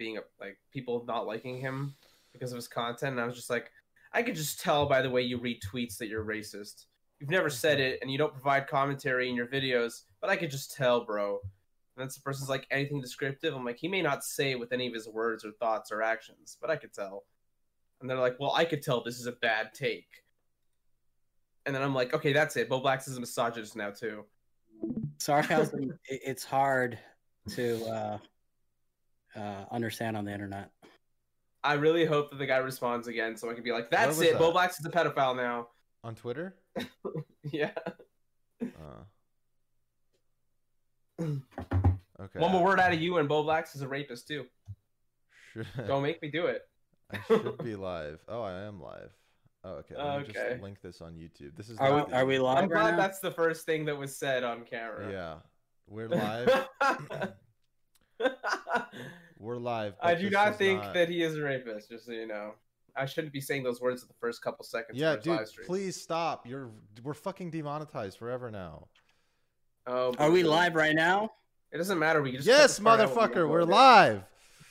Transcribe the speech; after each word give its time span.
being 0.00 0.16
a, 0.16 0.22
like 0.40 0.56
people 0.72 1.04
not 1.06 1.26
liking 1.26 1.60
him 1.60 1.94
because 2.32 2.50
of 2.50 2.56
his 2.56 2.66
content, 2.66 3.12
and 3.12 3.20
I 3.20 3.26
was 3.26 3.36
just 3.36 3.50
like, 3.50 3.70
I 4.12 4.22
could 4.24 4.34
just 4.34 4.60
tell 4.60 4.88
by 4.88 5.02
the 5.02 5.10
way 5.10 5.22
you 5.22 5.38
read 5.38 5.60
tweets 5.62 5.96
that 5.98 6.08
you're 6.08 6.24
racist. 6.24 6.86
You've 7.20 7.30
never 7.30 7.50
said 7.50 7.78
Mm-hmm. 7.78 7.92
it, 7.94 7.98
and 8.00 8.10
you 8.10 8.16
don't 8.18 8.32
provide 8.32 8.66
commentary 8.66 9.28
in 9.28 9.36
your 9.36 9.46
videos, 9.46 10.04
but 10.20 10.30
I 10.30 10.36
could 10.36 10.50
just 10.50 10.74
tell, 10.74 11.04
bro. 11.04 11.38
And 11.96 12.02
then 12.02 12.08
the 12.08 12.20
person's 12.24 12.48
like 12.48 12.66
anything 12.70 13.00
descriptive. 13.02 13.54
I'm 13.54 13.64
like, 13.64 13.76
he 13.76 13.88
may 13.88 14.00
not 14.00 14.24
say 14.24 14.52
it 14.52 14.58
with 14.58 14.72
any 14.72 14.86
of 14.88 14.94
his 14.94 15.06
words 15.06 15.44
or 15.44 15.52
thoughts 15.52 15.92
or 15.92 16.02
actions, 16.02 16.56
but 16.60 16.70
I 16.70 16.76
could 16.76 16.94
tell. 16.94 17.24
And 18.00 18.08
they're 18.08 18.18
like, 18.18 18.40
well, 18.40 18.54
I 18.54 18.64
could 18.64 18.80
tell 18.82 19.04
this 19.04 19.20
is 19.20 19.26
a 19.26 19.32
bad 19.32 19.74
take. 19.74 20.08
And 21.66 21.74
then 21.74 21.82
I'm 21.82 21.94
like, 21.94 22.14
okay, 22.14 22.32
that's 22.32 22.56
it. 22.56 22.70
Bo 22.70 22.80
Blacks 22.80 23.06
is 23.06 23.18
a 23.18 23.20
misogynist 23.20 23.76
now 23.76 23.90
too. 23.90 24.24
sarcasm 25.18 25.92
it's 26.08 26.44
hard 26.44 26.98
to 27.50 27.84
uh, 27.86 28.18
uh, 29.36 29.64
understand 29.70 30.16
on 30.16 30.24
the 30.24 30.32
internet. 30.32 30.70
I 31.62 31.74
really 31.74 32.04
hope 32.06 32.30
that 32.30 32.38
the 32.38 32.46
guy 32.46 32.56
responds 32.58 33.06
again, 33.06 33.36
so 33.36 33.50
I 33.50 33.54
can 33.54 33.62
be 33.62 33.72
like, 33.72 33.90
"That's 33.90 34.16
was 34.18 34.22
it. 34.26 34.38
Bo 34.38 34.46
that? 34.46 34.52
Blacks 34.52 34.80
is 34.80 34.86
a 34.86 34.90
pedophile 34.90 35.36
now." 35.36 35.68
On 36.02 36.14
Twitter? 36.14 36.54
yeah. 37.44 37.72
Uh. 38.62 39.04
Okay. 41.22 42.38
One 42.38 42.52
more 42.52 42.64
word 42.64 42.80
out 42.80 42.92
of 42.92 43.00
you, 43.00 43.18
and 43.18 43.28
Bo 43.28 43.42
Blacks 43.42 43.74
is 43.74 43.82
a 43.82 43.88
rapist 43.88 44.26
too. 44.28 44.46
Should, 45.52 45.66
Don't 45.86 46.02
make 46.02 46.20
me 46.22 46.30
do 46.30 46.46
it. 46.46 46.62
I 47.12 47.18
should 47.26 47.58
be 47.58 47.76
live. 47.76 48.20
Oh, 48.28 48.42
I 48.42 48.62
am 48.62 48.80
live. 48.80 49.10
Oh, 49.64 49.72
okay. 49.72 49.94
Let 49.96 50.06
me 50.22 50.24
Okay. 50.30 50.50
just 50.50 50.62
link 50.62 50.80
this 50.80 51.00
on 51.02 51.12
YouTube. 51.14 51.54
This 51.56 51.68
is 51.68 51.76
Are 51.78 51.94
we, 51.94 52.00
the- 52.10 52.16
are 52.16 52.24
we 52.24 52.38
live? 52.38 52.56
I'm 52.58 52.64
live 52.64 52.70
glad 52.70 52.90
now? 52.92 52.96
that's 52.96 53.18
the 53.20 53.30
first 53.30 53.66
thing 53.66 53.84
that 53.86 53.98
was 53.98 54.16
said 54.16 54.44
on 54.44 54.62
camera. 54.64 55.10
Yeah. 55.10 55.34
We're 55.88 56.08
live. 56.08 56.66
We're 59.40 59.56
live. 59.56 59.94
I 60.02 60.14
do 60.14 60.28
not 60.28 60.58
think 60.58 60.82
not- 60.82 60.94
that 60.94 61.08
he 61.08 61.22
is 61.22 61.36
a 61.36 61.42
rapist. 61.42 61.88
Just 61.88 62.04
so 62.04 62.12
you 62.12 62.26
know, 62.26 62.52
I 62.94 63.06
shouldn't 63.06 63.32
be 63.32 63.40
saying 63.40 63.62
those 63.62 63.80
words 63.80 64.02
in 64.02 64.08
the 64.08 64.14
first 64.20 64.42
couple 64.42 64.64
seconds. 64.64 64.98
Yeah, 64.98 65.12
of 65.12 65.16
his 65.16 65.24
dude, 65.24 65.36
live 65.36 65.48
stream. 65.48 65.66
please 65.66 66.00
stop. 66.00 66.46
You're 66.46 66.70
we're 67.02 67.14
fucking 67.14 67.50
demonetized 67.50 68.18
forever 68.18 68.50
now. 68.50 68.88
Oh, 69.86 70.14
Are 70.18 70.30
we 70.30 70.42
live 70.42 70.74
right 70.74 70.94
now? 70.94 71.32
It 71.72 71.78
doesn't 71.78 71.98
matter. 71.98 72.20
We 72.20 72.32
can 72.32 72.38
just 72.38 72.48
yes, 72.48 72.78
cut 72.78 72.84
the 72.84 72.84
part 72.84 73.00
out 73.00 73.16
when 73.16 73.30
we 73.30 73.34
motherfucker, 73.34 73.48
we're 73.48 73.62
upload 73.62 73.68
live. 73.68 74.22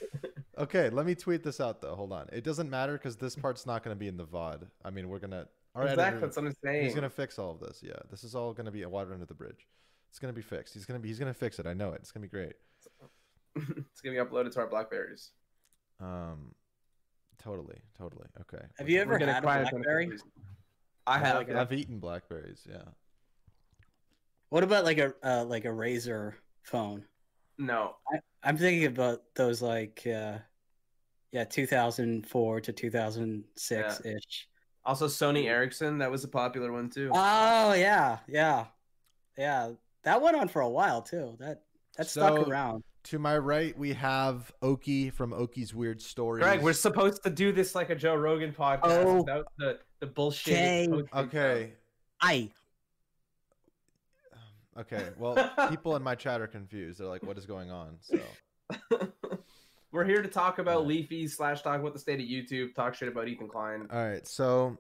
okay, 0.60 0.90
let 0.92 1.06
me 1.06 1.16
tweet 1.16 1.44
this 1.44 1.60
out 1.60 1.82
though. 1.82 1.96
Hold 1.96 2.14
on. 2.14 2.28
It 2.32 2.44
doesn't 2.44 2.70
matter 2.70 2.94
because 2.94 3.16
this 3.16 3.36
part's 3.36 3.66
not 3.66 3.84
going 3.84 3.96
to 3.96 4.00
be 4.00 4.08
in 4.08 4.18
the 4.18 4.26
VOD. 4.26 4.68
I 4.86 4.92
mean, 4.92 5.10
we're 5.10 5.20
gonna. 5.20 5.48
Our 5.76 5.84
Exactly, 5.84 6.04
editor, 6.04 6.20
that's 6.22 6.38
what 6.38 6.46
I'm 6.46 6.56
saying. 6.64 6.84
he's 6.84 6.96
gonna 6.96 7.10
fix 7.10 7.40
all 7.40 7.52
of 7.52 7.60
this. 7.60 7.80
Yeah, 7.82 7.94
this 8.12 8.24
is 8.24 8.36
all 8.36 8.54
gonna 8.54 8.72
be 8.72 8.84
a 8.84 8.90
water 8.90 9.14
under 9.14 9.26
the 9.26 9.34
bridge. 9.36 9.68
It's 10.10 10.20
gonna 10.20 10.34
be 10.34 10.42
fixed. 10.42 10.74
He's 10.74 10.86
gonna 10.86 11.00
be. 11.00 11.08
He's 11.08 11.20
gonna 11.20 11.34
fix 11.34 11.60
it. 11.60 11.66
I 11.66 11.74
know 11.74 11.94
it. 11.94 12.00
It's 12.02 12.12
gonna 12.12 12.26
be 12.26 12.30
great. 12.30 12.54
it's 13.56 14.02
gonna 14.02 14.16
be 14.16 14.30
uploaded 14.30 14.52
to 14.54 14.60
our 14.60 14.68
Blackberries. 14.68 15.32
Um, 16.00 16.54
totally, 17.42 17.80
totally. 17.98 18.28
Okay. 18.42 18.64
Have 18.78 18.90
you 18.90 18.98
We're 18.98 19.04
ever 19.04 19.20
gonna 19.20 19.34
had 19.34 19.44
a 19.44 19.46
quiet 19.46 19.70
BlackBerry? 19.72 20.18
I 21.08 21.18
have. 21.18 21.36
like 21.36 21.48
yeah. 21.50 21.62
I've 21.62 21.74
eaten 21.74 22.00
blackberries. 22.00 22.68
Yeah. 22.70 22.84
What 24.50 24.64
about 24.64 24.86
like 24.86 24.98
a 24.98 25.14
uh, 25.24 25.46
like 25.46 25.66
a 25.66 25.70
Razr 25.70 26.34
phone? 26.64 27.06
No, 27.58 27.96
I, 28.12 28.20
I'm 28.44 28.58
thinking 28.58 28.86
about 28.86 29.22
those 29.36 29.62
like 29.62 30.02
uh, 30.06 30.38
yeah, 31.32 31.44
2004 31.44 32.62
to 32.62 32.74
2006 32.74 34.06
ish. 34.06 34.48
Also, 34.86 35.08
Sony 35.08 35.46
Ericsson, 35.46 35.98
that 36.00 36.10
was 36.10 36.24
a 36.24 36.28
popular 36.28 36.72
one 36.72 36.90
too. 36.90 37.12
Oh 37.14 37.74
yeah, 37.74 38.20
yeah, 38.28 38.66
yeah. 39.38 39.72
That 40.04 40.22
went 40.22 40.38
on 40.38 40.48
for 40.48 40.62
a 40.62 40.70
while 40.70 41.02
too. 41.02 41.36
That 41.40 41.64
that 41.98 42.08
stuck 42.08 42.48
around. 42.48 42.84
To 43.06 43.18
my 43.20 43.38
right, 43.38 43.78
we 43.78 43.94
have 43.94 44.52
Oki 44.62 45.10
from 45.10 45.34
Oki's 45.34 45.74
Weird 45.74 46.02
Stories. 46.02 46.44
Greg, 46.44 46.62
we're 46.62 46.74
supposed 46.74 47.24
to 47.24 47.30
do 47.30 47.52
this 47.52 47.74
like 47.74 47.90
a 47.90 47.96
Joe 47.96 48.16
Rogan 48.16 48.52
podcast 48.54 49.06
Oh. 49.06 49.18
without 49.22 49.46
the, 49.58 49.80
the 50.00 50.06
bullshit. 50.06 50.54
Okay. 50.54 50.88
posting 50.92 51.10
okay. 51.20 51.74
I 52.22 52.50
um, 54.34 54.82
Okay. 54.82 55.08
Well, 55.18 55.36
people 55.70 55.96
in 55.96 56.04
my 56.04 56.16
chat 56.16 56.42
are 56.42 56.48
confused. 56.48 57.00
They're 57.00 57.08
like, 57.08 57.24
"What 57.24 57.38
is 57.38 57.46
going 57.46 57.72
on?" 57.72 57.98
So. 58.02 58.20
We're 59.92 60.06
here 60.06 60.22
to 60.22 60.28
talk 60.28 60.60
about 60.60 60.82
Yeah. 60.82 60.88
Leafy 60.88 61.28
slash 61.28 61.64
talk 61.64 61.80
about 61.80 61.94
the 61.94 62.00
state 62.00 62.20
of 62.20 62.26
YouTube, 62.28 62.76
talk 62.76 62.94
shit 62.94 63.08
about 63.08 63.28
Ethan 63.28 63.48
Klein. 63.48 63.88
All 63.92 64.06
right. 64.08 64.28
So, 64.28 64.78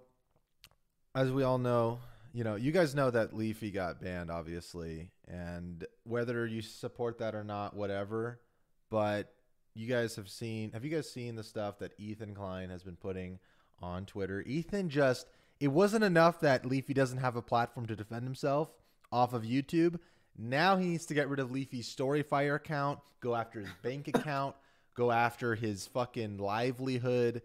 as 1.16 1.31
we 1.31 1.41
all 1.41 1.58
know, 1.58 1.97
you 2.31 2.44
know, 2.44 2.56
you 2.56 2.72
guys 2.72 2.94
know 2.94 3.09
that 3.09 3.35
Leafy 3.35 3.72
got 3.72 4.00
banned, 4.00 4.29
obviously, 4.29 5.09
and 5.29 5.85
whether 6.03 6.45
you 6.45 6.62
support 6.62 7.19
that 7.19 7.35
or 7.35 7.44
not, 7.44 7.75
whatever. 7.75 8.40
But 8.90 9.31
you 9.75 9.88
guys 9.88 10.16
have 10.16 10.29
seen. 10.29 10.72
Have 10.72 10.84
you 10.84 10.91
guys 10.91 11.09
seen 11.09 11.35
the 11.35 11.44
stuff 11.44 11.79
that 11.79 11.94
Ethan 11.97 12.34
Klein 12.34 12.69
has 12.69 12.84
been 12.84 12.95
putting 12.95 13.40
on 13.79 14.06
Twitter? 14.06 14.41
Ethan 14.41 14.90
just. 14.90 15.28
It 15.59 15.67
wasn't 15.67 16.06
enough 16.06 16.40
that 16.40 16.66
Leafy 16.66 16.94
doesn't 16.94 17.17
have 17.17 17.35
a 17.35 17.41
platform 17.41 17.85
to 17.88 17.95
defend 17.95 18.23
himself 18.23 18.72
off 19.12 19.34
of 19.34 19.44
YouTube. 19.44 20.00
Now 20.38 20.78
he 20.78 20.88
needs 20.88 21.06
to 21.07 21.13
get 21.13 21.28
rid 21.28 21.41
of 21.41 21.51
Leafy's 21.51 21.94
Storyfire 21.94 22.56
account, 22.56 23.00
go 23.19 23.35
after 23.35 23.59
his 23.59 23.69
bank 23.84 24.07
account, 24.13 24.56
go 24.96 25.11
after 25.11 25.56
his 25.56 25.85
fucking 25.88 26.38
livelihood. 26.38 27.41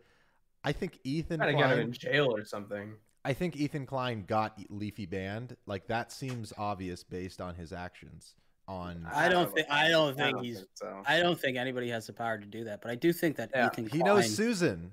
I 0.62 0.72
think 0.72 1.00
Ethan 1.02 1.40
to 1.40 1.52
Klein, 1.52 1.58
get 1.58 1.70
him 1.72 1.78
in 1.80 1.92
jail 1.92 2.34
or 2.34 2.44
something. 2.44 2.94
I 3.24 3.32
think 3.32 3.56
Ethan 3.56 3.86
Klein 3.86 4.24
got 4.26 4.58
Leafy 4.68 5.06
banned. 5.06 5.56
Like 5.66 5.86
that 5.88 6.12
seems 6.12 6.52
obvious 6.58 7.02
based 7.02 7.40
on 7.40 7.54
his 7.54 7.72
actions 7.72 8.34
on 8.68 9.06
I 9.12 9.28
don't 9.28 9.52
think 9.54 9.66
I 9.70 9.88
don't 9.88 10.12
I 10.18 10.24
think 10.24 10.36
don't 10.36 10.44
he's 10.44 10.56
think 10.58 10.68
so. 10.74 11.02
I 11.06 11.20
don't 11.20 11.38
think 11.38 11.56
anybody 11.56 11.88
has 11.90 12.06
the 12.06 12.12
power 12.12 12.38
to 12.38 12.46
do 12.46 12.64
that. 12.64 12.80
But 12.82 12.90
I 12.90 12.94
do 12.94 13.12
think 13.12 13.36
that 13.36 13.50
Yeah. 13.54 13.66
Ethan 13.68 13.84
He 13.88 13.98
Klein, 14.00 14.04
knows 14.04 14.34
Susan. 14.34 14.90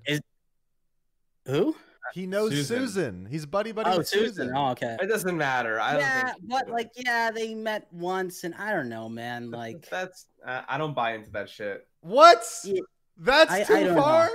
who? 1.45 1.75
He 2.13 2.25
knows 2.25 2.51
Susan. 2.51 2.79
Susan. 2.79 3.25
He's 3.29 3.45
buddy 3.45 3.71
buddy 3.71 3.91
Oh, 3.91 3.97
with 3.99 4.07
Susan. 4.07 4.27
Susan. 4.33 4.51
Oh, 4.55 4.71
okay. 4.71 4.97
It 5.01 5.07
doesn't 5.07 5.37
matter. 5.37 5.79
I 5.79 5.91
don't 5.93 6.01
yeah, 6.01 6.25
think. 6.33 6.37
but 6.49 6.69
like, 6.69 6.89
yeah, 6.95 7.31
they 7.31 7.53
met 7.53 7.87
once, 7.93 8.43
and 8.43 8.53
I 8.55 8.73
don't 8.73 8.89
know, 8.89 9.07
man. 9.07 9.49
Like, 9.51 9.87
that's 9.89 10.25
uh, 10.45 10.63
I 10.67 10.77
don't 10.77 10.93
buy 10.93 11.13
into 11.13 11.29
that 11.31 11.47
shit. 11.49 11.87
What? 12.01 12.43
Yeah. 12.65 12.81
That's 13.17 13.51
I- 13.51 13.63
too 13.63 13.75
I 13.75 13.83
don't 13.83 13.95
know. 13.95 14.01
far? 14.01 14.29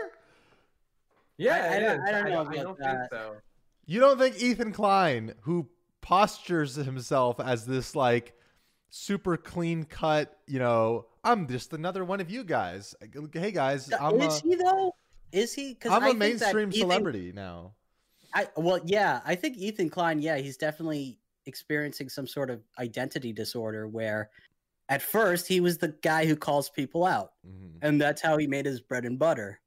Yeah, 1.38 1.54
I 1.56 1.58
it 1.76 1.80
don't- 1.80 2.00
I 2.00 2.12
don't 2.12 2.30
know 2.30 2.46
I 2.50 2.62
don't 2.62 2.78
that. 2.78 3.10
think 3.10 3.20
so. 3.20 3.36
You 3.86 4.00
don't 4.00 4.18
think 4.18 4.40
Ethan 4.42 4.72
Klein, 4.72 5.34
who 5.42 5.68
postures 6.02 6.74
himself 6.74 7.40
as 7.40 7.66
this 7.66 7.94
like 7.94 8.34
super 8.90 9.36
clean 9.36 9.84
cut, 9.84 10.36
you 10.46 10.58
know, 10.58 11.06
I'm 11.22 11.48
just 11.48 11.72
another 11.72 12.04
one 12.04 12.20
of 12.20 12.30
you 12.30 12.44
guys. 12.44 12.94
Hey 13.32 13.52
guys, 13.52 13.90
I'm 13.92 14.20
is 14.20 14.42
a, 14.42 14.48
he 14.48 14.54
though? 14.56 14.94
Is 15.32 15.54
he? 15.54 15.74
Because 15.74 15.92
I'm 15.92 16.04
a 16.04 16.10
a 16.10 16.14
mainstream 16.14 16.68
Ethan, 16.68 16.80
celebrity 16.80 17.32
now. 17.32 17.74
I 18.34 18.48
well, 18.56 18.80
yeah, 18.84 19.20
I 19.24 19.34
think 19.34 19.56
Ethan 19.56 19.90
Klein. 19.90 20.20
Yeah, 20.20 20.36
he's 20.38 20.56
definitely 20.56 21.18
experiencing 21.46 22.08
some 22.08 22.26
sort 22.26 22.50
of 22.50 22.60
identity 22.78 23.32
disorder 23.32 23.86
where, 23.86 24.30
at 24.88 25.02
first, 25.02 25.46
he 25.46 25.60
was 25.60 25.78
the 25.78 25.94
guy 26.02 26.26
who 26.26 26.36
calls 26.36 26.70
people 26.70 27.04
out, 27.04 27.32
Mhm. 27.46 27.78
and 27.82 28.00
that's 28.00 28.20
how 28.22 28.36
he 28.36 28.46
made 28.46 28.66
his 28.66 28.80
bread 28.80 29.04
and 29.04 29.18
butter. 29.18 29.60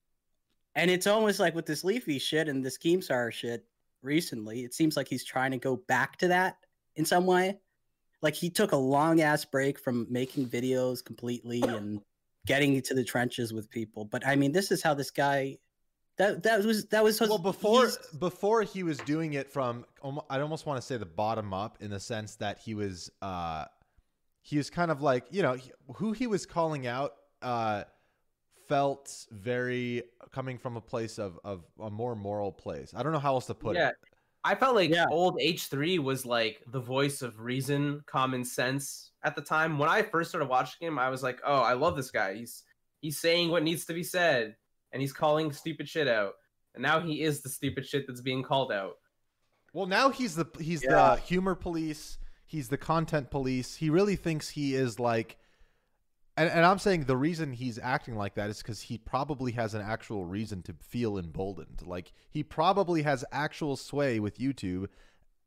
And 0.75 0.89
it's 0.91 1.07
almost 1.07 1.39
like 1.39 1.55
with 1.55 1.65
this 1.65 1.83
Leafy 1.83 2.19
shit 2.19 2.47
and 2.47 2.65
this 2.65 2.77
Keemstar 2.77 3.31
shit 3.31 3.65
recently, 4.01 4.63
it 4.63 4.73
seems 4.73 4.95
like 4.97 5.07
he's 5.07 5.23
trying 5.23 5.51
to 5.51 5.57
go 5.57 5.75
back 5.75 6.17
to 6.17 6.27
that 6.29 6.57
in 6.95 7.05
some 7.05 7.25
way. 7.25 7.57
Like 8.21 8.35
he 8.35 8.49
took 8.49 8.71
a 8.71 8.77
long 8.77 9.21
ass 9.21 9.45
break 9.45 9.79
from 9.79 10.07
making 10.09 10.47
videos 10.47 11.03
completely 11.03 11.61
and 11.67 12.01
getting 12.45 12.75
into 12.75 12.93
the 12.93 13.03
trenches 13.03 13.53
with 13.53 13.69
people. 13.69 14.05
But 14.05 14.25
I 14.25 14.35
mean, 14.35 14.51
this 14.51 14.71
is 14.71 14.81
how 14.81 14.93
this 14.93 15.11
guy. 15.11 15.57
That 16.17 16.43
that 16.43 16.65
was 16.65 16.85
that 16.87 17.01
was 17.01 17.21
well 17.21 17.37
before 17.37 17.89
before 18.19 18.63
he 18.63 18.83
was 18.83 18.97
doing 18.97 19.35
it 19.35 19.49
from 19.49 19.85
i 20.29 20.41
almost 20.41 20.65
want 20.65 20.75
to 20.75 20.85
say 20.85 20.97
the 20.97 21.05
bottom 21.05 21.53
up 21.53 21.77
in 21.79 21.91
the 21.91 21.99
sense 22.01 22.35
that 22.35 22.59
he 22.59 22.73
was 22.73 23.09
uh 23.21 23.63
he 24.41 24.57
was 24.57 24.69
kind 24.69 24.91
of 24.91 25.01
like 25.01 25.23
you 25.31 25.41
know 25.41 25.55
who 25.95 26.11
he 26.11 26.27
was 26.27 26.45
calling 26.45 26.87
out 26.87 27.13
uh 27.41 27.85
felt 28.69 29.25
very 29.31 30.03
coming 30.31 30.57
from 30.57 30.77
a 30.77 30.81
place 30.81 31.17
of 31.19 31.37
of 31.43 31.63
a 31.81 31.89
more 31.89 32.15
moral 32.15 32.51
place 32.51 32.93
i 32.95 33.03
don't 33.03 33.11
know 33.11 33.19
how 33.19 33.33
else 33.33 33.47
to 33.47 33.53
put 33.53 33.75
Yeah. 33.75 33.89
it 33.89 33.95
I 34.41 34.55
felt 34.55 34.73
like 34.73 34.89
Yeah. 34.89 35.05
old 35.11 35.37
H3 35.41 35.99
was 35.99 36.25
like 36.25 36.63
the 36.67 36.79
voice 36.79 37.21
of 37.21 37.41
reason, 37.41 38.01
common 38.05 38.45
sense 38.45 39.11
at 39.21 39.35
the 39.35 39.41
time. 39.41 39.77
When 39.77 39.89
I 39.89 40.01
first 40.01 40.29
started 40.29 40.47
watching 40.47 40.87
him, 40.87 40.97
I 40.97 41.09
was 41.09 41.21
like, 41.21 41.41
"Oh, 41.45 41.57
I 41.57 41.73
love 41.73 41.97
this 41.97 42.09
guy. 42.09 42.35
He's 42.35 42.63
he's 43.01 43.19
saying 43.19 43.49
what 43.51 43.63
needs 43.63 43.83
to 43.87 43.93
be 43.93 44.01
said 44.01 44.55
and 44.93 45.01
he's 45.01 45.11
calling 45.11 45.51
stupid 45.51 45.89
shit 45.89 46.07
out." 46.07 46.35
And 46.73 46.81
now 46.81 47.01
he 47.01 47.21
is 47.21 47.41
the 47.41 47.49
stupid 47.49 47.85
shit 47.85 48.07
that's 48.07 48.21
being 48.21 48.41
called 48.41 48.71
out. 48.71 48.95
well 49.73 49.87
now 49.87 50.09
he's 50.09 50.35
the 50.37 50.45
he's 50.57 50.83
Yeah. 50.85 51.15
the 51.15 51.21
humor 51.21 51.53
police 51.53 52.17
he's 52.45 52.69
the 52.69 52.77
content 52.77 53.29
police 53.29 53.75
he 53.75 53.89
really 53.89 54.15
thinks 54.15 54.47
he 54.51 54.73
is 54.73 54.99
like 55.01 55.37
and, 56.39 56.49
and 56.49 56.65
I'm 56.65 56.79
saying 56.79 57.03
the 57.03 57.17
reason 57.17 57.51
he's 57.51 57.77
acting 57.77 58.15
like 58.15 58.35
that 58.35 58.49
is 58.49 58.59
because 58.59 58.81
he 58.81 58.97
probably 58.97 59.51
has 59.51 59.73
an 59.73 59.81
actual 59.81 60.25
reason 60.25 60.61
to 60.63 60.73
feel 60.79 61.17
emboldened. 61.17 61.81
Like 61.85 62.13
he 62.29 62.43
probably 62.43 63.01
has 63.01 63.25
actual 63.31 63.75
sway 63.75 64.19
with 64.19 64.39
YouTube, 64.39 64.87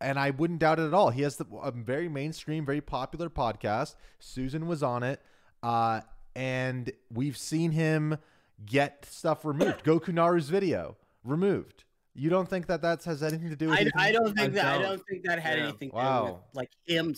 and 0.00 0.18
I 0.18 0.30
wouldn't 0.30 0.58
doubt 0.60 0.78
it 0.78 0.86
at 0.86 0.92
all. 0.94 1.08
He 1.10 1.22
has 1.22 1.36
the, 1.36 1.46
a 1.62 1.70
very 1.70 2.08
mainstream, 2.08 2.66
very 2.66 2.80
popular 2.82 3.30
podcast. 3.30 3.94
Susan 4.18 4.66
was 4.66 4.82
on 4.82 5.02
it, 5.02 5.20
uh, 5.62 6.02
and 6.36 6.92
we've 7.10 7.36
seen 7.38 7.72
him 7.72 8.18
get 8.66 9.06
stuff 9.06 9.44
removed. 9.44 9.84
Goku 9.84 10.08
Naru's 10.12 10.50
video 10.50 10.96
removed. 11.24 11.84
You 12.14 12.28
don't 12.28 12.48
think 12.48 12.66
that 12.66 12.82
that 12.82 13.02
has 13.04 13.22
anything 13.22 13.48
to 13.48 13.56
do 13.56 13.70
with? 13.70 13.78
I. 13.96 14.08
I 14.08 14.12
don't 14.12 14.36
think 14.36 14.40
I 14.40 14.48
that 14.48 14.64
I 14.66 14.72
don't. 14.74 14.82
don't 14.82 15.06
think 15.08 15.24
that 15.24 15.38
had 15.38 15.56
Yeah. 15.56 15.64
anything 15.64 15.90
to 15.90 15.96
do 15.96 16.02
with 16.02 16.04
Wow. 16.04 16.40
like 16.52 16.68
him 16.86 17.14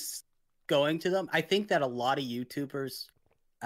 going 0.69 1.01
to 1.01 1.11
them. 1.11 1.29
I 1.33 1.41
think 1.41 1.69
that 1.69 1.83
a 1.83 1.87
lot 1.87 2.19
of 2.19 2.25
YouTubers 2.25 3.07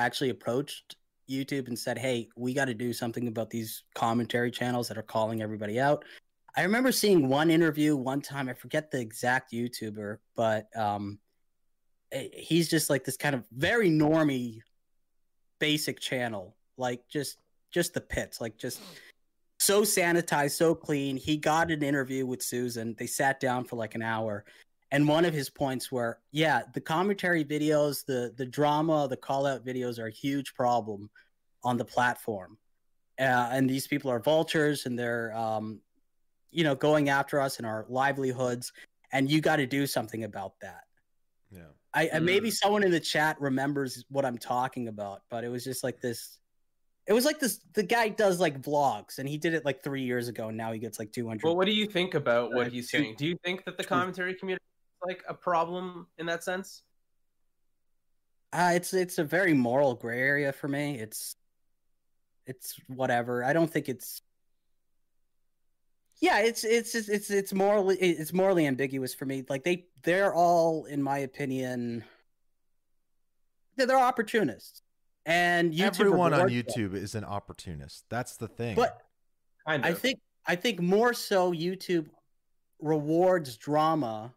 actually 0.05 0.31
approached 0.31 0.97
YouTube 1.29 1.69
and 1.69 1.79
said, 1.79 1.99
"Hey, 1.99 2.29
we 2.37 2.55
got 2.55 2.67
to 2.67 2.75
do 2.75 2.93
something 2.93 3.29
about 3.29 3.51
these 3.51 3.85
commentary 3.95 4.51
channels 4.51 4.89
that 4.89 4.99
are 4.99 5.03
calling 5.03 5.43
everybody 5.43 5.79
out." 5.81 6.05
I 6.57 6.63
remember 6.63 6.91
seeing 6.91 7.29
one 7.29 7.51
interview 7.51 7.95
one 7.97 8.21
time. 8.21 8.49
I 8.49 8.55
forget 8.55 8.91
the 8.91 9.01
exact 9.01 9.53
YouTuber, 9.53 10.19
but 10.35 10.67
um, 10.77 11.19
eh, 12.11 12.29
he's 12.33 12.69
just 12.69 12.91
like 12.91 13.05
this 13.05 13.17
kind 13.17 13.35
of 13.35 13.47
very 13.53 13.91
normy, 13.91 14.61
basic 15.59 16.01
channel, 16.01 16.57
like 16.77 17.07
just 17.09 17.39
just 17.71 17.95
the 17.95 18.01
pits, 18.01 18.41
like 18.41 18.57
just 18.57 18.81
so 19.61 19.83
sanitized, 19.83 20.53
so 20.53 20.75
clean. 20.75 21.17
He 21.17 21.37
got 21.37 21.71
an 21.71 21.83
interview 21.83 22.27
with 22.27 22.43
Susan. 22.43 22.95
They 22.99 23.07
sat 23.07 23.41
down 23.41 23.65
for 23.65 23.77
like 23.77 23.95
an 23.95 24.03
hour. 24.03 24.45
And 24.91 25.07
one 25.07 25.25
of 25.25 25.35
his 25.35 25.51
points 25.51 25.93
were, 25.93 26.19
yeah, 26.33 26.63
the 26.73 26.81
commentary 26.81 27.45
videos, 27.45 28.05
the 28.07 28.33
the 28.37 28.47
drama, 28.47 29.07
the 29.09 29.17
call 29.17 29.47
out 29.47 29.65
videos 29.65 29.99
are 29.99 30.07
a 30.07 30.11
huge 30.13 30.55
problem 30.55 31.11
on 31.63 31.77
the 31.77 31.85
platform. 31.85 32.57
Uh, 33.21 33.49
and 33.53 33.69
these 33.69 33.87
people 33.87 34.11
are 34.11 34.21
vultures 34.21 34.87
and 34.87 34.99
they're 34.99 35.35
um, 35.37 35.81
you 36.51 36.65
know, 36.65 36.75
going 36.75 37.09
after 37.11 37.41
us 37.41 37.59
and 37.59 37.67
our 37.67 37.85
livelihoods. 37.89 38.73
And 39.13 39.31
you 39.31 39.41
got 39.41 39.57
to 39.57 39.67
do 39.67 39.87
something 39.87 40.25
about 40.25 40.53
that. 40.61 40.85
Yeah. 41.51 41.63
I, 41.93 42.11
I 42.15 42.19
maybe 42.21 42.49
Mm. 42.49 42.53
someone 42.53 42.83
in 42.85 42.91
the 42.91 43.01
chat 43.01 43.39
remembers 43.41 44.05
what 44.09 44.25
I'm 44.25 44.39
talking 44.39 44.89
about, 44.89 45.23
but 45.31 45.45
it 45.45 45.49
was 45.49 45.65
just 45.65 45.83
like 45.85 46.01
this. 46.01 46.39
It 47.07 47.13
was 47.15 47.25
like 47.25 47.41
this. 47.41 47.61
The 47.75 47.83
guy 47.83 48.11
does 48.11 48.39
like 48.39 48.61
vlogs, 48.61 49.19
and 49.19 49.27
he 49.29 49.39
did 49.39 49.55
it 49.55 49.65
like 49.65 49.83
three 49.83 50.03
years 50.03 50.29
ago, 50.29 50.49
and 50.49 50.57
now 50.59 50.73
he 50.73 50.79
gets 50.79 50.99
like 50.99 51.11
200. 51.11 51.43
Well, 51.43 51.57
what 51.57 51.65
do 51.65 51.73
you 51.73 51.87
think 51.87 52.13
about 52.15 52.53
what 52.53 52.67
Uh, 52.67 52.71
he's 52.71 52.91
two- 52.91 52.99
saying? 52.99 53.15
Do 53.19 53.27
you 53.27 53.37
think 53.45 53.65
that 53.65 53.79
the 53.79 53.85
commentary 53.85 54.35
community 54.35 54.63
is 54.63 54.78
like 55.07 55.25
a 55.29 55.35
problem 55.35 56.07
in 56.19 56.27
that 56.27 56.45
sense? 56.45 56.83
Uh, 58.53 58.73
it's 58.75 58.95
it's 58.95 59.19
a 59.19 59.25
very 59.25 59.55
moral 59.55 59.95
gray 59.95 60.21
area 60.21 60.53
for 60.53 60.69
me. 60.69 60.99
It's 60.99 61.37
it's 62.47 62.75
whatever. 62.87 63.45
I 63.45 63.53
don't 63.53 63.71
think 63.71 63.89
it's. 63.89 64.23
Yeah, 66.21 66.41
it's 66.41 66.65
it's 66.65 66.95
it's 66.95 67.09
it's, 67.09 67.31
it's 67.31 67.55
morally 67.55 67.97
it's 67.97 68.33
morally 68.33 68.67
ambiguous 68.67 69.15
for 69.15 69.27
me. 69.27 69.45
Like 69.49 69.65
they 69.65 69.87
they're 70.03 70.35
all, 70.35 70.87
in 70.87 71.03
my 71.03 71.19
opinion, 71.19 72.05
they're, 73.77 73.87
they're 73.87 73.99
opportunists, 74.01 74.83
and 75.27 75.73
YouTube 75.73 76.01
Everyone 76.01 76.33
on 76.33 76.47
rewards 76.47 76.75
them. 76.75 76.91
YouTube 76.91 76.95
is 76.95 77.15
an 77.15 77.25
opportunist. 77.25 78.05
That's 78.09 78.37
the 78.37 78.49
thing. 78.49 78.75
But 78.75 79.01
Kind 79.69 79.85
of. 79.85 79.91
I 79.91 79.95
think 79.95 80.21
I 80.47 80.57
think 80.57 80.81
more 80.81 81.13
so 81.13 81.53
YouTube 81.53 82.07
rewards 82.81 83.59
drama 83.59 84.33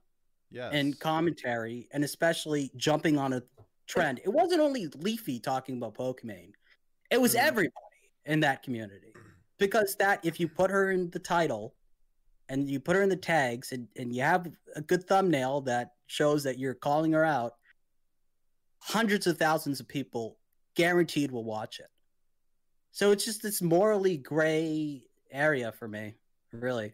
yes. 0.52 0.72
and 0.74 1.00
commentary, 1.00 1.88
and 1.92 2.04
especially 2.04 2.72
jumping 2.76 3.18
on 3.18 3.34
a 3.34 3.44
trend. 3.88 4.20
It 4.24 4.30
wasn't 4.30 4.62
only 4.62 4.88
Leafy 4.88 5.40
talking 5.40 5.78
about 5.78 5.96
Pokimane; 5.96 6.54
it 7.10 7.20
was 7.20 7.34
Mhm. 7.34 7.40
everybody 7.40 8.12
in 8.26 8.40
that 8.42 8.64
community. 8.64 9.14
Because 9.58 9.96
that, 9.98 10.24
if 10.24 10.40
you 10.40 10.48
put 10.48 10.72
her 10.72 10.92
in 10.92 11.10
the 11.12 11.20
title, 11.20 11.76
and 12.50 12.70
you 12.70 12.80
put 12.80 12.96
her 12.96 13.02
in 13.02 13.10
the 13.10 13.16
tags, 13.16 13.72
and, 13.72 13.88
and 13.96 14.14
you 14.14 14.22
have 14.24 14.52
a 14.76 14.82
good 14.82 15.08
thumbnail 15.08 15.62
that 15.62 15.96
shows 16.08 16.44
that 16.44 16.58
you're 16.60 16.74
calling 16.74 17.14
her 17.14 17.24
out, 17.24 17.54
hundreds 18.80 19.28
of 19.28 19.38
thousands 19.38 19.80
of 19.80 19.88
people 19.88 20.38
guaranteed 20.76 21.32
will 21.32 21.44
watch 21.44 21.80
it. 21.80 21.90
So 22.92 23.12
it's 23.12 23.24
just 23.24 23.42
this 23.42 23.62
morally 23.62 24.18
gray 24.18 25.06
area 25.32 25.72
for 25.72 25.88
me, 25.88 26.16
really. 26.52 26.94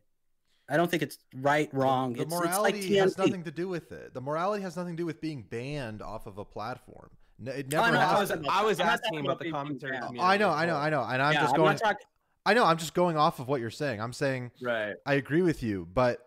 I 0.69 0.75
don't 0.77 0.91
think 0.91 1.01
it's 1.03 1.17
right, 1.35 1.69
wrong. 1.73 2.13
The 2.13 2.23
it's, 2.23 2.33
it's 2.33 2.41
morality 2.41 2.89
like 2.89 2.99
has 2.99 3.17
nothing 3.17 3.43
to 3.43 3.51
do 3.51 3.67
with 3.69 3.91
it. 3.91 4.13
The 4.13 4.21
morality 4.21 4.63
has 4.63 4.75
nothing 4.75 4.93
to 4.95 5.01
do 5.01 5.05
with 5.05 5.21
being 5.21 5.43
banned 5.43 6.01
off 6.01 6.27
of 6.27 6.37
a 6.37 6.45
platform. 6.45 7.09
No, 7.39 7.51
it 7.51 7.67
Oh, 7.73 7.77
never 7.77 7.91
no, 7.93 7.99
I 7.99 8.19
was, 8.19 8.31
I 8.31 8.63
was 8.63 8.79
asking 8.79 9.19
about 9.19 9.25
about 9.25 9.39
the 9.39 9.51
commentary 9.51 9.91
banned. 9.93 10.07
community. 10.07 10.27
I 10.27 10.37
know, 10.37 10.49
I 10.49 10.65
know. 10.65 10.75
I 10.75 10.89
know, 10.89 11.03
and 11.03 11.21
I'm 11.21 11.33
yeah, 11.33 11.41
just 11.41 11.53
I'm 11.53 11.59
going. 11.61 11.77
talking. 11.77 12.05
I 12.45 12.53
know, 12.53 12.65
I'm 12.65 12.77
just 12.77 12.93
going 12.93 13.17
off 13.17 13.39
of 13.39 13.47
what 13.47 13.61
you're 13.61 13.69
saying. 13.69 14.01
I'm 14.01 14.13
saying 14.13 14.51
Right. 14.61 14.95
I 15.05 15.13
agree 15.15 15.41
with 15.41 15.61
you, 15.63 15.87
but 15.93 16.19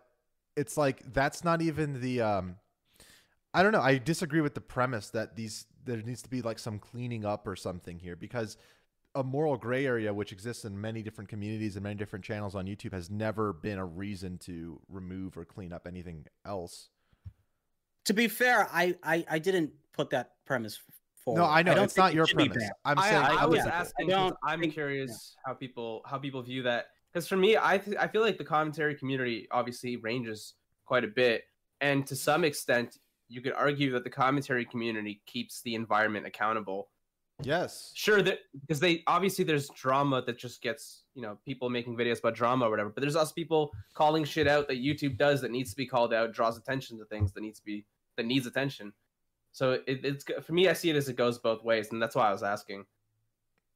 it's 0.55 0.77
like 0.77 1.01
that's 1.13 1.43
not 1.43 1.61
even 1.61 1.99
the. 2.01 2.21
um 2.21 2.55
I 3.53 3.63
don't 3.63 3.73
know. 3.73 3.81
I 3.81 3.97
disagree 3.97 4.39
with 4.41 4.53
the 4.53 4.61
premise 4.61 5.09
that 5.09 5.35
these 5.35 5.65
there 5.83 5.97
needs 5.97 6.21
to 6.21 6.29
be 6.29 6.41
like 6.41 6.59
some 6.59 6.79
cleaning 6.79 7.25
up 7.25 7.47
or 7.47 7.55
something 7.55 7.99
here 7.99 8.15
because 8.15 8.55
a 9.15 9.23
moral 9.23 9.57
gray 9.57 9.85
area 9.85 10.13
which 10.13 10.31
exists 10.31 10.63
in 10.65 10.79
many 10.79 11.01
different 11.03 11.29
communities 11.29 11.75
and 11.75 11.83
many 11.83 11.95
different 11.95 12.23
channels 12.23 12.55
on 12.55 12.65
YouTube 12.65 12.93
has 12.93 13.09
never 13.09 13.51
been 13.53 13.77
a 13.77 13.85
reason 13.85 14.37
to 14.39 14.79
remove 14.87 15.35
or 15.37 15.43
clean 15.45 15.73
up 15.73 15.85
anything 15.85 16.25
else. 16.45 16.89
To 18.05 18.13
be 18.13 18.27
fair, 18.27 18.67
I, 18.71 18.95
I 19.03 19.25
I 19.29 19.39
didn't 19.39 19.71
put 19.93 20.09
that 20.11 20.31
premise 20.45 20.79
forward. 21.23 21.39
No, 21.41 21.45
I 21.45 21.61
know 21.61 21.75
don't 21.75 21.83
it's 21.83 21.97
not 21.97 22.11
it 22.11 22.15
your 22.15 22.25
should 22.25 22.37
premise. 22.37 22.69
I'm 22.85 22.97
I, 22.97 23.09
saying 23.09 23.21
I, 23.23 23.35
I- 23.35 23.45
was 23.45 23.57
yeah. 23.57 23.67
asking. 23.67 24.11
I 24.11 24.13
'cause 24.13 24.29
don't 24.29 24.37
I'm 24.43 24.59
think- 24.61 24.73
curious 24.73 25.35
how 25.45 25.53
people 25.53 26.01
how 26.05 26.17
people 26.17 26.41
view 26.41 26.63
that. 26.63 26.87
Because 27.13 27.27
for 27.27 27.35
me, 27.35 27.57
I 27.57 27.77
th- 27.77 27.97
I 27.97 28.07
feel 28.07 28.21
like 28.21 28.37
the 28.37 28.45
commentary 28.45 28.95
community 28.95 29.45
obviously 29.51 29.97
ranges 29.97 30.53
quite 30.85 31.03
a 31.03 31.07
bit, 31.09 31.43
and 31.81 32.07
to 32.07 32.15
some 32.15 32.43
extent, 32.45 32.97
you 33.27 33.41
could 33.41 33.53
argue 33.53 33.91
that 33.91 34.03
the 34.05 34.09
commentary 34.09 34.63
community 34.65 35.21
keeps 35.25 35.61
the 35.61 35.75
environment 35.75 36.25
accountable. 36.25 36.89
Yes. 37.43 37.91
Sure, 37.95 38.21
that 38.21 38.39
because 38.59 38.79
they 38.79 39.03
obviously 39.07 39.43
there's 39.43 39.69
drama 39.69 40.21
that 40.25 40.37
just 40.37 40.61
gets 40.61 41.03
you 41.13 41.21
know 41.21 41.37
people 41.45 41.69
making 41.69 41.95
videos 41.95 42.19
about 42.19 42.35
drama 42.35 42.67
or 42.67 42.69
whatever, 42.69 42.89
but 42.89 43.01
there's 43.01 43.15
also 43.15 43.33
people 43.33 43.71
calling 43.93 44.23
shit 44.23 44.47
out 44.47 44.67
that 44.67 44.77
YouTube 44.77 45.17
does 45.17 45.41
that 45.41 45.51
needs 45.51 45.71
to 45.71 45.75
be 45.75 45.85
called 45.85 46.13
out, 46.13 46.33
draws 46.33 46.57
attention 46.57 46.97
to 46.99 47.05
things 47.05 47.31
that 47.33 47.41
needs 47.41 47.59
to 47.59 47.65
be 47.65 47.85
that 48.17 48.25
needs 48.25 48.45
attention. 48.45 48.93
So 49.51 49.73
it, 49.85 50.05
it's 50.05 50.25
for 50.43 50.53
me, 50.53 50.69
I 50.69 50.73
see 50.73 50.89
it 50.89 50.95
as 50.95 51.09
it 51.09 51.15
goes 51.15 51.39
both 51.39 51.63
ways, 51.63 51.91
and 51.91 52.01
that's 52.01 52.15
why 52.15 52.29
I 52.29 52.31
was 52.31 52.43
asking. 52.43 52.85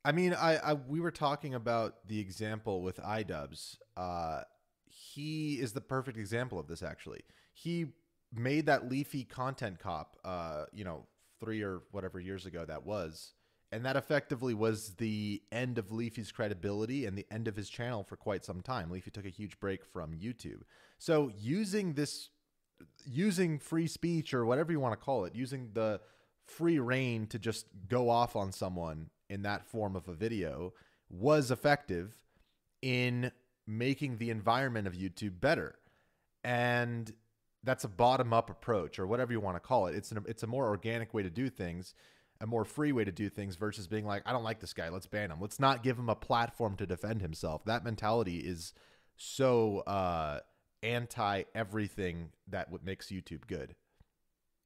I 0.04 0.12
mean, 0.12 0.34
I, 0.34 0.58
I 0.58 0.74
we 0.74 1.00
were 1.00 1.12
talking 1.12 1.56
about 1.56 2.08
the 2.08 2.20
example 2.20 2.82
with 2.82 2.98
iDubbbz. 2.98 3.78
Uh, 3.98 4.42
he 4.86 5.56
is 5.56 5.74
the 5.74 5.82
perfect 5.82 6.18
example 6.18 6.60
of 6.60 6.68
this. 6.68 6.84
Actually, 6.84 7.22
he 7.54 7.88
made 8.34 8.68
that 8.68 8.90
leafy 8.90 9.24
content 9.24 9.80
cop. 9.80 10.18
Uh, 10.24 10.66
you 10.72 10.86
know, 10.86 11.06
three 11.40 11.62
or 11.62 11.82
whatever 11.92 12.20
years 12.20 12.46
ago 12.46 12.66
that 12.66 12.86
was, 12.86 13.34
and 13.72 13.86
that 13.86 13.96
effectively 13.96 14.54
was 14.54 14.96
the 14.96 15.42
end 15.52 15.78
of 15.78 15.92
Leafy's 15.92 16.32
credibility 16.32 17.06
and 17.06 17.18
the 17.18 17.26
end 17.32 17.48
of 17.48 17.56
his 17.56 17.70
channel 17.70 18.04
for 18.04 18.16
quite 18.16 18.45
some 18.45 18.62
time. 18.62 18.90
Leafy 18.90 19.12
took 19.12 19.26
a 19.26 19.30
huge 19.30 19.60
break 19.60 19.84
from 19.86 20.14
YouTube. 20.14 20.62
So 20.98 21.31
using 21.38 21.94
this, 21.94 22.30
using 23.06 23.60
free 23.60 23.88
speech 23.88 24.34
or 24.34 24.45
whatever 24.45 24.72
you 24.72 24.80
want 24.80 24.98
to 24.98 25.04
call 25.04 25.26
it, 25.26 25.36
using 25.36 25.72
the 25.74 26.00
free 26.45 26.80
reign 26.80 27.28
to 27.28 27.40
just 27.40 27.66
go 27.88 28.10
off 28.10 28.36
on 28.36 28.52
someone 28.52 29.10
in 29.30 29.42
that 29.42 29.66
form 29.66 29.95
of 29.95 30.07
a 30.07 30.14
video 30.14 30.74
was 31.10 31.52
effective 31.52 32.16
in 32.81 33.31
making 33.68 34.18
the 34.18 34.30
environment 34.30 34.88
of 34.88 34.94
YouTube 34.94 35.40
better. 35.40 35.76
And 36.44 37.12
that's 37.64 37.84
a 37.84 37.90
bottom 37.90 38.31
up 38.31 38.50
approach 38.50 39.00
or 39.00 39.07
whatever 39.07 39.34
you 39.34 39.40
want 39.40 39.56
to 39.56 39.60
call 39.60 39.88
it. 39.88 39.95
It's 39.95 40.12
an, 40.12 40.24
it's 40.28 40.44
a 40.44 40.48
more 40.48 40.68
organic 40.68 41.14
way 41.14 41.24
to 41.24 41.30
do 41.30 41.50
things, 41.50 41.95
a 42.45 42.47
more 42.47 42.64
free 42.64 42.92
way 42.92 43.04
to 43.04 43.11
do 43.11 43.28
things 43.28 43.56
versus 43.56 43.87
being 43.87 44.06
like 44.06 44.21
I 44.25 44.31
don't 44.31 44.44
like 44.44 44.59
this 44.59 44.73
guy, 44.73 44.90
let's 44.90 45.07
ban 45.07 45.31
him. 45.31 45.42
Let's 45.42 45.59
not 45.59 45.83
give 45.83 45.97
him 45.97 46.09
a 46.09 46.16
platform 46.16 46.78
to 46.78 46.85
defend 46.85 47.21
himself. 47.21 47.66
That 47.66 47.83
mentality 47.83 48.37
is 48.37 48.71
so 49.18 49.80
uh 49.80 50.40
anti 50.83 51.44
everything 51.56 52.30
that 52.47 52.71
what 52.71 52.85
makes 52.85 53.07
YouTube 53.07 53.47
good. 53.47 53.75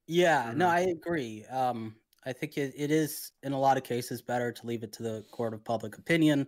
Yeah, 0.06 0.52
no. 0.54 0.68
I 0.68 0.80
agree. 0.80 1.46
Um, 1.46 1.94
I 2.26 2.32
think 2.32 2.58
it, 2.58 2.74
it 2.76 2.90
is 2.90 3.32
in 3.42 3.52
a 3.52 3.58
lot 3.58 3.76
of 3.76 3.84
cases 3.84 4.20
better 4.20 4.52
to 4.52 4.66
leave 4.66 4.82
it 4.82 4.92
to 4.94 5.02
the 5.02 5.24
court 5.30 5.54
of 5.54 5.64
public 5.64 5.96
opinion, 5.96 6.46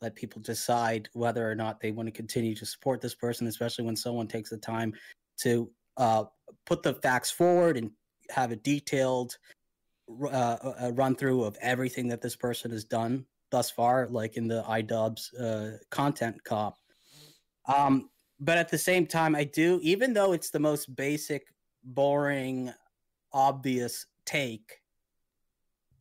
let 0.00 0.16
people 0.16 0.42
decide 0.42 1.08
whether 1.12 1.48
or 1.48 1.54
not 1.54 1.78
they 1.78 1.92
want 1.92 2.08
to 2.08 2.12
continue 2.12 2.54
to 2.56 2.66
support 2.66 3.00
this 3.00 3.14
person, 3.14 3.46
especially 3.46 3.84
when 3.84 3.94
someone 3.94 4.26
takes 4.26 4.50
the 4.50 4.56
time 4.56 4.92
to 5.42 5.70
uh, 5.98 6.24
put 6.66 6.82
the 6.82 6.94
facts 6.94 7.30
forward 7.30 7.76
and 7.76 7.90
have 8.30 8.50
a 8.50 8.56
detailed 8.56 9.36
r- 9.36 9.61
uh, 10.30 10.72
a 10.80 10.92
run 10.92 11.14
through 11.14 11.44
of 11.44 11.56
everything 11.60 12.08
that 12.08 12.20
this 12.20 12.36
person 12.36 12.70
has 12.70 12.84
done 12.84 13.24
thus 13.50 13.70
far, 13.70 14.08
like 14.08 14.36
in 14.36 14.48
the 14.48 14.62
iDubbbz 14.62 15.40
uh, 15.40 15.78
content 15.90 16.42
cop. 16.44 16.78
Um, 17.66 18.10
but 18.40 18.58
at 18.58 18.68
the 18.68 18.78
same 18.78 19.06
time, 19.06 19.36
I 19.36 19.44
do, 19.44 19.78
even 19.82 20.12
though 20.12 20.32
it's 20.32 20.50
the 20.50 20.58
most 20.58 20.96
basic, 20.96 21.46
boring, 21.84 22.72
obvious 23.32 24.06
take, 24.24 24.80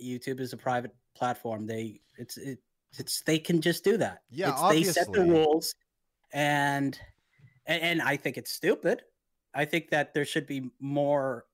YouTube 0.02 0.40
is 0.40 0.54
a 0.54 0.58
private 0.58 0.96
platform. 1.16 1.68
They 1.68 2.02
it's 2.18 2.38
it, 2.38 2.60
it's 2.98 3.22
they 3.22 3.38
can 3.38 3.62
just 3.62 3.84
do 3.84 3.98
that. 3.98 4.24
Yeah, 4.32 4.52
it's, 4.52 4.70
they 4.70 4.84
set 4.84 5.12
the 5.12 5.24
rules, 5.24 5.76
and, 6.34 6.98
and 7.68 7.82
and 7.82 8.02
I 8.02 8.18
think 8.18 8.38
it's 8.38 8.52
stupid. 8.52 9.04
I 9.54 9.66
think 9.66 9.90
that 9.92 10.14
there 10.14 10.26
should 10.26 10.48
be 10.48 10.70
more. 10.80 11.46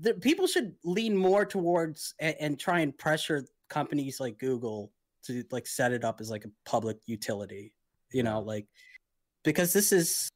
The, 0.00 0.14
people 0.14 0.46
should 0.46 0.74
lean 0.84 1.16
more 1.16 1.44
towards 1.44 2.14
and, 2.20 2.36
and 2.40 2.58
try 2.58 2.80
and 2.80 2.96
pressure 2.96 3.44
companies 3.68 4.20
like 4.20 4.38
Google 4.38 4.92
to 5.24 5.44
like 5.50 5.66
set 5.66 5.92
it 5.92 6.04
up 6.04 6.20
as 6.20 6.30
like 6.30 6.44
a 6.44 6.50
public 6.64 6.98
utility. 7.06 7.72
You 8.12 8.22
know, 8.22 8.40
like 8.40 8.66
because 9.44 9.72
this 9.72 9.92
is 9.92 10.28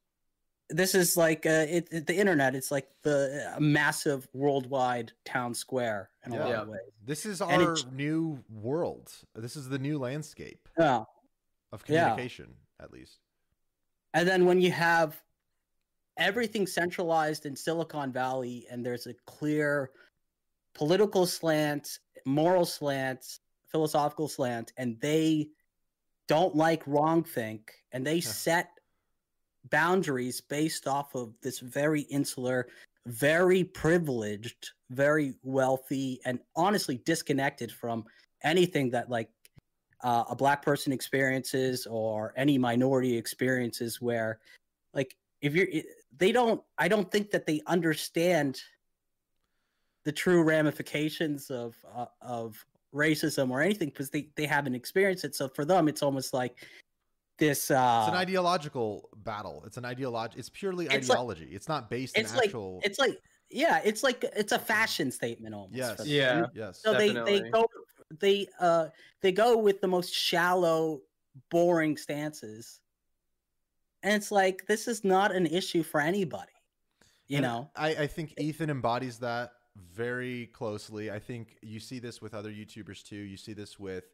this 0.68 0.94
is 0.94 1.16
like 1.16 1.46
uh, 1.46 1.66
it, 1.68 1.88
it- 1.90 2.06
the 2.06 2.16
internet. 2.16 2.54
It's 2.54 2.70
like 2.70 2.88
the 3.02 3.52
a 3.56 3.60
massive 3.60 4.26
worldwide 4.32 5.12
town 5.24 5.54
square 5.54 6.10
in 6.26 6.32
a 6.32 6.36
lot 6.38 6.52
of 6.54 6.68
ways. 6.68 6.80
This 7.04 7.24
is 7.24 7.40
our 7.40 7.52
it's- 7.62 7.86
new 7.92 8.42
world. 8.50 9.12
This 9.34 9.56
is 9.56 9.68
the 9.68 9.78
new 9.78 9.98
landscape 9.98 10.68
Yeah. 10.78 11.04
of 11.72 11.82
Yeah. 11.86 12.10
communication, 12.10 12.54
at 12.80 12.92
least. 12.92 13.18
And 14.14 14.28
then 14.28 14.44
when 14.44 14.60
you 14.60 14.70
have 14.72 15.22
everything 16.16 16.66
centralized 16.66 17.46
in 17.46 17.56
Silicon 17.56 18.12
Valley 18.12 18.66
and 18.70 18.84
there's 18.84 19.06
a 19.06 19.14
clear 19.26 19.90
political 20.74 21.26
slant, 21.26 21.98
moral 22.24 22.64
slant, 22.64 23.38
philosophical 23.68 24.28
slant, 24.28 24.72
and 24.76 25.00
they 25.00 25.50
don't 26.28 26.54
like 26.54 26.84
wrongthink 26.84 27.68
and 27.92 28.06
they 28.06 28.16
Yeah. 28.16 28.30
set 28.30 28.70
boundaries 29.70 30.40
based 30.40 30.86
off 30.86 31.14
of 31.14 31.34
this 31.40 31.58
very 31.60 32.02
insular, 32.02 32.68
very 33.06 33.64
privileged, 33.64 34.70
very 34.90 35.34
wealthy, 35.42 36.20
and 36.24 36.40
honestly 36.56 36.98
disconnected 36.98 37.72
from 37.72 38.04
anything 38.42 38.90
that 38.90 39.08
like 39.08 39.30
uh, 40.02 40.24
a 40.28 40.34
black 40.34 40.62
person 40.62 40.92
experiences 40.92 41.86
or 41.86 42.34
any 42.36 42.58
minority 42.58 43.16
experiences 43.16 44.00
where 44.00 44.40
like 44.94 45.16
if 45.40 45.54
you're 45.54 45.68
they 46.18 46.32
don't 46.32 46.62
i 46.78 46.88
don't 46.88 47.10
think 47.10 47.30
that 47.30 47.46
they 47.46 47.60
understand 47.66 48.60
the 50.04 50.12
true 50.12 50.42
ramifications 50.42 51.50
of 51.50 51.74
uh, 51.94 52.06
of 52.20 52.64
racism 52.94 53.50
or 53.50 53.60
anything 53.60 53.88
because 53.88 54.10
they 54.10 54.28
they 54.36 54.46
haven't 54.46 54.74
experienced 54.74 55.24
it 55.24 55.34
so 55.34 55.48
for 55.48 55.64
them 55.64 55.88
it's 55.88 56.02
almost 56.02 56.34
like 56.34 56.66
this 57.38 57.70
uh 57.70 58.04
It's 58.06 58.12
an 58.12 58.20
ideological 58.20 59.08
battle. 59.16 59.64
It's 59.66 59.76
an 59.76 59.84
ideology. 59.84 60.38
It's 60.38 60.50
purely 60.50 60.84
It's 60.86 61.08
like- 61.08 61.16
ideology. 61.18 61.48
it's 61.52 61.66
not 61.66 61.90
based 61.90 62.16
in 62.16 62.22
it's 62.24 62.34
like 62.34 62.44
actual. 62.44 62.80
it's 62.84 62.98
like 62.98 63.18
yeah 63.50 63.80
it's 63.84 64.02
like 64.02 64.24
it's 64.36 64.52
a 64.52 64.58
fashion 64.58 65.10
statement 65.10 65.54
almost 65.54 65.74
yes. 65.74 65.96
for 65.96 66.02
them. 66.04 66.08
Yeah. 66.08 66.46
Yes. 66.54 66.80
so 66.82 66.92
they 66.92 67.12
they 67.12 67.50
go 67.50 67.66
they 68.20 68.46
uh 68.60 68.88
they 69.22 69.32
go 69.32 69.56
with 69.56 69.80
the 69.80 69.88
most 69.88 70.12
shallow 70.14 71.00
boring 71.50 71.96
stances 71.96 72.81
and 74.02 74.14
it's 74.14 74.30
like 74.32 74.66
this 74.66 74.88
is 74.88 75.04
not 75.04 75.34
an 75.34 75.46
issue 75.46 75.82
for 75.82 76.00
anybody 76.00 76.52
you 77.28 77.38
And 77.38 77.44
know 77.46 77.70
I, 77.76 77.88
I 77.90 78.06
think 78.06 78.34
Ethan 78.38 78.70
embodies 78.70 79.18
that 79.18 79.52
very 79.94 80.46
closely. 80.48 81.10
I 81.10 81.18
think 81.18 81.56
you 81.62 81.80
see 81.80 81.98
this 81.98 82.20
with 82.20 82.34
other 82.34 82.50
YouTubers 82.50 83.02
too. 83.02 83.16
You 83.16 83.38
see 83.38 83.54
this 83.54 83.78
with 83.80 84.04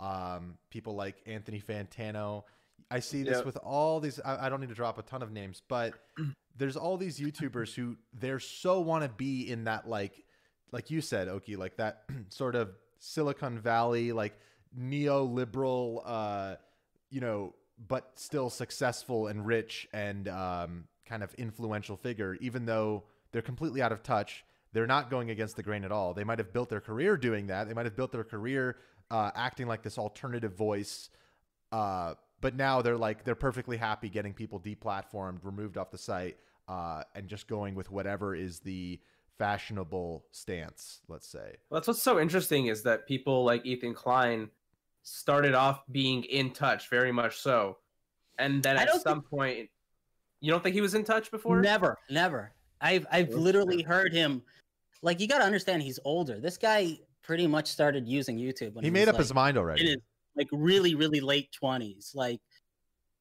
um, 0.00 0.58
people 0.70 0.94
like 0.94 1.16
Anthony 1.26 1.60
Fantano. 1.60 2.44
I 2.90 3.00
see 3.00 3.22
this 3.22 3.38
Yep. 3.38 3.46
with 3.46 3.56
all 3.58 4.00
these. 4.00 4.20
I, 4.20 4.46
I 4.46 4.48
don't 4.50 4.60
need 4.60 4.68
to 4.68 4.74
drop 4.74 4.98
a 4.98 5.02
ton 5.02 5.22
of 5.22 5.32
names, 5.32 5.62
but 5.66 5.94
there's 6.56 6.76
all 6.76 6.98
these 6.98 7.18
YouTubers 7.18 7.74
who 7.74 7.96
they're 8.12 8.38
so 8.38 8.80
want 8.80 9.02
to 9.02 9.08
be 9.08 9.50
in 9.50 9.64
that 9.64 9.88
like, 9.88 10.24
like 10.72 10.90
you 10.90 11.00
said, 11.00 11.28
Oki, 11.28 11.56
like 11.56 11.76
that 11.78 12.02
sort 12.28 12.54
of 12.54 12.72
Silicon 12.98 13.58
Valley, 13.58 14.12
like 14.12 14.38
neoliberal, 14.78 16.02
uh, 16.04 16.56
you 17.10 17.20
know, 17.22 17.54
but 17.86 18.10
still 18.14 18.50
successful 18.50 19.28
and 19.28 19.46
rich 19.46 19.88
and 19.92 20.28
um, 20.28 20.84
kind 21.06 21.22
of 21.22 21.32
influential 21.34 21.96
figure, 21.96 22.36
even 22.40 22.66
though 22.66 23.04
they're 23.32 23.42
completely 23.42 23.82
out 23.82 23.92
of 23.92 24.02
touch. 24.02 24.44
They're 24.72 24.86
not 24.86 25.08
going 25.08 25.30
against 25.30 25.56
the 25.56 25.62
grain 25.62 25.82
at 25.82 25.92
all. 25.92 26.12
They 26.12 26.24
might 26.24 26.38
have 26.38 26.52
built 26.52 26.68
their 26.68 26.80
career 26.80 27.16
doing 27.16 27.46
that. 27.46 27.68
They 27.68 27.74
might 27.74 27.86
have 27.86 27.96
built 27.96 28.12
their 28.12 28.24
career 28.24 28.76
uh, 29.10 29.30
acting 29.34 29.66
like 29.66 29.82
this 29.82 29.98
alternative 29.98 30.54
voice. 30.54 31.08
Uh, 31.72 32.14
but 32.40 32.54
now 32.54 32.82
they're 32.82 32.96
like 32.96 33.24
they're 33.24 33.34
perfectly 33.34 33.76
happy 33.76 34.08
getting 34.08 34.34
people 34.34 34.60
deplatformed, 34.60 35.38
removed 35.42 35.76
off 35.76 35.90
the 35.90 35.98
site, 35.98 36.36
uh, 36.68 37.02
and 37.14 37.28
just 37.28 37.48
going 37.48 37.74
with 37.74 37.90
whatever 37.90 38.34
is 38.34 38.60
the 38.60 39.00
fashionable 39.38 40.24
stance. 40.30 41.00
Let's 41.08 41.28
say. 41.28 41.56
Well, 41.70 41.80
that's 41.80 41.88
what's 41.88 42.02
so 42.02 42.20
interesting 42.20 42.66
is 42.66 42.82
that 42.82 43.06
people 43.06 43.44
like 43.44 43.64
Ethan 43.66 43.94
Klein 43.94 44.50
started 45.10 45.54
off 45.54 45.82
being 45.90 46.24
in 46.24 46.50
touch, 46.52 46.88
very 46.90 47.12
much 47.12 47.38
so, 47.38 47.78
and 48.38 48.62
then 48.62 48.76
at 48.76 48.88
don't 48.88 49.00
some 49.02 49.22
point, 49.22 49.68
you 50.40 50.50
don't 50.52 50.62
think 50.62 50.74
he 50.74 50.80
was 50.80 50.94
in 50.94 51.04
touch 51.04 51.30
before? 51.30 51.60
Never, 51.60 51.98
never. 52.10 52.52
I've 52.80 53.06
I've 53.10 53.26
That's 53.28 53.38
literally 53.38 53.82
heard 53.82 54.12
him. 54.12 54.42
Like 55.02 55.20
you 55.20 55.26
got 55.28 55.38
to 55.38 55.44
understand, 55.44 55.82
he's 55.82 55.98
older. 56.04 56.38
This 56.40 56.56
guy 56.58 56.98
pretty 57.22 57.46
much 57.46 57.66
started 57.68 58.08
using 58.08 58.38
YouTube 58.38 58.74
when 58.74 58.84
He 58.84 58.88
he, 58.88 58.90
made 58.92 59.00
was, 59.00 59.08
up 59.08 59.14
like, 59.14 59.20
his 59.20 59.34
mind 59.34 59.56
in 59.56 59.60
already. 59.62 59.86
his 59.86 59.96
like 60.36 60.48
really 60.52 60.94
really 60.94 61.20
late 61.20 61.50
twenties. 61.52 62.12
Like 62.14 62.40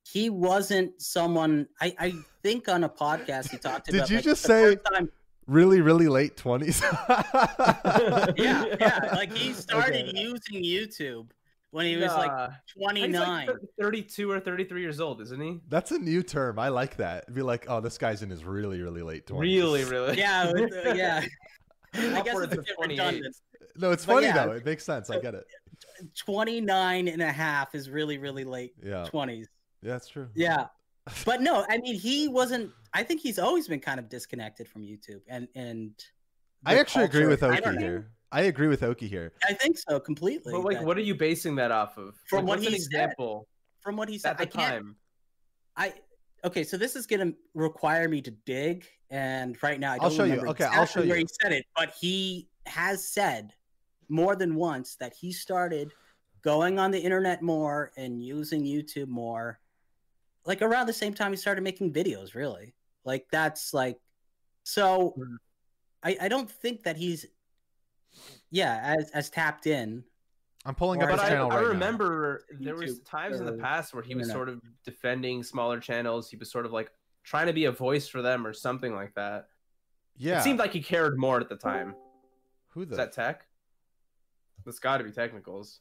he 0.04 0.30
wasn't 0.30 1.02
someone. 1.02 1.68
I 1.82 1.96
I 2.00 2.14
think 2.44 2.68
on 2.70 2.84
a 2.84 2.90
podcast 2.90 3.50
he 3.52 3.58
talked 3.58 3.86
Did 3.88 3.96
about. 3.96 4.10
you 4.10 4.16
like, 4.18 4.26
just 4.26 4.44
the 4.44 4.48
say- 4.48 4.76
first 4.76 5.10
Really, 5.48 5.80
really 5.80 6.10
late 6.10 6.36
twenties. 6.36 6.82
yeah, 7.48 8.66
yeah. 8.80 9.10
Like 9.14 9.32
he 9.34 9.54
started 9.66 10.10
Okay. 10.10 10.20
using 10.20 10.62
YouTube 10.64 11.28
when 11.78 11.86
he 11.86 11.96
was 11.96 12.12
like 12.12 12.32
Nah. 12.32 12.50
twenty 12.76 13.06
He's 13.08 13.16
like 13.20 13.50
32 13.80 14.30
or 14.32 14.40
33 14.40 14.82
years 14.82 15.00
old, 15.00 15.22
isn't 15.22 15.40
he? 15.40 15.60
That's 15.70 15.92
a 15.92 16.00
new 16.00 16.24
term. 16.24 16.58
I 16.60 16.70
like 16.70 16.98
that. 16.98 17.32
Be 17.34 17.42
like, 17.44 17.66
oh, 17.70 17.80
this 17.80 17.98
guy's 17.98 18.24
in 18.24 18.30
his 18.30 18.44
really, 18.44 18.82
really 18.82 19.02
late 19.04 19.28
twenties. 19.28 19.62
Really, 19.62 19.84
really. 19.86 20.18
yeah, 20.18 20.52
with, 20.52 20.74
uh, 20.74 20.94
yeah. 20.94 21.24
I 21.94 22.00
guess 22.22 22.28
Upwards 22.36 22.54
it's 22.54 22.56
a 22.56 22.60
of 22.60 22.66
bit 22.66 22.76
28. 22.76 23.00
redundant. 23.00 23.36
No, 23.78 23.92
it's 23.92 24.06
But 24.06 24.14
funny 24.16 24.26
yeah. 24.28 24.46
though. 24.46 24.52
It 24.54 24.66
makes 24.66 24.84
sense. 24.84 25.10
I 25.10 25.20
get 25.20 25.36
it. 25.36 25.46
29 26.18 27.08
and 27.08 27.22
a 27.22 27.32
half 27.32 27.74
is 27.76 27.90
really 27.90 28.18
really 28.18 28.44
late 28.44 28.74
Yeah, 28.84 29.06
20s 29.12 29.46
yeah, 29.82 29.92
that's 29.94 30.08
true. 30.08 30.28
yeah 30.36 30.66
but 31.26 31.42
no 31.42 31.66
i 31.70 31.78
mean 31.80 31.96
he 31.96 32.28
wasn't 32.28 32.72
i 32.94 33.02
think 33.04 33.22
he's 33.22 33.40
always 33.40 33.68
been 33.68 33.80
kind 33.80 34.00
of 34.00 34.10
disconnected 34.10 34.68
from 34.68 34.82
youtube 34.84 35.22
and 35.28 35.48
and 35.56 35.92
I 36.66 36.74
the 36.74 36.80
actually 36.80 37.06
agree 37.06 37.28
with 37.28 37.44
I 37.44 37.50
Oki 37.54 37.62
don't 37.62 37.76
know. 37.76 37.82
here. 37.82 38.12
I 38.32 38.42
agree 38.42 38.68
with 38.68 38.84
Oki 38.84 39.08
here. 39.08 39.34
i 39.48 39.54
think 39.54 39.78
so 39.78 40.00
completely 40.00 40.52
But 40.54 40.64
like, 40.64 40.78
that- 40.78 40.86
what 40.86 40.98
are 40.98 41.02
you 41.02 41.16
basing 41.16 41.56
that 41.56 41.72
off 41.72 41.98
of? 41.98 42.16
From 42.26 42.40
Like, 42.40 42.48
what 42.50 42.58
what's 42.60 42.68
an 42.68 42.74
he 42.74 42.80
said. 42.80 42.86
example 42.88 43.48
from 43.82 43.96
what 43.96 44.10
he 44.10 44.18
said 44.18 44.32
at 44.32 44.38
the 44.38 44.44
i 44.44 44.46
can't 44.48 44.74
time? 44.74 44.96
i 45.78 45.94
okay 46.44 46.64
so 46.64 46.76
this 46.78 46.96
is 46.96 47.06
gonna 47.08 47.32
require 47.54 48.08
me 48.10 48.22
to 48.22 48.32
dig 48.32 48.86
and 49.10 49.58
right 49.64 49.80
now 49.80 49.94
i 49.94 49.98
don't 49.98 50.06
I'll 50.06 50.10
show 50.12 50.24
you. 50.26 50.32
remember 50.32 50.50
Okay, 50.50 50.66
I'll 50.66 50.84
exactly 50.84 51.04
show 51.04 51.08
where 51.10 51.18
you. 51.20 51.26
he 51.26 51.34
said 51.42 51.52
it 51.54 51.66
but 51.76 51.94
he 52.00 52.50
has 52.66 53.08
said 53.08 53.54
more 54.10 54.36
than 54.36 54.56
once 54.56 54.96
that 54.98 55.14
he 55.14 55.32
started 55.32 55.92
going 56.42 56.80
on 56.80 56.92
the 56.92 57.00
internet 57.00 57.42
more 57.42 57.92
and 57.98 58.22
using 58.22 58.64
youtube 58.64 59.08
more 59.08 59.60
like 60.46 60.62
around 60.62 60.88
the 60.88 60.94
same 60.94 61.14
time 61.14 61.32
he 61.32 61.38
started 61.38 61.64
making 61.64 61.92
videos 61.94 62.36
really 62.36 62.74
like 63.06 63.26
that's 63.32 63.74
like 63.74 63.98
so 64.64 65.14
Mhm. 65.18 65.38
I, 66.04 66.18
I 66.22 66.28
don't 66.28 66.50
think 66.50 66.84
that 66.84 66.96
he's 66.96 67.26
yeah 68.52 68.96
as 68.98 69.10
as 69.12 69.30
tapped 69.30 69.68
in 69.68 70.04
I'm 70.66 70.76
pulling 70.76 71.02
up 71.02 71.08
Or 71.08 71.12
his 71.14 71.20
But 71.22 71.26
I, 71.26 71.30
channel 71.30 71.52
I 71.52 71.56
right 71.56 71.62
now. 71.64 71.68
remember 71.70 72.44
there 72.60 72.76
was 72.76 73.00
times 73.00 73.40
in 73.40 73.46
the 73.46 73.54
past 73.54 73.94
where 73.94 74.04
he 74.04 74.16
was 74.16 74.28
internet. 74.28 74.36
sort 74.36 74.50
of 74.50 74.62
defending 74.84 75.42
smaller 75.44 75.80
channels. 75.80 76.30
He 76.30 76.36
was 76.36 76.52
sort 76.52 76.66
of 76.66 76.74
like 76.74 76.92
trying 77.24 77.48
to 77.48 77.54
be 77.54 77.66
a 77.66 77.72
voice 77.72 78.08
for 78.08 78.22
them 78.22 78.46
or 78.46 78.52
something 78.52 78.94
like 78.94 79.14
that. 79.16 79.48
Yeah. 80.18 80.40
It 80.40 80.44
seemed 80.44 80.60
like 80.60 80.74
he 80.74 80.82
cared 80.82 81.18
more 81.18 81.40
at 81.40 81.48
the 81.48 81.56
time. 81.56 81.96
Who 82.70 82.84
the 82.84 82.92
Is 82.92 82.98
that 82.98 83.14
tech? 83.14 83.46
That's 84.66 84.80
got 84.80 84.98
to 84.98 85.06
be 85.06 85.12
technicals. 85.12 85.80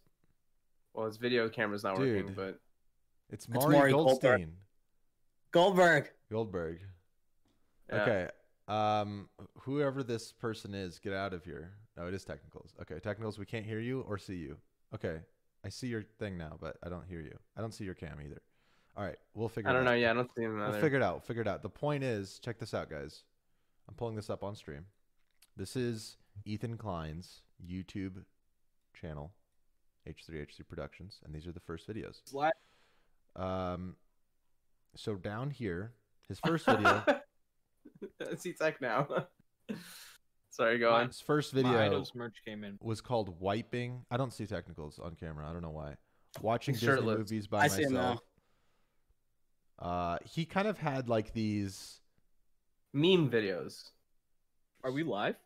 Well, 0.94 1.06
his 1.06 1.16
video 1.16 1.48
camera's 1.48 1.82
not 1.82 1.98
working, 1.98 2.32
but 2.36 2.60
It's 3.30 3.46
It's 3.46 3.48
Maury 3.48 3.72
Maury 3.76 3.90
Goldberg. 3.92 4.20
Goldstein. 4.38 4.52
goldberg 5.50 6.10
Goldberg. 6.30 6.78
yeah. 7.92 8.02
Okay. 8.02 8.28
Um, 8.68 9.28
whoever 9.60 10.02
this 10.04 10.30
person 10.32 10.74
is, 10.74 10.98
get 11.00 11.12
out 11.12 11.32
of 11.34 11.44
here. 11.44 11.72
No, 11.96 12.06
it 12.06 12.14
is 12.14 12.24
technicals. 12.24 12.74
Okay, 12.82 12.98
technicals. 12.98 13.38
We 13.38 13.46
can't 13.46 13.64
hear 13.64 13.80
you 13.80 14.02
or 14.02 14.18
see 14.18 14.36
you. 14.36 14.56
Okay, 14.94 15.20
I 15.64 15.68
see 15.68 15.86
your 15.86 16.04
thing 16.18 16.36
now, 16.36 16.56
but 16.60 16.76
I 16.82 16.88
don't 16.88 17.06
hear 17.06 17.20
you. 17.20 17.36
I 17.56 17.60
don't 17.60 17.72
see 17.72 17.84
your 17.84 17.94
cam 17.94 18.18
either. 18.24 18.42
All 18.96 19.04
right, 19.04 19.16
we'll 19.34 19.48
figure. 19.48 19.70
I 19.70 19.72
don't 19.72 19.82
it 19.82 19.84
know. 19.86 19.90
out. 19.92 19.98
Yeah, 19.98 20.10
I 20.10 20.14
don't 20.14 20.30
see 20.36 20.42
him 20.42 20.58
We'll 20.58 20.72
figure 20.72 20.98
it 20.98 21.02
out. 21.02 21.26
Figure 21.26 21.42
it 21.42 21.48
out. 21.48 21.62
The 21.62 21.68
point 21.68 22.04
is, 22.04 22.38
check 22.38 22.58
this 22.58 22.74
out, 22.74 22.90
guys. 22.90 23.24
I'm 23.88 23.94
pulling 23.94 24.16
this 24.16 24.30
up 24.30 24.42
on 24.42 24.54
stream. 24.56 24.86
This 25.56 25.76
is 25.76 26.16
Ethan 26.44 26.76
Klein's 26.76 27.42
YouTube 27.64 28.24
channel, 28.94 29.32
H3H3 30.08 30.68
Productions, 30.68 31.20
and 31.24 31.34
these 31.34 31.46
are 31.46 31.52
the 31.52 31.60
first 31.60 31.88
videos. 31.88 32.20
Um, 33.36 33.96
so 34.94 35.14
down 35.14 35.50
here, 35.50 35.92
his 36.28 36.40
first 36.44 36.66
video, 36.66 37.04
see 38.36 38.52
tech 38.52 38.80
now. 38.80 39.08
Sorry, 40.56 40.78
go 40.78 40.90
on. 40.90 41.08
his 41.08 41.20
first 41.20 41.52
My 41.54 41.60
video 41.60 41.78
idols 41.78 42.12
merch 42.14 42.40
came 42.42 42.64
in. 42.64 42.78
was 42.80 43.02
called 43.02 43.38
Wiping. 43.40 44.06
I 44.10 44.16
don't 44.16 44.32
see 44.32 44.46
technicals 44.46 44.98
on 44.98 45.14
camera. 45.14 45.46
I 45.46 45.52
don't 45.52 45.60
know 45.60 45.68
why. 45.70 45.96
Watching 46.40 46.72
He's 46.74 46.80
Disney 46.80 46.94
shirtless. 46.96 47.18
movies 47.18 47.46
by 47.46 47.64
I 47.64 47.68
see 47.68 47.82
him 47.82 47.92
myself. 47.92 48.20
Uh, 49.78 50.16
he 50.24 50.46
kind 50.46 50.66
of 50.66 50.78
had 50.78 51.10
like 51.10 51.34
these. 51.34 52.00
Meme 52.94 53.28
videos. 53.30 53.90
Are 54.82 54.90
we 54.92 55.02
live? 55.02 55.36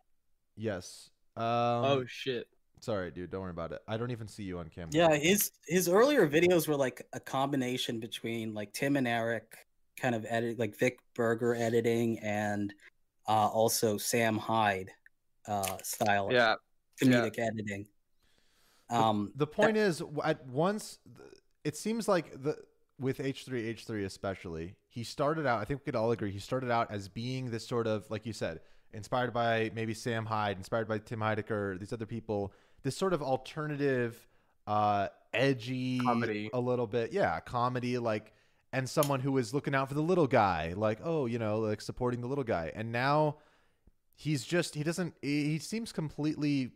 Yes. 0.57 1.11
Um, 1.37 1.45
oh 1.45 2.05
shit! 2.07 2.47
Sorry, 2.79 3.11
dude. 3.11 3.33
Don't 3.33 3.41
worry 3.41 3.51
about 3.51 3.73
it. 3.73 3.81
I 3.89 3.97
don't 3.97 4.13
even 4.13 4.29
see 4.29 4.45
you 4.45 4.61
on 4.61 4.69
camera. 4.69 4.91
Yeah, 4.93 5.17
his 5.17 5.51
his 5.67 5.89
earlier 5.89 6.29
videos 6.29 6.69
were 6.69 6.77
like 6.77 7.05
a 7.15 7.19
combination 7.19 7.99
between 7.99 8.55
like 8.55 8.73
Tim 8.73 8.97
and 8.97 9.09
Eric 9.09 9.57
kind 9.99 10.15
of 10.15 10.25
edit 10.29 10.57
like 10.61 10.79
Vic 10.79 11.01
Berger 11.17 11.57
editing 11.57 12.21
and 12.21 12.73
uh 13.27 13.49
also 13.49 13.97
Sam 13.99 14.39
Hyde 14.39 14.91
uh 15.47 15.77
style 15.83 16.29
Yeah. 16.33 16.55
comedic 17.03 17.39
editing. 17.39 17.87
Um 18.89 19.33
the 19.37 19.47
point 19.47 19.77
is 19.77 20.03
at 20.25 20.47
once 20.47 20.99
it 21.65 21.77
seems 21.77 22.09
like 22.09 22.43
the 22.43 22.57
with 22.99 23.19
H3 23.19 23.75
H3 23.75 24.05
especially 24.05 24.77
he 24.89 25.05
started 25.05 25.47
out 25.47 25.61
I 25.61 25.65
think 25.65 25.81
we 25.81 25.85
could 25.85 25.97
all 25.97 26.11
agree 26.11 26.31
he 26.31 26.39
started 26.39 26.71
out 26.71 26.91
as 26.91 27.09
being 27.09 27.51
this 27.51 27.67
sort 27.67 27.87
of 27.87 28.11
like 28.11 28.27
you 28.27 28.33
said 28.33 28.61
inspired 28.93 29.33
by 29.33 29.71
maybe 29.75 29.95
Sam 29.95 30.27
Hyde 30.27 30.57
inspired 30.57 30.89
by 30.89 30.99
Tim 30.99 31.21
Heidecker 31.21 31.79
these 31.79 31.93
other 31.93 32.07
people 32.07 32.53
this 32.83 32.97
sort 32.97 33.13
of 33.13 33.23
alternative 33.23 34.27
uh 34.67 35.09
edgy 35.33 36.01
Comedy. 36.01 36.51
a 36.53 36.61
little 36.61 36.87
bit 36.89 37.13
yeah 37.13 37.39
comedy 37.41 37.97
like 37.99 38.33
and 38.73 38.89
someone 38.89 39.21
who 39.21 39.39
is 39.39 39.55
looking 39.55 39.75
out 39.75 39.89
for 39.89 39.95
the 39.95 40.03
little 40.03 40.27
guy 40.27 40.75
like 40.77 40.99
oh 41.05 41.27
you 41.27 41.39
know 41.39 41.61
like 41.61 41.81
supporting 41.81 42.21
the 42.21 42.27
little 42.27 42.45
guy 42.45 42.73
and 42.75 42.91
now 42.93 43.37
he's 44.17 44.45
just 44.45 44.75
he 44.75 44.83
doesn't 44.83 45.15
he 45.23 45.59
seems 45.59 45.93
completely 45.93 46.71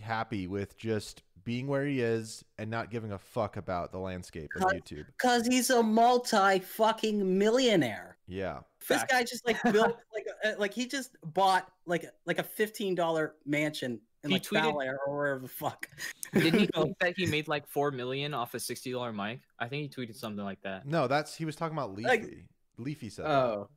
happy 0.00 0.46
with 0.46 0.76
just 0.76 1.22
being 1.44 1.66
where 1.66 1.84
he 1.84 2.00
is 2.00 2.42
and 2.58 2.70
not 2.70 2.90
giving 2.90 3.12
a 3.12 3.18
fuck 3.18 3.56
about 3.58 3.92
the 3.92 3.98
landscape 3.98 4.48
of 4.56 4.62
YouTube. 4.62 5.04
cuz 5.18 5.46
he's 5.46 5.70
a 5.70 5.82
multi 5.82 6.58
fucking 6.60 7.38
millionaire. 7.38 8.16
Yeah. 8.26 8.60
This 8.88 8.98
Facts. 9.00 9.12
guy 9.12 9.22
just 9.24 9.46
like 9.46 9.62
built 9.72 9.98
like 10.12 10.26
a, 10.44 10.58
like 10.58 10.72
he 10.72 10.86
just 10.86 11.16
bought 11.34 11.70
like 11.86 12.06
like 12.24 12.38
a 12.38 12.42
$15 12.42 13.30
mansion 13.44 14.00
in 14.24 14.30
He 14.30 14.36
like 14.36 14.42
tweeted- 14.42 14.62
Bel 14.62 14.80
Air 14.80 14.98
or 15.06 15.16
wherever 15.16 15.40
the 15.40 15.48
fuck. 15.48 15.86
Didn't 16.32 16.60
he 16.60 16.66
tweet 16.68 16.98
that 17.00 17.14
he 17.16 17.26
made 17.26 17.46
like 17.46 17.66
four 17.68 17.90
million 17.90 18.32
off 18.32 18.54
a 18.54 18.60
sixty 18.60 18.90
dollar 18.92 19.12
mic? 19.12 19.40
I 19.58 19.68
think 19.68 19.82
he 19.82 19.88
tweeted 20.02 20.16
something 20.16 20.42
like 20.44 20.62
that. 20.62 20.86
No, 20.86 21.06
that's 21.06 21.36
he 21.36 21.44
was 21.44 21.56
talking 21.56 21.76
about 21.76 21.94
Leafy. 21.94 22.08
Like- 22.08 22.46
Leafy 22.78 23.10
said. 23.10 23.26
that. 23.26 23.30
Oh. 23.30 23.68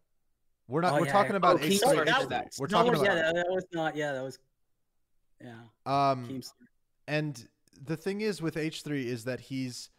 We're 0.68 0.82
not 0.82 0.94
Oh, 0.94 1.00
we're 1.00 1.06
yeah, 1.06 1.12
talking 1.12 1.36
about 1.36 1.56
Oh, 1.56 1.60
H3 1.60 1.80
Keemstar 1.80 2.06
H3. 2.06 2.20
did 2.20 2.30
that. 2.30 2.48
We're 2.60 2.68
No, 2.68 2.72
talking 2.84 2.94
yeah, 2.94 3.02
about 3.02 3.16
that, 3.16 3.36
that 3.36 3.46
was 3.50 3.66
not 3.72 3.96
yeah, 3.96 4.12
that 4.14 4.24
was 4.24 4.40
yeah. 5.42 5.54
um 5.86 6.28
Keemstar. 6.28 6.52
and 7.08 7.48
the 7.86 7.96
thing 7.98 8.22
is 8.22 8.42
with 8.42 8.56
H3 8.56 9.06
is 9.06 9.24
that 9.26 9.40
he's 9.40 9.90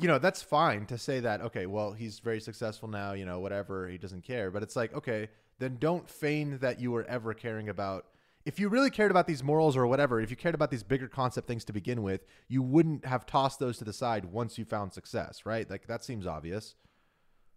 you 0.00 0.08
know, 0.08 0.18
that's 0.18 0.42
fine 0.42 0.84
to 0.86 0.98
say 0.98 1.20
that 1.20 1.40
okay, 1.40 1.66
well, 1.66 1.92
he's 1.92 2.18
very 2.18 2.40
successful 2.40 2.88
now, 2.88 3.12
you 3.12 3.24
know, 3.24 3.38
whatever, 3.38 3.88
he 3.88 3.98
doesn't 3.98 4.24
care, 4.24 4.50
but 4.50 4.62
it's 4.62 4.74
like, 4.74 4.92
okay, 4.94 5.28
then 5.58 5.76
don't 5.78 6.10
feign 6.10 6.58
that 6.58 6.80
you 6.80 6.90
were 6.90 7.04
ever 7.04 7.32
caring 7.34 7.68
about 7.68 8.06
if 8.44 8.60
you 8.60 8.68
really 8.68 8.90
cared 8.90 9.10
about 9.10 9.26
these 9.26 9.42
morals 9.42 9.76
or 9.76 9.88
whatever, 9.88 10.20
if 10.20 10.30
you 10.30 10.36
cared 10.36 10.54
about 10.54 10.70
these 10.70 10.84
bigger 10.84 11.08
concept 11.08 11.48
things 11.48 11.64
to 11.64 11.72
begin 11.72 12.00
with, 12.02 12.24
you 12.46 12.62
wouldn't 12.62 13.04
have 13.04 13.26
tossed 13.26 13.58
those 13.58 13.76
to 13.78 13.84
the 13.84 13.92
side 13.92 14.24
once 14.24 14.56
you 14.56 14.64
found 14.64 14.92
success, 14.92 15.44
right? 15.44 15.68
Like 15.68 15.88
that 15.88 16.04
seems 16.04 16.28
obvious. 16.28 16.76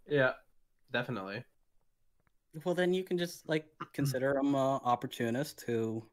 Yeah. 0.08 0.32
Definitely. 0.92 1.44
Well, 2.64 2.76
then 2.76 2.94
you 2.94 3.04
can 3.04 3.18
just 3.18 3.48
like 3.48 3.66
consider 3.94 4.36
him 4.38 4.56
a 4.56 4.78
opportunist 4.84 5.62
who 5.62 6.04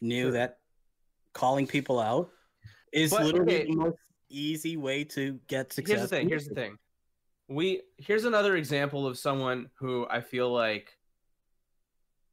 knew 0.00 0.24
Sure. 0.24 0.32
that 0.32 0.58
calling 1.32 1.66
people 1.66 1.98
out 2.00 2.30
is 2.92 3.10
But, 3.10 3.24
literally 3.24 3.56
okay. 3.56 3.66
the 3.66 3.76
most 3.76 3.98
easy 4.28 4.76
way 4.76 5.04
to 5.04 5.38
get 5.46 5.72
success. 5.72 5.98
Here's 5.98 6.02
the 6.10 6.16
thing. 6.16 6.28
Here's 6.28 6.48
the 6.48 6.54
thing. 6.54 6.78
We 7.48 7.82
here's 7.98 8.24
another 8.24 8.56
example 8.56 9.06
of 9.06 9.18
someone 9.18 9.70
who 9.74 10.06
I 10.08 10.20
feel 10.20 10.52
like 10.52 10.96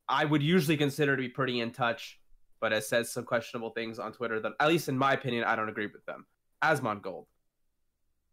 I 0.08 0.25
would 0.25 0.44
usually 0.44 0.77
consider 0.77 1.16
to 1.16 1.22
be 1.22 1.30
pretty 1.30 1.60
in 1.60 1.72
touch, 1.72 2.20
but 2.60 2.72
has 2.72 2.88
said 2.88 3.08
some 3.08 3.25
questionable 3.25 3.72
things 3.72 3.98
on 4.00 4.13
Twitter 4.13 4.39
that, 4.39 4.54
at 4.60 4.68
least 4.68 4.89
in 4.89 4.98
my 4.98 5.13
opinion, 5.13 5.44
I 5.44 5.56
don't 5.56 5.70
agree 5.70 5.88
with 5.88 6.06
them. 6.06 6.25
Asmongold. 6.63 7.25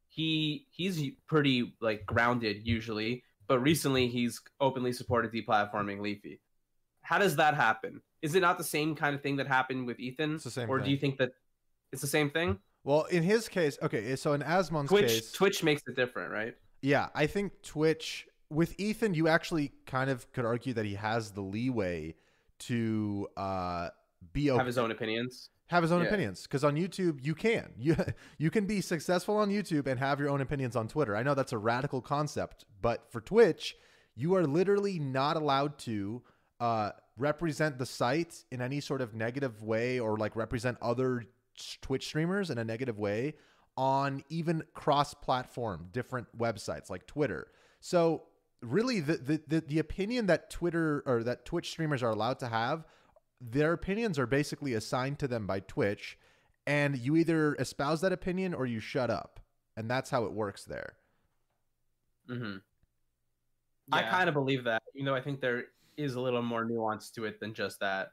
He 0.09 0.67
he's 0.71 1.03
pretty 1.27 1.75
like 1.81 2.05
grounded 2.07 2.67
usually, 2.67 3.25
but 3.47 3.61
recently 3.61 4.09
he's 4.09 4.41
openly 4.61 4.93
supported 4.93 5.33
deplatforming 5.33 6.01
Leafy. 6.01 6.41
How 7.03 7.19
does 7.19 7.37
that 7.37 7.55
happen? 7.55 8.01
Is 8.23 8.35
it 8.35 8.41
not 8.41 8.59
the 8.59 8.65
same 8.65 8.95
kind 8.95 9.15
of 9.15 9.23
thing 9.23 9.37
that 9.37 9.47
happened 9.47 9.87
with 9.87 10.01
Ethan? 10.01 10.37
It's 10.37 10.45
the 10.45 10.51
same 10.51 10.71
or 10.71 10.81
do 10.81 10.91
you 10.91 10.97
think 10.97 11.19
that 11.19 11.33
it's 11.93 12.01
the 12.01 12.09
same 12.09 12.31
thing? 12.31 12.59
Well, 12.83 13.05
in 13.05 13.23
his 13.23 13.49
case, 13.49 13.79
okay, 13.83 14.17
so 14.17 14.33
in 14.33 14.43
Asmon's 14.43 14.89
Twitch 14.89 15.09
case, 15.09 15.33
Twitch 15.33 15.63
makes 15.63 15.83
it 15.87 15.97
different, 15.97 16.33
right? 16.33 16.55
Yeah, 16.83 17.09
I 17.15 17.27
think 17.27 17.63
Twitch 17.63 18.27
with 18.51 18.79
Ethan, 18.79 19.15
you 19.15 19.29
actually 19.29 19.73
kind 19.87 20.11
of 20.11 20.31
could 20.33 20.45
argue 20.45 20.75
that 20.75 20.85
he 20.85 20.95
has 20.95 21.33
the 21.33 21.41
leeway 21.41 22.15
to 22.61 23.29
uh, 23.37 23.89
be 24.33 24.51
okay, 24.51 24.59
Have 24.59 24.67
his 24.67 24.79
own 24.79 24.91
opinions. 24.91 25.51
Have 25.69 25.83
his 25.83 25.93
own 25.93 26.03
yeah. 26.03 26.09
opinions 26.09 26.43
because 26.43 26.63
on 26.63 26.75
YouTube 26.75 27.25
you 27.25 27.35
can 27.35 27.73
you 27.79 27.97
you 28.39 28.51
can 28.51 28.67
be 28.67 28.81
successful 28.81 29.37
on 29.37 29.51
YouTube 29.51 29.87
and 29.87 29.99
have 29.99 30.21
your 30.21 30.31
own 30.31 30.41
opinions 30.41 30.77
on 30.77 30.89
Twitter. 30.89 31.17
I 31.17 31.23
know 31.23 31.35
that's 31.35 31.53
a 31.53 31.59
radical 31.59 32.01
concept, 32.01 32.65
but 32.81 33.11
for 33.11 33.21
Twitch, 33.21 33.77
you 34.15 34.35
are 34.35 34.47
literally 34.47 34.99
not 34.99 35.37
allowed 35.37 35.79
to 35.81 36.23
uh, 36.61 36.91
represent 37.17 37.79
the 37.79 37.87
site 37.87 38.45
in 38.51 38.61
any 38.61 38.81
sort 38.81 39.01
of 39.01 39.15
negative 39.15 39.63
way 39.63 39.99
or 39.99 40.17
like 40.17 40.37
represent 40.37 40.79
other 40.81 41.25
Twitch 41.81 42.07
streamers 42.07 42.51
in 42.51 42.59
a 42.59 42.65
negative 42.65 42.99
way 42.99 43.35
on 43.77 44.23
even 44.29 44.63
cross-platform 44.73 45.89
different 45.93 46.27
websites 46.39 46.91
like 46.91 47.07
Twitter. 47.07 47.49
So 47.81 48.25
really 48.63 49.01
the, 49.01 49.17
the 49.17 49.43
the 49.47 49.61
the 49.61 49.79
opinion 49.79 50.27
that 50.27 50.51
Twitter 50.51 51.03
or 51.07 51.23
that 51.25 51.45
Twitch 51.45 51.71
streamers 51.71 52.03
are 52.03 52.11
allowed 52.11 52.39
to 52.41 52.49
have 52.49 52.85
their 53.51 53.73
opinions 53.73 54.19
are 54.19 54.27
basically 54.27 54.75
assigned 54.75 55.19
to 55.19 55.29
them 55.29 55.47
by 55.47 55.61
Twitch, 55.61 56.19
and 56.67 56.97
you 56.97 57.17
either 57.17 57.55
espouse 57.57 58.01
that 58.01 58.13
opinion 58.13 58.55
or 58.55 58.65
you 58.67 58.81
shut 58.81 59.11
up, 59.11 59.41
and 59.77 59.91
that's 59.91 60.11
how 60.11 60.25
it 60.25 60.33
works 60.33 60.65
there. 60.65 60.95
hmm 62.29 62.57
I 63.93 64.03
kind 64.03 64.29
of 64.29 64.35
believe 64.35 64.65
that, 64.65 64.83
even 64.95 65.05
though 65.05 65.15
I 65.15 65.21
think 65.21 65.43
there 65.43 65.65
is 65.99 66.15
a 66.15 66.21
little 66.21 66.41
more 66.41 66.65
nuance 66.65 67.11
to 67.11 67.25
it 67.25 67.39
than 67.39 67.53
just 67.53 67.81
that. 67.81 68.13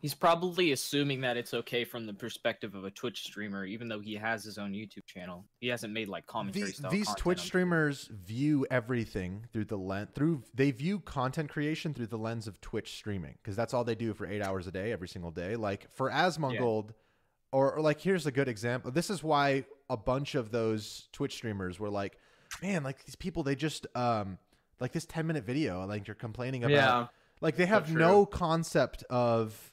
He's 0.00 0.14
probably 0.14 0.72
assuming 0.72 1.22
that 1.22 1.36
it's 1.36 1.52
okay 1.54 1.84
from 1.84 2.06
the 2.06 2.14
perspective 2.14 2.74
of 2.74 2.84
a 2.84 2.90
Twitch 2.90 3.22
streamer, 3.24 3.64
even 3.64 3.88
though 3.88 4.00
he 4.00 4.14
has 4.14 4.44
his 4.44 4.56
own 4.58 4.72
YouTube 4.72 5.06
channel. 5.06 5.44
He 5.60 5.68
hasn't 5.68 5.92
made 5.92 6.08
like 6.08 6.26
commentary 6.26 6.66
The- 6.66 6.72
style. 6.72 6.90
these 6.90 7.12
Twitch 7.16 7.40
on- 7.40 7.44
streamers 7.44 8.06
view 8.12 8.66
everything 8.70 9.46
through 9.52 9.64
the 9.66 9.76
lens 9.78 10.08
through 10.14 10.42
they 10.54 10.70
view 10.70 11.00
content 11.00 11.50
creation 11.50 11.94
through 11.94 12.06
the 12.06 12.18
lens 12.18 12.46
of 12.46 12.60
Twitch 12.60 12.94
streaming 12.96 13.34
because 13.42 13.56
that's 13.56 13.74
all 13.74 13.84
they 13.84 13.94
do 13.96 14.14
for 14.14 14.26
eight 14.26 14.42
hours 14.42 14.66
a 14.66 14.72
day 14.72 14.92
every 14.92 15.08
single 15.08 15.30
day. 15.30 15.56
Like 15.56 15.90
for 15.94 16.10
Asmongold, 16.10 16.90
or, 17.52 17.74
or 17.74 17.80
like 17.80 18.00
here's 18.00 18.26
a 18.26 18.32
good 18.32 18.48
example. 18.48 18.90
This 18.90 19.10
is 19.10 19.22
why 19.22 19.64
a 19.90 19.96
bunch 19.96 20.34
of 20.34 20.50
those 20.50 21.08
Twitch 21.12 21.34
streamers 21.34 21.80
were 21.80 21.90
like, 21.90 22.18
man, 22.62 22.82
like 22.84 23.04
these 23.04 23.16
people 23.16 23.42
they 23.42 23.54
just 23.56 23.86
um 23.96 24.38
like 24.80 24.92
this 24.92 25.06
ten 25.06 25.26
minute 25.26 25.44
video 25.44 25.84
like 25.86 26.06
you're 26.06 26.14
complaining 26.14 26.62
about 26.62 26.72
Yeah, 26.72 27.06
Like 27.40 27.56
they 27.56 27.66
have 27.66 27.92
no 27.92 28.24
concept 28.26 29.02
of 29.10 29.72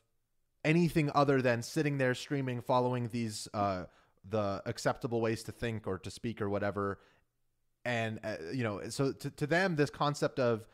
anything 0.65 1.09
other 1.15 1.41
than 1.41 1.61
sitting 1.61 1.97
there 1.97 2.13
streaming, 2.13 2.59
following 2.59 3.07
these 3.09 3.47
uh, 3.53 3.85
the 4.29 4.61
acceptable 4.65 5.21
ways 5.21 5.43
to 5.43 5.51
think 5.51 5.87
or 5.87 5.99
to 5.99 6.11
speak 6.11 6.41
or 6.41 6.49
whatever. 6.49 6.99
And 7.85 8.19
uh, 8.23 8.37
you 8.51 8.63
know, 8.63 8.81
so 8.89 9.13
to, 9.13 9.29
to 9.29 9.47
them, 9.47 9.75
this 9.75 9.91
concept 9.91 10.39
of 10.39 10.65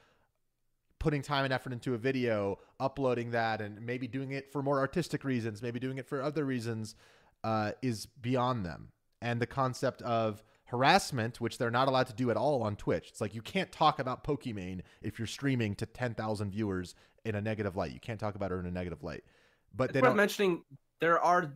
putting 0.97 1.21
time 1.21 1.43
and 1.43 1.53
effort 1.53 1.73
into 1.73 1.93
a 1.93 1.97
video, 1.97 2.59
uploading 2.79 3.31
that, 3.31 3.59
and 3.59 3.85
maybe 3.85 4.07
doing 4.07 4.31
it 4.31 4.51
for 4.51 4.63
more 4.63 4.79
artistic 4.79 5.23
reasons, 5.23 5.61
maybe 5.61 5.79
doing 5.79 5.97
it 5.97 6.07
for 6.07 6.21
other 6.21 6.45
reasons, 6.45 6.95
uh, 7.43 7.71
is 7.81 8.05
beyond 8.05 8.65
them. 8.65 8.89
And 9.21 9.41
the 9.41 9.47
concept 9.47 10.01
of 10.03 10.43
harassment, 10.65 11.41
which 11.41 11.57
they're 11.57 11.69
not 11.69 11.89
allowed 11.89 12.07
to 12.07 12.13
do 12.13 12.31
at 12.31 12.37
all 12.37 12.63
on 12.63 12.75
Twitch. 12.77 13.09
It's 13.09 13.19
like 13.19 13.35
you 13.35 13.41
can't 13.41 13.71
talk 13.71 13.99
about 13.99 14.23
Pokimane 14.23 14.81
if 15.01 15.19
you're 15.19 15.27
streaming 15.27 15.75
to 15.75 15.85
10,000 15.85 16.51
viewers 16.51 16.95
in 17.25 17.35
a 17.35 17.41
negative 17.41 17.75
light. 17.75 17.91
You 17.91 17.99
can't 17.99 18.19
talk 18.19 18.35
about 18.35 18.51
her 18.51 18.59
in 18.59 18.65
a 18.65 18.71
negative 18.71 19.03
light. 19.03 19.23
But 19.75 19.85
it's 19.85 19.93
they 19.93 20.01
worth 20.01 20.09
don't. 20.09 20.17
mentioning 20.17 20.63
there 20.99 21.19
are 21.21 21.55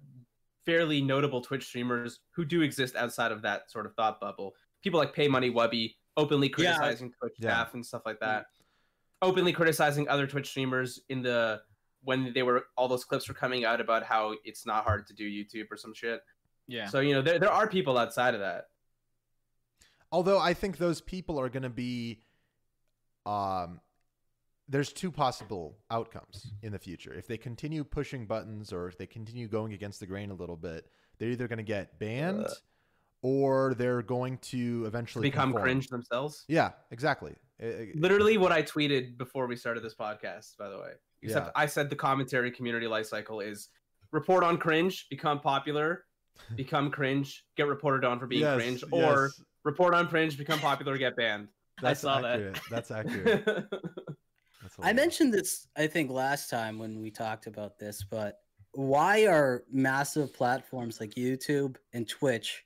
fairly 0.65 1.01
notable 1.01 1.41
Twitch 1.41 1.65
streamers 1.65 2.19
who 2.31 2.43
do 2.45 2.61
exist 2.61 2.95
outside 2.95 3.31
of 3.31 3.41
that 3.43 3.69
sort 3.69 3.85
of 3.85 3.93
thought 3.95 4.19
bubble. 4.19 4.53
People 4.81 4.99
like 4.99 5.13
PaymoneyWubby 5.15 5.95
openly 6.17 6.47
Yeah. 6.47 6.53
criticizing 6.77 7.11
Twitch 7.19 7.33
Yeah. 7.39 7.49
staff 7.49 7.73
and 7.73 7.85
stuff 7.85 8.01
like 8.05 8.19
that. 8.21 8.47
Openly 9.21 9.53
criticizing 9.53 10.07
other 10.09 10.27
Twitch 10.27 10.49
streamers 10.49 11.01
in 11.09 11.21
the 11.21 11.61
when 12.03 12.31
they 12.33 12.43
were 12.43 12.67
all 12.77 12.87
those 12.87 13.03
clips 13.03 13.27
were 13.27 13.33
coming 13.33 13.65
out 13.65 13.81
about 13.81 14.03
how 14.03 14.35
it's 14.43 14.65
not 14.65 14.83
hard 14.83 15.07
to 15.07 15.13
do 15.13 15.27
YouTube 15.27 15.65
or 15.71 15.77
some 15.77 15.93
shit. 15.93 16.21
Yeah. 16.67 16.87
So 16.87 16.99
you 16.99 17.13
know 17.13 17.21
there 17.21 17.39
there 17.39 17.51
are 17.51 17.67
people 17.67 17.97
outside 17.97 18.33
of 18.33 18.39
that. 18.41 18.65
Although 20.11 20.39
I 20.39 20.53
think 20.53 20.77
those 20.77 21.01
people 21.01 21.39
are 21.39 21.49
going 21.49 21.63
to 21.63 21.69
be, 21.69 22.21
um, 23.25 23.81
there's 24.67 24.91
two 24.91 25.11
possible 25.11 25.77
outcomes 25.91 26.51
in 26.63 26.71
the 26.71 26.79
future. 26.79 27.13
If 27.13 27.27
they 27.27 27.37
continue 27.37 27.83
pushing 27.83 28.25
buttons 28.25 28.73
or 28.73 28.87
if 28.87 28.97
they 28.97 29.05
continue 29.05 29.47
going 29.47 29.73
against 29.73 29.99
the 29.99 30.05
grain 30.07 30.31
a 30.31 30.33
little 30.33 30.55
bit, 30.57 30.87
they're 31.17 31.29
either 31.29 31.47
going 31.47 31.57
to 31.57 31.63
get 31.63 31.99
banned 31.99 32.45
Uh. 32.45 32.53
or 33.21 33.73
they're 33.75 34.01
going 34.01 34.37
to 34.39 34.85
eventually 34.85 35.23
Become 35.29 35.49
conform. 35.49 35.63
cringe 35.63 35.87
themselves. 35.87 36.45
Yeah, 36.47 36.71
exactly. 36.91 37.33
Literally 37.95 38.37
what 38.37 38.51
I 38.51 38.63
tweeted 38.63 39.17
before 39.17 39.47
we 39.47 39.55
started 39.55 39.81
this 39.83 39.95
podcast, 39.95 40.57
by 40.57 40.67
the 40.69 40.77
way. 40.77 40.91
Except 41.21 41.47
Yeah. 41.47 41.51
I 41.55 41.65
said 41.67 41.89
the 41.89 41.95
commentary 41.95 42.51
community 42.51 42.87
life 42.87 43.05
cycle 43.05 43.39
is 43.39 43.69
report 44.11 44.43
on 44.43 44.57
cringe, 44.57 45.07
become 45.09 45.39
popular, 45.39 46.05
become 46.55 46.91
cringe, 46.91 47.45
get 47.55 47.67
reported 47.67 48.05
on 48.05 48.19
for 48.19 48.27
being 48.27 48.41
Yes, 48.41 48.55
cringe, 48.57 48.83
or 48.91 49.25
yes, 49.27 49.41
report 49.63 49.93
on 49.93 50.07
cringe, 50.07 50.37
become 50.37 50.59
popular, 50.59 50.97
get 50.97 51.15
banned. 51.15 51.47
that's 51.81 52.01
saw 52.01 52.19
that. 52.21 52.59
That's 52.69 52.91
accurate. 52.91 53.45
I 54.81 54.93
mentioned 54.93 55.33
this, 55.33 55.67
I 55.75 55.87
think, 55.87 56.11
last 56.11 56.49
time 56.49 56.77
when 56.77 57.01
we 57.01 57.11
talked 57.11 57.47
about 57.47 57.79
this, 57.79 58.03
but 58.03 58.39
why 58.73 59.25
are 59.25 59.63
massive 59.71 60.33
platforms 60.33 60.99
like 60.99 61.11
YouTube 61.11 61.77
and 61.93 62.07
Twitch 62.07 62.65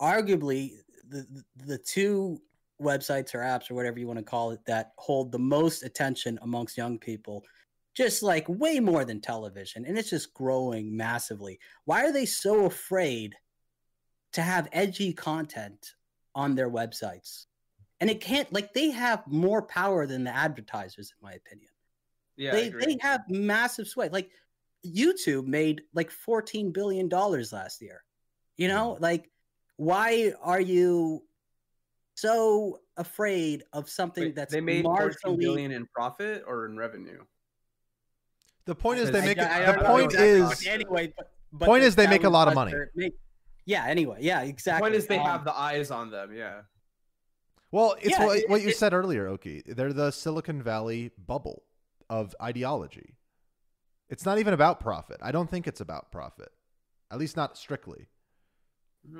arguably 0.00 0.72
the, 1.08 1.26
the 1.64 1.78
two 1.78 2.40
websites 2.80 3.34
or 3.34 3.38
apps 3.38 3.70
or 3.70 3.74
whatever 3.74 3.98
you 3.98 4.06
want 4.06 4.18
to 4.18 4.24
call 4.24 4.50
it 4.50 4.60
that 4.66 4.92
hold 4.98 5.32
the 5.32 5.38
most 5.38 5.82
attention 5.82 6.38
amongst 6.42 6.76
young 6.76 6.98
people? 6.98 7.44
Just 7.94 8.22
like 8.22 8.46
way 8.48 8.78
more 8.78 9.04
than 9.04 9.20
television, 9.20 9.86
and 9.86 9.96
it's 9.96 10.10
just 10.10 10.34
growing 10.34 10.94
massively. 10.94 11.58
Why 11.86 12.04
are 12.04 12.12
they 12.12 12.26
so 12.26 12.66
afraid 12.66 13.34
to 14.32 14.42
have 14.42 14.68
edgy 14.72 15.14
content 15.14 15.94
on 16.34 16.54
their 16.54 16.70
websites? 16.70 17.46
And 18.00 18.10
it 18.10 18.20
can't 18.20 18.52
like 18.52 18.72
they 18.74 18.90
have 18.90 19.22
more 19.26 19.62
power 19.62 20.06
than 20.06 20.24
the 20.24 20.34
advertisers 20.34 21.12
in 21.12 21.26
my 21.26 21.32
opinion 21.34 21.70
yeah, 22.36 22.52
they 22.52 22.68
they 22.68 22.96
have 23.00 23.22
massive 23.28 23.88
sway 23.88 24.08
like 24.10 24.30
youtube 24.86 25.46
made 25.46 25.82
like 25.94 26.10
14 26.10 26.70
billion 26.72 27.08
dollars 27.08 27.52
last 27.52 27.80
year 27.80 28.02
you 28.56 28.68
know 28.68 28.96
like 29.00 29.30
why 29.76 30.32
are 30.42 30.60
you 30.60 31.22
so 32.14 32.80
afraid 32.96 33.62
of 33.72 33.88
something 33.88 34.24
Wait, 34.24 34.34
that's 34.36 34.52
they 34.52 34.60
made 34.60 34.84
14 34.84 35.08
marginally 35.34 35.38
billion 35.40 35.70
in 35.72 35.86
profit 35.94 36.44
or 36.46 36.66
in 36.66 36.76
revenue. 36.76 37.22
the 38.64 38.74
point 38.74 38.98
is 39.00 39.10
they 39.10 39.20
make 39.22 39.38
I- 39.38 39.62
I 39.64 39.72
the 39.72 39.78
know 39.82 39.86
point 39.88 40.14
is 40.14 40.66
anyway 40.66 41.12
but, 41.16 41.30
but 41.52 41.66
point 41.66 41.82
the- 41.82 41.88
is 41.88 41.96
they 41.96 42.06
make 42.06 42.24
a 42.24 42.30
lot 42.30 42.48
of 42.48 42.54
money. 42.54 42.72
make- 42.94 43.14
yeah 43.64 43.84
anyway 43.86 44.18
yeah 44.20 44.42
The 44.42 44.48
exactly 44.48 44.82
point 44.90 44.94
is 44.94 45.06
they 45.06 45.18
Um, 45.18 45.26
have 45.26 45.44
the 45.44 45.56
eyes 45.56 45.90
on 45.90 46.10
them. 46.10 46.32
Yeah. 46.34 46.62
Well, 47.72 47.96
it's 48.00 48.10
Yeah, 48.10 48.24
what, 48.26 48.38
it- 48.38 48.48
what 48.50 48.62
you 48.62 48.68
it- 48.68 48.76
said 48.76 48.92
earlier, 48.94 49.26
Oki. 49.26 49.62
They're 49.66 49.92
the 49.92 50.10
Silicon 50.10 50.62
Valley 50.62 51.10
bubble 51.18 51.64
of 52.08 52.34
ideology. 52.40 53.16
It's 54.08 54.24
not 54.24 54.38
even 54.38 54.54
about 54.54 54.78
profit. 54.80 55.18
I 55.20 55.32
don't 55.32 55.50
think 55.50 55.66
it's 55.66 55.80
about 55.80 56.12
profit, 56.12 56.50
at 57.10 57.18
least 57.18 57.36
not 57.36 57.58
strictly. 57.58 58.06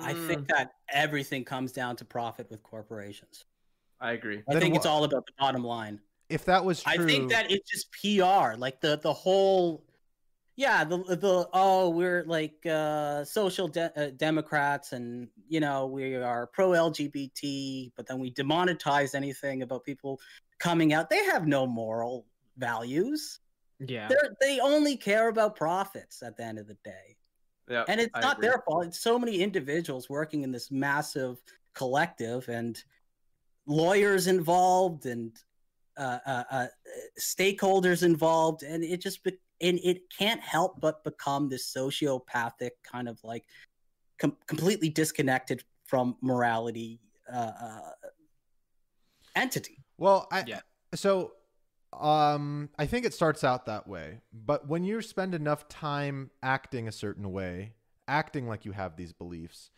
i 0.01 0.13
think 0.13 0.41
hmm. 0.41 0.45
that 0.49 0.71
everything 0.91 1.45
comes 1.45 1.71
down 1.71 1.95
to 1.95 2.03
profit 2.03 2.49
with 2.51 2.61
corporations 2.61 3.45
I 4.01 4.11
agree. 4.11 4.43
i 4.47 4.53
Then 4.53 4.61
think 4.61 4.75
it's 4.75 4.85
all 4.85 5.05
about 5.05 5.25
the 5.25 5.31
bottom 5.39 5.63
line 5.63 6.01
If 6.29 6.43
that 6.45 6.63
was 6.65 6.83
true, 6.83 7.03
I 7.03 7.05
think 7.07 7.29
that 7.31 7.49
it's 7.49 7.69
just 7.71 7.89
PR, 7.93 8.57
like 8.57 8.81
the 8.81 8.97
the 8.97 9.13
whole, 9.13 9.85
yeah, 10.57 10.83
the 10.83 10.97
the 10.97 11.47
oh 11.53 11.89
we're 11.89 12.23
like 12.25 12.65
uh, 12.65 13.23
social 13.23 13.67
de- 13.67 13.93
uh, 13.95 14.09
democrats 14.17 14.91
and 14.91 15.29
you 15.47 15.59
know 15.59 15.85
we 15.85 16.15
are 16.15 16.47
pro 16.47 16.71
LGBT, 16.71 17.91
but 17.95 18.07
then 18.07 18.17
we 18.19 18.33
demonetize 18.33 19.13
anything 19.13 19.61
about 19.61 19.85
people 19.85 20.19
coming 20.59 20.93
out. 20.93 21.09
They 21.11 21.23
have 21.25 21.45
no 21.47 21.67
moral 21.67 22.25
values. 22.57 23.39
Yeah. 23.79 24.07
They 24.09 24.15
they 24.41 24.59
only 24.59 24.97
care 24.97 25.29
about 25.29 25.55
profits 25.55 26.23
at 26.23 26.35
the 26.35 26.43
end 26.43 26.57
of 26.57 26.67
the 26.67 26.77
day, 26.83 27.15
Yeah. 27.69 27.83
and 27.87 28.01
it's 28.01 28.11
I 28.15 28.21
not 28.21 28.37
agree. 28.39 28.47
their 28.49 28.63
fault. 28.65 28.87
It's 28.87 28.99
so 28.99 29.19
many 29.19 29.39
individuals 29.41 30.09
working 30.09 30.41
in 30.41 30.51
this 30.51 30.71
massive 30.71 31.37
collective 31.75 32.49
and 32.49 32.83
lawyers 33.67 34.25
involved 34.25 35.05
and 35.05 35.37
uh, 35.97 36.17
uh, 36.25 36.43
uh, 36.49 36.67
stakeholders 37.19 38.01
involved, 38.01 38.63
and 38.63 38.83
it 38.83 39.01
just 39.01 39.23
be- 39.23 39.37
and 39.61 39.79
it 39.83 40.09
can't 40.15 40.41
help 40.41 40.79
but 40.79 41.03
become 41.03 41.49
this 41.49 41.73
sociopathic 41.75 42.71
kind 42.83 43.07
of 43.09 43.19
like 43.23 43.45
com- 44.19 44.37
completely 44.47 44.89
disconnected 44.89 45.63
from 45.85 46.15
morality 46.21 46.99
uh, 47.33 47.51
uh, 47.61 47.79
entity. 49.35 49.83
well, 49.97 50.27
I 50.31 50.43
Yeah. 50.47 50.59
so 50.95 51.33
um 51.93 52.69
I 52.77 52.85
think 52.85 53.05
it 53.05 53.13
starts 53.13 53.43
out 53.43 53.65
that 53.65 53.87
way. 53.87 54.21
But 54.33 54.67
when 54.67 54.83
you 54.83 55.01
spend 55.01 55.33
enough 55.33 55.67
time 55.69 56.31
acting 56.43 56.87
a 56.87 56.91
certain 56.91 57.31
way, 57.31 57.73
acting 58.07 58.47
like 58.47 58.65
you 58.65 58.73
have 58.73 58.95
these 58.97 59.13
beliefs, 59.13 59.71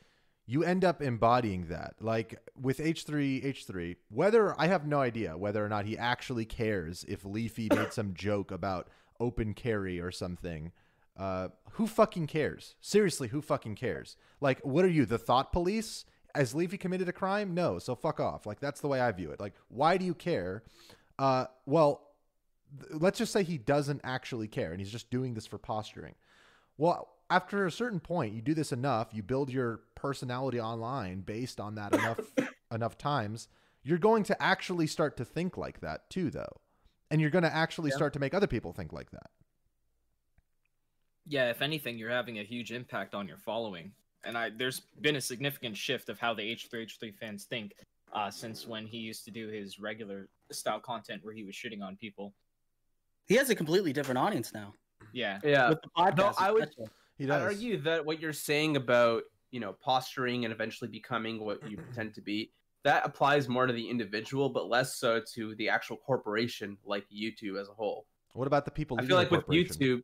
you 0.45 0.63
end 0.63 0.83
up 0.83 1.01
embodying 1.01 1.67
that. 1.67 1.95
Like 1.99 2.39
with 2.59 2.79
H3 2.79 3.43
H3, 3.45 3.95
whether 4.09 4.59
I 4.59 4.67
have 4.67 4.87
no 4.87 4.99
idea 4.99 5.37
whether 5.37 5.63
or 5.63 5.69
not 5.69 5.85
he 5.85 5.97
actually 5.97 6.45
cares 6.45 7.05
if 7.07 7.23
Leafy 7.23 7.69
made 7.73 7.93
some 7.93 8.13
joke 8.15 8.51
about 8.51 8.89
open 9.19 9.53
carry 9.53 9.99
or 9.99 10.11
something. 10.11 10.71
Uh, 11.17 11.49
who 11.71 11.85
fucking 11.85 12.27
cares? 12.27 12.75
Seriously, 12.79 13.27
who 13.27 13.41
fucking 13.41 13.75
cares? 13.75 14.15
Like, 14.39 14.61
what 14.61 14.85
are 14.85 14.89
you, 14.89 15.05
the 15.05 15.17
thought 15.17 15.51
police? 15.51 16.05
Has 16.35 16.55
Leafy 16.55 16.77
committed 16.77 17.09
a 17.09 17.13
crime? 17.13 17.53
No, 17.53 17.79
so 17.79 17.95
fuck 17.95 18.19
off. 18.19 18.45
Like, 18.45 18.59
that's 18.59 18.81
the 18.81 18.87
way 18.87 19.01
I 19.01 19.11
view 19.11 19.31
it. 19.31 19.39
Like, 19.39 19.53
why 19.67 19.97
do 19.97 20.05
you 20.05 20.13
care? 20.13 20.63
Uh, 21.17 21.45
well, 21.65 22.07
th- 22.79 23.01
let's 23.01 23.17
just 23.17 23.33
say 23.33 23.43
he 23.43 23.57
doesn't 23.57 24.01
actually 24.03 24.47
care 24.47 24.71
and 24.71 24.79
he's 24.79 24.91
just 24.91 25.09
doing 25.09 25.33
this 25.33 25.47
for 25.47 25.57
posturing. 25.57 26.15
Well, 26.77 27.09
after 27.29 27.65
a 27.65 27.71
certain 27.71 27.99
point, 27.99 28.33
you 28.33 28.41
do 28.41 28.53
this 28.53 28.71
enough, 28.71 29.09
you 29.11 29.21
build 29.21 29.51
your 29.51 29.81
personality 29.95 30.59
online 30.59 31.21
based 31.21 31.59
on 31.59 31.75
that 31.75 31.93
enough 31.93 32.19
enough 32.71 32.97
times, 32.97 33.47
you're 33.83 33.97
going 33.97 34.23
to 34.23 34.41
actually 34.41 34.87
start 34.87 35.17
to 35.17 35.25
think 35.25 35.57
like 35.57 35.81
that 35.81 36.09
too 36.09 36.29
though. 36.29 36.61
And 37.11 37.19
you're 37.19 37.29
going 37.29 37.43
to 37.43 37.53
actually 37.53 37.89
Yeah. 37.89 37.95
start 37.97 38.13
to 38.13 38.19
make 38.19 38.33
other 38.33 38.47
people 38.47 38.71
think 38.73 38.93
like 38.93 39.09
that. 39.11 39.29
Yeah, 41.25 41.49
if 41.49 41.61
anything, 41.61 41.97
you're 41.97 42.09
having 42.09 42.39
a 42.39 42.43
huge 42.43 42.71
impact 42.71 43.13
on 43.13 43.27
your 43.27 43.37
following. 43.37 43.91
And 44.23 44.37
I 44.37 44.49
there's 44.49 44.81
been 45.01 45.15
a 45.15 45.21
significant 45.21 45.77
shift 45.77 46.09
of 46.09 46.19
how 46.19 46.33
the 46.33 46.41
H3H3 46.41 47.15
fans 47.15 47.45
think 47.45 47.73
uh, 48.11 48.29
since 48.31 48.65
when 48.67 48.85
he 48.87 48.97
used 48.97 49.23
to 49.25 49.31
do 49.31 49.47
his 49.47 49.79
regular 49.79 50.27
style 50.51 50.79
content 50.79 51.23
where 51.23 51.33
he 51.33 51.43
was 51.43 51.55
shitting 51.55 51.81
on 51.83 51.95
people. 51.95 52.33
He 53.27 53.35
has 53.35 53.49
a 53.51 53.55
completely 53.55 53.93
different 53.93 54.17
audience 54.17 54.51
now 54.53 54.73
Yeah. 55.13 55.39
Yeah. 55.43 55.69
with 55.69 55.81
the 55.83 55.89
podcast. 55.95 56.35
I 56.39 56.51
would- 56.51 56.63
especially. 56.63 56.89
He 57.19 57.25
I'd 57.25 57.41
argue 57.41 57.77
that 57.81 58.05
what 58.05 58.19
you're 58.21 58.31
saying 58.33 58.77
about 58.77 59.23
you 59.51 59.59
know 59.59 59.73
posturing 59.73 60.45
and 60.45 60.53
eventually 60.53 60.89
becoming 60.89 61.39
what 61.39 61.69
you 61.69 61.77
pretend 61.77 62.13
to 62.15 62.21
be 62.21 62.51
that 62.83 63.05
applies 63.05 63.49
more 63.49 63.67
to 63.67 63.73
the 63.73 63.89
individual, 63.89 64.49
but 64.49 64.69
less 64.69 64.95
so 64.95 65.21
to 65.33 65.55
the 65.55 65.69
actual 65.69 65.97
corporation 65.97 66.77
like 66.85 67.05
YouTube 67.09 67.59
as 67.59 67.67
a 67.69 67.73
whole. 67.73 68.05
What 68.33 68.47
about 68.47 68.65
the 68.65 68.71
people 68.71 68.97
I 68.99 69.05
feel 69.05 69.15
like 69.15 69.31
with? 69.31 69.45
YouTube, 69.47 70.01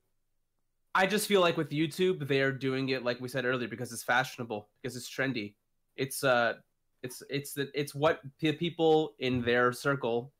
I 0.93 1.07
just 1.07 1.27
feel 1.27 1.41
like 1.41 1.57
with 1.57 1.69
YouTube 1.69 2.27
they 2.27 2.41
are 2.41 2.51
doing 2.51 2.89
it 2.89 3.03
like 3.03 3.19
we 3.21 3.29
said 3.29 3.45
earlier 3.45 3.67
because 3.67 3.91
it's 3.93 4.03
fashionable, 4.03 4.69
because 4.81 4.95
it's 4.95 5.09
trendy. 5.09 5.53
It's 5.95 6.23
uh, 6.23 6.55
it's 7.03 7.23
it's 7.29 7.53
the 7.53 7.69
it's 7.73 7.95
what 7.95 8.19
pe- 8.39 8.53
people 8.53 9.15
in 9.19 9.41
their 9.41 9.71
circle 9.71 10.33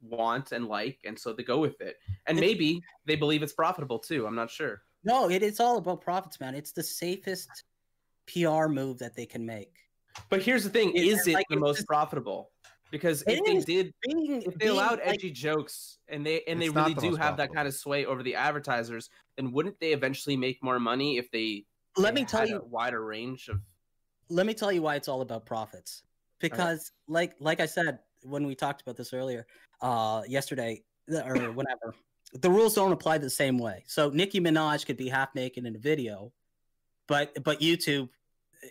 want 0.00 0.52
and 0.52 0.66
like, 0.66 0.98
and 1.04 1.18
so 1.18 1.32
they 1.32 1.42
go 1.42 1.58
with 1.58 1.80
it. 1.80 1.96
And 2.26 2.38
maybe 2.38 2.80
they 3.04 3.16
believe 3.16 3.42
it's 3.42 3.52
profitable 3.52 3.98
too. 3.98 4.26
I'm 4.26 4.34
not 4.34 4.50
sure. 4.50 4.82
No, 5.04 5.30
it, 5.30 5.42
it's 5.42 5.60
all 5.60 5.78
about 5.78 6.00
profits, 6.00 6.40
man. 6.40 6.54
It's 6.54 6.72
the 6.72 6.82
safest 6.82 7.64
PR 8.32 8.66
move 8.66 8.98
that 8.98 9.14
they 9.14 9.26
can 9.26 9.44
make. 9.44 9.74
But 10.28 10.42
here's 10.42 10.64
the 10.64 10.70
thing: 10.70 10.92
Is 10.94 11.26
it 11.26 11.34
like, 11.34 11.46
the 11.48 11.56
most 11.56 11.76
just- 11.76 11.86
profitable? 11.88 12.50
Because 12.92 13.24
if 13.26 13.44
they 13.44 13.58
did, 13.60 13.92
Being, 14.02 14.42
if 14.42 14.54
they 14.54 14.68
allowed 14.68 15.00
like, 15.00 15.08
edgy 15.08 15.32
jokes 15.32 15.98
and 16.08 16.24
they 16.24 16.42
and 16.46 16.62
they 16.62 16.68
really 16.68 16.94
the 16.94 17.00
do 17.00 17.10
most 17.10 17.20
have 17.20 17.36
that 17.38 17.52
kind 17.52 17.66
of 17.66 17.74
sway 17.74 18.06
over 18.06 18.22
the 18.22 18.36
advertisers, 18.36 19.10
then 19.36 19.50
wouldn't 19.50 19.78
they 19.80 19.92
eventually 19.92 20.36
make 20.36 20.62
more 20.62 20.78
money 20.78 21.18
if 21.18 21.28
they? 21.32 21.64
let 21.96 22.14
they 22.14 22.20
me 22.20 22.24
tell 22.26 22.40
had 22.40 22.50
you, 22.50 22.58
a 22.58 22.64
wider 22.64 23.04
range 23.04 23.48
of. 23.48 23.60
let 24.28 24.46
me 24.46 24.54
tell 24.54 24.70
you 24.70 24.82
why 24.82 24.94
it's 24.94 25.08
all 25.08 25.20
about 25.20 25.44
profits. 25.46 26.04
Because, 26.38 26.92
like, 27.08 27.34
like 27.40 27.58
I 27.58 27.66
said 27.66 27.98
when 28.22 28.46
we 28.46 28.54
talked 28.54 28.82
about 28.82 28.96
this 28.96 29.12
earlier, 29.12 29.46
uh, 29.80 30.22
yesterday 30.28 30.84
or 31.08 31.34
whenever, 31.52 31.92
the 32.34 32.50
rules 32.50 32.74
don't 32.74 32.92
apply 32.92 33.18
the 33.18 33.28
same 33.30 33.58
way. 33.58 33.82
So 33.88 34.10
Nicki 34.10 34.40
Minaj 34.40 34.86
could 34.86 34.96
be 34.96 35.08
half 35.08 35.34
naked 35.34 35.66
in 35.66 35.74
a 35.74 35.78
video, 35.78 36.32
but 37.08 37.42
but 37.42 37.60
YouTube, 37.60 38.10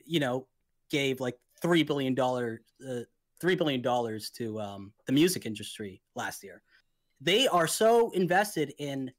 you 0.06 0.22
know, 0.22 0.48
gave 0.96 1.20
like 1.20 1.38
three 1.62 1.84
billion 1.84 2.14
dollar 2.16 2.62
uh, 2.90 3.04
three 3.42 3.56
billion 3.56 3.82
dollars 3.82 4.30
to 4.30 4.46
um, 4.68 4.82
the 5.08 5.14
music 5.22 5.46
industry 5.46 6.02
last 6.16 6.44
year. 6.44 6.62
They 7.20 7.48
are 7.48 7.68
so 7.68 8.12
invested 8.12 8.74
in 8.78 9.12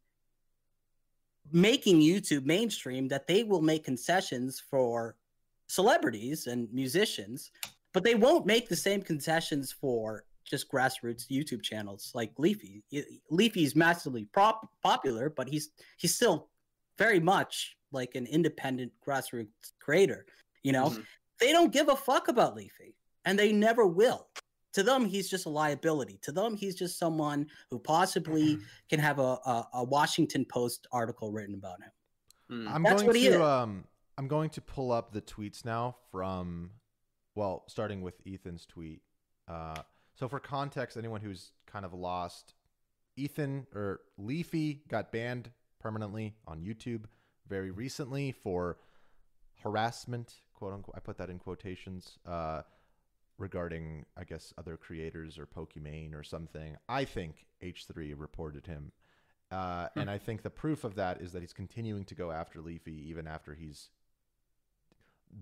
making 1.52 2.00
YouTube 2.00 2.44
mainstream 2.44 3.08
that 3.08 3.26
they 3.26 3.44
will 3.44 3.62
make 3.62 3.84
concessions 3.84 4.52
for 4.70 5.16
celebrities 5.66 6.46
and 6.46 6.60
musicians, 6.72 7.50
but 7.92 8.02
they 8.04 8.14
won't 8.14 8.46
make 8.46 8.68
the 8.68 8.76
same 8.88 9.02
concessions 9.02 9.72
for 9.80 10.24
just 10.44 10.70
grassroots 10.70 11.28
YouTube 11.28 11.62
channels 11.62 12.12
like 12.14 12.30
Leafy. 12.38 12.82
Leafy's 13.30 13.74
massively 13.76 14.24
prop- 14.32 14.68
popular, 14.82 15.28
but 15.38 15.46
he's 15.48 15.70
he's 15.98 16.14
still 16.14 16.48
very 16.98 17.20
much 17.20 17.76
like 17.92 18.14
an 18.14 18.26
independent 18.26 18.92
grassroots 19.06 19.72
creator. 19.80 20.24
You 20.62 20.72
know, 20.72 20.88
Mhm. 20.90 21.04
They 21.40 21.52
don't 21.52 21.72
give 21.72 21.88
a 21.88 21.96
fuck 21.96 22.28
about 22.28 22.54
Leafy, 22.56 22.96
and 23.24 23.38
they 23.38 23.52
never 23.52 23.86
will. 23.86 24.28
To 24.74 24.82
them, 24.82 25.06
he's 25.06 25.30
just 25.30 25.46
a 25.46 25.48
liability. 25.48 26.18
To 26.22 26.32
them, 26.32 26.54
he's 26.54 26.74
just 26.74 26.98
someone 26.98 27.46
who 27.70 27.78
possibly 27.78 28.58
can 28.90 29.00
have 29.00 29.18
a, 29.18 29.22
a, 29.22 29.68
a 29.74 29.84
Washington 29.84 30.44
Post 30.44 30.86
article 30.92 31.32
written 31.32 31.54
about 31.54 31.80
him. 31.82 31.90
Hmm. 32.50 32.68
I'm 32.68 32.82
That's 32.82 32.96
going 32.96 33.06
what 33.06 33.16
he 33.16 33.24
to 33.28 33.34
is. 33.36 33.40
um 33.40 33.84
I'm 34.18 34.28
going 34.28 34.50
to 34.50 34.60
pull 34.60 34.92
up 34.92 35.12
the 35.12 35.22
tweets 35.22 35.64
now 35.64 35.96
from 36.10 36.70
well, 37.34 37.64
starting 37.68 38.02
with 38.02 38.14
Ethan's 38.26 38.66
tweet. 38.66 39.00
Uh 39.48 39.76
so 40.14 40.28
for 40.28 40.40
context, 40.40 40.96
anyone 40.96 41.20
who's 41.20 41.52
kind 41.66 41.84
of 41.84 41.92
lost, 41.94 42.54
Ethan 43.16 43.66
or 43.74 44.00
Leafy 44.18 44.82
got 44.88 45.10
banned 45.10 45.50
permanently 45.80 46.34
on 46.46 46.60
YouTube 46.60 47.04
very 47.48 47.70
recently 47.70 48.32
for 48.32 48.78
harassment, 49.62 50.34
quote 50.56 50.72
unquote. 50.72 50.96
I 50.96 51.00
put 51.00 51.18
that 51.18 51.30
in 51.30 51.38
quotations. 51.38 52.18
Uh 52.26 52.62
regarding 53.38 54.06
I 54.16 54.24
guess 54.24 54.54
other 54.56 54.78
creators 54.78 55.38
or 55.38 55.46
Pokimane 55.46 56.14
or 56.14 56.22
something. 56.22 56.76
I 56.88 57.04
think 57.04 57.44
H3 57.62 58.14
reported 58.16 58.66
him. 58.66 58.92
Uh, 59.50 59.88
Hmm. 59.92 60.00
and 60.00 60.10
I 60.10 60.16
think 60.18 60.42
the 60.42 60.48
proof 60.50 60.84
of 60.84 60.94
that 60.94 61.20
is 61.20 61.32
that 61.32 61.42
he's 61.42 61.52
continuing 61.52 62.04
to 62.06 62.14
go 62.14 62.30
after 62.32 62.60
Leafy 62.62 63.08
even 63.10 63.26
after 63.26 63.54
he's 63.54 63.90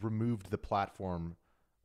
removed 0.01 0.51
the 0.51 0.59
platform 0.59 1.37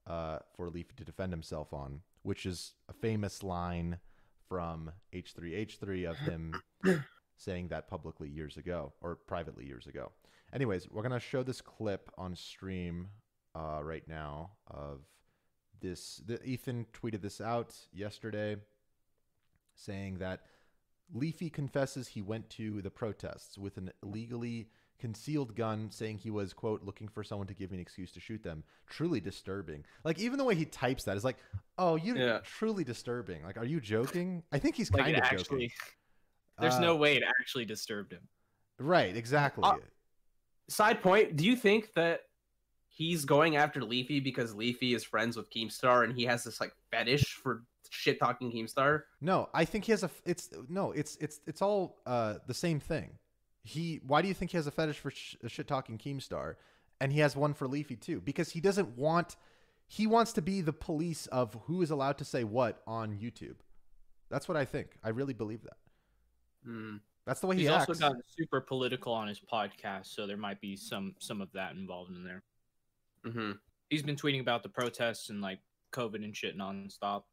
uh, 0.08 0.40
for 0.56 0.70
Leafy 0.70 0.94
to 0.98 1.06
defend 1.06 1.32
himself 1.32 1.74
on, 1.74 2.02
which 2.24 2.46
is 2.46 2.74
a 2.90 2.94
famous 2.94 3.44
line 3.44 4.00
from 4.48 4.92
H3H3 5.14 6.10
of 6.10 6.18
him 6.18 6.56
saying 7.38 7.68
that 7.68 7.88
publicly 7.88 8.28
years 8.30 8.58
ago 8.58 8.94
or 9.02 9.16
privately 9.16 9.66
years 9.66 9.86
ago. 9.86 10.12
Anyways, 10.52 10.90
we're 10.90 11.04
going 11.04 11.12
to 11.12 11.20
show 11.20 11.44
this 11.44 11.62
clip 11.62 12.10
on 12.18 12.36
stream 12.36 13.10
uh, 13.56 13.80
right 13.84 14.08
now 14.08 14.52
of 14.68 15.02
this. 15.82 16.22
The, 16.26 16.42
Ethan 16.44 16.86
tweeted 16.94 17.22
this 17.22 17.40
out 17.42 17.76
yesterday 17.92 18.58
saying 19.76 20.18
that 20.20 20.42
Leafy 21.14 21.50
confesses 21.50 22.08
he 22.10 22.22
went 22.22 22.50
to 22.52 22.82
the 22.82 22.90
protests 22.92 23.58
with 23.58 23.78
an 23.78 23.92
illegally 24.04 24.70
concealed 25.00 25.56
gun, 25.56 25.90
saying 25.90 26.18
he 26.18 26.30
was, 26.30 26.52
quote, 26.52 26.84
looking 26.84 27.08
for 27.08 27.24
someone 27.24 27.48
to 27.48 27.54
give 27.54 27.72
me 27.72 27.78
an 27.78 27.82
excuse 27.82 28.12
to 28.12 28.20
shoot 28.20 28.44
them. 28.44 28.64
Truly 28.90 29.22
disturbing. 29.22 29.86
Like, 30.04 30.20
even 30.20 30.38
the 30.38 30.44
way 30.44 30.56
he 30.56 30.66
types 30.66 31.06
that 31.06 31.16
is 31.16 31.24
like, 31.24 31.38
oh, 31.78 31.96
you 31.96 32.16
Yeah. 32.18 32.40
truly 32.44 32.84
disturbing. 32.84 33.44
Like, 33.44 33.56
are 33.58 33.66
you 33.66 33.80
joking? 33.80 34.44
I 34.52 34.60
think 34.60 34.76
he's 34.76 34.92
Like 34.92 35.04
kind 35.06 35.16
of 35.16 35.24
actually, 35.24 35.68
joking. 35.68 35.72
there's 36.60 36.74
Uh, 36.76 36.82
no 36.82 36.96
way 36.98 37.16
it 37.16 37.24
actually 37.24 37.64
disturbed 37.66 38.12
him. 38.12 38.28
Right, 38.78 39.16
exactly. 39.16 39.64
Uh, 39.64 39.78
Side 40.68 41.02
point: 41.02 41.36
Do 41.36 41.46
you 41.46 41.56
think 41.56 41.94
that 41.94 42.22
he's 42.90 43.24
going 43.26 43.56
after 43.56 43.84
Leafy 43.84 44.20
because 44.20 44.54
Leafy 44.56 44.94
is 44.94 45.04
friends 45.04 45.38
with 45.38 45.50
Keemstar 45.52 46.04
and 46.04 46.14
he 46.14 46.26
has 46.26 46.44
this 46.44 46.60
like 46.60 46.74
fetish 46.92 47.34
for 47.42 47.64
shit 47.90 48.20
talking 48.20 48.52
Keemstar? 48.52 49.04
No, 49.22 49.50
I 49.54 49.64
think 49.66 49.86
he 49.86 49.92
has 49.94 50.04
a. 50.04 50.08
f- 50.08 50.22
It's 50.26 50.50
no, 50.68 50.92
it's 50.92 51.16
it's 51.18 51.40
it's 51.48 51.62
all 51.62 52.02
uh, 52.06 52.36
the 52.48 52.54
same 52.54 52.80
thing. 52.80 53.18
He. 53.64 54.02
Why 54.06 54.22
do 54.22 54.28
you 54.28 54.34
think 54.34 54.52
he 54.52 54.58
has 54.58 54.68
a 54.68 54.72
fetish 54.72 54.98
for 55.00 55.12
sh- 55.12 55.36
shit 55.48 55.68
talking 55.68 55.98
Keemstar, 55.98 56.56
and 57.00 57.12
he 57.14 57.20
has 57.20 57.36
one 57.36 57.54
for 57.54 57.68
Leafy 57.68 57.96
too? 57.96 58.22
Because 58.22 58.50
he 58.52 58.60
doesn't 58.62 58.98
want. 58.98 59.36
He 59.88 60.06
wants 60.06 60.34
to 60.34 60.42
be 60.42 60.62
the 60.62 60.74
police 60.74 61.26
of 61.28 61.58
who 61.66 61.82
is 61.82 61.90
allowed 61.90 62.18
to 62.20 62.26
say 62.26 62.44
what 62.44 62.82
on 62.86 63.18
YouTube. 63.18 63.56
That's 64.30 64.48
what 64.48 64.56
I 64.56 64.66
think. 64.66 64.90
I 65.04 65.10
really 65.10 65.34
believe 65.34 65.64
that. 65.64 65.78
Hmm. 66.64 66.98
That's 67.26 67.40
the 67.42 67.48
way 67.48 67.56
he 67.58 67.64
He's 67.64 67.72
also 67.72 67.92
acts. 67.92 68.00
gotten 68.00 68.22
super 68.28 68.62
political 68.62 69.14
on 69.14 69.28
his 69.28 69.40
podcast, 69.40 70.08
so 70.08 70.26
there 70.28 70.38
might 70.38 70.62
be 70.62 70.76
some 70.76 71.16
some 71.20 71.42
of 71.42 71.52
that 71.54 71.74
involved 71.74 72.12
in 72.16 72.24
there. 72.24 72.44
Hmm 73.26 73.52
He's 73.90 74.04
been 74.04 74.16
tweeting 74.16 74.40
about 74.40 74.62
the 74.62 74.70
protests 74.70 75.30
and 75.30 75.42
like 75.42 75.60
COVID 75.94 76.24
and 76.24 76.36
shit 76.36 76.56
nonstop. 76.58 77.24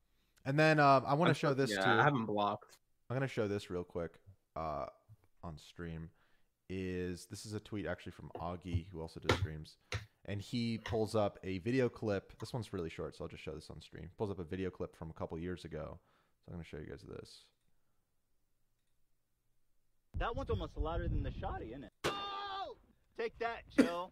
and 0.47 0.59
then 0.59 0.81
um, 0.81 1.05
I 1.07 1.13
want 1.15 1.29
to 1.29 1.35
show 1.35 1.53
this 1.53 1.71
yeah, 1.71 1.85
too. 1.85 1.91
I 1.91 2.03
haven't 2.03 2.25
blocked. 2.25 2.79
I'm 3.11 3.17
gonna 3.17 3.29
show 3.29 3.47
this 3.47 3.69
real 3.71 3.85
quick 3.85 4.13
uh, 4.57 4.87
on 5.43 5.59
stream. 5.59 6.11
Is 6.69 7.27
this 7.31 7.47
is 7.47 7.53
a 7.53 7.61
tweet 7.61 7.87
actually 7.87 8.13
from 8.13 8.31
Augie, 8.41 8.87
who 8.91 9.01
also 9.01 9.21
does 9.21 9.39
streams, 9.39 9.77
and 10.25 10.41
he 10.41 10.79
pulls 10.79 11.15
up 11.15 11.39
a 11.45 11.59
video 11.59 11.89
clip. 11.89 12.33
This 12.41 12.53
one's 12.53 12.73
really 12.73 12.91
short, 12.91 13.17
so 13.17 13.25
I'll 13.25 13.29
just 13.29 13.45
show 13.45 13.55
this 13.55 13.69
on 13.71 13.81
stream. 13.81 14.11
Pulls 14.19 14.31
up 14.31 14.39
a 14.39 14.45
video 14.45 14.71
clip 14.71 14.97
from 14.97 15.11
a 15.11 15.13
couple 15.13 15.39
years 15.39 15.65
ago. 15.65 16.01
So 16.45 16.53
I'm 16.53 16.55
gonna 16.55 16.65
show 16.65 16.79
you 16.79 16.87
guys 16.87 17.05
this. 17.07 17.45
That 20.19 20.35
one's 20.35 20.51
almost 20.51 20.77
louder 20.77 21.07
than 21.09 21.23
the 21.23 21.33
shoddy, 21.33 21.67
isn't 21.67 21.85
it? 21.85 21.93
Oh! 22.07 22.77
Take 23.19 23.39
that, 23.39 23.63
Joe. 23.79 24.11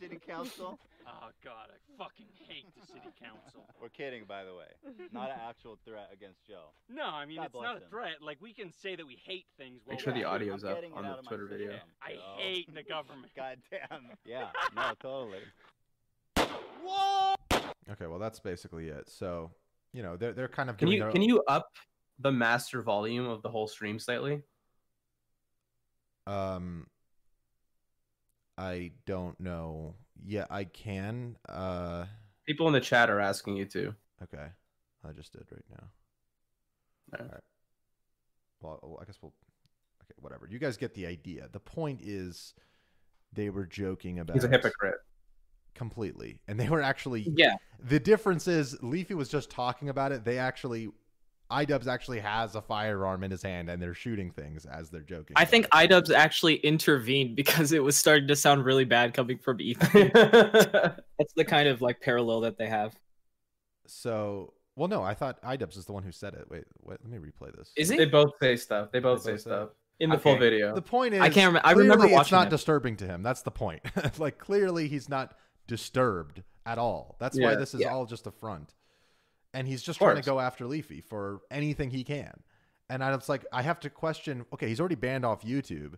City 0.00 0.18
Council. 0.26 0.78
Oh 1.06 1.28
god, 1.42 1.68
I 1.72 2.02
fucking 2.02 2.26
hate 2.46 2.66
the 2.78 2.86
city 2.86 3.08
council. 3.18 3.64
We're 3.80 3.88
kidding, 3.88 4.24
by 4.28 4.44
the 4.44 4.54
way. 4.54 4.66
Not 5.12 5.30
an 5.30 5.36
actual 5.48 5.78
threat 5.84 6.10
against 6.12 6.46
Joe. 6.46 6.72
No, 6.90 7.04
I 7.06 7.24
mean 7.24 7.38
God 7.38 7.44
it's 7.46 7.52
bless 7.52 7.64
not 7.64 7.76
a 7.76 7.80
him. 7.80 7.90
threat. 7.90 8.12
Like 8.20 8.40
we 8.42 8.52
can 8.52 8.70
say 8.70 8.94
that 8.94 9.06
we 9.06 9.16
hate 9.24 9.46
things. 9.56 9.80
Make 9.88 9.96
while 9.96 10.04
sure 10.04 10.12
we're 10.12 10.18
the 10.20 10.24
audio's 10.28 10.64
I'm 10.64 10.70
up 10.70 10.74
getting 10.76 10.92
it 10.92 10.96
on 10.98 11.06
out 11.06 11.12
the 11.14 11.18
of 11.20 11.24
my 11.24 11.28
Twitter 11.30 11.46
video. 11.46 11.70
system, 11.72 11.88
I 12.02 12.12
Joe. 12.12 12.20
hate 12.36 12.74
the 12.74 12.82
government. 12.82 13.32
God 13.34 13.56
damn. 13.70 14.02
Yeah, 14.26 14.48
no, 14.76 14.92
totally. 15.00 15.38
Okay, 17.90 18.06
well 18.06 18.18
that's 18.18 18.40
basically 18.40 18.88
it. 18.88 19.08
So 19.08 19.50
you 19.94 20.02
know 20.02 20.16
they're 20.16 20.34
they're 20.34 20.48
kind 20.48 20.68
of 20.68 20.76
Can 20.76 20.88
doing 20.88 20.98
you 20.98 21.02
their- 21.04 21.12
can 21.12 21.22
you 21.22 21.42
up 21.48 21.68
the 22.18 22.30
master 22.32 22.82
volume 22.82 23.26
of 23.26 23.40
the 23.42 23.48
whole 23.48 23.66
stream 23.66 23.98
slightly? 23.98 24.42
um. 26.26 26.86
I 28.58 28.90
don't 29.06 29.38
know. 29.40 29.94
Yeah, 30.24 30.46
I 30.50 30.64
can. 30.64 31.36
Uh, 31.48 32.06
People 32.46 32.66
in 32.66 32.72
the 32.72 32.80
chat 32.80 33.08
are 33.08 33.20
asking 33.20 33.56
you 33.56 33.64
to. 33.66 33.94
okay, 34.22 34.46
I 35.08 35.12
just 35.12 35.32
did 35.32 35.44
right 35.52 35.64
now. 35.70 37.18
Alright. 37.20 37.40
well, 38.60 38.78
well, 38.82 38.98
I 39.00 39.04
guess 39.04 39.18
we'll. 39.22 39.32
Okay, 40.02 40.14
whatever. 40.20 40.48
You 40.50 40.58
guys 40.58 40.76
get 40.76 40.94
the 40.94 41.06
idea. 41.06 41.48
The 41.52 41.60
point 41.60 42.00
is, 42.02 42.54
they 43.32 43.48
were 43.50 43.66
joking 43.66 44.18
about 44.18 44.34
He's 44.36 44.44
a 44.44 44.48
hypocrite. 44.48 44.96
completely, 45.74 46.40
and 46.48 46.58
they 46.58 46.68
were 46.68 46.82
actually. 46.82 47.26
Yeah, 47.36 47.54
The 47.82 48.00
difference 48.00 48.48
is, 48.48 48.76
Leafy 48.82 49.14
was 49.14 49.28
just 49.28 49.50
talking 49.50 49.88
about 49.88 50.12
it. 50.12 50.24
They 50.24 50.38
actually, 50.38 50.88
iDubbbz 51.50 51.86
actually 51.86 52.20
has 52.20 52.54
a 52.54 52.62
firearm 52.62 53.24
in 53.24 53.30
his 53.30 53.42
hand, 53.42 53.70
and 53.70 53.80
they're 53.80 53.94
shooting 53.94 54.30
things 54.30 54.66
as 54.66 54.90
they're 54.90 55.00
joking. 55.00 55.34
I 55.36 55.44
think 55.44 55.66
iDubbbz 55.68 56.12
actually 56.12 56.56
intervened 56.56 57.36
because 57.36 57.72
it 57.72 57.82
was 57.82 57.96
starting 57.96 58.28
to 58.28 58.36
sound 58.36 58.64
really 58.64 58.84
bad 58.84 59.14
coming 59.14 59.38
from 59.38 59.60
Ethan. 59.60 60.10
That's 60.14 61.32
the 61.36 61.44
kind 61.44 61.68
of 61.68 61.80
like 61.80 62.00
parallel 62.00 62.40
that 62.42 62.58
they 62.58 62.68
have. 62.68 62.94
so. 63.86 64.54
Well, 64.76 64.86
no, 64.86 65.02
I 65.02 65.12
thought 65.12 65.42
iDubbbz 65.42 65.76
is 65.76 65.86
the 65.86 65.92
one 65.92 66.04
who 66.04 66.12
said 66.12 66.34
it. 66.34 66.48
Wait, 66.48 66.62
wait 66.84 66.98
let 67.02 67.10
me 67.10 67.18
replay 67.18 67.52
this. 67.56 67.72
Is 67.76 67.90
it? 67.90 67.98
they 67.98 68.04
both 68.04 68.30
say 68.40 68.54
stuff. 68.54 68.92
They 68.92 69.00
both 69.00 69.24
They 69.24 69.30
say 69.30 69.32
both 69.32 69.40
say 69.40 69.50
stuff 69.50 69.68
in 70.00 70.10
the 70.10 70.18
full 70.18 70.36
video. 70.36 70.74
The 70.74 70.82
point 70.82 71.14
is, 71.14 71.20
I 71.20 71.28
can't 71.28 71.48
remember. 71.48 71.60
I 71.64 71.74
clearly 71.74 71.90
remember 71.90 72.20
it's 72.20 72.30
not 72.30 72.46
it. 72.46 72.50
disturbing 72.50 72.96
to 72.98 73.06
him. 73.06 73.22
That's 73.22 73.42
the 73.42 73.50
point. 73.50 73.82
like 74.18 74.38
clearly 74.38 74.88
he's 74.88 75.08
not 75.08 75.36
disturbed 75.66 76.42
at 76.64 76.78
all. 76.78 77.16
That's 77.18 77.38
why 77.38 77.54
this 77.56 77.74
is 77.74 77.80
yeah. 77.80 77.92
all 77.92 78.06
just 78.06 78.26
a 78.26 78.30
front. 78.30 78.74
And 79.54 79.66
he's 79.66 79.82
just 79.82 79.98
trying 79.98 80.16
to 80.16 80.22
go 80.22 80.40
after 80.40 80.66
Leafy 80.66 81.00
for 81.00 81.40
anything 81.50 81.90
he 81.90 82.04
can. 82.04 82.42
And 82.90 83.02
I 83.02 83.14
was 83.14 83.28
like, 83.28 83.44
I 83.52 83.62
have 83.62 83.80
to 83.80 83.90
question. 83.90 84.44
Okay, 84.52 84.68
he's 84.68 84.80
already 84.80 84.94
banned 84.94 85.24
off 85.24 85.42
YouTube. 85.42 85.94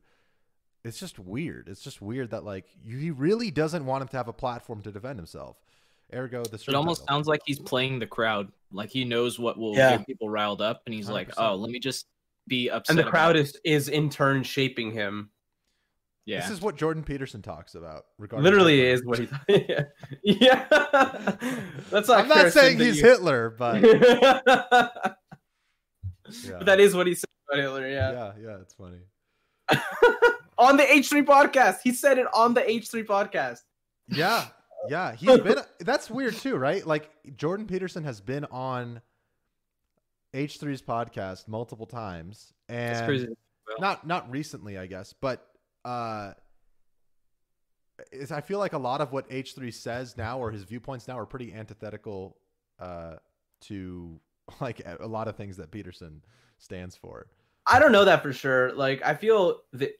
It's 0.84 0.98
just 0.98 1.18
weird. 1.18 1.68
It's 1.68 1.82
just 1.82 2.00
weird 2.00 2.30
that 2.30 2.44
like 2.44 2.66
he 2.84 3.10
really 3.10 3.50
doesn't 3.50 3.84
want 3.84 4.02
him 4.02 4.08
to 4.08 4.16
have 4.16 4.28
a 4.28 4.32
platform 4.32 4.82
to 4.82 4.90
defend 4.92 5.18
himself. 5.18 5.56
Ergo, 6.12 6.42
the 6.44 6.56
It 6.56 6.74
almost 6.74 7.02
title. 7.02 7.14
sounds 7.16 7.26
like 7.28 7.40
he's 7.44 7.60
playing 7.60 7.98
the 7.98 8.06
crowd. 8.06 8.50
Like 8.72 8.90
he 8.90 9.04
knows 9.04 9.38
what 9.38 9.58
will 9.58 9.74
Yeah. 9.76 9.98
get 9.98 10.06
people 10.06 10.28
riled 10.30 10.60
up, 10.62 10.82
and 10.86 10.94
he's 10.94 11.08
like, 11.08 11.28
100%. 11.28 11.34
"Oh, 11.38 11.54
let 11.56 11.70
me 11.70 11.78
just 11.78 12.06
be 12.48 12.70
upset." 12.70 12.96
and 12.96 12.98
the 12.98 13.08
crowd 13.08 13.36
it." 13.36 13.40
is 13.40 13.60
is 13.64 13.88
in 13.88 14.10
turn 14.10 14.42
shaping 14.42 14.90
him. 14.90 15.30
Yeah. 16.30 16.40
This 16.40 16.50
is 16.50 16.60
what 16.60 16.76
Jordan 16.76 17.02
Peterson 17.02 17.42
talks 17.42 17.74
about. 17.74 18.06
Regarding 18.16 18.44
Literally 18.44 18.82
is 18.82 19.04
what 19.04 19.18
he. 19.18 19.28
yeah. 19.48 19.84
yeah. 20.22 20.66
That's 21.90 22.08
not. 22.08 22.20
I'm 22.20 22.28
not 22.28 22.52
saying 22.52 22.78
he's 22.78 23.00
Hitler, 23.00 23.50
but 23.50 23.82
but 23.82 25.16
yeah. 26.44 26.62
that 26.62 26.78
is 26.78 26.94
what 26.94 27.08
he 27.08 27.16
said 27.16 27.28
about 27.48 27.60
Hitler. 27.60 27.88
Yeah. 27.88 28.12
yeah, 28.12 28.32
yeah, 28.40 28.56
it's 28.60 28.74
funny. 28.74 28.98
on 30.58 30.76
the 30.76 30.84
H3 30.84 31.24
podcast, 31.24 31.78
he 31.82 31.92
said 31.92 32.18
it 32.18 32.26
on 32.32 32.54
the 32.54 32.60
H3 32.60 33.04
podcast. 33.04 33.62
Yeah, 34.06 34.46
yeah. 34.88 35.14
He's 35.14 35.40
been. 35.40 35.58
That's 35.80 36.08
weird 36.08 36.36
too, 36.36 36.56
right? 36.56 36.86
Like 36.86 37.10
Jordan 37.36 37.66
Peterson 37.66 38.04
has 38.04 38.20
been 38.20 38.44
on 38.46 39.00
H3's 40.32 40.82
podcast 40.82 41.48
multiple 41.48 41.86
times, 41.86 42.52
and 42.68 43.04
crazy. 43.04 43.28
not 43.80 44.06
not 44.06 44.30
recently, 44.30 44.78
I 44.78 44.86
guess, 44.86 45.12
but 45.12 45.49
uh, 45.84 46.32
is 48.12 48.32
I 48.32 48.40
feel 48.40 48.58
like 48.58 48.72
a 48.72 48.78
lot 48.78 49.00
of 49.00 49.12
what 49.12 49.28
H3 49.30 49.72
says 49.72 50.16
now 50.16 50.38
or 50.38 50.50
his 50.50 50.64
viewpoints 50.64 51.08
now 51.08 51.18
are 51.18 51.26
pretty 51.26 51.52
antithetical 51.52 52.36
uh, 52.78 53.16
to 53.62 54.20
like 54.60 54.82
a 55.00 55.06
lot 55.06 55.28
of 55.28 55.36
things 55.36 55.56
that 55.56 55.70
Peterson 55.70 56.22
stands 56.58 56.96
for. 56.96 57.26
I 57.66 57.78
don't 57.78 57.92
know 57.92 58.04
that 58.04 58.22
for 58.22 58.32
sure. 58.32 58.72
Like, 58.72 59.02
I 59.04 59.14
feel 59.14 59.60
that 59.74 59.92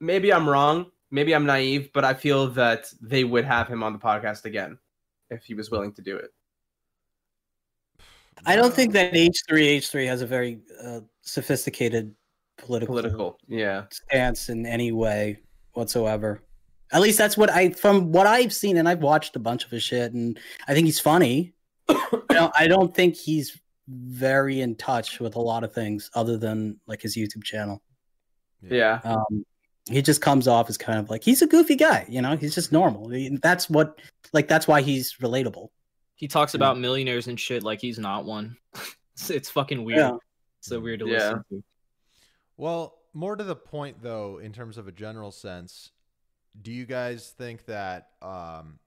maybe 0.00 0.32
I'm 0.32 0.48
wrong, 0.48 0.86
maybe 1.10 1.34
I'm 1.34 1.46
naive, 1.46 1.90
but 1.92 2.04
I 2.04 2.14
feel 2.14 2.48
that 2.48 2.92
they 3.00 3.24
would 3.24 3.44
have 3.44 3.68
him 3.68 3.82
on 3.82 3.92
the 3.92 3.98
podcast 3.98 4.44
again 4.44 4.78
if 5.30 5.44
he 5.44 5.54
was 5.54 5.70
willing 5.70 5.92
to 5.94 6.02
do 6.02 6.16
it. 6.16 6.30
I 8.44 8.56
don't 8.56 8.74
think 8.74 8.92
that 8.94 9.14
H 9.14 9.42
three 9.48 9.68
H 9.68 9.88
three 9.88 10.06
has 10.06 10.22
a 10.22 10.26
very 10.26 10.60
uh, 10.82 11.00
sophisticated 11.20 12.14
political, 12.62 12.94
Political, 12.94 13.38
yeah. 13.48 13.84
stance 13.90 14.48
in 14.48 14.64
any 14.66 14.92
way. 14.92 15.40
whatsoever. 15.74 16.40
At 16.92 17.00
least 17.00 17.16
that's 17.18 17.36
what 17.36 17.50
I 17.50 17.70
from 17.70 18.12
what 18.12 18.26
I've 18.26 18.52
seen, 18.52 18.76
and 18.76 18.88
I've 18.88 19.00
watched 19.02 19.36
a 19.36 19.38
bunch 19.38 19.64
of 19.64 19.70
his 19.70 19.82
shit, 19.82 20.12
and 20.12 20.38
I 20.68 20.74
think 20.74 20.86
he's 20.86 21.00
funny. 21.00 21.52
I, 21.88 22.22
don't, 22.30 22.52
I 22.58 22.66
don't 22.68 22.94
think 22.94 23.16
he's 23.16 23.58
very 23.88 24.60
in 24.60 24.74
touch 24.76 25.18
with 25.18 25.34
a 25.36 25.40
lot 25.40 25.64
of 25.64 25.72
things 25.72 26.10
other 26.14 26.36
than 26.36 26.78
like 26.86 27.00
his 27.02 27.16
YouTube 27.16 27.42
channel. 27.44 27.82
Yeah. 28.62 29.00
Um, 29.04 29.44
he 29.90 30.00
just 30.02 30.20
comes 30.20 30.46
off 30.46 30.68
as 30.70 30.78
kind 30.78 30.98
of 30.98 31.10
like 31.10 31.24
he's 31.24 31.42
a 31.42 31.46
goofy 31.46 31.74
guy, 31.76 32.04
you 32.08 32.20
know. 32.22 32.36
He's 32.36 32.54
just 32.54 32.70
normal. 32.72 33.08
He- 33.08 33.36
That's 33.42 33.68
what 33.70 33.98
like 34.32 34.46
that's 34.46 34.68
why 34.68 34.82
he's 34.82 35.14
relatable. 35.20 35.68
He 36.14 36.28
talks 36.28 36.54
about 36.54 36.78
millionaires 36.78 37.26
and 37.26 37.40
shit 37.40 37.62
like 37.64 37.80
he's 37.80 37.98
not 37.98 38.24
one. 38.26 38.56
it's, 39.14 39.30
it's 39.30 39.50
fucking 39.50 39.82
weird. 39.82 39.98
Yeah. 39.98 40.16
So 40.60 40.78
weird 40.78 41.00
to 41.00 41.08
Yeah. 41.08 41.12
listen 41.18 41.44
to. 41.50 41.64
Well, 42.56 42.98
more 43.14 43.36
to 43.36 43.44
the 43.44 43.56
point 43.56 44.02
though, 44.02 44.38
in 44.38 44.52
terms 44.52 44.78
of 44.78 44.88
a 44.88 44.92
general 44.92 45.30
sense, 45.32 45.90
do 46.60 46.70
you 46.72 46.84
guys 46.86 47.34
think 47.36 47.64
that 47.66 48.10
um 48.20 48.78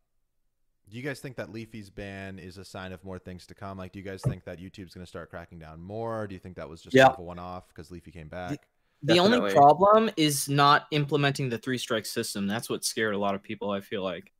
do 0.87 0.97
you 0.97 1.03
guys 1.03 1.19
think 1.19 1.35
that 1.37 1.51
Leafy's 1.51 1.89
ban 1.89 2.37
is 2.37 2.59
a 2.59 2.65
sign 2.65 2.91
of 2.91 3.03
more 3.03 3.17
things 3.17 3.47
to 3.47 3.55
come? 3.55 3.75
Like, 3.79 3.91
do 3.91 3.97
you 3.97 4.05
guys 4.05 4.21
think 4.21 4.43
that 4.43 4.59
YouTube's 4.59 4.93
going 4.93 5.03
to 5.03 5.09
start 5.09 5.31
cracking 5.31 5.57
down 5.57 5.81
more? 5.81 6.27
Do 6.27 6.35
you 6.35 6.39
think 6.39 6.57
that 6.57 6.69
was 6.69 6.79
just 6.79 6.95
Yeah. 6.95 7.05
kind 7.05 7.13
of 7.15 7.19
a 7.21 7.23
one-off 7.23 7.67
because 7.69 7.89
Leafy 7.89 8.11
came 8.11 8.27
back? 8.27 8.67
The 9.01 9.19
only 9.19 9.31
Definitely. 9.37 9.53
problem 9.53 10.11
is 10.15 10.47
not 10.47 10.85
implementing 10.91 11.49
the 11.49 11.57
three 11.57 11.79
strike 11.79 12.05
system. 12.05 12.45
That's 12.45 12.69
what 12.69 12.85
scared 12.85 13.15
a 13.15 13.17
lot 13.17 13.33
of 13.33 13.41
people. 13.41 13.71
I 13.71 13.81
feel 13.81 14.03
like. 14.03 14.31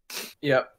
Yep. 0.41 0.69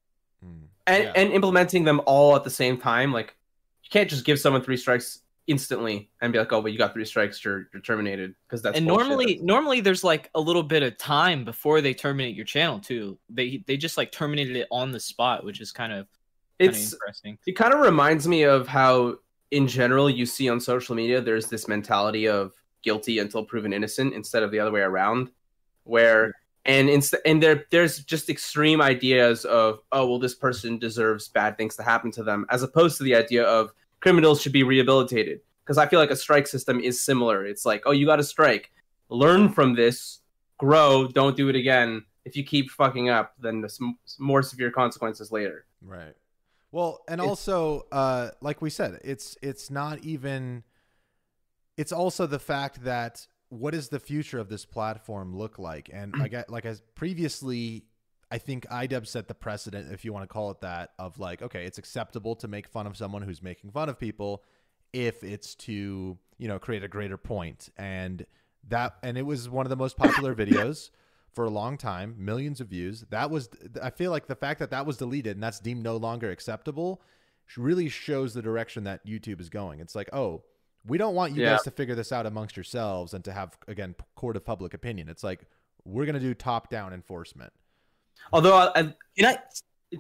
Hmm. 0.41 0.67
And 0.87 1.03
Yeah. 1.05 1.13
and 1.17 1.33
implementing 1.33 1.83
them 1.83 2.01
all 2.07 2.37
at 2.37 2.45
the 2.45 2.51
same 2.51 2.79
time, 2.79 3.13
like 3.13 3.35
you 3.83 3.91
can't 3.91 4.09
just 4.09 4.25
give 4.25 4.39
someone 4.39 4.63
three 4.63 4.77
strikes 4.77 5.23
instantly 5.47 6.11
and 6.21 6.33
be 6.33 6.39
like, 6.39 6.53
oh, 6.53 6.61
but 6.61 6.73
you 6.73 6.79
got 6.79 6.93
three 6.93 7.05
strikes, 7.05 7.45
you're 7.45 7.69
you're 7.73 7.83
terminated 7.83 8.35
because 8.47 8.63
that's 8.63 8.77
and 8.77 8.87
bullshit. 8.87 9.07
normally, 9.07 9.41
normally 9.43 9.81
there's 9.81 10.05
like 10.05 10.31
a 10.35 10.41
little 10.41 10.63
bit 10.63 10.83
of 10.83 10.99
time 10.99 11.45
before 11.45 11.81
they 11.81 11.95
terminate 11.95 12.35
your 12.35 12.45
channel 12.45 12.79
too. 12.79 13.19
They 13.31 13.65
they 13.67 13.77
just 13.77 13.97
like 13.97 14.13
terminated 14.13 14.57
it 14.57 14.69
on 14.71 14.93
the 14.93 15.01
spot, 15.01 15.45
which 15.45 15.61
is 15.61 15.73
kind 15.73 15.87
of 15.87 15.87
kind 15.87 15.99
of 16.01 16.09
it's 16.59 16.93
interesting. 16.93 17.39
it 17.47 17.53
kind 17.53 17.73
of 17.73 17.81
reminds 17.81 18.27
me 18.27 18.43
of 18.43 18.67
how 18.67 19.17
in 19.51 19.69
general 19.69 20.11
you 20.11 20.27
see 20.27 20.49
on 20.49 20.61
social 20.61 20.95
media 20.95 21.21
there's 21.21 21.47
this 21.47 21.69
mentality 21.69 22.27
of 22.27 22.53
guilty 22.83 23.19
until 23.19 23.45
proven 23.45 23.73
innocent 23.73 24.15
instead 24.15 24.43
of 24.43 24.51
the 24.51 24.59
other 24.59 24.73
way 24.73 24.81
around 24.81 25.31
where 25.85 26.33
and 26.65 26.89
inst- 26.89 27.15
and 27.25 27.43
there 27.43 27.65
there's 27.71 28.01
just 28.01 28.29
extreme 28.29 28.81
ideas 28.81 29.45
of 29.45 29.81
oh 29.93 30.07
well 30.07 30.19
this 30.19 30.35
person 30.35 30.79
deserves 30.79 31.29
bad 31.29 31.57
things 31.57 31.77
to 31.77 31.83
happen 31.83 32.11
to 32.11 32.23
them 32.23 32.45
as 32.51 32.63
opposed 32.63 32.97
to 32.97 33.05
the 33.05 33.15
idea 33.15 33.45
of 33.45 33.73
criminals 34.07 34.41
should 34.41 34.53
be 34.53 34.63
rehabilitated 34.63 35.41
because 35.65 35.79
i 35.79 35.87
feel 35.87 35.99
like 35.99 36.13
a 36.13 36.17
strike 36.17 36.47
system 36.47 36.79
is 36.81 37.01
similar 37.01 37.45
it's 37.45 37.67
like 37.67 37.83
oh 37.87 37.91
you 37.91 38.07
got 38.07 38.21
a 38.21 38.25
strike 38.25 38.71
learn 39.09 39.49
from 39.49 39.75
this 39.75 40.21
grow 40.59 41.09
don't 41.09 41.37
do 41.37 41.49
it 41.49 41.57
again 41.57 42.05
if 42.25 42.37
you 42.37 42.45
keep 42.45 42.71
fucking 42.71 43.09
up 43.09 43.35
then 43.41 43.61
there's 43.61 43.81
more 44.19 44.43
severe 44.43 44.71
consequences 44.71 45.33
later 45.33 45.67
Right. 45.83 46.15
Well, 46.73 47.05
and 47.09 47.21
It's- 47.21 47.29
also, 47.29 47.87
uh, 47.93 48.31
like 48.41 48.61
we 48.61 48.71
said, 48.71 48.99
it's 49.05 49.37
it's 49.41 49.71
not 49.71 50.01
even. 50.05 50.65
It's 51.77 51.93
also 51.93 52.27
the 52.27 52.39
fact 52.41 52.85
that 52.85 53.27
what 53.51 53.73
does 53.73 53.89
the 53.89 54.01
future 54.01 54.39
of 54.39 54.49
this 54.49 54.65
platform 54.65 55.37
look 55.37 55.59
like? 55.59 55.91
And 55.93 56.15
I 56.21 56.29
got 56.37 56.51
like 56.51 56.67
as 56.67 56.83
previously, 56.95 57.85
I 58.31 58.39
think 58.39 58.67
IDub 58.69 59.07
set 59.07 59.29
the 59.29 59.35
precedent, 59.35 59.93
if 59.93 60.05
you 60.05 60.13
want 60.13 60.25
to 60.25 60.33
call 60.33 60.51
it 60.51 60.61
that, 60.61 60.91
of 60.99 61.19
like, 61.19 61.43
okay, 61.43 61.65
it's 61.65 61.79
acceptable 61.79 62.35
to 62.37 62.49
make 62.49 62.67
fun 62.67 62.87
of 62.87 62.97
someone 62.97 63.23
who's 63.23 63.43
making 63.43 63.71
fun 63.71 63.89
of 63.89 63.99
people, 64.01 64.43
if 64.93 65.23
it's 65.23 65.55
to 65.55 66.19
you 66.39 66.49
know 66.49 66.59
create 66.59 66.83
a 66.85 66.89
greater 66.89 67.17
point, 67.17 67.69
and 67.77 68.27
that 68.69 68.97
and 69.03 69.17
it 69.17 69.23
was 69.23 69.49
one 69.49 69.65
of 69.67 69.71
the 69.71 69.77
most 69.77 69.97
popular 69.97 70.35
videos 70.43 70.91
for 71.33 71.45
a 71.45 71.51
long 71.51 71.77
time, 71.77 72.15
millions 72.19 72.61
of 72.61 72.69
views. 72.69 73.05
That 73.11 73.31
was, 73.31 73.51
I 73.83 73.91
feel 73.91 74.11
like 74.11 74.27
the 74.27 74.35
fact 74.35 74.59
that 74.61 74.71
that 74.71 74.87
was 74.87 74.97
deleted 74.97 75.37
and 75.37 75.43
that's 75.43 75.61
deemed 75.61 75.83
no 75.83 75.97
longer 75.99 76.31
acceptable 76.31 77.03
really 77.59 77.91
shows 77.91 78.33
the 78.33 78.41
direction 78.41 78.85
that 78.85 79.07
YouTube 79.07 79.39
is 79.39 79.51
going. 79.51 79.79
It's 79.81 79.95
like, 79.95 80.09
oh, 80.15 80.45
we 80.87 80.97
don't 80.97 81.15
want 81.15 81.35
you 81.35 81.43
Yeah. 81.43 81.51
guys 81.51 81.63
to 81.65 81.71
figure 81.71 81.95
this 81.95 82.11
out 82.11 82.25
amongst 82.25 82.57
yourselves 82.57 83.13
and 83.13 83.23
to 83.27 83.33
have, 83.35 83.59
again, 83.69 83.95
court 84.15 84.37
of 84.37 84.47
public 84.47 84.73
opinion. 84.73 85.11
It's 85.11 85.23
like, 85.23 85.45
we're 85.85 86.07
going 86.07 86.15
to 86.15 86.21
do 86.21 86.33
top 86.33 86.71
down 86.71 86.95
enforcement. 86.95 87.53
Although 88.33 88.57
I, 88.57 88.73
I, 88.81 88.95
You 89.17 89.37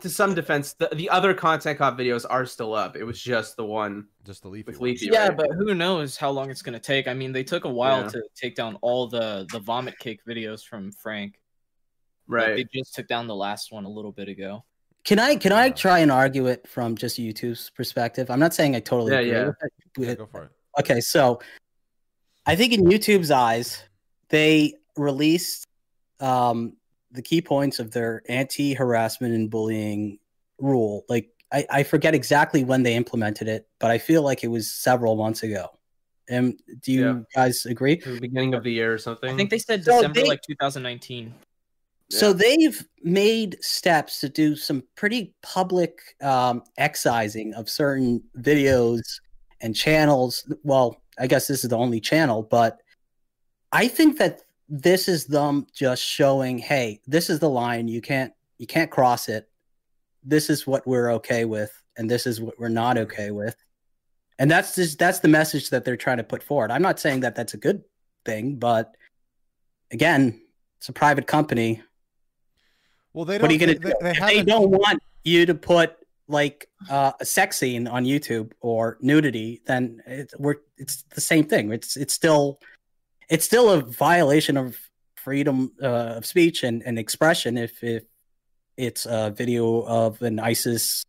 to 0.01 0.11
some 0.11 0.35
defense, 0.35 0.73
the, 0.75 0.89
the 0.95 1.09
other 1.09 1.33
content 1.33 1.79
cop 1.79 1.97
videos 1.97 2.27
are 2.29 2.45
still 2.45 2.75
up. 2.75 2.97
It 2.97 3.05
was 3.05 3.21
just 3.23 3.57
the 3.57 3.65
one. 3.65 4.07
Just 4.25 4.43
the 4.43 4.49
leafy. 4.49 4.73
With. 4.73 4.81
Leafy. 4.81 5.09
Yeah, 5.13 5.29
right? 5.29 5.37
but 5.37 5.51
who 5.53 5.75
knows 5.75 6.17
how 6.17 6.31
long 6.31 6.51
it's 6.51 6.63
gonna 6.63 6.81
take? 6.81 7.07
I 7.09 7.15
mean, 7.15 7.33
they 7.33 7.45
took 7.45 7.65
a 7.65 7.71
while 7.71 8.03
Yeah. 8.03 8.09
to 8.09 8.23
take 8.35 8.57
down 8.57 8.77
all 8.83 9.07
the 9.07 9.47
the 9.53 9.61
vomit 9.61 9.99
cake 9.99 10.21
videos 10.27 10.65
from 10.65 10.93
Frank. 10.93 11.39
Like, 12.29 12.41
Right. 12.49 12.57
they 12.57 12.65
just 12.79 12.95
took 12.95 13.07
down 13.07 13.29
the 13.29 13.37
last 13.37 13.71
one 13.71 13.85
a 13.85 13.89
little 13.89 14.13
bit 14.13 14.29
ago. 14.29 14.65
Can 15.05 15.21
I 15.21 15.37
can 15.37 15.53
I 15.53 15.71
try 15.71 16.01
and 16.01 16.11
argue 16.11 16.47
it 16.47 16.67
from 16.67 16.97
just 16.97 17.19
YouTube's 17.19 17.71
perspective? 17.71 18.29
I'm 18.29 18.41
not 18.41 18.53
saying 18.55 18.75
I 18.75 18.81
totally 18.81 19.13
Yeah, 19.13 19.19
agree 19.21 19.31
yeah. 19.31 19.47
with 19.47 19.57
it. 19.63 19.73
Yeah, 19.99 20.15
go 20.17 20.27
for 20.27 20.43
it. 20.43 20.51
Okay, 20.81 21.01
so 21.01 21.41
I 22.45 22.57
think 22.57 22.73
in 22.73 22.83
YouTube's 22.83 23.31
eyes, 23.31 23.85
they 24.31 24.75
released 24.97 25.65
um, 26.19 26.77
the 27.17 27.23
key 27.23 27.41
points 27.43 27.79
of 27.81 27.91
their 27.91 28.23
anti-harassment 28.29 29.35
and 29.35 29.51
bullying 29.51 30.19
rule. 30.59 31.05
Like 31.09 31.31
I, 31.53 31.67
I 31.71 31.83
forget 31.83 32.15
exactly 32.15 32.63
when 32.63 32.83
they 32.83 32.95
implemented 32.95 33.49
it, 33.49 33.67
but 33.81 33.91
I 33.91 33.99
feel 33.99 34.23
like 34.23 34.45
it 34.45 34.49
was 34.49 34.71
several 34.73 35.17
months 35.17 35.43
ago. 35.43 35.69
And 36.29 36.61
do 36.81 36.93
you 36.93 37.05
Yeah. 37.07 37.21
guys 37.35 37.67
agree? 37.67 37.97
The 37.97 38.19
beginning 38.21 38.55
of 38.55 38.63
the 38.65 38.73
year 38.73 38.93
or 38.93 38.99
something. 38.99 39.33
I 39.33 39.37
think 39.37 39.51
they 39.51 39.59
said 39.59 39.85
So 39.85 39.97
December 39.97 40.21
they- 40.23 40.29
like 40.29 40.41
2019. 40.43 41.35
So 42.11 42.29
Yeah. 42.29 42.33
they've 42.35 42.89
made 43.03 43.57
steps 43.63 44.21
to 44.21 44.29
do 44.29 44.55
some 44.57 44.83
pretty 44.97 45.35
public 45.43 45.99
um, 46.21 46.63
excising 46.79 47.55
of 47.55 47.69
certain 47.69 48.23
videos 48.39 49.01
and 49.61 49.75
channels. 49.75 50.51
Well, 50.63 51.01
I 51.19 51.27
guess 51.27 51.47
this 51.49 51.65
is 51.65 51.71
the 51.71 51.77
only 51.79 52.01
channel, 52.01 52.43
but 52.43 52.79
I 53.73 53.89
think 53.89 54.19
that 54.19 54.43
this 54.69 55.09
is 55.09 55.27
them 55.27 55.67
just 55.73 56.03
showing, 56.03 56.59
hey, 56.59 57.01
this 57.07 57.31
is 57.31 57.39
the 57.39 57.49
line. 57.49 57.89
You 57.89 58.01
can't 58.01 58.33
you 58.59 58.67
can't 58.67 58.91
cross 58.91 59.29
it. 59.29 59.49
This 60.25 60.51
is 60.51 60.67
what 60.67 60.87
we're 60.87 61.13
okay 61.13 61.45
with, 61.45 61.73
and 61.97 62.11
this 62.11 62.27
is 62.27 62.41
what 62.41 62.59
we're 62.59 62.69
not 62.69 62.99
okay 62.99 63.31
with. 63.31 63.57
And 64.39 64.51
that's 64.51 64.75
just 64.75 64.99
that's 64.99 65.21
the 65.21 65.29
message 65.29 65.71
that 65.71 65.85
they're 65.85 65.97
trying 65.97 66.19
to 66.19 66.25
put 66.25 66.43
forward. 66.43 66.71
I'm 66.71 66.83
not 66.83 66.99
saying 67.01 67.21
that 67.21 67.35
that's 67.35 67.55
a 67.55 67.59
good 67.59 67.85
thing, 68.25 68.57
but 68.57 68.95
again, 69.93 70.41
it's 70.79 70.89
a 70.89 70.93
private 70.93 71.27
company 71.27 71.83
Well, 73.13 73.25
they 73.25 73.39
don't. 73.39 73.43
what 73.43 73.51
are 73.51 73.55
you 73.55 73.61
gonna 73.61 73.75
they, 73.75 73.91
do? 73.91 73.95
they, 74.03 74.13
they 74.13 74.37
they 74.37 74.43
don't 74.43 74.71
want 74.71 75.03
you 75.25 75.47
to 75.47 75.55
put 75.55 75.97
like 76.29 76.69
uh, 76.91 77.13
a 77.21 77.25
sex 77.25 77.57
scene 77.57 77.87
on 77.87 78.05
YouTube 78.05 78.53
or 78.61 78.99
nudity, 79.01 79.63
then 79.67 80.03
it's 80.07 80.35
we're 80.39 80.57
it's 80.77 81.05
the 81.15 81.21
same 81.21 81.45
thing. 81.45 81.73
It's 81.73 81.97
it's 81.97 82.15
still 82.15 82.59
it's 83.29 83.45
still 83.45 83.71
a 83.71 83.81
violation 83.81 84.57
of 84.57 84.79
freedom 85.17 85.73
uh, 85.83 86.17
of 86.17 86.27
speech 86.27 86.63
and, 86.63 86.83
and 86.85 86.99
expression 86.99 87.59
if 87.59 87.83
if 87.83 88.05
it's 88.77 89.07
a 89.07 89.31
video 89.31 89.83
of 89.83 90.21
an 90.23 90.39
ISIS 90.39 91.05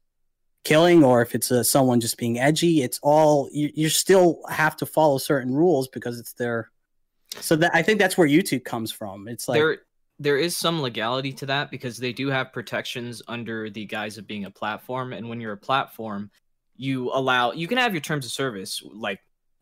killing 0.63 1.03
or 1.03 1.21
if 1.21 1.35
it's 1.35 1.51
uh 1.51 1.63
someone 1.63 1.99
just 1.99 2.17
being 2.17 2.39
edgy. 2.39 2.81
It's 2.81 2.99
all 3.03 3.49
you, 3.51 3.69
you 3.73 3.89
still 3.89 4.41
have 4.49 4.75
to 4.77 4.85
follow 4.85 5.17
certain 5.17 5.53
rules 5.53 5.87
because 5.87 6.19
it's 6.19 6.33
their. 6.33 6.71
So 7.41 7.55
that 7.57 7.71
I 7.73 7.81
think 7.81 7.99
that's 7.99 8.17
where 8.17 8.27
YouTube 8.27 8.63
comes 8.63 8.91
from. 8.91 9.27
It's 9.27 9.47
like 9.47 9.59
there 9.59 9.77
there 10.19 10.37
is 10.37 10.55
some 10.55 10.81
legality 10.81 11.31
to 11.31 11.45
that 11.45 11.69
because 11.69 11.97
they 11.97 12.13
do 12.13 12.27
have 12.27 12.51
protections 12.51 13.21
under 13.27 13.69
the 13.69 13.85
guise 13.85 14.17
of 14.17 14.27
being 14.27 14.45
a 14.45 14.51
platform 14.51 15.13
and 15.13 15.29
when 15.29 15.39
you're 15.39 15.53
a 15.53 15.57
platform 15.57 16.31
you 16.75 17.11
allow 17.13 17.51
you 17.51 17.67
can 17.67 17.77
have 17.77 17.93
your 17.93 18.01
terms 18.01 18.25
of 18.25 18.31
service 18.31 18.81
like 18.93 19.19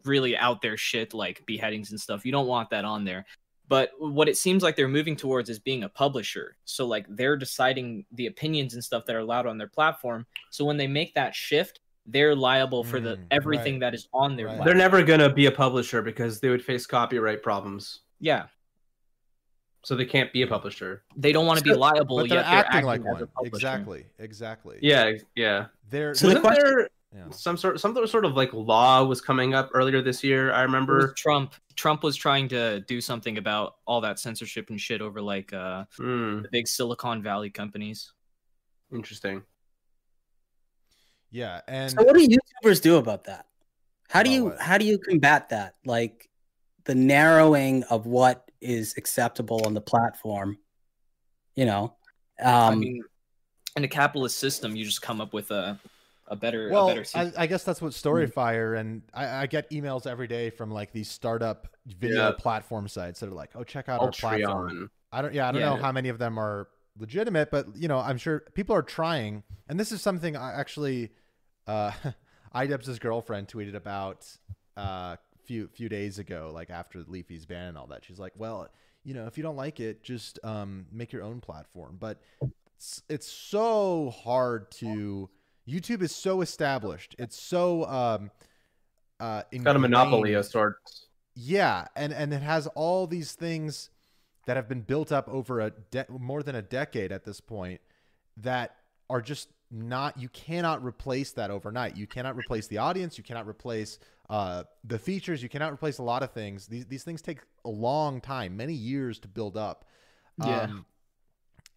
really 0.08 0.36
out 0.38 0.62
there 0.62 0.78
shit 0.78 1.14
like 1.14 1.46
beheadings 1.46 1.92
and 1.92 2.00
stuff 2.00 2.26
you 2.26 2.32
don't 2.32 2.48
want 2.48 2.70
that 2.70 2.86
on 2.86 3.04
there 3.06 3.26
but 3.68 3.92
what 3.98 4.30
it 4.30 4.38
seems 4.38 4.62
like 4.62 4.76
they're 4.76 4.88
moving 4.88 5.16
towards 5.16 5.50
is 5.50 5.60
being 5.60 5.84
a 5.84 5.90
publisher 5.90 6.56
so 6.66 6.86
like 6.86 7.06
they're 7.10 7.38
deciding 7.38 8.06
the 8.12 8.28
opinions 8.28 8.74
and 8.76 8.84
stuff 8.84 9.06
that 9.06 9.16
are 9.16 9.20
allowed 9.20 9.48
on 9.48 9.58
their 9.58 9.68
platform 9.68 10.26
so 10.52 10.64
when 10.66 10.78
they 10.78 10.88
make 10.88 11.14
that 11.16 11.34
shift 11.36 11.80
they're 12.08 12.36
liable 12.36 12.84
for 12.84 13.00
the 13.00 13.16
Mm, 13.18 13.24
everything 13.32 13.74
right. 13.76 13.80
that 13.82 13.96
is 13.96 14.08
on 14.14 14.36
their 14.36 14.46
Right. 14.46 14.64
They're 14.64 14.76
never 14.76 15.02
gonna 15.04 15.34
be 15.34 15.48
a 15.48 15.52
publisher 15.52 16.04
because 16.04 16.40
they 16.40 16.50
would 16.50 16.64
face 16.64 16.86
copyright 16.86 17.42
problems. 17.42 18.02
yeah 18.20 18.46
So 19.84 19.96
they 19.96 20.06
can't 20.06 20.32
be 20.32 20.44
a 20.44 20.48
publisher. 20.48 21.04
they 21.16 21.32
don't 21.32 21.48
want 21.48 21.58
to 21.60 21.64
be 21.64 21.74
liable 21.74 22.18
But 22.18 22.30
they're 22.30 22.38
yet 22.40 22.46
they're 22.52 22.66
acting 22.66 22.86
like 22.86 23.04
one. 23.04 23.28
Exactly. 23.44 24.06
Exactly. 24.20 24.78
Yeah, 24.82 25.14
yeah. 25.36 25.66
They're. 25.90 26.14
So 26.16 26.30
the 26.30 26.40
question- 26.40 26.64
there 26.64 26.90
yeah. 27.14 27.30
some 27.32 27.58
sort 27.58 27.80
some 27.80 27.96
sort 28.08 28.26
of 28.26 28.34
like 28.36 28.54
law 28.54 29.04
was 29.04 29.22
coming 29.22 29.54
up 29.54 29.70
earlier 29.74 30.02
this 30.02 30.24
year? 30.24 30.52
I 30.52 30.62
remember. 30.64 31.14
Trump. 31.14 31.56
Trump 31.76 32.04
was 32.04 32.16
trying 32.16 32.48
to 32.50 32.80
do 32.82 33.02
something 33.02 33.38
about 33.38 33.76
all 33.86 34.00
that 34.02 34.18
censorship 34.20 34.70
and 34.70 34.80
shit 34.80 35.02
over 35.02 35.22
like 35.22 35.52
uh 35.54 35.86
Hmm, 35.98 36.42
the 36.42 36.50
big 36.52 36.68
Silicon 36.68 37.22
Valley 37.22 37.50
companies. 37.50 38.14
interesting. 38.94 39.44
Yeah, 41.32 41.62
and 41.68 41.92
So 41.92 42.04
what 42.04 42.16
do 42.16 42.26
YouTubers 42.26 42.82
do 42.82 42.96
about 42.96 43.26
that? 43.26 43.48
How 44.10 44.24
do 44.24 44.30
you 44.30 44.46
what? 44.46 44.62
how 44.62 44.78
do 44.78 44.86
you 44.86 44.98
combat 45.00 45.50
that? 45.50 45.76
Like 45.86 46.30
the 46.86 46.96
narrowing 46.96 47.84
of 47.84 48.06
what 48.06 48.50
is 48.62 48.94
acceptable 48.98 49.62
on 49.66 49.74
the 49.74 49.82
platform 49.82 50.58
You 51.56 51.66
know, 51.66 51.96
um, 52.42 52.74
I 52.74 52.76
mean, 52.76 53.04
in 53.76 53.84
a 53.84 53.88
capitalist 53.88 54.38
system, 54.38 54.76
you 54.76 54.86
just 54.86 55.02
come 55.02 55.20
up 55.20 55.34
with 55.34 55.52
a 55.52 55.80
a 56.28 56.36
better 56.36 56.70
a 56.70 56.72
well, 56.72 56.88
better 56.88 57.06
I. 57.14 57.32
I 57.44 57.48
guess 57.48 57.64
that's 57.64 57.82
what 57.82 57.92
Storyfire 57.92 58.80
and 58.80 59.04
I, 59.14 59.44
I 59.44 59.46
get 59.48 59.70
emails 59.72 60.08
every 60.08 60.28
day 60.28 60.50
from 60.50 60.72
like 60.72 60.92
these 60.92 61.10
startup 61.10 61.68
video 61.86 62.30
Yeah. 62.30 62.32
platform 62.38 62.88
sites 62.88 63.20
that 63.20 63.30
are 63.30 63.34
like, 63.34 63.52
oh, 63.56 63.64
check 63.64 63.90
out 63.90 64.02
our 64.02 64.12
platform. 64.12 64.90
I 65.12 65.22
don't. 65.22 65.34
Yeah, 65.34 65.48
I 65.48 65.52
don't 65.52 65.62
know 65.62 65.76
how 65.76 65.92
many 65.92 66.10
of 66.10 66.18
them 66.18 66.38
are 66.40 66.68
legitimate, 66.98 67.52
but 67.52 67.68
you 67.76 67.88
know, 67.88 68.00
I'm 68.00 68.18
sure 68.18 68.42
people 68.54 68.76
are 68.76 68.82
trying. 68.82 69.44
And 69.70 69.80
this 69.80 69.92
is 69.92 70.02
something 70.02 70.36
I 70.36 70.54
actually, 70.54 71.12
uh, 71.68 71.92
iDubbbz's 72.56 73.00
girlfriend 73.00 73.48
tweeted 73.48 73.76
about 73.76 74.28
uh, 74.78 75.18
few 75.46 75.68
few 75.68 75.90
days 75.90 76.20
ago, 76.20 76.52
like 76.54 76.70
after 76.70 77.04
Leafy's 77.08 77.46
ban 77.46 77.68
and 77.70 77.78
all 77.78 77.88
that. 77.88 78.04
She's 78.04 78.20
like, 78.20 78.34
well, 78.36 78.68
you 79.04 79.14
know, 79.14 79.28
if 79.28 79.38
you 79.38 79.44
don't 79.44 79.56
like 79.56 79.80
it, 79.80 80.04
just 80.04 80.40
um, 80.44 80.88
make 80.92 81.14
your 81.14 81.22
own 81.24 81.40
platform. 81.40 81.98
But 82.00 82.20
it's, 82.78 83.04
it's 83.10 83.28
so 83.32 84.10
hard 84.24 84.72
to. 84.72 85.30
YouTube 85.68 86.02
is 86.02 86.16
so 86.16 86.42
established. 86.42 87.16
It's 87.18 87.40
so 87.40 87.86
um, 87.86 88.32
uh, 89.20 89.44
It's 89.52 89.64
got 89.64 89.76
a 89.76 89.80
monopoly 89.80 90.30
ingrained. 90.30 90.38
of 90.38 90.46
sorts. 90.46 91.08
Yeah, 91.36 91.88
and 91.96 92.14
and 92.14 92.34
it 92.34 92.42
has 92.42 92.68
all 92.68 93.08
these 93.08 93.34
things 93.34 93.90
that 94.46 94.56
have 94.56 94.70
been 94.70 94.82
built 94.82 95.12
up 95.12 95.28
over 95.28 95.60
a 95.60 95.72
de- 95.92 96.06
more 96.10 96.44
than 96.44 96.56
a 96.56 96.62
decade 96.62 97.12
at 97.12 97.26
this 97.26 97.42
point 97.42 97.82
that 98.38 98.76
are 99.10 99.22
just 99.22 99.50
not 99.72 100.18
you 100.20 100.30
cannot 100.30 100.84
replace 100.84 101.32
that 101.34 101.52
overnight. 101.52 101.98
You 101.98 102.08
cannot 102.08 102.38
replace 102.38 102.68
the 102.68 102.78
audience, 102.78 103.18
you 103.18 103.24
cannot 103.24 103.48
replace 103.48 104.00
uh, 104.30 104.64
the 104.84 105.00
features, 105.00 105.44
you 105.44 105.50
cannot 105.50 105.74
replace 105.74 105.98
a 105.98 106.04
lot 106.04 106.24
of 106.24 106.32
things. 106.32 106.68
These 106.68 106.86
these 106.86 107.04
things 107.04 107.22
take 107.22 107.40
a 107.66 107.70
long 107.70 108.22
time, 108.22 108.56
many 108.56 108.74
years 108.74 109.20
to 109.20 109.28
build 109.28 109.58
up. 109.58 109.86
Yeah. 110.44 110.62
Um, 110.62 110.86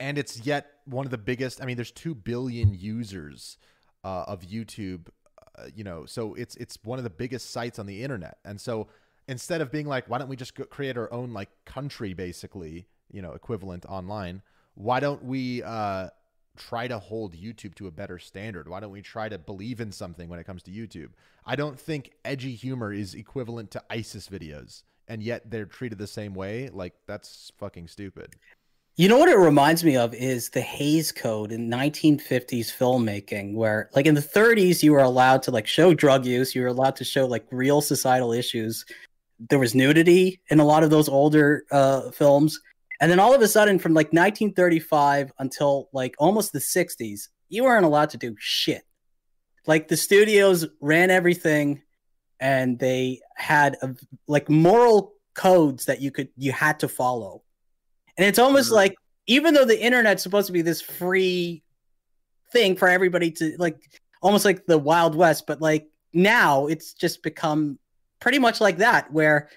and 0.00 0.16
it's 0.18 0.46
yet 0.46 0.70
one 0.84 1.06
of 1.06 1.10
the 1.10 1.18
biggest. 1.18 1.60
I 1.60 1.66
mean, 1.66 1.76
there's 1.76 1.90
two 1.90 2.14
billion 2.14 2.74
users 2.74 3.58
uh, 4.08 4.24
of 4.26 4.40
YouTube. 4.42 5.08
Uh, 5.58 5.64
you 5.74 5.84
know, 5.84 6.06
so 6.06 6.34
it's 6.34 6.56
it's 6.56 6.78
one 6.84 6.98
of 6.98 7.04
the 7.04 7.10
biggest 7.10 7.50
sites 7.50 7.78
on 7.78 7.86
the 7.86 8.02
internet. 8.02 8.38
And 8.44 8.60
so 8.60 8.88
instead 9.26 9.60
of 9.60 9.70
being 9.70 9.86
like, 9.86 10.08
why 10.08 10.18
don't 10.18 10.28
we 10.28 10.36
just 10.36 10.54
create 10.70 10.96
our 10.96 11.12
own 11.12 11.32
like 11.32 11.50
country, 11.64 12.14
basically, 12.14 12.86
you 13.10 13.20
know, 13.22 13.32
equivalent 13.32 13.84
online? 13.86 14.42
Why 14.74 15.00
don't 15.00 15.24
we 15.24 15.62
uh, 15.62 16.08
try 16.56 16.88
to 16.88 16.98
hold 16.98 17.34
YouTube 17.34 17.74
to 17.76 17.86
a 17.86 17.90
better 17.90 18.18
standard? 18.18 18.68
Why 18.68 18.80
don't 18.80 18.92
we 18.92 19.02
try 19.02 19.28
to 19.28 19.38
believe 19.38 19.80
in 19.80 19.92
something 19.92 20.28
when 20.28 20.38
it 20.38 20.44
comes 20.44 20.62
to 20.64 20.70
YouTube? 20.70 21.10
I 21.44 21.56
don't 21.56 21.78
think 21.78 22.12
edgy 22.24 22.54
humor 22.54 22.92
is 22.92 23.14
equivalent 23.14 23.70
to 23.72 23.82
ISIS 23.90 24.28
videos, 24.28 24.84
and 25.08 25.22
yet 25.22 25.50
they're 25.50 25.66
treated 25.66 25.98
the 25.98 26.06
same 26.06 26.34
way. 26.34 26.70
Like 26.72 26.94
that's 27.06 27.52
fucking 27.58 27.88
stupid. 27.88 28.36
You 28.98 29.06
know 29.06 29.16
what 29.16 29.28
it 29.28 29.38
reminds 29.38 29.84
me 29.84 29.96
of 29.96 30.12
is 30.12 30.50
the 30.50 30.60
Hays 30.60 31.12
Code 31.12 31.52
in 31.52 31.70
1950s 31.70 32.66
filmmaking, 32.76 33.54
where 33.54 33.90
like 33.94 34.06
in 34.06 34.16
the 34.16 34.20
30s 34.20 34.82
you 34.82 34.90
were 34.90 34.98
allowed 34.98 35.44
to 35.44 35.52
like 35.52 35.68
show 35.68 35.94
drug 35.94 36.26
use, 36.26 36.52
you 36.52 36.62
were 36.62 36.66
allowed 36.66 36.96
to 36.96 37.04
show 37.04 37.24
like 37.24 37.46
real 37.52 37.80
societal 37.80 38.32
issues. 38.32 38.84
There 39.38 39.60
was 39.60 39.72
nudity 39.72 40.40
in 40.50 40.58
a 40.58 40.64
lot 40.64 40.82
of 40.82 40.90
those 40.90 41.08
older 41.08 41.62
uh, 41.70 42.10
films, 42.10 42.58
and 43.00 43.08
then 43.08 43.20
all 43.20 43.32
of 43.32 43.40
a 43.40 43.46
sudden, 43.46 43.78
from 43.78 43.94
like 43.94 44.08
1935 44.08 45.30
until 45.38 45.88
like 45.92 46.16
almost 46.18 46.52
the 46.52 46.58
60s, 46.58 47.28
you 47.48 47.62
weren't 47.62 47.84
allowed 47.84 48.10
to 48.10 48.18
do 48.18 48.34
shit. 48.40 48.82
Like 49.64 49.86
the 49.86 49.96
studios 49.96 50.66
ran 50.80 51.10
everything, 51.10 51.82
and 52.40 52.80
they 52.80 53.20
had 53.36 53.76
a, 53.80 53.94
like 54.26 54.50
moral 54.50 55.12
codes 55.34 55.84
that 55.84 56.00
you 56.00 56.10
could 56.10 56.30
you 56.36 56.50
had 56.50 56.80
to 56.80 56.88
follow. 56.88 57.44
And 58.18 58.26
it's 58.26 58.38
almost 58.38 58.70
Mhm. 58.70 58.74
like 58.74 58.96
even 59.26 59.54
though 59.54 59.64
the 59.64 59.80
internet's 59.80 60.22
supposed 60.22 60.46
to 60.46 60.52
be 60.52 60.62
this 60.62 60.80
free 60.80 61.62
thing 62.52 62.76
for 62.76 62.88
everybody 62.88 63.30
to 63.30 63.54
like 63.58 63.76
almost 64.22 64.44
like 64.44 64.66
the 64.66 64.78
wild 64.78 65.14
west, 65.14 65.46
but 65.46 65.60
like 65.60 65.86
now 66.12 66.66
it's 66.66 66.92
just 66.94 67.22
become 67.22 67.78
pretty 68.20 68.38
much 68.38 68.60
like 68.60 68.78
that 68.78 69.12
where 69.12 69.48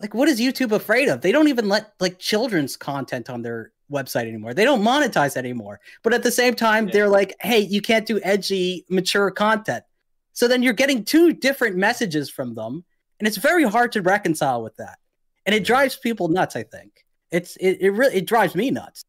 like 0.00 0.14
what 0.14 0.28
is 0.28 0.38
YouTube 0.40 0.70
afraid 0.72 1.08
of? 1.08 1.20
They 1.22 1.32
don't 1.32 1.48
even 1.48 1.68
let 1.68 1.92
like 1.98 2.18
children's 2.18 2.76
content 2.76 3.28
on 3.28 3.42
their 3.42 3.72
website 3.90 4.28
anymore. 4.28 4.54
They 4.54 4.64
don't 4.64 4.82
monetize 4.82 5.36
anymore. 5.36 5.80
But 6.04 6.12
at 6.14 6.22
the 6.22 6.30
same 6.30 6.54
time, 6.54 6.86
Yeah. 6.86 6.92
they're 6.92 7.08
like, 7.08 7.34
hey, 7.40 7.60
you 7.60 7.80
can't 7.80 8.06
do 8.06 8.20
edgy, 8.22 8.84
mature 8.90 9.30
content. 9.30 9.82
So 10.34 10.46
then 10.46 10.62
you're 10.62 10.74
getting 10.74 11.04
two 11.04 11.32
different 11.32 11.76
messages 11.76 12.30
from 12.30 12.54
them. 12.54 12.84
And 13.18 13.26
it's 13.26 13.38
very 13.38 13.64
hard 13.64 13.90
to 13.92 14.02
reconcile 14.02 14.62
with 14.62 14.76
that. 14.76 14.98
And 15.46 15.54
it 15.54 15.64
drives 15.64 15.96
people 15.96 16.28
nuts, 16.28 16.54
I 16.54 16.62
think. 16.62 17.04
It's 17.30 17.56
it, 17.56 17.78
it 17.80 17.90
really 17.90 18.16
it 18.16 18.26
drives 18.26 18.54
me 18.54 18.70
nuts. 18.70 19.02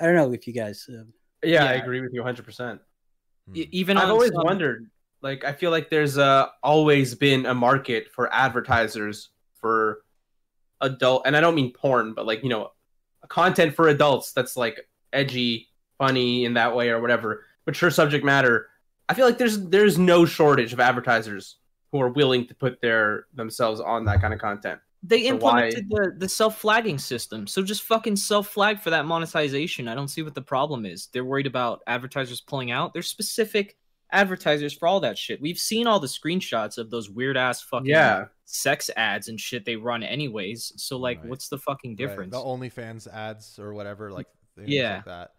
I 0.00 0.06
don't 0.06 0.14
know 0.14 0.32
if 0.32 0.46
you 0.46 0.52
guys 0.52 0.88
uh, 0.88 1.02
Yeah, 1.42 1.64
I 1.64 1.72
agree 1.74 2.00
with 2.00 2.12
you 2.12 2.20
100. 2.20 2.44
percent 2.44 2.80
E- 3.54 3.68
even 3.72 3.96
I've 3.96 4.10
always 4.10 4.32
some- 4.32 4.44
wondered. 4.44 4.90
Like, 5.20 5.44
I 5.44 5.52
feel 5.52 5.72
like 5.72 5.90
there's 5.90 6.16
uh, 6.16 6.46
always 6.62 7.16
been 7.16 7.44
a 7.46 7.52
market 7.54 8.06
for 8.12 8.32
advertisers 8.32 9.30
for 9.60 10.02
adult, 10.80 11.22
and 11.26 11.36
I 11.36 11.40
don't 11.40 11.56
mean 11.56 11.72
porn, 11.72 12.14
but 12.14 12.24
like 12.24 12.44
you 12.44 12.48
know, 12.48 12.70
content 13.28 13.74
for 13.74 13.88
adults 13.88 14.32
that's 14.32 14.56
like 14.56 14.78
edgy, 15.12 15.66
funny 15.98 16.44
in 16.44 16.54
that 16.54 16.76
way 16.76 16.90
or 16.90 17.00
whatever, 17.00 17.44
mature 17.66 17.90
subject 17.90 18.24
matter. 18.24 18.68
I 19.08 19.14
feel 19.14 19.26
like 19.26 19.38
there's 19.38 19.60
there's 19.68 19.98
no 19.98 20.24
shortage 20.24 20.72
of 20.72 20.78
advertisers 20.78 21.56
who 21.90 22.00
are 22.00 22.10
willing 22.10 22.46
to 22.46 22.54
put 22.54 22.80
their 22.80 23.24
themselves 23.34 23.80
on 23.80 24.04
that 24.04 24.20
kind 24.20 24.32
of 24.32 24.38
content. 24.38 24.78
They 25.02 25.28
So 25.28 25.36
why- 25.36 25.66
implemented 25.68 25.88
the, 25.90 26.14
the 26.18 26.28
self 26.28 26.58
flagging 26.58 26.98
system. 26.98 27.46
So 27.46 27.62
just 27.62 27.82
fucking 27.82 28.16
self 28.16 28.48
flag 28.48 28.80
for 28.80 28.90
that 28.90 29.06
monetization. 29.06 29.86
I 29.88 29.94
don't 29.94 30.08
see 30.08 30.22
what 30.22 30.34
the 30.34 30.42
problem 30.42 30.84
is. 30.84 31.08
They're 31.12 31.24
worried 31.24 31.46
about 31.46 31.82
advertisers 31.86 32.40
pulling 32.40 32.70
out. 32.72 32.92
There's 32.92 33.08
specific 33.08 33.76
advertisers 34.10 34.72
for 34.72 34.88
all 34.88 35.00
that 35.00 35.18
shit. 35.18 35.40
We've 35.40 35.58
seen 35.58 35.86
all 35.86 36.00
the 36.00 36.06
screenshots 36.08 36.78
of 36.78 36.90
those 36.90 37.10
weird 37.10 37.36
ass 37.36 37.62
fucking 37.62 37.86
Yeah, 37.86 38.24
sex 38.46 38.90
ads 38.96 39.28
and 39.28 39.38
shit 39.38 39.64
they 39.64 39.76
run 39.76 40.02
anyways. 40.02 40.72
So 40.76 40.96
like 40.96 41.20
Right. 41.20 41.28
what's 41.28 41.48
the 41.48 41.58
fucking 41.58 41.90
Right, 41.92 41.96
difference? 41.98 42.32
The 42.32 42.38
OnlyFans 42.42 43.06
ads 43.06 43.58
or 43.58 43.74
whatever, 43.74 44.10
like 44.10 44.26
things 44.56 44.68
Yeah. 44.70 44.96
like 44.96 45.04
that. 45.04 45.32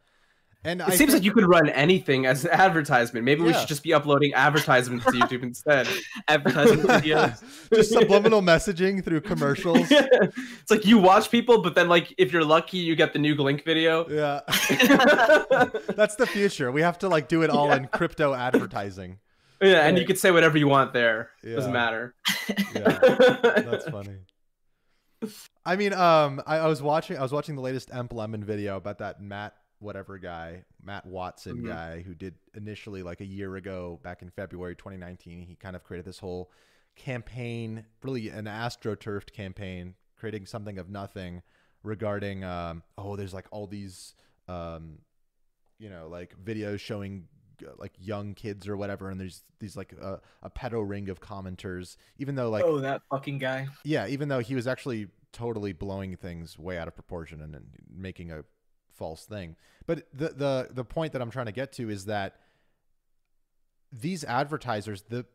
And 0.66 0.82
it 0.82 0.88
I 0.88 0.90
seems 0.90 1.00
think- 1.00 1.12
like 1.12 1.24
you 1.24 1.32
could 1.32 1.48
run 1.48 1.70
anything 1.70 2.26
as 2.26 2.44
an 2.44 2.52
advertisement. 2.52 3.24
Maybe 3.24 3.42
we 3.42 3.54
should 3.54 3.68
just 3.68 3.82
be 3.82 3.94
uploading 3.94 4.34
advertisements 4.34 5.06
to 5.06 5.12
YouTube 5.12 5.44
instead. 5.44 5.88
Advertising 6.28 6.80
videos. 6.80 7.42
just 7.74 7.92
subliminal 7.92 8.42
messaging 8.42 9.04
through 9.04 9.22
commercials. 9.22 9.88
it's 9.92 10.70
like 10.70 10.86
you 10.86 10.98
watch 10.98 11.32
people, 11.32 11.62
but 11.62 11.76
then 11.76 11.88
like 11.88 12.14
if 12.18 12.34
you're 12.34 12.44
lucky, 12.44 12.78
you 12.78 12.98
get 12.98 13.14
the 13.14 13.20
new 13.20 13.36
Glink 13.36 13.64
video. 13.64 14.06
Yeah. 14.10 14.42
That's 15.96 16.16
the 16.16 16.28
future. 16.28 16.74
We 16.74 16.82
have 16.82 17.00
to 17.00 17.08
like 17.08 17.30
do 17.30 17.42
it 17.44 17.50
all 17.50 17.72
in 17.72 17.88
crypto 17.88 18.34
advertising. 18.34 19.20
Yeah, 19.62 19.88
and 19.88 19.98
you 19.98 20.06
could 20.06 20.18
say 20.18 20.32
whatever 20.32 20.58
you 20.58 20.68
want 20.68 20.94
there. 20.94 21.32
It 21.44 21.56
doesn't 21.56 21.74
matter. 21.74 22.16
Yeah. 22.74 23.00
That's 23.02 23.90
funny. 23.90 24.18
I 25.66 25.76
mean, 25.76 25.94
um, 25.94 26.42
I, 26.48 26.58
I 26.58 26.68
was 26.68 26.82
watching 26.82 27.18
I 27.18 27.22
was 27.22 27.32
watching 27.32 27.56
the 27.56 27.62
latest 27.62 27.90
EmpLemon 27.90 28.44
video 28.44 28.78
about 28.78 29.00
that 29.00 29.22
Matt 29.22 29.54
whatever 29.80 30.18
guy, 30.18 30.64
Matt 30.82 31.06
Watson 31.06 31.58
Mhm. 31.58 31.68
guy 31.68 32.02
who 32.02 32.14
did 32.14 32.36
initially 32.54 33.02
like 33.04 33.22
a 33.22 33.26
year 33.26 33.56
ago 33.56 34.00
back 34.04 34.22
in 34.22 34.30
February 34.30 34.76
2019, 34.76 35.42
he 35.42 35.56
kind 35.56 35.76
of 35.76 35.84
created 35.84 36.06
this 36.06 36.20
whole 36.20 36.52
campaign, 36.96 37.86
really 38.04 38.30
an 38.30 38.46
astroturfed 38.46 39.32
campaign, 39.32 39.96
creating 40.16 40.46
something 40.46 40.78
of 40.78 40.90
nothing 40.90 41.42
regarding 41.82 42.44
um 42.44 42.84
oh, 42.98 43.16
there's 43.16 43.34
like 43.34 43.48
all 43.52 43.66
these 43.68 44.14
um 44.48 45.00
you 45.78 45.90
know, 45.90 46.10
like 46.10 46.36
videos 46.44 46.80
showing 46.80 47.28
like 47.78 47.94
young 47.98 48.34
kids 48.34 48.68
or 48.68 48.76
whatever 48.78 49.10
and 49.10 49.20
there's 49.20 49.44
these 49.60 49.76
like 49.78 49.94
uh, 50.02 50.18
a 50.44 50.50
pedo 50.50 50.82
ring 50.88 51.10
of 51.10 51.20
commenters 51.22 51.96
even 52.18 52.36
though 52.36 52.50
like 52.50 52.64
oh, 52.66 52.80
that 52.80 53.02
fucking 53.10 53.38
guy. 53.38 53.68
yeah, 53.84 54.08
even 54.08 54.28
though 54.30 54.40
he 54.40 54.56
was 54.56 54.68
actually 54.68 55.08
totally 55.32 55.72
blowing 55.74 56.16
things 56.18 56.58
way 56.60 56.78
out 56.78 56.88
of 56.88 56.96
proportion 56.96 57.42
and, 57.42 57.56
and 57.56 57.66
making 57.94 58.32
a 58.32 58.44
false 59.00 59.26
thing. 59.26 59.56
But 59.88 60.08
the 60.14 60.30
the 60.30 60.70
the 60.72 60.86
point 60.86 61.14
that 61.14 61.22
I'm 61.22 61.32
trying 61.32 61.48
to 61.48 61.52
get 61.52 61.72
to 61.74 61.90
is 61.90 62.06
that 62.06 62.36
these 63.92 64.24
advertisers, 64.24 65.04
the 65.10 65.26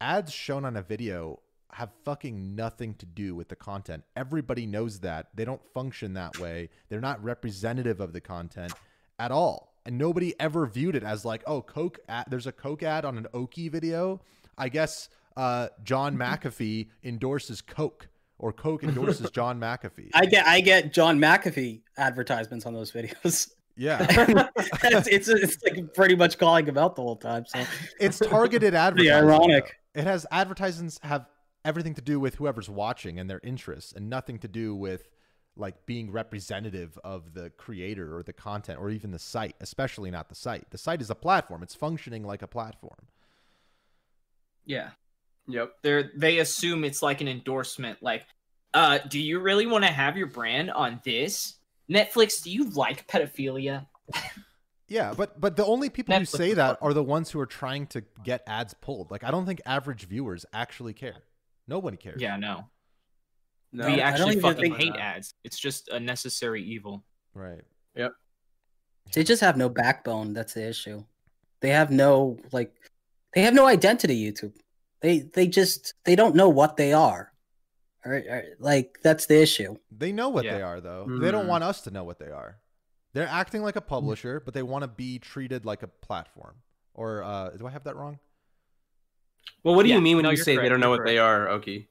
ads 0.00 0.32
shown 0.32 0.64
on 0.64 0.76
a 0.76 0.82
video 0.82 1.40
have 1.72 1.90
fucking 2.04 2.54
nothing 2.54 2.94
to 2.94 3.06
do 3.06 3.34
with 3.34 3.48
the 3.48 3.56
content. 3.56 4.04
Everybody 4.14 4.66
knows 4.66 5.00
that. 5.00 5.30
They 5.34 5.44
don't 5.44 5.64
function 5.74 6.14
that 6.14 6.38
way. 6.38 6.68
They're 6.88 7.00
not 7.00 7.22
representative 7.24 8.00
of 8.00 8.12
the 8.12 8.20
content 8.20 8.72
at 9.18 9.32
all. 9.32 9.74
And 9.84 9.98
nobody 9.98 10.34
ever 10.38 10.66
viewed 10.66 10.94
it 10.94 11.02
as 11.02 11.24
like, 11.24 11.42
oh, 11.46 11.62
Coke 11.62 11.98
ad, 12.08 12.26
there's 12.30 12.46
a 12.46 12.52
Coke 12.52 12.84
ad 12.84 13.04
on 13.04 13.18
an 13.18 13.26
Oki 13.34 13.68
video. 13.68 14.20
I 14.56 14.68
guess 14.68 15.08
uh, 15.36 15.68
John 15.82 16.16
McAfee 16.24 16.90
endorses 17.02 17.60
Coke 17.60 18.08
or 18.44 18.52
Coke 18.52 18.84
endorses 18.84 19.30
John 19.32 19.58
McAfee. 19.58 20.10
I 20.12 20.26
get 20.26 20.46
I 20.46 20.60
get 20.60 20.92
John 20.92 21.18
McAfee 21.18 21.80
advertisements 21.96 22.66
on 22.66 22.74
those 22.74 22.92
videos. 22.92 23.50
yeah. 23.74 24.06
it's, 24.84 25.08
it's 25.08 25.28
it's 25.28 25.56
like 25.64 25.94
pretty 25.94 26.14
much 26.14 26.36
calling 26.36 26.66
him 26.66 26.76
out 26.76 26.94
the 26.94 27.00
whole 27.00 27.16
time. 27.16 27.46
So 27.46 27.64
it's 27.98 28.18
targeted 28.18 28.74
advertising. 28.74 29.14
ironic. 29.14 29.78
though. 29.94 30.00
It 30.02 30.06
has 30.06 30.26
advertisements 30.30 31.00
have 31.02 31.24
everything 31.64 31.94
to 31.94 32.02
do 32.02 32.20
with 32.20 32.34
whoever's 32.34 32.68
watching 32.68 33.18
and 33.18 33.30
their 33.30 33.40
interests, 33.42 33.94
and 33.94 34.10
nothing 34.10 34.38
to 34.40 34.48
do 34.48 34.76
with 34.76 35.08
like 35.56 35.86
being 35.86 36.10
representative 36.10 36.98
of 37.02 37.32
the 37.32 37.48
creator 37.48 38.14
or 38.14 38.22
the 38.22 38.34
content 38.34 38.78
or 38.78 38.90
even 38.90 39.10
the 39.10 39.18
site, 39.18 39.54
especially 39.62 40.10
not 40.10 40.28
the 40.28 40.34
site. 40.34 40.70
The 40.70 40.76
site 40.76 41.00
is 41.00 41.08
a 41.08 41.14
platform. 41.14 41.62
It's 41.62 41.74
functioning 41.74 42.24
like 42.24 42.42
a 42.42 42.48
platform. 42.48 43.06
Yeah. 44.66 44.90
Yep. 45.46 45.72
They're 45.82 46.10
they 46.16 46.38
assume 46.38 46.84
it's 46.84 47.02
like 47.02 47.20
an 47.20 47.28
endorsement. 47.28 48.02
Like, 48.02 48.26
uh, 48.74 48.98
do 49.08 49.18
you 49.18 49.40
really 49.40 49.66
want 49.66 49.84
to 49.84 49.90
have 49.90 50.16
your 50.16 50.26
brand 50.26 50.70
on 50.70 51.00
this? 51.04 51.54
Netflix, 51.90 52.42
do 52.42 52.50
you 52.50 52.70
like 52.70 53.06
pedophilia? 53.08 53.86
Yeah, 54.86 55.14
but 55.16 55.40
but 55.40 55.56
the 55.56 55.64
only 55.64 55.88
people 55.88 56.14
who 56.16 56.24
say 56.26 56.52
that 56.54 56.78
are 56.82 56.92
the 56.92 57.02
ones 57.02 57.30
who 57.30 57.40
are 57.40 57.46
trying 57.46 57.86
to 57.88 58.02
get 58.22 58.42
ads 58.46 58.74
pulled. 58.74 59.10
Like 59.10 59.24
I 59.24 59.30
don't 59.30 59.46
think 59.46 59.62
average 59.64 60.06
viewers 60.06 60.44
actually 60.52 60.92
care. 60.92 61.22
Nobody 61.66 61.96
cares. 61.96 62.20
Yeah, 62.20 62.36
no. 62.36 62.66
No. 63.72 63.86
we 63.86 64.00
actually 64.00 64.38
fucking 64.38 64.74
think- 64.74 64.76
hate 64.76 64.96
ads. 64.96 65.34
It's 65.42 65.58
just 65.58 65.88
a 65.88 65.98
necessary 65.98 66.62
evil. 66.62 67.02
Right. 67.34 67.62
Yep. 67.96 68.12
They 69.14 69.24
just 69.24 69.40
have 69.40 69.56
no 69.56 69.68
backbone. 69.68 70.32
That's 70.32 70.54
the 70.54 70.68
issue. 70.68 71.04
They 71.60 71.70
have 71.70 71.90
no 71.90 72.38
like, 72.52 72.72
they 73.34 73.42
have 73.42 73.54
no 73.54 73.66
identity. 73.66 74.30
YouTube. 74.30 74.52
They 75.00 75.20
they 75.20 75.46
just 75.46 75.94
they 76.04 76.14
don't 76.14 76.36
know 76.36 76.50
what 76.50 76.76
they 76.76 76.92
are. 76.92 77.32
Or, 78.04 78.14
or, 78.14 78.44
like 78.58 78.98
that's 79.02 79.26
the 79.26 79.40
issue. 79.40 79.76
They 79.90 80.12
know 80.12 80.28
what 80.28 80.44
Yeah. 80.44 80.56
they 80.56 80.62
are 80.62 80.80
though. 80.80 81.06
They 81.20 81.30
don't 81.30 81.46
Mm. 81.46 81.48
want 81.48 81.64
us 81.64 81.80
to 81.82 81.90
know 81.90 82.04
what 82.04 82.18
they 82.18 82.30
are. 82.30 82.58
They're 83.14 83.28
acting 83.28 83.62
like 83.62 83.76
a 83.76 83.80
publisher, 83.80 84.40
but 84.40 84.54
they 84.54 84.62
want 84.62 84.82
to 84.82 84.88
be 84.88 85.18
treated 85.18 85.64
like 85.64 85.82
a 85.82 85.88
platform. 85.88 86.56
Or 86.94 87.22
uh 87.22 87.50
do 87.50 87.66
I 87.66 87.70
have 87.70 87.84
that 87.84 87.96
wrong? 87.96 88.18
Well, 89.62 89.74
what 89.74 89.84
do 89.84 89.88
Yeah, 89.88 89.96
you 89.96 90.00
mean 90.02 90.16
when 90.16 90.24
no, 90.24 90.30
you 90.30 90.36
you're 90.36 90.44
say 90.44 90.56
they 90.56 90.68
don't 90.68 90.80
know 90.80 90.90
you're 90.90 90.98
what 90.98 91.06
they 91.06 91.18
are, 91.18 91.48
Oki? 91.48 91.88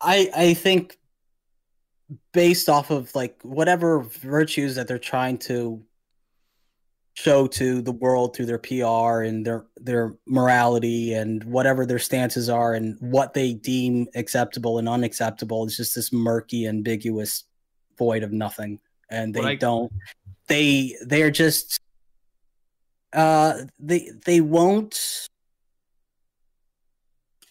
I 0.00 0.30
I 0.34 0.54
think 0.54 0.98
based 2.32 2.68
off 2.68 2.90
of 2.90 3.14
like 3.14 3.40
whatever 3.42 4.00
virtues 4.00 4.74
that 4.74 4.86
they're 4.88 4.98
trying 4.98 5.38
to 5.38 5.82
show 7.14 7.46
to 7.46 7.82
the 7.82 7.92
world 7.92 8.34
through 8.34 8.46
their 8.46 8.58
PR 8.58 9.22
and 9.22 9.44
their 9.46 9.66
their 9.76 10.14
morality 10.26 11.12
and 11.12 11.44
whatever 11.44 11.84
their 11.84 11.98
stances 11.98 12.48
are 12.48 12.72
and 12.74 12.96
what 13.00 13.34
they 13.34 13.52
deem 13.52 14.06
acceptable 14.14 14.78
and 14.78 14.88
unacceptable 14.88 15.66
is 15.66 15.76
just 15.76 15.94
this 15.94 16.12
murky 16.12 16.66
ambiguous 16.66 17.44
void 17.98 18.22
of 18.22 18.32
nothing 18.32 18.80
and 19.10 19.34
they 19.34 19.42
I- 19.42 19.54
don't 19.56 19.92
they 20.48 20.96
they're 21.04 21.30
just 21.30 21.80
uh 23.12 23.58
they 23.78 24.10
they 24.24 24.40
won't 24.40 25.28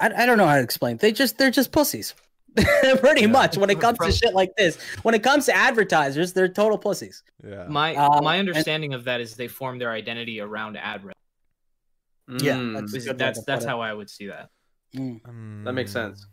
I, 0.01 0.23
I 0.23 0.25
don't 0.25 0.39
know 0.39 0.47
how 0.47 0.55
to 0.55 0.63
explain. 0.63 0.97
They 0.97 1.11
just 1.11 1.37
they're 1.37 1.51
just 1.51 1.71
pussies. 1.71 2.15
Pretty 2.99 3.21
Yeah. 3.21 3.27
much 3.27 3.57
when 3.57 3.69
it 3.69 3.79
comes 3.85 3.97
to 3.99 4.11
shit 4.11 4.33
like 4.33 4.51
this. 4.57 4.77
When 5.03 5.15
it 5.15 5.23
comes 5.23 5.45
to 5.45 5.55
advertisers, 5.55 6.33
they're 6.33 6.49
total 6.49 6.77
pussies. 6.77 7.23
Yeah. 7.43 7.65
My 7.67 7.95
Uh, 7.95 8.21
my 8.21 8.35
and- 8.35 8.47
understanding 8.49 8.93
of 8.93 9.03
that 9.05 9.21
is 9.21 9.35
they 9.35 9.47
form 9.47 9.79
their 9.79 9.91
identity 9.91 10.39
around 10.41 10.77
ad 10.77 11.03
revenue. 11.03 12.45
Yeah, 12.45 12.55
Mm. 12.57 12.73
that's- 12.73 12.93
Is- 12.93 13.05
good 13.05 13.13
way 13.13 13.17
That's 13.17 13.43
that's 13.45 13.65
how 13.65 13.79
I 13.81 13.93
would 13.93 14.09
see 14.09 14.27
that. 14.27 14.49
That 14.93 15.73
makes 15.73 15.91
sense. 15.91 16.25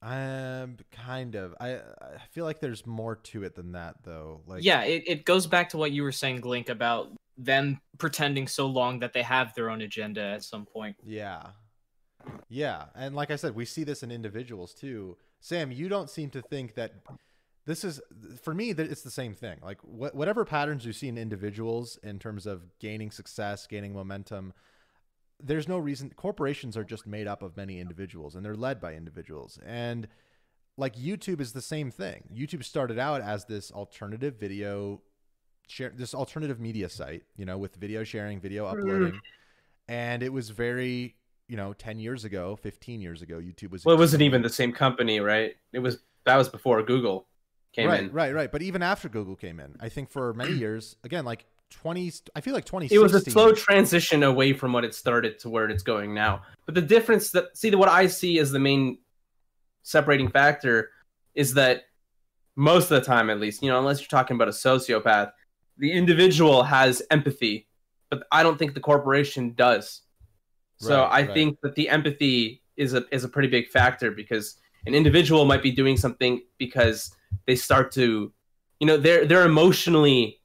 Um, 0.00 0.76
kind 0.90 1.34
of. 1.36 1.54
I 1.60 1.76
I 1.76 2.18
feel 2.32 2.44
like 2.44 2.58
there's 2.60 2.84
more 2.86 3.16
to 3.16 3.44
it 3.44 3.54
than 3.54 3.72
that, 3.72 3.96
though. 4.02 4.42
Like, 4.46 4.64
yeah, 4.64 4.82
it, 4.82 5.04
it 5.06 5.24
goes 5.24 5.46
back 5.46 5.68
to 5.70 5.76
what 5.78 5.92
you 5.92 6.02
were 6.02 6.10
saying, 6.12 6.40
Glink, 6.40 6.68
about 6.70 7.12
them 7.38 7.80
pretending 7.98 8.46
so 8.48 8.66
long 8.66 8.98
that 9.00 9.12
they 9.12 9.22
have 9.22 9.54
their 9.54 9.70
own 9.70 9.80
agenda 9.80 10.20
at 10.20 10.42
some 10.44 10.66
point. 10.66 10.96
yeah, 11.04 11.42
yeah. 12.48 12.86
And 12.96 13.14
like 13.14 13.30
I 13.30 13.36
said, 13.36 13.54
we 13.54 13.64
see 13.64 13.84
this 13.84 14.02
in 14.02 14.10
individuals 14.10 14.74
too. 14.74 15.16
Sam, 15.42 15.72
you 15.72 15.88
don't 15.88 16.08
seem 16.08 16.30
to 16.30 16.40
think 16.40 16.76
that 16.76 16.92
this 17.66 17.84
is 17.84 18.00
for 18.40 18.54
me 18.54 18.72
that 18.72 18.90
it's 18.90 19.02
the 19.02 19.10
same 19.10 19.34
thing. 19.34 19.58
Like 19.60 19.80
wh- 19.80 20.14
whatever 20.14 20.44
patterns 20.44 20.86
you 20.86 20.92
see 20.92 21.08
in 21.08 21.18
individuals 21.18 21.98
in 22.04 22.20
terms 22.20 22.46
of 22.46 22.78
gaining 22.78 23.10
success, 23.10 23.66
gaining 23.66 23.92
momentum. 23.92 24.54
There's 25.42 25.66
no 25.66 25.78
reason 25.78 26.12
corporations 26.14 26.76
are 26.76 26.84
just 26.84 27.08
made 27.08 27.26
up 27.26 27.42
of 27.42 27.56
many 27.56 27.80
individuals 27.80 28.36
and 28.36 28.44
they're 28.44 28.54
led 28.54 28.80
by 28.80 28.94
individuals. 28.94 29.58
And 29.66 30.06
like 30.76 30.94
YouTube 30.94 31.40
is 31.40 31.52
the 31.52 31.60
same 31.60 31.90
thing. 31.90 32.22
YouTube 32.32 32.62
started 32.62 33.00
out 33.00 33.20
as 33.20 33.44
this 33.44 33.72
alternative 33.72 34.36
video 34.38 35.02
share 35.66 35.92
this 35.94 36.14
alternative 36.14 36.60
media 36.60 36.88
site, 36.88 37.24
you 37.36 37.44
know, 37.44 37.58
with 37.58 37.74
video 37.74 38.04
sharing, 38.04 38.40
video 38.40 38.66
mm-hmm. 38.66 38.78
uploading. 38.78 39.20
And 39.88 40.22
it 40.22 40.32
was 40.32 40.50
very, 40.50 41.16
you 41.48 41.56
know, 41.56 41.72
10 41.72 41.98
years 41.98 42.24
ago, 42.24 42.56
15 42.56 43.00
years 43.00 43.22
ago, 43.22 43.38
YouTube 43.38 43.70
was 43.70 43.84
Well, 43.84 43.94
it 43.96 43.98
wasn't 43.98 44.22
even 44.22 44.42
the 44.42 44.50
same 44.50 44.72
company, 44.72 45.20
right? 45.20 45.54
It 45.72 45.80
was 45.80 45.98
that 46.24 46.36
was 46.36 46.48
before 46.48 46.82
Google 46.82 47.26
came 47.72 47.88
right, 47.88 48.04
in. 48.04 48.12
Right, 48.12 48.34
right. 48.34 48.50
But 48.50 48.62
even 48.62 48.82
after 48.82 49.08
Google 49.08 49.36
came 49.36 49.60
in, 49.60 49.76
I 49.80 49.88
think 49.88 50.10
for 50.10 50.32
many 50.34 50.52
years, 50.52 50.96
again, 51.04 51.24
like 51.24 51.46
20, 51.70 52.12
I 52.36 52.40
feel 52.40 52.54
like 52.54 52.64
20. 52.64 52.88
It 52.90 52.98
was 52.98 53.14
a 53.14 53.20
slow 53.20 53.52
transition 53.52 54.22
away 54.22 54.52
from 54.52 54.72
what 54.72 54.84
it 54.84 54.94
started 54.94 55.38
to 55.40 55.50
where 55.50 55.68
it's 55.68 55.82
going 55.82 56.14
now. 56.14 56.42
But 56.66 56.74
the 56.74 56.82
difference 56.82 57.30
that 57.30 57.56
see 57.56 57.74
what 57.74 57.88
I 57.88 58.06
see 58.06 58.38
as 58.38 58.50
the 58.50 58.58
main 58.58 58.98
separating 59.82 60.28
factor 60.28 60.90
is 61.34 61.54
that 61.54 61.84
most 62.56 62.90
of 62.90 63.00
the 63.00 63.06
time, 63.06 63.30
at 63.30 63.40
least, 63.40 63.62
you 63.62 63.70
know, 63.70 63.78
unless 63.78 64.00
you're 64.00 64.08
talking 64.08 64.34
about 64.34 64.48
a 64.48 64.52
sociopath, 64.52 65.32
the 65.78 65.90
individual 65.90 66.62
has 66.62 67.02
empathy, 67.10 67.66
but 68.10 68.24
I 68.30 68.42
don't 68.42 68.58
think 68.58 68.74
the 68.74 68.80
corporation 68.80 69.54
does. 69.54 70.02
So 70.82 71.02
Right, 71.02 71.12
I 71.12 71.26
right. 71.26 71.34
think 71.34 71.60
that 71.62 71.74
the 71.74 71.88
empathy 71.88 72.62
is 72.76 72.94
a 72.94 73.04
is 73.10 73.24
a 73.24 73.28
pretty 73.28 73.48
big 73.48 73.68
factor 73.68 74.10
because 74.10 74.56
an 74.86 74.94
individual 74.94 75.44
might 75.44 75.62
be 75.62 75.70
doing 75.70 75.96
something 75.96 76.42
because 76.58 77.14
they 77.46 77.54
start 77.54 77.92
to, 77.92 78.32
you 78.80 78.86
know, 78.86 78.96
they're 78.96 79.24
they're 79.26 79.46
emotionally 79.46 80.40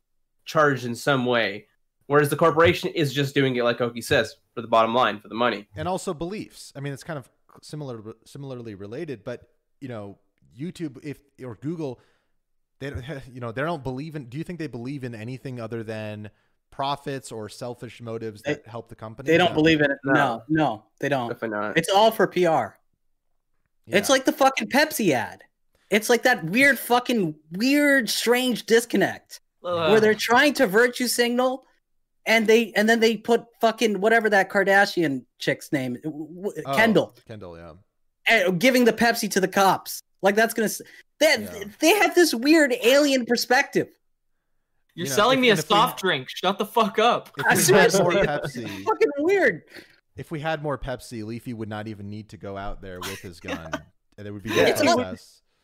charged 0.46 0.86
in 0.86 0.96
some 0.96 1.26
way, 1.26 1.66
whereas 2.06 2.30
the 2.30 2.36
corporation 2.36 2.90
is 2.92 3.14
just 3.14 3.34
doing 3.34 3.56
it 3.56 3.64
like 3.64 3.82
Oki 3.82 4.02
says 4.02 4.36
for 4.54 4.62
the 4.62 4.68
bottom 4.68 4.94
line 4.94 5.20
for 5.20 5.28
the 5.28 5.36
money. 5.36 5.68
and 5.76 5.88
also 5.88 6.14
beliefs. 6.14 6.72
I 6.76 6.80
mean, 6.82 6.94
it's 6.94 7.04
kind 7.04 7.18
of 7.20 7.30
similar, 7.62 8.16
similarly 8.26 8.76
related, 8.76 9.24
but 9.24 9.50
you 9.82 9.88
know, 9.88 10.18
YouTube, 10.58 11.04
if 11.04 11.20
or 11.44 11.56
Google, 11.56 12.00
they, 12.80 12.92
you 13.34 13.40
know, 13.40 13.52
they 13.52 13.62
don't 13.64 13.84
believe 13.84 14.16
in. 14.16 14.26
Do 14.26 14.38
you 14.38 14.44
think 14.44 14.60
they 14.60 14.68
believe 14.68 15.04
in 15.04 15.16
anything 15.16 15.60
other 15.60 15.84
than 15.84 16.30
profits 16.78 17.32
or 17.32 17.50
selfish 17.50 18.00
motives 18.02 18.44
They- 18.44 18.54
that 18.54 18.68
help 18.68 18.88
the 18.88 18.96
company? 18.96 19.26
They 19.32 19.38
don't 19.40 19.50
No. 19.50 19.56
believe 19.56 19.82
in 19.82 19.90
it. 19.92 19.98
No. 20.06 20.14
No, 20.14 20.44
no, 20.48 20.84
they 21.00 21.10
don't. 21.10 21.28
Definitely 21.30 21.58
not. 21.58 21.78
It's 21.78 21.90
all 21.90 22.12
for 22.12 22.28
PR. 22.28 22.78
It's 23.88 24.10
like 24.10 24.26
the 24.26 24.32
fucking 24.32 24.70
Pepsi 24.70 25.12
ad. 25.12 25.44
It's 25.90 26.08
like 26.10 26.24
that 26.24 26.44
weird 26.44 26.78
fucking 26.78 27.36
weird 27.54 28.10
strange 28.10 28.66
disconnect 28.66 29.40
where 29.62 30.00
they're 30.00 30.14
trying 30.14 30.54
to 30.54 30.68
virtue 30.68 31.08
signal 31.08 31.66
and 32.26 32.46
they 32.46 32.72
and 32.76 32.88
then 32.88 33.00
they 33.00 33.18
put 33.18 33.46
fucking 33.60 34.00
whatever 34.02 34.30
that 34.30 34.50
Kardashian 34.52 35.24
chick's 35.40 35.72
name 35.72 35.98
w- 36.04 36.28
w- 36.36 36.64
Oh, 36.66 36.76
Kendall 36.76 37.16
Kendall, 37.28 37.58
yeah. 37.58 37.74
and 38.28 38.60
giving 38.60 38.84
the 38.86 38.94
Pepsi 38.94 39.32
to 39.32 39.40
the 39.40 39.48
cops. 39.48 40.02
Like 40.22 40.36
that's 40.36 40.54
going 40.54 40.68
to 40.70 40.84
they 41.20 41.36
Yeah. 41.40 41.64
they 41.80 41.96
have 41.96 42.14
this 42.16 42.34
weird 42.36 42.74
alien 42.84 43.26
perspective. 43.26 43.88
You're 44.98 45.06
You 45.06 45.10
know, 45.12 45.16
selling 45.16 45.38
if- 45.38 45.41
me 45.43 45.48
a 45.50 45.52
and 45.52 45.60
if 45.60 45.70
we- 45.70 45.76
soft 45.76 46.00
drink. 46.02 46.28
Shut 46.30 46.58
the 46.58 46.66
fuck 46.66 46.98
up. 46.98 47.30
If 47.38 47.45
I 47.45 47.54
we 47.56 47.78
had 47.80 47.93
more 48.02 48.12
Pepsi, 48.12 48.84
Fucking 48.84 49.10
weird. 49.20 49.62
if 50.16 50.32
we 50.32 50.39
had 50.39 50.64
more 50.64 50.78
Pepsi, 50.78 51.24
Leafy 51.24 51.54
would 51.54 51.70
not 51.70 51.88
even 51.88 52.10
need 52.10 52.30
to 52.30 52.38
go 52.38 52.58
out 52.58 52.82
there 52.82 53.00
with 53.00 53.20
his 53.20 53.39
gun, 53.39 53.72
and 54.18 54.26
there 54.26 54.34
would 54.34 54.41
be 54.41 54.50
no 54.50 54.56
It's 54.66 54.82
all- 54.82 55.16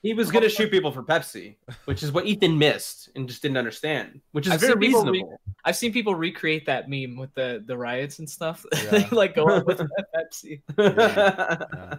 he 0.03 0.13
was 0.13 0.29
gonna 0.29 0.49
shoot 0.49 0.69
people 0.69 0.91
for 0.91 1.01
Pepsi, 1.01 1.55
which 1.85 2.03
is 2.03 2.11
what 2.11 2.25
Ethan 2.27 2.57
missed 2.59 3.09
and 3.15 3.25
just 3.27 3.41
didn't 3.41 3.55
understand, 3.57 4.19
which 4.33 4.45
is 4.47 4.51
I've 4.53 4.59
very 4.59 4.73
seen 4.73 4.79
people 4.81 5.05
re- 5.05 5.11
reasonable. 5.11 5.41
I've 5.63 5.77
seen 5.77 5.93
people 5.93 6.13
recreate 6.13 6.65
that 6.67 6.89
meme 6.89 7.15
with 7.15 7.33
the 7.33 7.63
the 7.65 7.75
riots 7.77 8.19
and 8.19 8.29
stuff. 8.29 8.65
Yeah. 8.83 8.89
they 8.91 9.07
like 9.15 9.33
go 9.33 9.45
up 9.47 9.65
with 9.65 9.79
Pepsi. 10.13 10.61
Yeah. 10.77 11.97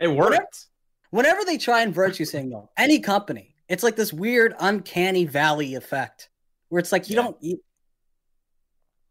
it 0.00 0.08
worked. 0.08 0.66
Whenever 1.10 1.44
they 1.44 1.56
try 1.58 1.82
and 1.82 1.94
virtue 1.94 2.24
signal 2.24 2.70
any 2.76 2.98
company, 3.00 3.53
it's 3.68 3.82
like 3.82 3.96
this 3.96 4.12
weird 4.12 4.54
uncanny 4.60 5.24
valley 5.24 5.74
effect 5.74 6.28
where 6.68 6.78
it's 6.80 6.92
like 6.92 7.08
you 7.08 7.16
Yeah. 7.16 7.22
don't 7.22 7.36
you, 7.40 7.60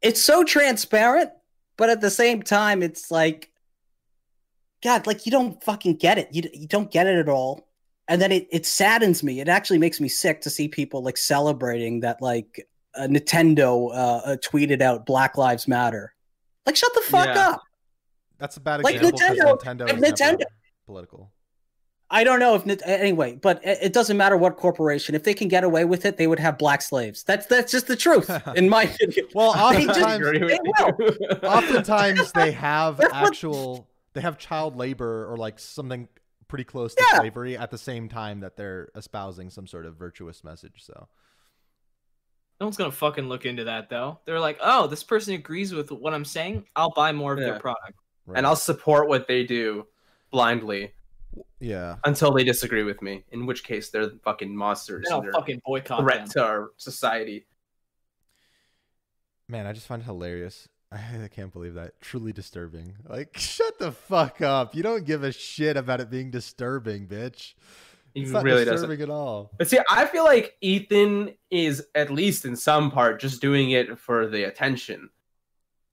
it's 0.02 0.22
so 0.22 0.44
transparent, 0.44 1.32
but 1.78 1.90
at 1.90 2.02
the 2.02 2.10
same 2.12 2.42
time 2.44 2.84
it's 2.84 3.10
like 3.12 3.52
god, 4.84 5.08
like 5.08 5.26
you 5.26 5.32
don't 5.32 5.64
fucking 5.64 5.96
get 5.96 6.18
it. 6.18 6.30
You 6.32 6.44
you 6.54 6.68
don't 6.68 6.92
get 6.92 7.08
it 7.08 7.18
at 7.18 7.30
all. 7.30 7.68
And 8.08 8.22
then 8.22 8.32
it 8.34 8.48
it 8.52 8.66
saddens 8.66 9.24
me. 9.24 9.40
It 9.40 9.48
actually 9.48 9.80
makes 9.80 10.02
me 10.02 10.10
sick 10.10 10.42
to 10.42 10.50
see 10.50 10.68
people 10.68 11.02
like 11.04 11.18
celebrating 11.18 12.02
that 12.02 12.22
like 12.22 12.68
uh, 12.96 13.08
Nintendo 13.08 13.90
uh, 13.92 14.18
uh, 14.26 14.36
tweeted 14.38 14.82
out 14.82 15.06
Black 15.06 15.38
Lives 15.38 15.68
Matter. 15.68 16.14
Like 16.66 16.76
shut 16.76 16.94
the 16.94 17.02
fuck 17.02 17.28
Yeah. 17.28 17.50
up. 17.50 17.64
That's 18.40 18.58
a 18.58 18.60
bad 18.60 18.82
example 18.82 19.12
because 19.12 19.38
Nintendo- 19.38 19.60
Nintendo, 19.62 19.88
like 19.88 19.98
Nintendo- 20.14 20.44
political. 20.86 21.32
I 22.14 22.24
don't 22.24 22.40
know 22.40 22.54
if 22.54 22.66
Nit- 22.66 22.82
anyway, 22.86 23.36
but 23.42 23.60
it, 23.66 23.80
it 23.82 23.94
doesn't 23.94 24.16
matter 24.18 24.38
what 24.38 24.56
corporation. 24.56 25.16
If 25.16 25.24
they 25.24 25.34
can 25.34 25.48
get 25.48 25.64
away 25.64 25.84
with 25.84 26.06
it, 26.06 26.16
they 26.18 26.28
would 26.28 26.40
have 26.40 26.58
black 26.60 26.82
slaves. 26.84 27.24
That's 27.24 27.48
that's 27.48 27.72
just 27.72 27.88
the 27.88 27.96
truth, 27.96 28.30
in 28.56 28.70
my 28.70 28.84
opinion. 28.84 29.26
Well, 29.34 29.54
They 29.74 29.86
just- 29.86 30.00
oftentimes, 30.00 30.28
Agree 30.28 30.40
They 30.48 30.60
you. 30.64 31.38
oftentimes 31.44 32.32
they 32.34 32.52
have 32.52 32.98
That's 32.98 33.12
what- 33.14 33.28
actual 33.28 33.88
they 34.14 34.22
have 34.22 34.38
child 34.38 34.76
labor 34.76 35.26
or 35.32 35.38
like 35.38 35.58
something 35.58 36.08
pretty 36.48 36.64
close 36.66 36.94
to 36.94 37.04
Yeah. 37.12 37.20
slavery 37.20 37.58
at 37.58 37.72
the 37.72 37.80
same 37.80 38.08
time 38.10 38.42
that 38.42 38.56
they're 38.58 38.90
espousing 38.96 39.50
some 39.50 39.66
sort 39.66 39.88
of 39.88 39.96
virtuous 39.96 40.44
message. 40.44 40.84
So 40.86 41.08
No 42.60 42.68
one's 42.68 42.78
gonna 42.78 42.92
fucking 42.92 43.28
look 43.28 43.46
into 43.48 43.64
that 43.64 43.90
though. 43.90 44.20
They're 44.26 44.40
like, 44.40 44.60
oh, 44.62 44.86
this 44.86 45.04
person 45.04 45.34
agrees 45.34 45.74
with 45.74 45.92
what 45.92 46.14
I'm 46.14 46.26
saying. 46.26 46.66
I'll 46.76 46.92
buy 46.92 47.12
more 47.12 47.34
of 47.34 47.40
Yeah. 47.40 47.46
their 47.46 47.60
product. 47.60 47.98
right. 48.28 48.38
And 48.38 48.46
I'll 48.46 48.56
support 48.56 49.08
what 49.08 49.28
they 49.28 49.44
do 49.46 49.88
blindly 50.30 50.94
yeah. 51.60 51.96
until 52.06 52.32
they 52.32 52.44
disagree 52.44 52.84
with 52.84 53.02
me. 53.02 53.24
In 53.32 53.46
which 53.46 53.64
case, 53.64 53.90
they're 53.90 54.10
fucking 54.24 54.56
monsters. 54.56 55.06
Then 55.06 55.14
I'll 55.14 55.22
they're 55.22 55.32
fucking 55.32 55.58
a 55.58 55.62
boycott 55.66 56.02
threat 56.02 56.20
them. 56.20 56.30
to 56.30 56.44
our 56.44 56.72
society. 56.78 57.46
Man, 59.48 59.66
I 59.66 59.74
just 59.74 59.88
find 59.88 60.02
it 60.02 60.06
hilarious. 60.06 60.68
I 60.92 61.28
can't 61.28 61.52
believe 61.52 61.74
that. 61.76 62.00
Truly 62.02 62.34
disturbing. 62.34 62.96
Like, 63.08 63.38
shut 63.38 63.80
the 63.80 63.92
fuck 63.92 64.42
up. 64.42 64.76
You 64.76 64.84
don't 64.84 65.06
give 65.06 65.24
a 65.24 65.32
shit 65.32 65.78
about 65.78 66.02
it 66.02 66.10
being 66.10 66.32
disturbing, 66.32 67.08
bitch. 67.08 67.54
He 68.14 68.22
It's 68.22 68.32
not 68.32 68.44
really 68.44 68.64
doesn't. 68.64 68.90
disturbing 68.90 69.02
at 69.02 69.10
all. 69.10 69.52
But 69.58 69.68
see, 69.68 69.80
I 69.90 70.06
feel 70.06 70.24
like 70.24 70.56
Ethan 70.62 71.34
is 71.50 71.88
at 71.96 72.12
least 72.12 72.46
in 72.46 72.56
some 72.56 72.92
part 72.92 73.20
just 73.20 73.42
doing 73.42 73.72
it 73.72 73.98
for 73.98 74.28
the 74.28 74.44
attention. 74.44 75.10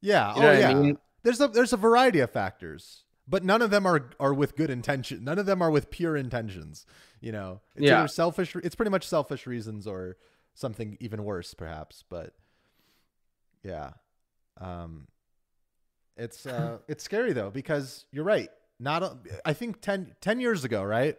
Yeah. 0.02 0.34
You 0.34 0.42
know 0.42 0.48
oh, 0.48 0.52
what 0.52 0.60
yeah. 0.60 0.70
I 0.70 0.74
mean? 0.74 0.98
There's 1.22 1.40
a 1.40 1.48
there's 1.48 1.72
a 1.72 1.76
variety 1.76 2.20
of 2.20 2.30
factors, 2.30 3.04
but 3.30 3.44
none 3.44 3.62
of 3.62 3.70
them 3.70 3.86
are 3.86 4.10
are 4.18 4.34
with 4.34 4.56
good 4.56 4.68
intention. 4.70 5.22
None 5.24 5.38
of 5.38 5.46
them 5.46 5.62
are 5.62 5.70
with 5.70 5.90
pure 5.90 6.16
intentions. 6.16 6.84
You 7.20 7.32
know, 7.32 7.60
it's 7.76 7.86
Yeah. 7.86 8.00
either 8.00 8.08
selfish. 8.08 8.54
It's 8.56 8.74
pretty 8.74 8.90
much 8.90 9.06
selfish 9.06 9.46
reasons 9.46 9.86
or 9.86 10.16
something 10.54 10.96
even 11.00 11.24
worse, 11.24 11.54
perhaps. 11.54 12.04
But 12.08 12.34
yeah, 13.62 13.92
um, 14.60 15.06
it's 16.16 16.44
uh, 16.46 16.78
it's 16.88 17.04
scary 17.04 17.32
though 17.32 17.50
because 17.50 18.04
you're 18.12 18.24
right. 18.24 18.50
Not 18.78 19.02
a- 19.02 19.18
I 19.44 19.52
think 19.52 19.80
10, 19.82 20.16
10 20.22 20.40
years 20.40 20.64
ago, 20.64 20.82
right? 20.82 21.18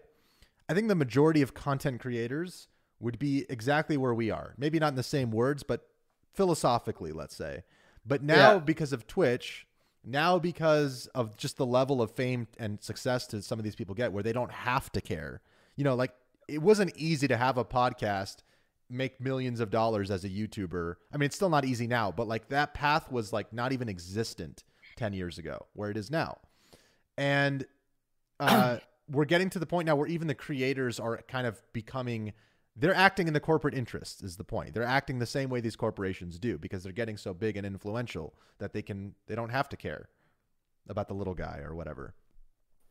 I 0.68 0.74
think 0.74 0.88
the 0.88 0.96
majority 0.96 1.42
of 1.44 1.54
content 1.54 2.02
creators 2.02 2.68
would 3.00 3.20
be 3.20 3.46
exactly 3.50 3.98
where 3.98 4.14
we 4.16 4.32
are. 4.32 4.56
Maybe 4.58 4.80
not 4.80 4.90
in 4.90 4.96
the 4.96 5.04
same 5.04 5.30
words, 5.32 5.62
but 5.64 5.88
philosophically, 6.34 7.12
let's 7.12 7.36
say. 7.36 7.64
But 8.06 8.24
now, 8.24 8.54
Yeah. 8.54 8.60
because 8.60 8.94
of 8.94 9.06
Twitch, 9.06 9.68
now 10.04 10.40
because 10.40 11.08
of 11.14 11.38
just 11.38 11.58
the 11.58 11.66
level 11.66 12.02
of 12.02 12.12
fame 12.12 12.48
and 12.58 12.82
success 12.82 13.28
that 13.28 13.44
some 13.44 13.60
of 13.60 13.64
these 13.64 13.76
people 13.76 13.96
get, 13.96 14.12
where 14.12 14.24
they 14.24 14.34
don't 14.34 14.52
have 14.52 14.92
to 14.94 15.02
care. 15.02 15.42
You 15.76 15.84
know, 15.84 15.96
like 15.96 16.14
it 16.48 16.62
wasn't 16.62 16.96
easy 16.98 17.28
to 17.28 17.38
have 17.38 17.58
a 17.58 17.66
podcast, 17.66 18.38
make 18.90 19.22
millions 19.22 19.60
of 19.60 19.70
dollars 19.70 20.12
as 20.12 20.24
a 20.24 20.30
YouTuber. 20.30 20.96
I 21.14 21.18
mean, 21.18 21.28
it's 21.28 21.36
still 21.36 21.50
not 21.50 21.66
easy 21.66 21.88
now, 21.88 22.12
but 22.12 22.28
like 22.28 22.50
that 22.50 22.74
path 22.74 23.12
was 23.12 23.32
like 23.32 23.54
not 23.54 23.72
even 23.72 23.90
existent 23.90 24.64
10 24.98 25.14
years 25.14 25.38
ago, 25.38 25.66
where 25.74 25.90
it 25.90 25.98
is 25.98 26.12
now. 26.12 26.38
And 27.18 27.66
uh, 28.40 28.78
we're 29.10 29.26
getting 29.26 29.50
to 29.52 29.60
the 29.60 29.66
point 29.66 29.86
now 29.86 29.96
where 29.96 30.08
even 30.08 30.28
the 30.28 30.36
creators 30.36 31.00
are 31.00 31.18
kind 31.28 31.48
of 31.48 31.62
becoming 31.74 32.34
they're 32.76 32.96
acting 32.96 33.28
in 33.28 33.34
the 33.34 33.40
corporate 33.40 33.74
interest 33.74 34.24
is 34.24 34.38
the 34.38 34.44
point 34.44 34.74
they're 34.74 34.84
acting 34.84 35.20
the 35.20 35.26
same 35.26 35.50
way 35.50 35.60
these 35.60 35.76
corporations 35.76 36.40
do 36.40 36.58
because 36.58 36.84
they're 36.84 36.92
getting 36.94 37.18
so 37.18 37.34
big 37.34 37.58
and 37.58 37.66
influential 37.66 38.34
that 38.60 38.74
they 38.74 38.82
can 38.82 39.14
they 39.28 39.36
don't 39.36 39.50
have 39.50 39.68
to 39.70 39.78
care 39.78 40.10
about 40.88 41.08
the 41.08 41.14
little 41.14 41.34
guy 41.36 41.60
or 41.64 41.76
whatever 41.76 42.14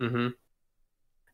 hmm 0.01 0.29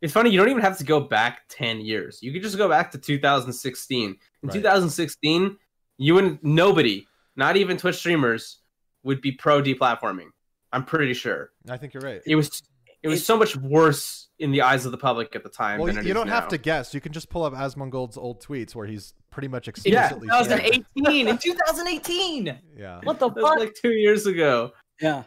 It's 0.03 0.13
funny, 0.13 0.31
you 0.31 0.39
don't 0.39 0.51
even 0.51 0.63
have 0.63 0.79
to 0.79 0.85
go 0.85 1.01
back 1.01 1.43
10 1.49 1.81
years. 1.81 2.19
You 2.23 2.33
could 2.33 2.43
just 2.43 2.59
go 2.59 2.69
back 2.69 2.91
to 2.93 2.99
2016. 2.99 4.11
In 4.11 4.17
Right. 4.43 4.53
2016, 4.53 5.57
you 5.99 6.15
wouldn't, 6.15 6.45
nobody, 6.45 7.07
not 7.35 7.57
even 7.57 7.77
Twitch 7.79 7.97
streamers, 7.97 8.61
would 9.05 9.21
be 9.23 9.33
pro 9.33 9.63
deplatforming. 9.63 10.29
I'm 10.73 10.85
pretty 10.85 11.15
sure. 11.15 11.51
i 11.71 11.77
think 11.79 11.95
you're 11.95 12.03
right 12.03 12.21
It 12.27 12.37
was 12.37 12.63
it 13.03 13.09
was 13.09 13.19
It's- 13.19 13.27
so 13.27 13.37
much 13.37 13.57
worse 13.57 14.29
in 14.39 14.51
the 14.53 14.61
eyes 14.63 14.85
of 14.85 14.93
the 14.93 14.99
public 14.99 15.35
at 15.35 15.43
the 15.43 15.49
time. 15.49 15.79
well 15.81 15.93
than 15.93 16.05
you, 16.05 16.11
it 16.11 16.15
don't 16.15 16.29
have 16.29 16.45
now. 16.45 16.49
to 16.51 16.59
guess 16.59 16.93
you 16.93 17.01
can 17.01 17.13
just 17.13 17.31
pull 17.31 17.43
up 17.45 17.55
asmongold's 17.55 18.17
old 18.19 18.43
tweets 18.43 18.75
where 18.75 18.87
he's 18.87 19.15
pretty 19.31 19.49
much 19.49 19.67
Yeah, 19.67 19.71
explicitly 19.71 20.29
saying- 20.29 20.85
2018 20.97 21.29
in 21.29 21.39
2018. 21.39 22.59
yeah 22.77 23.01
What 23.05 23.19
the 23.19 23.31
fuck? 23.31 23.59
like 23.59 23.75
two 23.75 23.93
years 23.93 24.27
ago. 24.27 24.73
Yeah. 25.01 25.25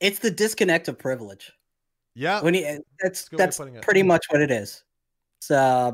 It's 0.00 0.18
the 0.20 0.30
disconnect 0.30 0.86
of 0.88 0.98
privilege. 0.98 1.52
yeah 2.14 2.40
When 2.42 2.54
you 2.54 2.80
that's 3.02 3.28
Good 3.28 3.38
way 3.38 3.42
of 3.44 3.46
that's 3.46 3.58
putting 3.58 3.74
it. 3.76 3.82
pretty 3.82 4.02
much 4.02 4.24
what 4.30 4.40
it 4.40 4.50
is. 4.50 4.84
It's 5.40 5.50
uh 5.50 5.92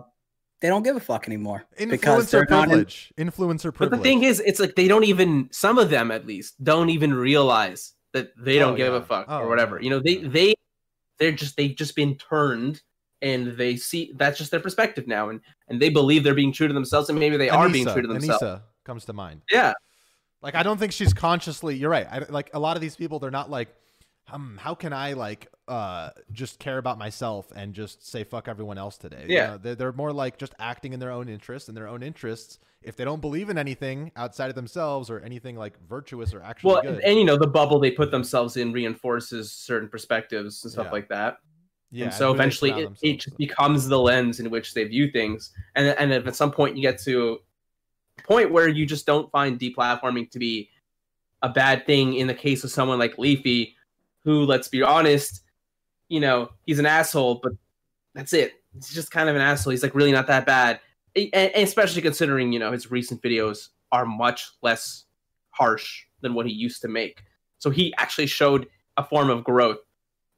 they 0.61 0.69
don't 0.69 0.83
give 0.83 0.97
a 0.97 1.01
fuck 1.01 1.27
anymore. 1.27 1.65
because 1.79 2.27
influencer 2.27 2.31
they're 2.31 2.47
not 2.51 2.71
in- 2.71 3.29
influencer 3.29 3.73
privilege 3.75 3.91
But 3.91 3.97
the 3.97 4.03
thing 4.03 4.23
is, 4.25 4.41
it's 4.41 4.61
like 4.61 4.75
they 4.77 4.89
don't 4.89 5.05
even 5.05 5.49
some 5.53 5.79
of 5.79 5.91
them 5.91 6.11
at 6.11 6.27
least 6.27 6.63
don't 6.65 6.89
even 6.91 7.13
realize 7.13 7.93
that 8.15 8.31
they 8.39 8.59
don't 8.59 8.75
Oh, 8.75 8.77
give 8.77 8.93
yeah. 8.93 8.99
a 8.99 9.03
fuck 9.03 9.27
Oh, 9.29 9.39
or 9.41 9.49
whatever. 9.49 9.77
yeah. 9.77 9.85
You 9.85 9.91
know, 9.91 10.01
they 10.01 10.17
they 10.19 10.54
they're 11.19 11.33
just 11.33 11.57
they've 11.57 11.77
just 11.77 11.97
been 11.97 12.17
turned 12.17 12.83
and 13.23 13.57
they 13.57 13.77
see 13.77 14.12
that's 14.17 14.39
just 14.39 14.51
their 14.51 14.61
perspective 14.61 15.07
now 15.07 15.29
and 15.31 15.41
and 15.69 15.81
they 15.81 15.89
believe 15.89 16.25
they're 16.25 16.35
being 16.35 16.53
true 16.53 16.69
to 16.69 16.75
themselves 16.75 17.09
and 17.09 17.19
maybe 17.19 17.37
they 17.37 17.49
are 17.49 17.69
being 17.69 17.87
true 17.87 18.03
to 18.03 18.09
themselves. 18.09 18.43
Anisa 18.43 18.62
comes 18.85 19.05
to 19.07 19.12
mind 19.12 19.43
Yeah. 19.51 19.73
Like 20.43 20.55
I 20.55 20.62
don't 20.62 20.77
think 20.77 20.93
she's 20.93 21.15
consciously. 21.15 21.75
You're 21.75 21.91
right. 21.91 22.07
I, 22.11 22.19
like 22.29 22.51
a 22.53 22.59
lot 22.59 22.77
of 22.77 22.83
these 22.83 22.97
people, 22.97 23.19
they're 23.19 23.31
not 23.31 23.49
like, 23.49 23.75
um, 24.33 24.59
how 24.61 24.75
can 24.75 24.93
I 24.93 25.12
like 25.12 25.49
uh 25.66 26.11
just 26.33 26.59
care 26.59 26.77
about 26.79 26.99
myself 26.99 27.51
and 27.57 27.72
just 27.72 28.07
say 28.07 28.25
fuck 28.25 28.49
everyone 28.49 28.79
else 28.79 28.97
today? 28.97 29.25
You 29.29 29.35
Yeah. 29.37 29.47
know, 29.49 29.59
they're 29.59 29.75
they're 29.75 29.93
more 29.93 30.12
like 30.12 30.39
just 30.39 30.55
acting 30.59 30.93
in 30.93 31.01
their 31.01 31.11
own 31.11 31.29
interests 31.29 31.68
and 31.68 31.77
their 31.77 31.89
own 31.89 32.03
interests. 32.03 32.59
If 32.83 32.97
they 32.97 33.05
don't 33.05 33.20
believe 33.20 33.49
in 33.49 33.57
anything 33.57 34.12
outside 34.14 34.51
of 34.51 34.55
themselves 34.55 35.09
or 35.09 35.20
anything 35.20 35.57
like 35.57 35.79
virtuous 35.89 36.35
or 36.35 36.43
actually 36.43 36.75
Well, 36.75 36.83
good, 36.83 37.01
and 37.01 37.18
you 37.18 37.25
know, 37.25 37.37
the 37.39 37.47
bubble 37.47 37.79
they 37.79 37.91
put 37.91 38.11
themselves 38.11 38.57
in 38.59 38.72
reinforces 38.72 39.51
certain 39.53 39.89
perspectives 39.89 40.62
and 40.64 40.72
stuff 40.72 40.87
Yeah. 40.87 40.93
like 40.93 41.09
that. 41.09 41.39
yeah. 41.91 42.05
and 42.07 42.14
so 42.14 42.29
they 42.33 42.35
eventually 42.35 42.70
it, 42.72 42.91
it 43.03 43.20
just 43.20 43.37
becomes 43.39 43.89
the 43.89 43.99
lens 43.99 44.41
in 44.41 44.51
which 44.51 44.75
they 44.75 44.85
view 44.85 45.11
things 45.11 45.53
and 45.77 45.87
and 45.99 46.12
if 46.12 46.27
at 46.27 46.35
some 46.37 46.51
point 46.51 46.77
you 46.77 46.83
get 46.83 46.99
to 47.03 47.39
a 48.18 48.22
point 48.22 48.51
where 48.51 48.68
you 48.68 48.85
just 48.87 49.07
don't 49.07 49.31
find 49.31 49.59
deplatforming 49.61 50.31
to 50.31 50.39
be 50.39 50.68
a 51.43 51.49
bad 51.49 51.87
thing 51.87 52.14
in 52.14 52.27
the 52.27 52.35
case 52.35 52.64
of 52.64 52.70
someone 52.70 52.99
like 52.99 53.16
leafy 53.18 53.77
who 54.25 54.45
let's 54.45 54.68
be 54.68 54.83
honest 54.83 55.43
you 56.09 56.20
know 56.20 56.51
he's 56.66 56.79
an 56.79 56.87
asshole 56.87 57.41
but 57.43 57.53
that's 58.14 58.33
it. 58.33 58.62
He's 58.72 58.91
just 58.95 59.11
kind 59.11 59.29
of 59.29 59.35
an 59.35 59.43
asshole. 59.43 59.72
He's 59.72 59.83
like 59.83 59.93
really 59.95 60.12
not 60.12 60.29
that 60.29 60.47
bad. 60.47 60.79
And, 61.16 61.29
and 61.35 61.64
especially 61.64 62.01
considering 62.01 62.53
you 62.53 62.61
know 62.61 62.70
his 62.70 62.91
recent 62.91 63.20
videos 63.22 63.70
are 63.91 64.07
much 64.07 64.51
less 64.62 65.05
harsh 65.51 66.05
than 66.20 66.33
what 66.35 66.47
he 66.47 66.53
used 66.53 66.81
to 66.83 66.89
make. 66.89 67.22
So 67.59 67.70
he 67.70 67.93
actually 67.99 68.27
showed 68.27 68.68
a 68.97 69.05
form 69.05 69.31
of 69.31 69.43
growth 69.45 69.79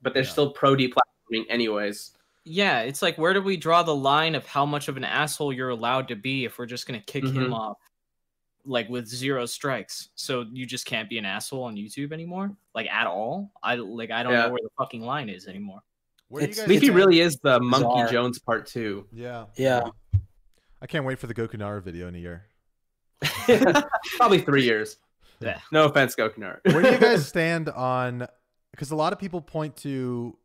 but 0.03 0.14
they're 0.14 0.22
Yeah. 0.22 0.28
still 0.30 0.51
pro 0.53 0.74
deplatforming 0.76 1.45
anyways. 1.49 2.12
Yeah, 2.45 2.80
it's 2.80 3.03
like 3.03 3.18
where 3.18 3.34
do 3.34 3.43
we 3.43 3.57
draw 3.57 3.82
the 3.82 3.95
line 3.95 4.34
of 4.34 4.47
how 4.47 4.64
much 4.64 4.89
of 4.89 4.97
an 4.97 5.05
asshole 5.05 5.53
you're 5.53 5.70
allowed 5.70 6.09
to 6.09 6.16
be 6.16 6.45
if 6.45 6.59
we're 6.59 6.66
just 6.66 6.87
gonna 6.87 7.01
kick 7.01 7.24
him 7.24 7.49
Mhm. 7.51 7.53
off 7.53 7.76
like 8.67 8.89
with 8.89 9.07
zero 9.07 9.47
strikes? 9.47 10.11
So 10.14 10.45
you 10.53 10.67
just 10.67 10.85
can't 10.87 11.09
be 11.09 11.19
an 11.19 11.25
asshole 11.25 11.62
on 11.64 11.77
YouTube 11.77 12.12
anymore, 12.12 12.55
like 12.75 12.89
at 12.89 13.07
all. 13.07 13.51
I 13.62 13.77
like 13.77 14.11
I 14.11 14.23
don't 14.23 14.33
Yeah. 14.33 14.43
know 14.47 14.51
where 14.51 14.61
the 14.62 14.71
fucking 14.79 15.03
line 15.03 15.29
is 15.29 15.47
anymore. 15.47 15.81
Where 16.29 16.41
do 16.41 16.47
you 16.47 16.51
it's- 16.51 16.67
guys 16.67 16.69
Leafy 16.69 16.91
really 16.91 17.21
is 17.21 17.37
the 17.39 17.61
Monkey 17.61 17.87
Bizarre. 17.87 18.09
Jones 18.11 18.39
part 18.39 18.67
two. 18.67 19.07
Yeah. 19.12 19.47
Yeah. 19.57 19.83
I 20.83 20.87
can't 20.87 21.05
wait 21.07 21.19
for 21.19 21.27
the 21.27 21.35
Gokunara 21.35 21.83
video 21.83 22.09
in 22.09 22.14
a 22.14 22.19
year. 22.19 22.45
Probably 24.17 24.41
three 24.41 24.64
years. 24.64 24.99
Yeah. 25.41 25.59
No 25.73 25.85
offense, 25.87 26.14
Gokunar. 26.17 26.59
Where 26.64 26.83
do 26.83 26.91
you 26.93 26.99
guys 26.99 27.27
stand 27.29 27.69
on? 27.69 28.27
Because 28.71 28.91
a 28.91 28.97
lot 28.97 29.12
of 29.12 29.19
people 29.19 29.41
point 29.41 29.77
to 29.79 30.37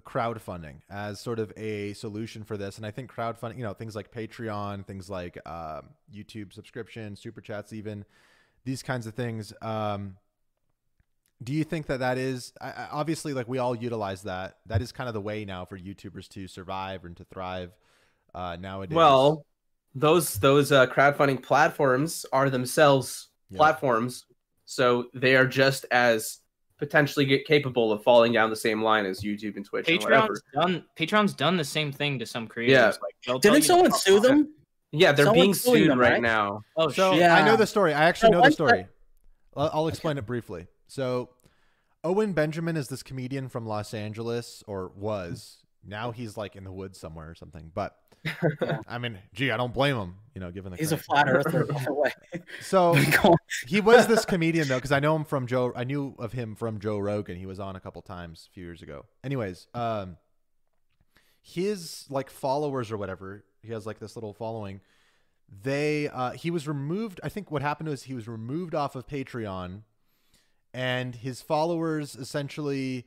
crowdfunding 0.00 0.76
as 0.90 1.20
sort 1.20 1.38
of 1.38 1.52
a 1.56 1.92
solution 1.94 2.44
for 2.44 2.56
this, 2.56 2.76
and 2.76 2.86
I 2.86 2.90
think 2.90 3.12
crowdfunding, 3.12 3.56
you 3.56 3.64
know, 3.64 3.74
things 3.74 3.96
like 3.96 4.12
Patreon, 4.12 4.86
things 4.86 5.08
like 5.10 5.38
um, 5.46 5.90
YouTube 6.14 6.52
subscription, 6.52 7.16
super 7.16 7.40
chats, 7.40 7.72
even 7.72 8.04
these 8.64 8.82
kinds 8.82 9.06
of 9.06 9.14
things. 9.14 9.52
Um, 9.62 10.16
do 11.42 11.52
you 11.52 11.64
think 11.64 11.86
that 11.86 12.00
that 12.00 12.16
is 12.18 12.52
I, 12.60 12.68
I- 12.70 12.88
obviously 12.92 13.34
like 13.34 13.48
we 13.48 13.58
all 13.58 13.74
utilize 13.74 14.22
that? 14.22 14.58
That 14.66 14.80
is 14.82 14.92
kind 14.92 15.08
of 15.08 15.14
the 15.14 15.20
way 15.20 15.44
now 15.44 15.64
for 15.64 15.78
YouTubers 15.78 16.28
to 16.30 16.48
survive 16.48 17.04
and 17.04 17.16
to 17.18 17.24
thrive 17.24 17.72
uh, 18.34 18.56
nowadays. 18.60 18.96
well, 18.96 19.44
those 19.94 20.34
those 20.34 20.72
uh, 20.72 20.86
crowdfunding 20.86 21.42
platforms 21.42 22.26
are 22.32 22.50
themselves 22.50 23.28
Yeah. 23.50 23.58
platforms, 23.58 24.24
so 24.64 25.06
they 25.14 25.36
are 25.36 25.46
just 25.46 25.86
as 25.90 26.38
potentially 26.78 27.24
get 27.24 27.46
capable 27.46 27.92
of 27.92 28.02
falling 28.02 28.32
down 28.32 28.50
the 28.50 28.56
same 28.56 28.82
line 28.82 29.06
as 29.06 29.22
YouTube 29.22 29.56
and 29.56 29.64
Twitch 29.64 29.88
and 29.88 30.02
whatever. 30.02 30.28
Patreon's 30.34 30.42
done. 30.54 30.84
Patreon's 30.96 31.34
done 31.34 31.56
the 31.56 31.64
same 31.64 31.92
thing 31.92 32.18
to 32.18 32.26
some 32.26 32.46
creators. 32.46 32.74
Yeah. 32.74 32.86
Like 32.86 33.14
they'll 33.26 33.40
tell 33.40 33.52
Didn't 33.52 33.56
you 33.56 33.62
someone 33.68 33.90
to 33.92 33.98
sue 33.98 34.16
fuck 34.16 34.24
off. 34.24 34.28
them? 34.28 34.52
Yeah, 34.92 35.12
they're 35.12 35.26
being 35.32 35.52
Someone's 35.54 35.60
suing 35.60 35.76
sued 35.82 35.90
them, 35.90 35.98
right, 35.98 36.12
right? 36.12 36.22
now. 36.22 36.62
Oh 36.76 36.88
So 36.88 37.14
shit! 37.14 37.30
I 37.30 37.44
know 37.44 37.56
the 37.56 37.66
story. 37.66 37.92
I 37.92 38.04
actually 38.04 38.28
So 38.28 38.32
know 38.32 38.40
the 38.42 38.48
oh, 38.48 38.50
story. 38.50 38.86
I'll, 39.56 39.70
I'll 39.72 39.88
explain 39.88 40.16
it 40.18 40.26
briefly. 40.26 40.66
So 40.86 41.30
Owen 42.04 42.32
Benjamin 42.32 42.76
is 42.76 42.88
this 42.88 43.02
comedian 43.02 43.48
from 43.48 43.66
Los 43.66 43.92
Angeles, 43.94 44.62
or 44.66 44.92
was. 44.94 45.58
Now 45.84 46.10
he's 46.12 46.36
like 46.36 46.56
in 46.56 46.64
the 46.64 46.72
woods 46.72 46.98
somewhere 46.98 47.28
or 47.30 47.34
something. 47.34 47.70
But 47.74 47.96
I 48.88 48.98
mean, 48.98 49.18
gee, 49.34 49.50
I 49.50 49.56
don't 49.56 49.72
blame 49.72 49.96
him. 49.96 50.14
You 50.34 50.40
know, 50.40 50.50
given 50.50 50.72
the 50.72 50.76
He's 50.76 50.92
a 50.92 50.98
flat 50.98 51.28
earther, 51.28 51.64
by 51.72 51.82
the 51.82 51.94
way. 51.94 52.12
So 52.60 52.94
he 53.66 53.80
was 53.80 54.06
this 54.06 54.24
comedian 54.26 54.68
though, 54.68 54.76
because 54.76 54.92
I 54.92 55.00
know 55.00 55.16
him 55.16 55.24
from 55.24 55.46
Joe. 55.46 55.72
I 55.74 55.84
knew 55.84 56.14
of 56.18 56.32
him 56.32 56.54
from 56.54 56.78
Joe 56.78 56.98
Rogan. 56.98 57.36
He 57.36 57.46
was 57.46 57.58
on 57.58 57.74
a 57.74 57.80
couple 57.80 58.02
times 58.02 58.48
a 58.50 58.52
few 58.52 58.64
years 58.64 58.82
ago. 58.82 59.06
Anyways, 59.24 59.66
um, 59.72 60.18
his 61.40 62.04
like 62.10 62.28
followers 62.28 62.92
or 62.92 62.98
whatever, 62.98 63.44
he 63.62 63.72
has 63.72 63.86
like 63.86 63.98
this 63.98 64.14
little 64.14 64.34
following. 64.34 64.82
They 65.62 66.08
uh, 66.08 66.32
he 66.32 66.50
was 66.50 66.68
removed. 66.68 67.20
I 67.22 67.28
think 67.28 67.50
what 67.50 67.62
happened 67.62 67.88
was 67.88 68.02
he 68.02 68.14
was 68.14 68.28
removed 68.28 68.74
off 68.74 68.94
of 68.94 69.06
Patreon, 69.06 69.82
and 70.74 71.14
his 71.14 71.40
followers 71.40 72.14
essentially 72.14 73.06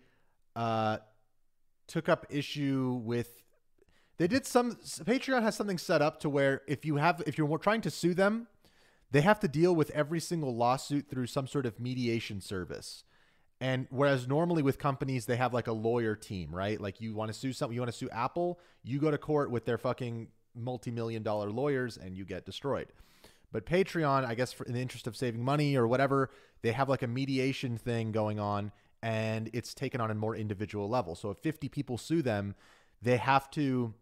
uh, 0.56 0.98
took 1.88 2.10
up 2.10 2.26
issue 2.30 3.00
with. 3.04 3.44
They 4.20 4.28
did 4.28 4.46
some. 4.46 4.76
Patreon 4.76 5.42
has 5.44 5.56
something 5.56 5.78
set 5.78 6.02
up 6.02 6.20
to 6.20 6.30
where 6.30 6.62
if 6.68 6.86
you 6.86 6.98
have 6.98 7.24
if 7.26 7.38
you're 7.38 7.58
trying 7.58 7.82
to 7.82 7.90
sue 7.90 8.14
them, 8.14 8.48
they 9.12 9.22
have 9.22 9.40
to 9.40 9.48
deal 9.48 9.74
with 9.74 9.90
every 9.92 10.20
single 10.20 10.56
lawsuit 10.56 11.10
through 11.10 11.28
some 11.28 11.48
sort 11.48 11.66
of 11.66 11.80
mediation 11.80 12.42
service. 12.42 13.06
And 13.62 13.88
whereas 13.90 14.28
normally 14.28 14.62
with 14.62 14.78
companies 14.78 15.26
they 15.26 15.38
have 15.38 15.54
like 15.54 15.68
a 15.68 15.72
lawyer 15.72 16.16
team, 16.16 16.54
right? 16.54 16.80
Like 16.80 17.00
you 17.00 17.16
want 17.16 17.32
to 17.32 17.38
sue 17.38 17.54
something, 17.54 17.74
you 17.74 17.82
want 17.82 17.92
to 17.92 17.98
sue 17.98 18.10
Apple, 18.10 18.60
you 18.84 19.00
go 19.00 19.10
to 19.10 19.18
court 19.18 19.52
with 19.52 19.66
their 19.66 19.78
fucking 19.78 20.28
multi-million 20.54 21.24
dollar 21.24 21.50
lawyers 21.50 21.96
and 21.98 22.16
you 22.16 22.26
get 22.26 22.46
destroyed. 22.46 22.88
But 23.54 23.66
Patreon, 23.66 24.26
I 24.26 24.36
guess 24.36 24.52
for 24.52 24.66
in 24.66 24.74
the 24.74 24.82
interest 24.82 25.08
of 25.08 25.16
saving 25.16 25.44
money 25.44 25.78
or 25.78 25.88
whatever, 25.88 26.30
they 26.62 26.74
have 26.74 26.90
like 26.90 27.04
a 27.04 27.08
mediation 27.08 27.78
thing 27.78 28.12
going 28.12 28.38
on 28.40 28.74
and 29.02 29.50
it's 29.54 29.74
taken 29.74 30.02
on 30.02 30.12
a 30.12 30.16
more 30.16 30.36
individual 30.36 30.90
level. 30.90 31.16
So 31.16 31.32
if 31.32 31.38
50 31.38 31.70
people 31.70 31.98
sue 31.98 32.22
them, 32.22 32.56
they 33.02 33.16
have 33.16 33.50
to 33.52 33.94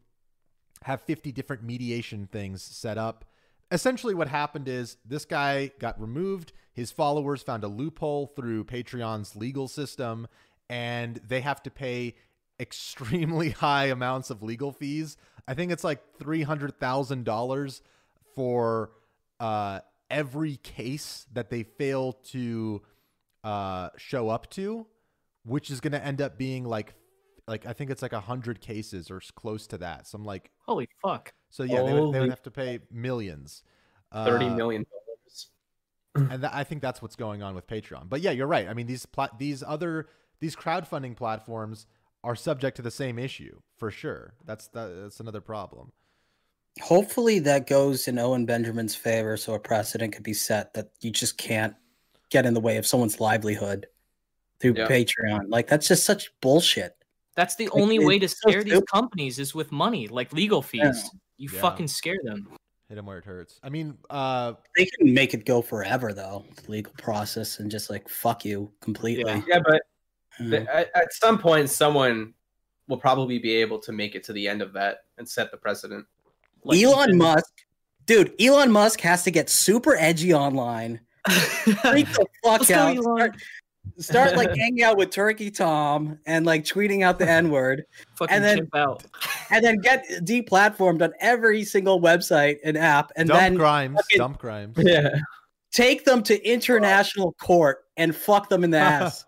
have 0.83 1.01
50 1.01 1.31
different 1.31 1.63
mediation 1.63 2.27
things 2.31 2.61
set 2.61 2.97
up. 2.97 3.25
Essentially 3.71 4.13
what 4.13 4.27
happened 4.27 4.67
is 4.67 4.97
this 5.05 5.25
guy 5.25 5.71
got 5.79 5.99
removed. 5.99 6.53
His 6.73 6.91
followers 6.91 7.43
found 7.43 7.63
a 7.63 7.67
loophole 7.67 8.27
through 8.35 8.65
patreon's 8.65 9.35
legal 9.35 9.67
system 9.67 10.27
and 10.69 11.19
they 11.27 11.41
have 11.41 11.61
to 11.63 11.71
pay 11.71 12.15
extremely 12.59 13.51
high 13.51 13.85
amounts 13.85 14.29
of 14.29 14.41
legal 14.41 14.71
fees. 14.71 15.17
I 15.47 15.53
think 15.53 15.71
it's 15.71 15.83
like 15.83 16.01
$300000 16.19 17.81
for 18.35 18.91
uh, 19.39 19.79
every 20.09 20.55
case 20.57 21.25
that 21.33 21.49
they 21.49 21.63
fail 21.63 22.13
to 22.13 22.81
uh, 23.43 23.89
show 23.97 24.29
up 24.29 24.49
to 24.51 24.87
which 25.47 25.71
is 25.71 25.79
going 25.79 25.93
to 25.93 26.05
end 26.05 26.21
up 26.21 26.37
being 26.37 26.65
like 26.65 26.93
like 27.47 27.65
i 27.65 27.73
think 27.73 27.89
it's 27.89 28.01
like 28.01 28.11
100 28.11 28.61
cases 28.61 29.09
or 29.09 29.21
close 29.35 29.65
to 29.67 29.77
that. 29.77 30.05
Some 30.05 30.25
like 30.25 30.51
Holy 30.67 30.89
fuck. 31.01 31.33
so 31.49 31.63
yeah, 31.63 31.81
they 31.83 31.93
would, 31.93 32.13
they 32.13 32.19
would 32.19 32.29
have 32.29 32.43
to 32.43 32.51
pay 32.51 32.79
millions. 32.91 33.63
Thirty 34.13 34.45
Uh, 34.45 34.55
million 34.55 34.85
dollars. 34.85 35.47
and 36.33 36.43
that, 36.43 36.53
I 36.53 36.63
think 36.63 36.81
that's 36.81 37.01
what's 37.01 37.15
going 37.15 37.41
on 37.43 37.55
with 37.55 37.67
Patreon. 37.67 38.09
But 38.09 38.21
yeah, 38.21 38.31
you're 38.31 38.47
right. 38.47 38.67
I 38.67 38.73
mean, 38.73 38.87
these 38.87 39.05
pla- 39.05 39.29
these 39.37 39.63
other 39.63 40.07
these 40.39 40.55
crowdfunding 40.55 41.15
platforms 41.15 41.87
are 42.23 42.35
subject 42.35 42.75
to 42.77 42.81
the 42.81 42.91
same 42.91 43.17
issue 43.19 43.59
for 43.77 43.91
sure. 43.91 44.33
That's 44.45 44.67
that, 44.69 44.87
that's 45.01 45.19
another 45.19 45.41
problem. 45.41 45.91
Hopefully 46.81 47.39
that 47.39 47.65
goes 47.67 48.07
in 48.07 48.19
Owen 48.19 48.45
Benjamin's 48.45 48.95
favor 48.95 49.35
so 49.37 49.53
a 49.55 49.59
precedent 49.59 50.13
could 50.13 50.23
be 50.23 50.33
set 50.33 50.73
that 50.75 50.89
you 51.01 51.09
just 51.11 51.37
can't 51.37 51.73
get 52.29 52.45
in 52.45 52.53
the 52.53 52.59
way 52.59 52.77
of 52.77 52.85
someone's 52.85 53.19
livelihood 53.19 53.87
through 54.59 54.75
Yeah. 54.77 54.87
Patreon. 54.87 55.45
Like 55.49 55.67
that's 55.67 55.87
just 55.87 56.03
such 56.05 56.31
bullshit. 56.41 56.95
That's 57.37 57.55
the 57.55 57.65
Like, 57.67 57.75
only 57.81 57.99
way 57.99 58.17
to 58.19 58.25
it's 58.25 58.41
so 58.41 58.49
scare 58.49 58.63
these 58.63 58.81
companies 58.91 59.37
is 59.39 59.53
with 59.55 59.71
money, 59.71 60.07
like 60.07 60.33
legal 60.33 60.61
fees. 60.63 61.09
You 61.37 61.49
Yeah. 61.53 61.61
fucking 61.61 61.87
scare 61.87 62.17
them. 62.23 62.49
Hit 62.89 62.95
them 62.95 63.05
where 63.05 63.19
it 63.19 63.25
hurts. 63.25 63.59
I 63.61 63.69
mean, 63.69 63.95
uh, 64.09 64.53
They 64.75 64.85
can 64.87 65.13
make 65.13 65.35
it 65.35 65.45
go 65.45 65.61
forever 65.61 66.13
though, 66.13 66.45
legal 66.67 66.93
process 66.97 67.59
and 67.59 67.69
just 67.69 67.91
like 67.91 68.09
fuck 68.09 68.43
you 68.43 68.73
completely. 68.81 69.31
Yeah. 69.31 69.43
Yeah, 69.47 69.59
but 69.63 69.83
Mm. 70.39 70.49
the, 70.51 70.75
at, 70.75 70.89
at 70.95 71.13
some 71.13 71.37
point, 71.39 71.69
someone 71.69 72.33
will 72.87 72.97
probably 72.97 73.37
be 73.39 73.53
able 73.55 73.79
to 73.79 73.91
make 73.91 74.15
it 74.15 74.23
to 74.25 74.33
the 74.33 74.47
end 74.47 74.61
of 74.63 74.73
that 74.73 75.05
and 75.19 75.27
set 75.29 75.51
the 75.51 75.57
precedent. 75.57 76.05
Like 76.63 76.81
Elon 76.81 77.17
Musk, 77.17 77.51
dude, 78.05 78.33
Elon 78.41 78.71
Musk 78.71 79.01
has 79.01 79.23
to 79.23 79.31
get 79.31 79.49
super 79.49 79.95
edgy 79.95 80.33
online. 80.33 81.01
Freak 81.29 82.07
the 82.13 82.25
fuck 82.43 82.61
Let's 82.61 82.67
go, 82.69 82.75
out. 82.75 82.95
Elon. 82.97 83.31
Start, 83.99 84.29
start 84.29 84.35
like 84.37 84.55
hanging 84.57 84.83
out 84.83 84.97
with 84.97 85.09
Turkey 85.09 85.49
Tom 85.51 86.19
and 86.25 86.45
like 86.45 86.63
tweeting 86.63 87.03
out 87.03 87.17
the 87.19 87.29
N 87.29 87.49
word, 87.49 87.83
and 88.29 88.43
then- 88.43 88.57
chimp 88.57 88.75
out. 88.75 89.03
and 89.49 89.63
then 89.63 89.77
get 89.79 90.05
deplatformed 90.21 91.01
on 91.01 91.13
every 91.19 91.63
single 91.63 91.99
website 92.01 92.57
and 92.63 92.77
app, 92.77 93.11
and 93.15 93.27
dump 93.29 93.39
then 93.39 93.57
crimes, 93.57 93.95
fucking- 93.97 94.17
dump 94.17 94.39
crimes. 94.39 94.75
Yeah. 94.77 95.09
take 95.71 96.05
them 96.05 96.21
to 96.23 96.43
international 96.47 97.33
court 97.33 97.85
and 97.97 98.15
fuck 98.15 98.49
them 98.49 98.63
in 98.63 98.71
the 98.71 98.77
ass. 98.79 99.25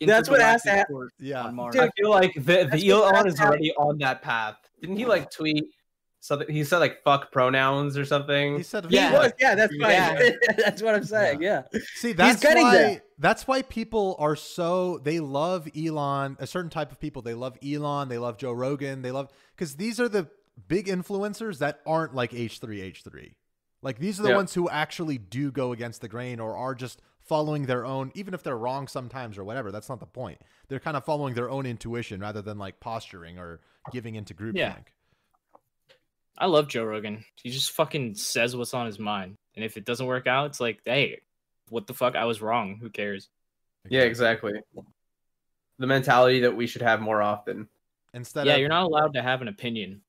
That's 0.00 0.28
what 0.28 0.40
has 0.40 0.62
to 0.62 0.68
Intergalactic 0.68 0.72
hap- 0.78 0.88
court 0.88 1.12
Yeah. 1.18 1.42
on 1.44 1.54
Mars. 1.54 1.72
Dude, 1.74 1.82
I 1.84 1.90
feel 1.96 2.10
like 2.10 2.34
the, 2.34 2.40
That's 2.70 2.82
the 2.82 2.90
Elon 2.90 3.26
is 3.26 3.40
already 3.40 3.72
on 3.76 3.96
that 3.98 4.20
path. 4.22 4.56
Didn't 4.80 4.96
he 4.96 5.06
like 5.06 5.30
tweet 5.30 5.64
something? 6.20 6.48
He 6.54 6.64
said 6.64 6.78
like 6.78 7.02
"fuck 7.02 7.32
pronouns" 7.32 7.96
or 7.96 8.04
something. 8.04 8.58
He 8.58 8.62
said, 8.62 8.86
Yeah, 8.90 9.10
yeah. 9.12 9.30
yeah, 9.40 9.54
that's 9.54 9.74
fine. 9.76 9.90
Yeah. 9.90 10.30
that's 10.58 10.82
what 10.82 10.94
I'm 10.94 11.04
saying. 11.04 11.40
Yeah. 11.40 11.62
See, 11.94 12.12
that's 12.12 12.42
getting 12.42 12.64
why 12.64 12.74
there. 12.76 13.02
That's 13.18 13.46
why 13.48 13.62
people 13.62 14.16
are 14.18 14.36
so 14.36 14.98
they 15.02 15.20
love 15.20 15.68
Elon, 15.76 16.36
a 16.40 16.46
certain 16.46 16.70
type 16.70 16.92
of 16.92 17.00
people. 17.00 17.22
They 17.22 17.34
love 17.34 17.56
Elon, 17.66 18.08
they 18.08 18.18
love 18.18 18.36
Joe 18.38 18.52
Rogan, 18.52 19.02
they 19.02 19.10
love 19.12 19.30
cuz 19.56 19.76
these 19.76 19.98
are 20.00 20.08
the 20.08 20.28
big 20.68 20.86
influencers 20.86 21.58
that 21.58 21.80
aren't 21.86 22.14
like 22.14 22.32
H3H3. 22.32 23.34
Like 23.82 23.98
these 23.98 24.18
are 24.18 24.22
the 24.22 24.30
Yeah. 24.30 24.36
ones 24.36 24.54
who 24.54 24.68
actually 24.68 25.18
do 25.18 25.50
go 25.50 25.72
against 25.72 26.00
the 26.00 26.08
grain 26.08 26.40
or 26.40 26.56
are 26.56 26.74
just 26.74 27.00
following 27.20 27.66
their 27.66 27.84
own 27.84 28.12
even 28.14 28.34
if 28.34 28.42
they're 28.42 28.56
wrong 28.56 28.86
sometimes 28.88 29.36
or 29.38 29.44
whatever. 29.44 29.70
That's 29.72 29.88
not 29.88 30.00
the 30.00 30.06
point. 30.06 30.40
They're 30.68 30.80
kind 30.80 30.96
of 30.96 31.04
following 31.04 31.34
their 31.34 31.50
own 31.50 31.66
intuition 31.66 32.20
rather 32.20 32.42
than 32.42 32.58
like 32.58 32.80
posturing 32.80 33.38
or 33.38 33.60
giving 33.92 34.14
into 34.14 34.34
groupthink. 34.34 34.54
Yeah. 34.56 34.76
I 36.38 36.46
love 36.46 36.68
Joe 36.68 36.84
Rogan. 36.84 37.24
He 37.42 37.50
just 37.50 37.70
fucking 37.72 38.14
says 38.16 38.54
what's 38.54 38.74
on 38.74 38.86
his 38.86 38.98
mind. 38.98 39.36
And 39.54 39.64
if 39.64 39.76
it 39.78 39.86
doesn't 39.86 40.06
work 40.06 40.26
out, 40.26 40.46
it's 40.46 40.60
like, 40.60 40.80
hey, 40.84 41.20
what 41.68 41.86
the 41.86 41.94
fuck? 41.94 42.16
I 42.16 42.24
was 42.24 42.40
wrong. 42.40 42.78
Who 42.80 42.90
cares? 42.90 43.28
yeah, 43.88 44.02
exactly. 44.02 44.52
The 45.78 45.86
mentality 45.86 46.40
that 46.40 46.56
we 46.56 46.66
should 46.66 46.82
have 46.82 47.00
more 47.00 47.22
often. 47.22 47.68
Instead 48.14 48.46
yeah, 48.46 48.54
of 48.54 48.60
you're 48.60 48.68
not 48.68 48.84
allowed 48.84 49.12
to 49.14 49.22
have 49.22 49.42
an 49.42 49.48
opinion. 49.48 50.00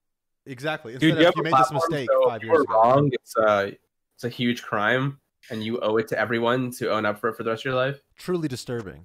exactly. 0.46 0.98
Dude, 0.98 1.20
you 1.20 1.28
of 1.28 1.34
you 1.36 1.42
a 1.42 1.44
made 1.44 1.54
this 1.54 1.72
mistake 1.72 2.10
so 2.10 2.30
5 2.30 2.38
if 2.38 2.44
years 2.44 2.54
you're 2.54 2.62
ago. 2.64 2.74
wrong. 2.74 3.10
It's 3.12 3.36
a 3.38 3.74
it's 4.16 4.24
a 4.24 4.30
huge 4.30 4.64
crime, 4.64 5.20
and 5.52 5.64
you 5.64 5.80
owe 5.82 5.98
it 5.98 6.08
to 6.10 6.20
everyone 6.20 6.72
to 6.72 6.90
own 6.92 7.06
up 7.06 7.20
for 7.20 7.30
it 7.30 7.36
for 7.36 7.44
the 7.44 7.50
rest 7.50 7.62
of 7.62 7.66
your 7.66 7.76
life. 7.76 8.00
Truly 8.18 8.48
disturbing. 8.48 9.04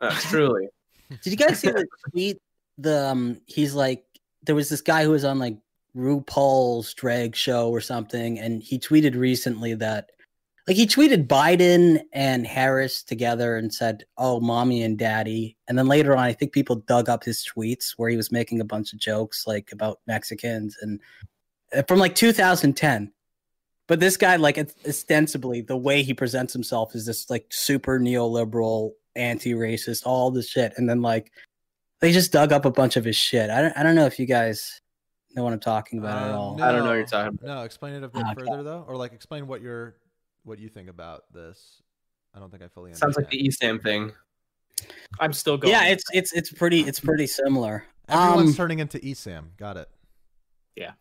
Uh, 0.00 0.10
truly. 0.20 0.68
Did 1.22 1.30
you 1.30 1.36
guys 1.36 1.58
see 1.58 1.70
the 1.70 1.86
tweet? 2.10 2.40
The 2.76 3.08
um, 3.08 3.40
he's 3.46 3.74
like, 3.74 4.04
there 4.44 4.54
was 4.54 4.68
this 4.68 4.82
guy 4.82 5.02
who 5.04 5.10
was 5.10 5.24
on 5.24 5.38
like 5.38 5.56
RuPaul's 5.96 6.94
drag 6.94 7.34
show 7.34 7.70
or 7.70 7.80
something, 7.80 8.38
and 8.38 8.62
he 8.62 8.78
tweeted 8.78 9.16
recently 9.16 9.74
that, 9.74 10.10
like, 10.68 10.76
he 10.76 10.86
tweeted 10.86 11.26
Biden 11.26 12.00
and 12.12 12.46
Harris 12.46 13.02
together 13.02 13.56
and 13.56 13.72
said, 13.72 14.04
"Oh, 14.18 14.38
mommy 14.38 14.82
and 14.82 14.98
daddy," 14.98 15.56
and 15.66 15.78
then 15.78 15.86
later 15.86 16.14
on, 16.14 16.24
I 16.24 16.32
think 16.32 16.52
people 16.52 16.76
dug 16.76 17.08
up 17.08 17.24
his 17.24 17.44
tweets 17.44 17.94
where 17.96 18.10
he 18.10 18.16
was 18.16 18.30
making 18.30 18.60
a 18.60 18.64
bunch 18.64 18.92
of 18.92 18.98
jokes 18.98 19.46
like 19.46 19.72
about 19.72 20.00
Mexicans 20.06 20.76
and 20.82 21.00
uh, 21.74 21.82
from 21.88 21.98
like 21.98 22.14
2010. 22.14 23.12
But 23.86 24.00
this 24.00 24.18
guy, 24.18 24.36
like, 24.36 24.58
ostensibly, 24.86 25.62
the 25.62 25.76
way 25.76 26.02
he 26.02 26.12
presents 26.12 26.52
himself 26.52 26.94
is 26.94 27.06
this 27.06 27.30
like 27.30 27.46
super 27.48 27.98
neoliberal, 27.98 28.92
anti-racist, 29.16 30.02
all 30.04 30.30
this 30.30 30.48
shit, 30.48 30.74
and 30.76 30.88
then 30.88 31.00
like 31.00 31.32
they 32.00 32.12
just 32.12 32.30
dug 32.30 32.52
up 32.52 32.64
a 32.64 32.70
bunch 32.70 32.96
of 32.96 33.04
his 33.04 33.16
shit. 33.16 33.50
I 33.50 33.62
don't, 33.62 33.76
I 33.76 33.82
don't 33.82 33.94
know 33.94 34.06
if 34.06 34.18
you 34.18 34.26
guys 34.26 34.80
know 35.34 35.44
what 35.44 35.52
I'm 35.52 35.60
talking 35.60 35.98
about 35.98 36.22
at 36.22 36.30
Um, 36.30 36.38
all. 36.38 36.62
I 36.62 36.72
don't 36.72 36.84
know 36.84 36.90
what 36.90 36.94
you're 36.96 37.06
talking 37.06 37.38
about. 37.40 37.46
No, 37.46 37.62
explain 37.62 37.94
it 37.94 38.02
a 38.02 38.08
bit 38.08 38.22
okay. 38.22 38.34
further 38.46 38.62
though, 38.62 38.84
or 38.86 38.96
like 38.96 39.12
explain 39.12 39.46
what 39.46 39.62
you're, 39.62 39.96
what 40.48 40.56
do 40.56 40.64
you 40.64 40.70
think 40.70 40.88
about 40.88 41.24
this. 41.32 41.82
I 42.34 42.38
don't 42.40 42.50
think 42.50 42.62
I 42.62 42.68
fully 42.68 42.88
understand. 42.90 43.14
Sounds 43.14 43.16
like 43.16 43.30
the 43.30 43.48
ESAM 43.48 43.82
thing. 43.82 44.12
I'm 45.20 45.32
still 45.32 45.56
going. 45.58 45.72
Yeah, 45.72 45.88
it's 45.88 46.04
it's 46.12 46.32
it's 46.32 46.50
pretty 46.50 46.80
it's 46.80 47.00
pretty 47.00 47.26
similar. 47.26 47.84
Everyone's 48.08 48.50
Um, 48.50 48.56
turning 48.56 48.78
into 48.78 48.98
ESAM. 48.98 49.56
Got 49.58 49.76
it. 49.76 49.88
Yeah. 50.76 50.92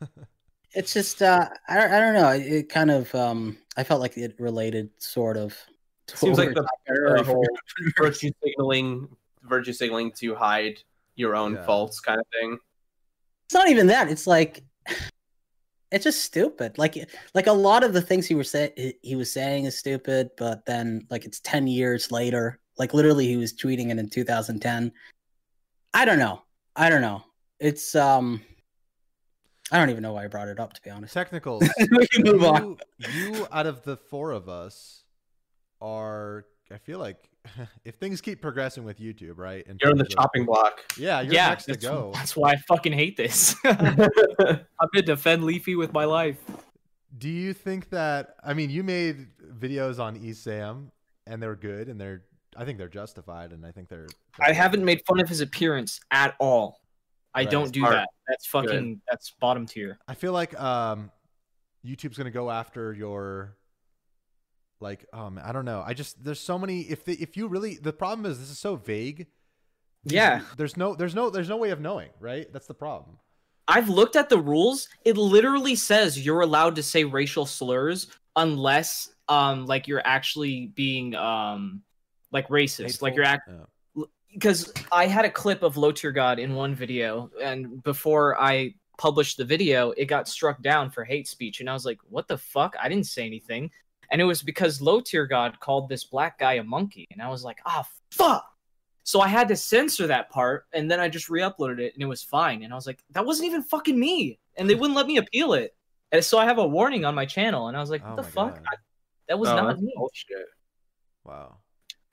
it's 0.74 0.92
just 0.92 1.22
uh, 1.22 1.48
I 1.68 1.74
don't, 1.80 1.90
I 1.92 1.98
don't 2.00 2.14
know. 2.14 2.28
It, 2.30 2.52
it 2.52 2.68
kind 2.68 2.90
of 2.90 3.12
um, 3.14 3.58
I 3.76 3.82
felt 3.84 4.00
like 4.00 4.16
it 4.16 4.36
related 4.38 4.90
sort 4.98 5.36
of. 5.36 5.56
to 6.08 6.16
Seems 6.16 6.38
like 6.38 6.54
the, 6.54 6.66
were 6.88 7.22
whole 7.24 7.46
virtue 7.96 8.30
signaling, 8.44 9.08
virtue 9.42 9.72
signaling 9.72 10.12
to 10.18 10.34
hide 10.34 10.78
your 11.16 11.34
own 11.34 11.54
Yeah. 11.54 11.64
faults, 11.64 12.00
kind 12.00 12.20
of 12.20 12.26
thing. 12.40 12.58
it's 13.46 13.54
not 13.54 13.68
even 13.68 13.86
that. 13.88 14.08
It's 14.10 14.26
like 14.26 14.62
it's 15.92 16.04
just 16.04 16.24
stupid. 16.24 16.78
Like 16.78 17.08
like 17.34 17.46
a 17.46 17.52
lot 17.52 17.84
of 17.84 17.92
the 17.92 18.00
things 18.00 18.26
he 18.26 18.34
was 18.34 18.50
say 18.50 18.94
he 19.02 19.14
was 19.14 19.30
saying 19.30 19.66
is 19.66 19.78
stupid, 19.78 20.30
but 20.38 20.64
then 20.64 21.06
like 21.10 21.24
it's 21.24 21.40
ten 21.40 21.66
years 21.66 22.10
later. 22.10 22.58
Like 22.78 22.94
literally, 22.94 23.26
he 23.26 23.36
was 23.36 23.52
tweeting 23.52 23.90
it 23.90 23.98
in 23.98 24.08
2010. 24.08 24.92
I 25.92 26.04
don't 26.04 26.18
know. 26.18 26.42
I 26.74 26.88
don't 26.88 27.02
know. 27.02 27.22
It's 27.60 27.94
um. 27.94 28.42
I 29.70 29.78
don't 29.78 29.90
even 29.90 30.02
know 30.02 30.12
why 30.12 30.24
I 30.24 30.26
brought 30.26 30.48
it 30.48 30.58
up. 30.58 30.72
To 30.72 30.82
be 30.82 30.90
honest, 30.90 31.14
Technicals. 31.14 31.62
we 31.90 32.06
can 32.08 32.24
move 32.24 32.44
on. 32.44 32.78
you, 32.98 33.34
you 33.34 33.46
out 33.52 33.66
of 33.66 33.82
the 33.84 33.96
four 33.96 34.32
of 34.32 34.48
us 34.48 35.04
are, 35.80 36.46
I 36.70 36.78
feel 36.78 36.98
like 36.98 37.28
if 37.84 37.96
things 37.96 38.20
keep 38.20 38.40
progressing 38.40 38.84
with 38.84 38.98
YouTube, 38.98 39.38
right? 39.38 39.66
in 39.66 39.78
You're 39.80 39.90
on 39.90 39.98
the 39.98 40.04
terms 40.04 40.14
of- 40.14 40.18
chopping 40.20 40.44
block. 40.46 40.80
Yeah, 40.96 41.20
you're 41.20 41.34
yeah, 41.34 41.48
next 41.50 41.64
to 41.64 41.72
that's, 41.72 41.84
go. 41.84 42.10
that's 42.14 42.36
why 42.36 42.52
I 42.52 42.56
fucking 42.68 42.92
hate 42.92 43.16
this. 43.16 43.54
I'm 43.64 44.58
gonna 44.92 45.02
defend 45.04 45.44
Leafy 45.44 45.74
with 45.76 45.92
my 45.92 46.04
life. 46.04 46.38
Do 47.18 47.28
you 47.28 47.52
think 47.52 47.90
that? 47.90 48.36
I 48.44 48.54
mean, 48.54 48.70
you 48.70 48.82
made 48.82 49.28
videos 49.58 49.98
on 49.98 50.18
ESAM, 50.18 50.88
and 51.26 51.42
they're 51.42 51.56
good, 51.56 51.88
and 51.88 52.00
they're. 52.00 52.22
I 52.56 52.64
think 52.66 52.76
they're 52.78 52.88
justified, 52.88 53.52
and 53.52 53.64
I 53.66 53.70
think 53.72 53.88
they're. 53.88 54.08
I 54.40 54.52
haven't 54.52 54.84
made 54.84 55.02
fun 55.06 55.20
of 55.20 55.28
his 55.28 55.40
appearance 55.40 56.00
at 56.10 56.34
all. 56.38 56.80
I 57.34 57.40
Right. 57.40 57.50
don't 57.50 57.72
do 57.72 57.80
Smart. 57.80 57.94
that. 57.94 58.08
That's 58.28 58.46
fucking. 58.46 59.00
That's 59.10 59.30
bottom 59.40 59.66
tier. 59.66 59.98
I 60.06 60.14
feel 60.14 60.32
like 60.32 60.58
um, 60.60 61.10
YouTube's 61.84 62.16
gonna 62.18 62.30
go 62.30 62.50
after 62.50 62.92
your. 62.92 63.56
Like 64.82 65.06
um, 65.12 65.40
I 65.42 65.52
don't 65.52 65.64
know. 65.64 65.82
I 65.86 65.94
just 65.94 66.22
there's 66.22 66.40
so 66.40 66.58
many. 66.58 66.80
If 66.82 67.04
the, 67.04 67.14
if 67.14 67.36
you 67.36 67.46
really 67.48 67.76
the 67.76 67.92
problem 67.92 68.30
is 68.30 68.38
this 68.38 68.50
is 68.50 68.58
so 68.58 68.76
vague. 68.76 69.26
Yeah. 70.04 70.42
There's 70.56 70.76
no 70.76 70.94
there's 70.94 71.14
no 71.14 71.30
there's 71.30 71.48
no 71.48 71.56
way 71.56 71.70
of 71.70 71.80
knowing, 71.80 72.10
right? 72.20 72.52
That's 72.52 72.66
the 72.66 72.74
problem. 72.74 73.18
I've 73.68 73.88
looked 73.88 74.16
at 74.16 74.28
the 74.28 74.38
rules. 74.38 74.88
It 75.04 75.16
literally 75.16 75.76
says 75.76 76.18
you're 76.18 76.40
allowed 76.40 76.74
to 76.76 76.82
say 76.82 77.04
racial 77.04 77.46
slurs 77.46 78.08
unless 78.36 79.10
um 79.28 79.66
like 79.66 79.86
you're 79.86 80.04
actually 80.04 80.66
being 80.74 81.14
um 81.14 81.82
like 82.32 82.48
racist. 82.48 83.00
Like 83.00 83.14
you're 83.14 83.24
act 83.24 83.48
Yeah. 83.48 84.04
because 84.32 84.72
I 84.90 85.06
had 85.06 85.24
a 85.24 85.30
clip 85.30 85.62
of 85.62 85.76
Low 85.76 85.92
Tier 85.92 86.12
God 86.12 86.40
in 86.40 86.54
one 86.54 86.74
video, 86.74 87.30
and 87.40 87.82
before 87.84 88.40
I 88.40 88.74
published 88.98 89.36
the 89.36 89.44
video, 89.44 89.90
it 89.92 90.06
got 90.06 90.28
struck 90.28 90.60
down 90.62 90.90
for 90.90 91.04
hate 91.04 91.28
speech, 91.28 91.60
and 91.60 91.70
I 91.70 91.72
was 91.72 91.84
like, 91.86 91.98
"What 92.08 92.26
the 92.26 92.38
fuck? 92.38 92.74
I 92.82 92.88
didn't 92.88 93.06
say 93.06 93.24
anything." 93.24 93.70
And 94.12 94.20
it 94.20 94.24
was 94.24 94.42
because 94.42 94.80
Low 94.80 95.00
Tier 95.00 95.26
God 95.26 95.58
called 95.58 95.88
this 95.88 96.04
black 96.04 96.38
guy 96.38 96.52
a 96.54 96.62
monkey, 96.62 97.06
and 97.10 97.20
I 97.20 97.28
was 97.28 97.42
like, 97.44 97.58
"Ah, 97.66 97.84
fuck." 98.12 98.46
So 99.04 99.20
I 99.20 99.26
had 99.26 99.48
to 99.48 99.56
censor 99.56 100.06
that 100.06 100.30
part, 100.30 100.66
and 100.72 100.88
then 100.88 101.00
I 101.00 101.08
just 101.08 101.28
re-uploaded 101.28 101.80
it, 101.80 101.94
and 101.94 102.02
it 102.02 102.06
was 102.06 102.22
fine. 102.22 102.62
And 102.62 102.72
I 102.72 102.76
was 102.76 102.86
like, 102.86 103.02
"That 103.10 103.26
wasn't 103.26 103.46
even 103.48 103.62
fucking 103.64 103.98
me," 103.98 104.38
and 104.56 104.70
they 104.70 104.76
wouldn't 104.76 104.96
let 104.96 105.06
me 105.08 105.16
appeal 105.16 105.54
it. 105.54 105.74
And 106.12 106.22
so 106.24 106.38
I 106.38 106.44
have 106.44 106.58
a 106.58 106.66
warning 106.66 107.04
on 107.04 107.14
my 107.16 107.24
channel, 107.26 107.66
and 107.68 107.76
I 107.76 107.80
was 107.80 107.90
like, 107.90 108.04
"What 108.04 108.12
Oh 108.12 108.16
the 108.16 108.22
fuck? 108.22 108.62
I- 108.70 108.76
that 109.28 109.38
was 109.38 109.48
Oh, 109.48 109.56
not 109.56 109.80
me." 109.80 109.92
bullshit. 109.96 110.46
Wow. 111.24 111.58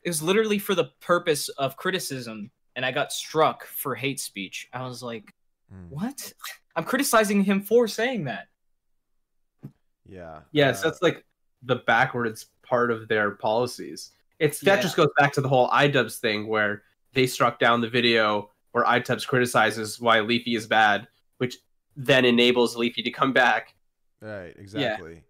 it 0.02 0.10
was 0.10 0.22
literally 0.24 0.58
for 0.60 0.74
the 0.76 0.86
purpose 1.02 1.50
of 1.50 1.76
criticism 1.76 2.50
and 2.78 2.86
i 2.86 2.92
got 2.92 3.12
struck 3.12 3.66
for 3.66 3.96
hate 3.96 4.20
speech 4.20 4.70
i 4.72 4.82
was 4.88 5.04
like 5.04 5.34
Mm. 5.74 5.90
what 5.90 6.32
i'm 6.78 6.86
criticizing 6.86 7.44
him 7.44 7.62
for 7.62 7.86
saying 7.88 8.24
that 8.26 8.48
Yeah. 10.08 10.42
Yes, 10.52 10.82
uh, 10.82 10.90
that's 10.90 11.02
like 11.02 11.26
the 11.64 11.78
backwards 11.78 12.48
part 12.64 12.92
of 12.92 13.08
their 13.08 13.32
policies. 13.32 14.12
It's 14.40 14.60
that 14.62 14.78
Yeah. 14.78 14.82
just 14.82 14.96
goes 14.96 15.10
back 15.18 15.34
to 15.34 15.42
the 15.42 15.50
whole 15.50 15.70
iDubbbz 15.70 16.20
thing 16.20 16.48
where 16.48 16.84
they 17.14 17.28
struck 17.28 17.60
down 17.60 17.82
the 17.82 17.90
video 17.90 18.52
where 18.72 18.86
iDubbbz 18.86 19.28
criticizes 19.28 20.00
why 20.00 20.20
Leafy 20.22 20.56
is 20.56 20.68
bad, 20.68 21.08
which 21.38 21.58
then 21.96 22.24
enables 22.24 22.76
Leafy 22.78 23.02
to 23.04 23.12
come 23.12 23.34
back. 23.34 23.76
Right, 24.22 24.56
exactly. 24.58 25.24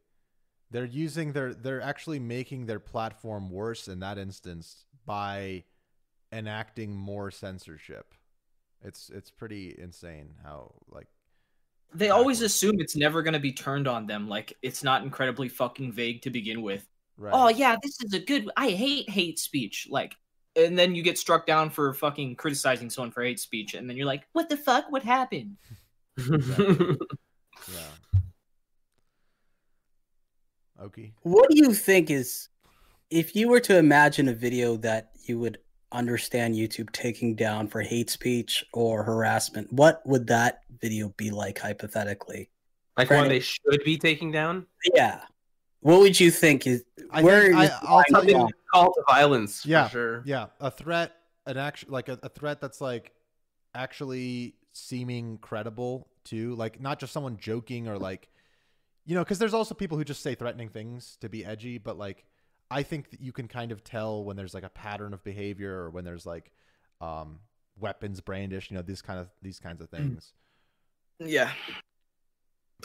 They're 0.71 0.85
using 0.85 1.33
their 1.33 1.53
they're 1.53 1.81
actually 1.81 2.19
making 2.19 2.67
their 2.67 2.79
platform 2.79 3.49
worse 3.49 3.87
in 3.87 3.99
that 4.01 4.17
instance 4.19 4.85
by 5.05 5.63
enacting 6.31 6.95
more 6.95 7.31
censorship. 7.31 8.13
It's 8.81 9.09
it's 9.09 9.31
pretty 9.31 9.75
insane 9.79 10.35
how 10.43 10.75
like 10.87 11.07
they 11.93 12.09
always 12.09 12.41
assume 12.41 12.79
it's 12.79 12.95
never 12.95 13.21
going 13.21 13.33
to 13.33 13.39
be 13.39 13.51
turned 13.51 13.87
on 13.87 14.05
them 14.05 14.27
like 14.27 14.53
it's 14.61 14.83
not 14.83 15.03
incredibly 15.03 15.49
fucking 15.49 15.91
vague 15.91 16.21
to 16.21 16.29
begin 16.29 16.61
with 16.61 16.87
right. 17.17 17.33
oh 17.33 17.49
yeah 17.49 17.75
this 17.81 18.01
is 18.01 18.13
a 18.13 18.19
good 18.19 18.49
i 18.57 18.69
hate 18.69 19.09
hate 19.09 19.39
speech 19.39 19.87
like 19.89 20.15
and 20.55 20.77
then 20.77 20.93
you 20.93 21.01
get 21.01 21.17
struck 21.17 21.45
down 21.45 21.69
for 21.69 21.93
fucking 21.93 22.35
criticizing 22.35 22.89
someone 22.89 23.11
for 23.11 23.23
hate 23.23 23.39
speech 23.39 23.73
and 23.73 23.89
then 23.89 23.97
you're 23.97 24.05
like 24.05 24.23
what 24.33 24.49
the 24.49 24.57
fuck 24.57 24.85
what 24.89 25.03
happened 25.03 25.57
Exactly. 26.27 26.97
Yeah. 27.73 28.19
Okay. 30.81 31.11
What 31.23 31.49
do 31.49 31.57
you 31.57 31.73
think 31.73 32.09
is 32.09 32.47
if 33.09 33.35
you 33.35 33.49
were 33.49 33.59
to 33.61 33.77
imagine 33.77 34.27
a 34.27 34.33
video 34.33 34.77
that 34.77 35.11
you 35.25 35.39
would 35.39 35.59
understand 35.91 36.55
YouTube 36.55 36.91
taking 36.91 37.35
down 37.35 37.67
for 37.67 37.81
hate 37.81 38.09
speech 38.09 38.63
or 38.73 39.03
harassment, 39.03 39.71
what 39.73 40.05
would 40.05 40.27
that 40.27 40.61
video 40.81 41.09
be 41.17 41.31
like 41.31 41.59
hypothetically? 41.59 42.49
like 42.97 43.07
Granted- 43.07 43.23
one 43.23 43.29
they 43.29 43.39
should 43.39 43.83
be 43.85 43.97
taking 43.97 44.31
down. 44.31 44.65
Yeah. 44.93 45.21
What 45.81 45.99
would 46.01 46.19
you 46.19 46.29
think 46.31 46.67
is 46.67 46.83
I 47.09 47.21
where 47.23 47.43
think 47.43 47.55
I, 47.55 47.63
is- 47.65 47.71
I'll 47.83 48.03
tell 48.09 48.25
you 48.25 48.49
Call 48.73 48.93
to 48.93 49.03
violence. 49.07 49.65
Yeah. 49.65 49.87
for 49.87 49.91
sure. 49.91 50.23
Yeah, 50.25 50.47
a 50.59 50.69
threat, 50.69 51.13
an 51.45 51.57
action, 51.57 51.89
like 51.89 52.07
a, 52.09 52.19
a 52.21 52.29
threat 52.29 52.59
that's 52.61 52.81
like 52.81 53.13
actually 53.73 54.55
seeming 54.73 55.37
credible 55.39 56.07
too, 56.23 56.55
like 56.55 56.79
not 56.81 56.99
just 56.99 57.13
someone 57.13 57.37
joking 57.37 57.87
or 57.87 57.97
like, 57.97 58.29
you 59.05 59.15
know, 59.15 59.23
because 59.23 59.39
there's 59.39 59.53
also 59.53 59.73
people 59.73 59.97
who 59.97 60.03
just 60.03 60.21
say 60.21 60.35
threatening 60.35 60.69
things 60.69 61.17
to 61.21 61.29
be 61.29 61.43
edgy, 61.45 61.77
but 61.77 61.97
like, 61.97 62.25
I 62.71 62.83
think 62.83 63.09
that 63.11 63.21
you 63.21 63.31
can 63.31 63.47
kind 63.47 63.71
of 63.71 63.83
tell 63.83 64.23
when 64.23 64.35
there's 64.37 64.53
like 64.53 64.63
a 64.63 64.69
pattern 64.69 65.13
of 65.13 65.23
behavior 65.23 65.73
or 65.83 65.89
when 65.89 66.05
there's 66.05 66.25
like, 66.25 66.51
um, 67.01 67.39
weapons 67.79 68.19
brandish, 68.21 68.69
you 68.69 68.75
know, 68.77 68.83
these 68.83 69.01
kind 69.01 69.19
of 69.19 69.29
these 69.41 69.59
kinds 69.59 69.81
of 69.81 69.89
things. 69.89 70.33
Yeah. 71.19 71.51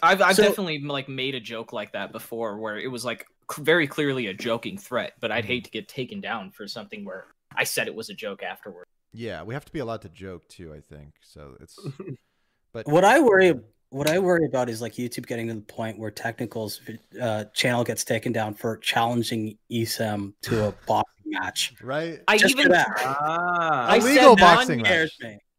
I've 0.03 0.21
I've 0.23 0.37
So- 0.37 0.43
definitely 0.45 0.81
like 0.81 1.09
made 1.09 1.35
a 1.35 1.41
joke 1.41 1.73
like 1.73 1.93
that 1.93 2.13
before 2.13 2.59
where 2.59 2.79
it 2.79 2.89
was 2.91 3.05
like 3.05 3.27
c- 3.53 3.63
very 3.63 3.87
clearly 3.87 4.27
a 4.29 4.35
joking 4.35 4.77
threat, 4.79 5.13
but 5.21 5.31
I'd 5.31 5.45
hate 5.45 5.65
to 5.65 5.71
get 5.71 5.89
taken 5.89 6.21
down 6.21 6.51
for 6.51 6.67
something 6.67 7.05
where 7.05 7.27
I 7.55 7.65
said 7.65 7.87
it 7.87 7.95
was 7.95 8.11
a 8.11 8.15
joke 8.15 8.43
afterward. 8.43 8.85
Yeah, 9.13 9.43
we 9.45 9.55
have 9.55 9.65
to 9.65 9.73
be 9.73 9.79
allowed 9.79 10.03
to 10.03 10.09
joke 10.09 10.49
too. 10.49 10.73
I 10.75 10.81
think 10.81 11.15
so. 11.23 11.57
It's 11.61 11.79
but 12.73 12.87
what 12.89 13.05
I 13.05 13.21
worry 13.21 13.55
what 13.95 14.11
I 14.11 14.19
worry 14.19 14.45
about 14.45 14.69
is 14.69 14.83
like 14.83 14.95
YouTube 14.95 15.27
getting 15.27 15.47
to 15.47 15.55
the 15.55 15.61
point 15.61 15.99
where 16.01 16.11
Technical's 16.11 16.81
uh, 17.21 17.45
channel 17.55 17.85
gets 17.85 18.03
taken 18.03 18.33
down 18.33 18.55
for 18.55 18.79
challenging 18.79 19.57
ESAM 19.71 20.33
to 20.43 20.67
a 20.67 20.73
boxing 20.87 21.13
match. 21.27 21.75
right 21.81 22.21
I 22.27 22.37
Just 22.37 22.59
even 22.59 22.73
that. 22.73 22.89
Ah. 22.99 23.87
I 23.89 23.99
Illegal 23.99 24.37
said 24.37 24.39
boxing 24.39 24.83
match. 24.83 25.11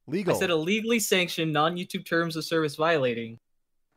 legal. 0.07 0.35
I 0.35 0.39
said 0.39 0.49
a 0.49 0.55
legally 0.55 0.99
sanctioned 0.99 1.53
non-YouTube 1.53 2.05
terms 2.05 2.35
of 2.35 2.43
service 2.43 2.75
violating 2.75 3.39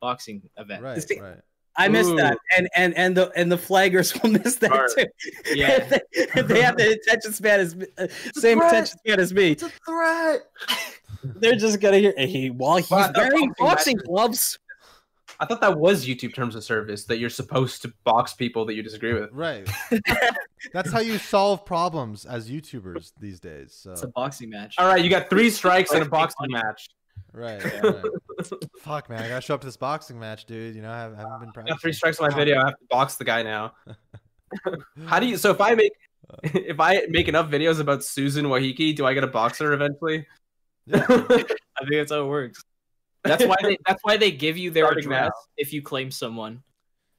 boxing 0.01 0.49
event. 0.57 0.85
right, 0.85 1.03
See, 1.03 1.21
right. 1.21 1.39
I 1.77 1.89
missed 1.89 2.15
that, 2.17 2.39
and 2.57 2.69
and 2.77 2.97
and 2.97 3.17
the 3.17 3.33
and 3.37 3.51
the 3.51 3.57
flaggers 3.57 4.21
will 4.23 4.31
miss 4.31 4.57
that 4.57 4.71
Smart. 4.71 4.91
too. 4.97 5.07
Yeah. 5.55 5.79
they, 6.35 6.43
they 6.43 6.61
have 6.63 6.77
the 6.77 6.93
attention 6.93 7.33
span 7.33 7.61
as 7.61 7.77
uh, 7.99 8.07
same 8.35 8.59
threat. 8.59 8.73
attention 8.73 8.99
span 8.99 9.21
as 9.21 9.33
me. 9.33 9.53
It's 9.53 9.63
a 9.65 9.71
threat. 9.85 10.43
They're 11.23 11.57
just 11.57 11.81
gonna 11.81 11.99
hear 11.99 12.15
he 12.17 12.51
while 12.51 12.77
he's 12.77 12.91
Wow, 12.91 13.09
that 13.09 13.17
uh, 13.17 13.21
wearing 13.21 13.49
boxing 13.59 13.97
boxing 13.97 13.97
gloves. 13.97 14.59
I 15.41 15.47
thought 15.47 15.61
that 15.61 15.79
was 15.79 16.05
YouTube 16.07 16.35
terms 16.35 16.57
of 16.57 16.65
service 16.65 17.05
that 17.05 17.19
you're 17.19 17.31
supposed 17.31 17.83
to 17.83 17.93
box 18.05 18.35
people 18.35 18.65
that 18.67 18.75
you 18.75 18.83
disagree 18.83 19.15
with. 19.15 19.31
Right. 19.33 19.69
That's 20.73 20.91
how 20.91 20.99
you 20.99 21.17
solve 21.19 21.65
problems 21.65 22.25
as 22.25 22.51
YouTubers 22.51 23.13
these 23.21 23.39
days. 23.39 23.73
So 23.73 23.93
It's 23.93 24.03
a 24.03 24.09
boxing 24.09 24.51
match. 24.51 24.75
All 24.79 24.87
right, 24.89 25.03
you 25.03 25.09
got 25.09 25.31
three 25.31 25.51
strikes 25.51 25.93
in 25.93 26.03
a 26.03 26.05
Boxing 26.07 26.49
boxing 26.51 26.69
match. 26.69 26.89
right. 27.33 27.63
right. 27.83 28.05
Fuck 28.81 29.09
man, 29.11 29.23
I 29.23 29.29
gotta 29.29 29.41
show 29.41 29.55
up 29.55 29.61
to 29.61 29.67
this 29.67 29.77
boxing 29.77 30.19
match, 30.19 30.47
dude. 30.47 30.75
You 30.75 30.83
know, 30.83 30.91
I 30.91 30.99
haven't, 30.99 31.19
haven't 31.19 31.39
been 31.41 31.49
I 31.49 31.53
practicing. 31.53 31.75
got 31.75 31.81
three 31.83 31.93
strikes 31.93 32.19
on 32.21 32.31
my 32.31 32.37
video. 32.37 32.57
I 32.61 32.67
have 32.67 32.79
to 32.79 32.87
box 32.91 33.15
the 33.17 33.25
guy 33.25 33.43
now. 33.43 33.75
How 35.07 35.21
do 35.21 35.27
you? 35.27 35.37
So 35.37 35.51
if 35.51 35.61
I 35.61 35.75
make 35.75 35.93
if 36.43 36.81
I 36.81 37.03
make 37.11 37.29
enough 37.29 37.49
videos 37.51 37.81
about 37.81 38.03
Susan 38.03 38.47
Wojcicki, 38.47 38.95
do 38.97 39.07
I 39.07 39.15
get 39.15 39.25
a 39.25 39.29
boxer 39.29 39.73
eventually? 39.73 40.27
I 40.95 41.85
think 41.85 41.91
that's 41.93 42.13
how 42.13 42.23
it 42.25 42.29
works. 42.29 42.63
That's 43.25 43.45
why 43.45 43.57
they 43.63 43.77
that's 43.87 44.01
why 44.03 44.17
they 44.17 44.31
give 44.31 44.57
you 44.57 44.71
their 44.71 44.85
Starting 44.87 45.09
now. 45.11 45.17
address 45.17 45.33
if 45.57 45.73
you 45.73 45.83
claim 45.83 46.11
someone. 46.11 46.63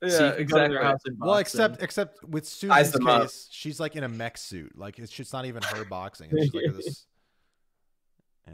yeah, 0.01 0.09
So 0.09 0.25
you 0.29 0.45
can 0.45 0.45
go 0.47 0.63
to 0.67 0.73
their 0.73 0.83
house 0.83 0.99
and 1.05 1.17
Well, 1.19 1.31
box 1.35 1.51
them. 1.51 1.71
except 1.73 1.83
except 1.83 2.23
with 2.29 2.47
Size 2.47 2.87
Susan's 2.87 2.91
them 2.93 3.07
up. 3.07 3.21
case, 3.23 3.47
she's 3.51 3.79
like 3.79 3.95
in 3.95 4.03
a 4.03 4.09
mech 4.09 4.37
suit. 4.37 4.77
Like 4.77 4.97
it's 4.99 5.11
just 5.11 5.33
not 5.33 5.45
even 5.45 5.61
her 5.63 5.85
boxing. 5.85 6.29
It's 6.31 6.51
just 6.51 6.55
like 6.55 6.75
this. 6.75 7.05
Yeah. 8.47 8.53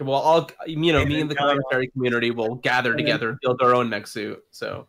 Okay, 0.00 0.08
well, 0.08 0.22
I'll 0.22 0.50
you 0.66 0.92
know 0.92 1.04
me 1.04 1.20
and 1.20 1.30
the 1.30 1.34
commentary 1.34 1.88
community 1.88 2.30
will 2.30 2.56
gather 2.56 2.90
Hey, 2.90 2.96
man. 2.96 3.04
together 3.06 3.28
and 3.30 3.38
build 3.40 3.60
our 3.62 3.74
own 3.74 3.88
mech 3.88 4.06
suit. 4.06 4.42
So 4.50 4.86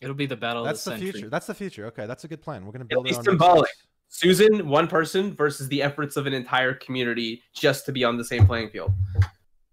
It'll 0.00 0.14
be 0.14 0.24
the 0.26 0.36
battle 0.36 0.64
That's 0.64 0.86
of 0.86 0.94
the 0.98 1.04
the, 1.04 1.12
future. 1.12 1.28
That's 1.28 1.46
the 1.46 1.54
future. 1.54 1.86
Okay, 1.88 2.06
that's 2.06 2.24
a 2.24 2.28
good 2.28 2.40
plan. 2.40 2.64
We're 2.64 2.72
gonna 2.72 2.86
build 2.86 3.04
be 3.04 3.12
our 3.12 3.18
own 3.18 3.24
symbolic. 3.24 3.70
Mech 4.10 4.14
suits. 4.34 4.38
Susan, 4.38 4.68
one 4.68 4.86
person 4.88 5.34
versus 5.34 5.68
the 5.68 5.82
efforts 5.82 6.16
of 6.16 6.26
an 6.26 6.32
entire 6.34 6.74
community 6.74 7.42
just 7.54 7.86
to 7.86 7.92
be 7.92 8.04
on 8.04 8.16
the 8.16 8.24
same 8.24 8.46
playing 8.46 8.70
field. 8.70 8.92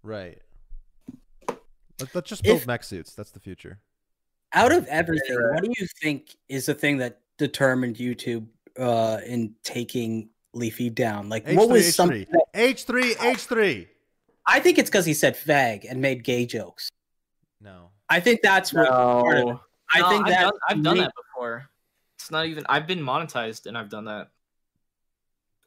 Right. 0.02 0.38
Let, 2.00 2.14
let's 2.14 2.28
just 2.28 2.42
build 2.42 2.60
If- 2.60 2.66
mech 2.66 2.84
suits. 2.84 3.14
That's 3.14 3.30
the 3.30 3.40
future. 3.40 3.80
Out 4.54 4.72
of 4.72 4.86
everything, 4.86 5.36
what 5.52 5.62
do 5.62 5.70
you 5.78 5.86
think 6.00 6.34
is 6.48 6.64
the 6.64 6.74
thing 6.74 6.96
that 6.98 7.20
determined 7.36 7.96
YouTube 7.96 8.46
uh, 8.78 9.18
in 9.26 9.54
taking 9.62 10.30
Leafy 10.54 10.88
down? 10.88 11.28
Like, 11.28 11.46
what 11.48 11.68
H3, 11.68 11.72
was 11.72 11.94
something? 11.94 12.24
H3. 12.24 12.30
that- 12.30 12.46
H3, 12.54 13.14
H3. 13.34 13.86
I 14.46 14.60
think 14.60 14.78
it's 14.78 14.88
because 14.88 15.04
he 15.04 15.12
said 15.12 15.36
fag 15.36 15.84
and 15.90 16.00
made 16.00 16.24
gay 16.24 16.46
jokes. 16.46 16.88
No. 17.60 17.90
I 18.08 18.20
think 18.20 18.40
that's 18.42 18.72
what. 18.72 18.88
part 18.88 19.36
of 19.36 19.48
it. 19.50 19.56
I 19.92 20.00
No, 20.00 20.08
think 20.08 20.22
I've 20.26 20.32
that 20.32 20.40
done, 20.44 20.52
I've 20.70 20.82
done 20.82 20.96
made- 20.96 21.04
that 21.04 21.12
before. 21.34 21.68
It's 22.18 22.30
not 22.30 22.46
even. 22.46 22.66
I've 22.68 22.86
been 22.86 23.00
monetized 23.00 23.66
and 23.66 23.78
I've 23.78 23.88
done 23.88 24.06
that. 24.06 24.28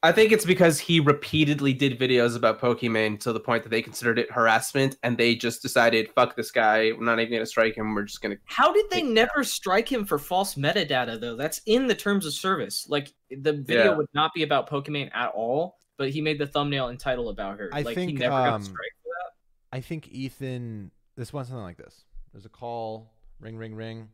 I 0.03 0.11
think 0.11 0.31
it's 0.31 0.45
because 0.45 0.79
he 0.79 0.99
repeatedly 0.99 1.73
did 1.73 1.99
videos 1.99 2.35
about 2.35 2.59
Pokimane 2.59 3.19
to 3.19 3.31
the 3.31 3.39
point 3.39 3.61
that 3.63 3.69
they 3.69 3.83
considered 3.83 4.17
it 4.17 4.31
harassment, 4.31 4.97
and 5.03 5.15
they 5.15 5.35
just 5.35 5.61
decided, 5.61 6.09
"Fuck 6.15 6.35
this 6.35 6.49
guy. 6.49 6.91
We're 6.91 7.05
not 7.05 7.19
even 7.19 7.31
gonna 7.31 7.45
strike 7.45 7.77
him. 7.77 7.93
We're 7.93 8.03
just 8.03 8.19
gonna." 8.19 8.37
How 8.45 8.73
did 8.73 8.89
they 8.89 9.03
never 9.03 9.43
strike 9.43 9.87
him 9.89 10.03
for 10.05 10.17
false 10.17 10.55
metadata 10.55 11.19
though? 11.19 11.35
That's 11.35 11.61
in 11.67 11.85
the 11.87 11.93
terms 11.95 12.25
of 12.25 12.33
service. 12.33 12.89
Like 12.89 13.13
the 13.29 13.53
video 13.53 13.91
Yeah. 13.91 13.97
would 13.97 14.09
not 14.13 14.33
be 14.33 14.41
about 14.41 14.67
Pokimane 14.67 15.11
at 15.13 15.29
all, 15.29 15.77
but 15.97 16.09
he 16.09 16.19
made 16.19 16.39
the 16.39 16.47
thumbnail 16.47 16.87
and 16.87 16.99
title 16.99 17.29
about 17.29 17.59
her. 17.59 17.69
I 17.71 17.83
like 17.83 17.95
he 17.97 18.07
think, 18.07 18.19
never 18.19 18.31
got 18.31 18.53
um, 18.53 18.61
a 18.61 18.65
strike 18.65 18.93
for 19.03 19.09
that. 19.09 19.77
I 19.77 19.81
think 19.81 20.09
Ethan. 20.09 20.91
This 21.15 21.31
went 21.31 21.47
something 21.47 21.63
like 21.63 21.77
this. 21.77 22.05
There's 22.33 22.45
a 22.45 22.49
call. 22.49 23.13
Ring, 23.39 23.55
ring, 23.55 23.75
ring. 23.75 24.09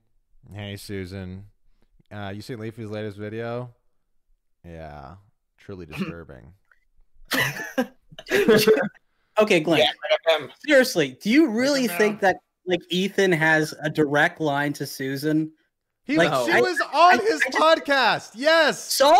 Hey, 0.53 0.75
Susan. 0.75 1.45
Uh, 2.11 2.31
you 2.35 2.41
seen 2.41 2.59
Leafy's 2.59 2.89
latest 2.89 3.17
video? 3.17 3.73
Yeah, 4.65 5.15
truly 5.57 5.85
disturbing. 5.91 6.53
Okay, 9.39 9.59
Glenn. 9.59 9.85
Seriously, 10.65 11.15
do 11.21 11.29
you 11.29 11.49
really 11.51 11.87
think 11.87 12.21
that 12.21 12.37
like 12.65 12.79
Ethan 12.89 13.31
has 13.31 13.71
a 13.83 13.89
direct 13.89 14.41
line 14.41 14.73
to 14.73 14.85
Susan? 14.87 15.51
He 16.05 16.17
Like, 16.17 16.29
she 16.47 16.53
I- 16.53 16.59
was 16.61 16.79
on 16.91 17.19
I- 17.19 17.23
his 17.23 17.41
I 17.45 17.51
just- 17.51 17.57
podcast. 17.59 18.31
Yes. 18.33 18.81
So, 18.91 19.13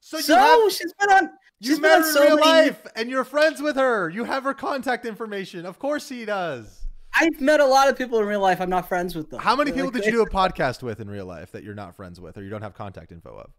So 0.00 0.20
so, 0.20 0.32
you 0.34 0.40
have 0.64 0.72
she's 0.72 0.92
been 0.98 1.10
on. 1.12 1.24
you 1.60 1.68
she's 1.68 1.78
been 1.78 1.82
met 1.82 1.96
on 1.96 2.00
her 2.02 2.08
in 2.08 2.14
so 2.14 2.22
real 2.24 2.36
many- 2.36 2.48
life, 2.70 2.86
and 2.96 3.10
you're 3.10 3.24
friends 3.24 3.60
with 3.60 3.76
her. 3.76 4.08
You 4.08 4.24
have 4.24 4.44
her 4.44 4.54
contact 4.54 5.04
information. 5.04 5.66
Of 5.66 5.78
course 5.78 6.08
he 6.08 6.24
does. 6.24 6.85
I've 7.18 7.40
met 7.40 7.60
a 7.60 7.66
lot 7.66 7.88
of 7.88 7.96
people 7.96 8.18
in 8.20 8.26
real 8.26 8.40
life. 8.40 8.60
I'm 8.60 8.70
not 8.70 8.88
friends 8.88 9.14
with 9.14 9.30
them. 9.30 9.40
How 9.40 9.56
many 9.56 9.70
They're 9.70 9.84
people 9.84 9.92
like- 9.94 10.04
did 10.04 10.12
you 10.12 10.18
do 10.18 10.22
a 10.22 10.30
podcast 10.48 10.82
with 10.82 11.00
in 11.00 11.08
real 11.08 11.26
life 11.26 11.52
that 11.52 11.64
you're 11.64 11.74
not 11.74 11.96
friends 11.96 12.20
with 12.20 12.36
or 12.36 12.42
you 12.42 12.50
don't 12.50 12.62
have 12.62 12.74
contact 12.74 13.12
info 13.12 13.30
of? 13.36 13.50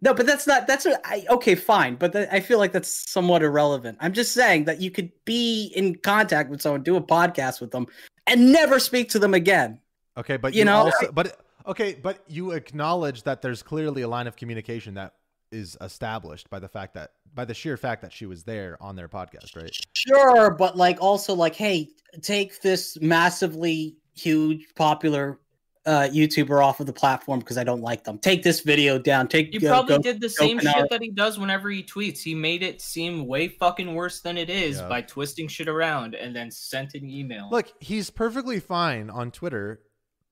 No, 0.00 0.14
but 0.14 0.26
that's 0.26 0.46
not. 0.46 0.68
That's 0.68 0.86
I, 1.04 1.26
okay. 1.28 1.56
Fine, 1.56 1.96
but 1.96 2.12
that, 2.12 2.32
I 2.32 2.38
feel 2.38 2.58
like 2.58 2.70
that's 2.70 3.10
somewhat 3.10 3.42
irrelevant. 3.42 3.98
I'm 4.00 4.12
just 4.12 4.32
saying 4.32 4.64
that 4.66 4.80
you 4.80 4.92
could 4.92 5.10
be 5.24 5.72
in 5.74 5.96
contact 5.96 6.50
with 6.50 6.62
someone, 6.62 6.84
do 6.84 6.94
a 6.94 7.00
podcast 7.02 7.60
with 7.60 7.72
them, 7.72 7.86
and 8.28 8.52
never 8.52 8.78
speak 8.78 9.10
to 9.10 9.18
them 9.18 9.34
again. 9.34 9.80
Okay, 10.16 10.36
but 10.36 10.54
You 10.54 10.60
you, 10.60 10.64
know, 10.66 10.76
also 10.84 11.10
but 11.10 11.40
okay, 11.66 11.94
but 12.00 12.22
you 12.28 12.52
acknowledge 12.52 13.24
that 13.24 13.42
there's 13.42 13.60
clearly 13.64 14.02
a 14.02 14.08
line 14.08 14.28
of 14.28 14.36
communication 14.36 14.94
that 14.94 15.14
is 15.52 15.76
established 15.80 16.50
by 16.50 16.58
the 16.58 16.68
fact 16.68 16.94
that 16.94 17.12
by 17.34 17.44
the 17.44 17.54
sheer 17.54 17.76
fact 17.76 18.02
that 18.02 18.12
she 18.12 18.26
was 18.26 18.44
there 18.44 18.76
on 18.80 18.96
their 18.96 19.08
podcast, 19.08 19.56
right? 19.56 19.70
Sure, 19.94 20.50
but 20.54 20.76
like 20.76 21.00
also 21.00 21.34
like, 21.34 21.54
hey, 21.54 21.88
take 22.22 22.60
this 22.62 22.98
massively 23.00 23.96
huge 24.14 24.66
popular 24.74 25.38
uh 25.86 26.08
YouTuber 26.12 26.62
off 26.62 26.80
of 26.80 26.86
the 26.86 26.92
platform 26.92 27.38
because 27.38 27.56
I 27.56 27.64
don't 27.64 27.80
like 27.80 28.04
them. 28.04 28.18
Take 28.18 28.42
this 28.42 28.60
video 28.60 28.98
down. 28.98 29.26
Take 29.28 29.52
He 29.52 29.58
go- 29.58 29.68
probably 29.68 29.96
go- 29.96 30.02
did 30.02 30.20
the 30.20 30.28
same 30.28 30.58
Canaro. 30.58 30.72
shit 30.74 30.90
that 30.90 31.02
he 31.02 31.10
does 31.10 31.38
whenever 31.38 31.70
he 31.70 31.82
tweets. 31.82 32.18
He 32.18 32.34
made 32.34 32.62
it 32.62 32.82
seem 32.82 33.26
way 33.26 33.48
fucking 33.48 33.94
worse 33.94 34.20
than 34.20 34.36
it 34.36 34.50
is 34.50 34.78
Yeah. 34.78 34.88
by 34.88 35.02
twisting 35.02 35.48
shit 35.48 35.68
around 35.68 36.14
and 36.14 36.34
then 36.36 36.50
sent 36.50 36.94
an 36.94 37.08
email. 37.08 37.48
Look, 37.50 37.72
he's 37.80 38.10
perfectly 38.10 38.60
fine 38.60 39.08
on 39.08 39.30
Twitter 39.30 39.80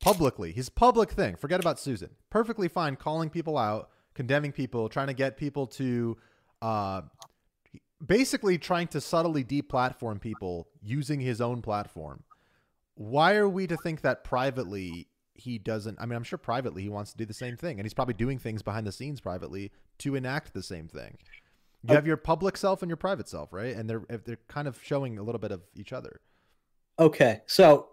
publicly. 0.01 0.53
His 0.53 0.69
public 0.69 1.11
thing. 1.13 1.37
Forget 1.37 1.61
about 1.61 1.79
Susan. 1.79 2.11
Perfectly 2.29 2.69
fine 2.69 2.97
calling 2.97 3.31
people 3.31 3.57
out, 3.57 3.89
condemning 4.17 4.51
people, 4.51 4.89
trying 4.89 5.07
to 5.09 5.15
get 5.15 5.37
people 5.37 5.67
to 5.67 6.17
uh 6.63 7.03
basically 8.05 8.59
trying 8.59 8.89
to 8.89 9.01
subtly 9.01 9.45
deplatform 9.45 10.21
people 10.21 10.69
using 10.83 11.21
his 11.21 11.41
own 11.41 11.61
platform. 11.63 12.25
Why 12.95 13.35
are 13.35 13.49
we 13.49 13.67
to 13.67 13.77
think 13.77 14.01
that 14.01 14.25
privately 14.25 15.09
he 15.35 15.59
doesn't 15.59 15.99
I 16.01 16.07
mean 16.07 16.17
I'm 16.17 16.25
sure 16.25 16.39
privately 16.39 16.83
he 16.83 16.89
wants 16.89 17.13
to 17.13 17.19
do 17.19 17.27
the 17.27 17.35
same 17.35 17.57
thing 17.57 17.79
and 17.79 17.85
he's 17.85 17.95
probably 17.95 18.15
doing 18.15 18.39
things 18.39 18.63
behind 18.63 18.87
the 18.87 18.93
scenes 18.93 19.21
privately 19.21 19.71
to 19.99 20.15
enact 20.15 20.55
the 20.55 20.63
same 20.63 20.89
thing. 20.89 21.19
You 21.89 21.95
have 21.95 22.07
your 22.07 22.17
public 22.17 22.57
self 22.57 22.83
and 22.83 22.89
your 22.89 22.97
private 22.97 23.29
self, 23.29 23.53
right? 23.53 23.77
And 23.77 23.89
they're 23.89 24.03
they're 24.25 24.39
kind 24.49 24.67
of 24.67 24.81
showing 24.83 25.19
a 25.19 25.23
little 25.23 25.39
bit 25.39 25.53
of 25.53 25.63
each 25.77 25.93
other. 25.93 26.21
Okay, 26.99 27.43
so 27.47 27.91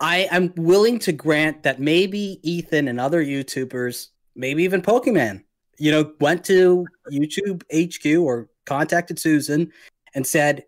I 0.00 0.28
am 0.30 0.52
willing 0.56 0.98
to 1.00 1.12
grant 1.12 1.62
that 1.64 1.78
maybe 1.78 2.40
Ethan 2.42 2.88
and 2.88 2.98
other 2.98 3.22
YouTubers, 3.24 4.08
maybe 4.34 4.64
even 4.64 4.80
Pokimane, 4.80 5.44
you 5.78 5.90
know, 5.90 6.12
went 6.20 6.44
to 6.46 6.86
YouTube 7.10 7.62
HQ 7.72 8.20
or 8.22 8.48
contacted 8.66 9.18
Susan 9.18 9.72
and 10.14 10.26
said, 10.26 10.64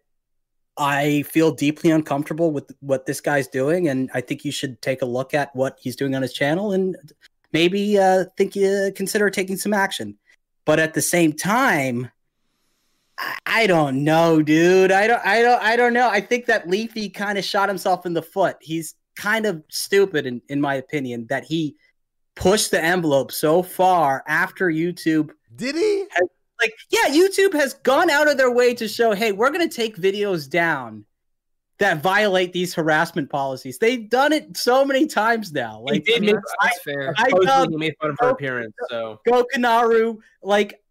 I 0.79 1.23
feel 1.23 1.51
deeply 1.53 1.91
uncomfortable 1.91 2.53
with 2.53 2.73
what 2.81 3.05
this 3.05 3.21
guy's 3.21 3.49
doing, 3.49 3.89
and 3.89 4.11
I 4.15 4.21
think 4.23 4.45
you 4.45 4.53
should 4.53 4.81
take 4.81 5.03
a 5.03 5.07
look 5.07 5.35
at 5.35 5.55
what 5.55 5.79
he's 5.81 5.97
doing 5.97 6.15
on 6.15 6.23
his 6.23 6.33
channel 6.33 6.73
and 6.73 6.97
maybe 7.53 7.99
uh, 7.99 8.25
think 8.37 8.57
you 8.57 8.93
consider 8.95 9.29
taking 9.29 9.57
some 9.57 9.75
action. 9.75 10.17
But 10.65 10.79
at 10.79 10.95
the 10.95 11.03
same 11.03 11.33
time, 11.33 12.11
I- 13.19 13.37
I 13.45 13.67
don't 13.67 14.05
know, 14.05 14.41
dude. 14.41 14.93
I 14.93 15.07
don't, 15.07 15.27
I 15.27 15.43
don't, 15.43 15.63
I 15.63 15.77
don't 15.77 15.93
know. 15.93 16.09
I 16.09 16.21
think 16.21 16.47
that 16.47 16.69
Leafy 16.69 17.11
kind 17.11 17.37
of 17.37 17.45
shot 17.45 17.69
himself 17.69 18.07
in 18.07 18.15
the 18.15 18.23
foot. 18.23 18.57
He's 18.61 18.95
kind 19.17 19.45
of 19.45 19.63
stupid, 19.69 20.25
in, 20.25 20.41
in 20.49 20.61
my 20.61 20.77
opinion, 20.77 21.27
that 21.29 21.45
he 21.45 21.77
pushed 22.37 22.71
the 22.71 22.83
envelope 22.83 23.33
so 23.33 23.63
far 23.63 24.23
after 24.27 24.69
YouTube. 24.69 25.31
Did 25.57 25.75
he? 25.75 26.07
Like, 26.61 26.75
yeah, 26.91 27.09
YouTube 27.09 27.55
has 27.55 27.75
gone 27.75 28.11
out 28.11 28.31
of 28.31 28.37
their 28.37 28.51
way 28.51 28.75
to 28.75 28.87
show, 28.87 29.13
hey, 29.13 29.33
we're 29.33 29.51
going 29.51 29.67
to 29.67 29.75
take 29.75 29.97
videos 29.97 30.49
down 30.49 31.05
that 31.79 32.03
violate 32.03 32.53
these 32.53 32.75
harassment 32.75 33.31
policies. 33.31 33.79
They've 33.79 34.09
done 34.11 34.35
it 34.35 34.55
so 34.57 34.85
many 34.85 35.07
times 35.07 35.53
now. 35.53 35.83
He 35.87 35.93
Like, 35.95 36.05
did 36.05 36.17
I 36.17 36.21
mean, 36.21 36.35
make- 36.37 36.45
that's 36.63 36.83
fair. 36.83 37.15
I 37.17 37.25
Supposedly 37.31 37.47
dubbed 37.47 37.71
he 37.73 37.77
made 37.79 37.95
fun 38.01 38.11
of 38.11 38.17
her 38.21 38.29
appearance. 38.29 38.75
So 38.91 39.19
Gokinaru, 39.27 40.19
like, 40.43 40.83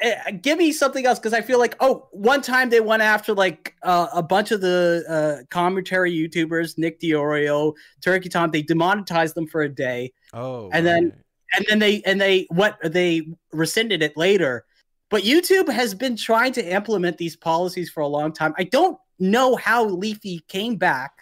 eh, 0.00 0.32
give 0.32 0.58
me 0.58 0.70
something 0.72 1.06
else 1.06 1.18
because 1.18 1.32
I 1.32 1.40
feel 1.40 1.58
like, 1.58 1.74
oh, 1.80 2.08
one 2.12 2.42
time 2.42 2.68
they 2.68 2.80
went 2.80 3.02
after 3.02 3.32
like 3.32 3.74
uh, 3.82 4.08
a 4.12 4.22
bunch 4.22 4.50
of 4.50 4.60
the 4.60 5.04
uh, 5.08 5.46
commentary 5.48 6.12
YouTubers, 6.12 6.76
Nick 6.76 7.00
Diorio, 7.00 7.72
Turkey 8.02 8.28
Tom. 8.28 8.50
They 8.50 8.60
demonetized 8.60 9.34
them 9.34 9.46
for 9.46 9.62
a 9.62 9.68
day, 9.70 10.12
Oh. 10.34 10.68
And 10.72 10.84
then- 10.86 11.04
right. 11.04 11.14
and 11.56 11.66
then 11.68 11.78
they 11.78 12.02
and 12.02 12.20
they 12.20 12.46
what 12.50 12.76
they 12.82 13.22
rescinded 13.52 14.02
it 14.02 14.16
later. 14.16 14.64
But 15.10 15.22
YouTube 15.22 15.68
has 15.68 15.94
been 15.94 16.16
trying 16.16 16.52
to 16.54 16.64
implement 16.74 17.18
these 17.18 17.36
policies 17.36 17.88
for 17.90 18.00
a 18.00 18.06
long 18.08 18.32
time. 18.32 18.52
I 18.58 18.64
don't 18.64 18.98
know 19.20 19.54
how 19.54 19.84
Leafy 19.84 20.40
came 20.48 20.76
back 20.76 21.12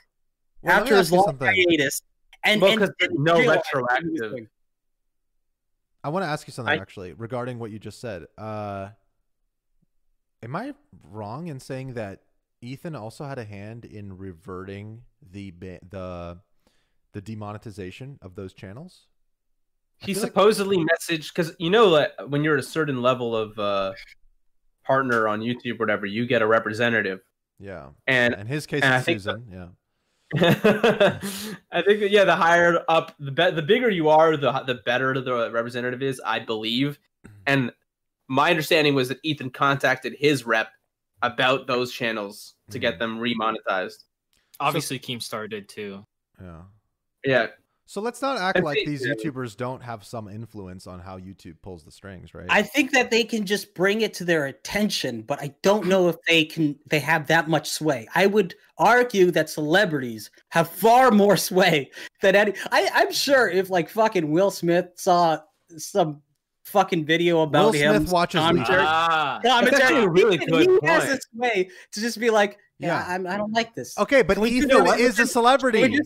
Well, 0.62 0.80
after 0.80 0.96
his 0.96 1.12
long 1.12 1.24
something. 1.26 1.46
hiatus. 1.48 2.00
And, 2.44 2.60
Well, 2.62 2.70
and 2.72 2.80
'cause 2.80 2.90
didn't 2.98 3.22
no 3.22 3.38
realize 3.38 3.58
what 3.72 4.02
he 4.02 4.08
was 4.08 4.20
retroactive. 4.20 4.48
I 6.04 6.08
want 6.08 6.24
to 6.24 6.28
ask 6.28 6.46
you 6.48 6.52
something 6.52 6.72
I- 6.78 6.80
actually 6.82 7.12
regarding 7.12 7.58
what 7.58 7.70
you 7.70 7.78
just 7.78 8.00
said. 8.00 8.26
Uh, 8.38 8.90
am 10.42 10.56
I 10.56 10.74
wrong 11.10 11.46
in 11.48 11.60
saying 11.60 11.94
that 11.94 12.22
Ethan 12.60 12.96
also 12.96 13.24
had 13.24 13.38
a 13.38 13.44
hand 13.44 13.84
in 13.84 14.16
reverting 14.16 15.02
the 15.30 15.50
the 15.90 16.40
the 17.12 17.20
demonetization 17.20 18.18
of 18.22 18.34
those 18.34 18.52
channels? 18.52 19.06
He 19.98 20.14
feel 20.14 20.22
like- 20.24 20.30
supposedly 20.32 20.78
messaged 20.78 21.32
because 21.34 21.54
you 21.58 21.70
know 21.70 21.86
like 21.88 22.10
when 22.26 22.42
you're 22.42 22.54
at 22.54 22.60
a 22.60 22.66
certain 22.66 23.00
level 23.02 23.36
of 23.36 23.58
uh, 23.58 23.92
partner 24.84 25.28
on 25.28 25.40
YouTube, 25.40 25.74
or 25.74 25.76
whatever, 25.84 26.06
you 26.06 26.26
get 26.26 26.42
a 26.42 26.46
representative, 26.46 27.20
yeah. 27.60 27.90
and 28.06 28.34
In 28.34 28.46
his 28.46 28.66
case, 28.66 28.82
and 28.82 28.92
I 28.94 28.96
it's 28.96 29.06
think 29.06 29.20
Susan. 29.20 29.46
Yeah. 29.52 29.66
I 30.40 31.82
think 31.82 32.00
that 32.00 32.10
yeah, 32.10 32.24
the 32.24 32.34
higher 32.34 32.80
up, 32.88 33.14
the 33.20 33.30
be- 33.30 33.50
the 33.50 33.62
bigger 33.62 33.90
you 33.90 34.08
are, 34.08 34.36
the 34.36 34.50
the 34.66 34.76
better 34.86 35.18
the 35.20 35.50
representative 35.52 36.02
is, 36.02 36.20
I 36.24 36.38
believe. 36.40 36.98
And 37.46 37.70
my 38.28 38.50
understanding 38.50 38.94
was 38.94 39.08
that 39.10 39.18
Ethan 39.22 39.50
contacted 39.50 40.14
his 40.18 40.44
rep 40.46 40.68
about 41.20 41.66
those 41.66 41.92
channels 41.92 42.54
to 42.70 42.78
get 42.78 42.94
Mhm. 42.94 42.98
them 42.98 43.18
remonetized. 43.20 44.04
Obviously, 44.58 44.98
Keemstar 44.98 45.48
did 45.50 45.68
too. 45.68 46.06
Yeah. 46.40 46.62
Yeah, 47.24 47.46
So 47.86 48.00
let's 48.00 48.22
not 48.22 48.38
act 48.38 48.58
I 48.58 48.60
like 48.62 48.76
think- 48.76 48.88
these. 48.88 49.06
YouTubers 49.06 49.56
don't 49.56 49.82
have 49.82 50.02
some 50.04 50.28
influence 50.28 50.86
on 50.86 50.98
how 51.00 51.18
YouTube 51.18 51.56
pulls 51.62 51.84
the 51.84 51.90
strings, 51.90 52.34
right? 52.34 52.46
I 52.48 52.62
think 52.62 52.90
that 52.92 53.10
they 53.10 53.22
can 53.24 53.44
just 53.46 53.74
bring 53.74 54.00
it 54.00 54.14
to 54.14 54.24
their 54.24 54.46
attention, 54.46 55.22
but 55.22 55.40
I 55.42 55.54
don't 55.62 55.86
know 55.86 56.08
if 56.08 56.16
they 56.26 56.44
can 56.44 56.78
they 56.88 57.00
have 57.00 57.26
that 57.28 57.48
much 57.48 57.68
sway. 57.70 58.08
I 58.14 58.26
would 58.26 58.54
argue 58.78 59.30
that 59.32 59.50
celebrities 59.50 60.30
have 60.50 60.68
far 60.68 61.10
more 61.10 61.36
sway 61.48 61.90
than 62.22 62.34
any 62.34 62.54
I, 62.70 62.88
I'm 62.94 63.12
sure 63.12 63.48
if 63.48 63.68
like 63.70 63.88
fucking 63.90 64.30
Will 64.30 64.50
Smith 64.50 64.86
saw 64.96 65.38
some 65.76 66.22
fucking 66.64 67.04
video 67.04 67.42
about 67.42 67.66
Will 67.66 67.72
him 67.72 67.96
Smith 67.98 68.12
watches 68.12 68.40
commentary, 68.40 68.78
Legion. 68.78 68.88
Ah, 68.88 69.40
commentary, 69.44 69.70
That's 69.70 69.82
actually 69.90 70.04
a 70.04 70.08
really 70.08 70.38
he, 70.38 70.46
good 70.46 70.66
he 70.82 70.86
has 70.86 71.04
point. 71.04 71.10
this 71.16 71.26
way 71.34 71.70
to 71.92 72.00
just 72.00 72.18
be 72.18 72.30
like, 72.30 72.58
yeah, 72.78 72.88
Yeah. 73.06 73.14
I'm, 73.14 73.26
I 73.26 73.36
don't 73.36 73.52
like 73.52 73.74
this. 73.74 73.98
Okay, 73.98 74.22
but 74.22 74.34
Can 74.34 74.42
we 74.42 74.50
do- 74.50 74.56
Ethan 74.56 74.70
you 74.70 74.78
know 74.78 74.84
what? 74.84 74.98
is 75.00 75.18
a 75.18 75.26
celebrity. 75.26 75.98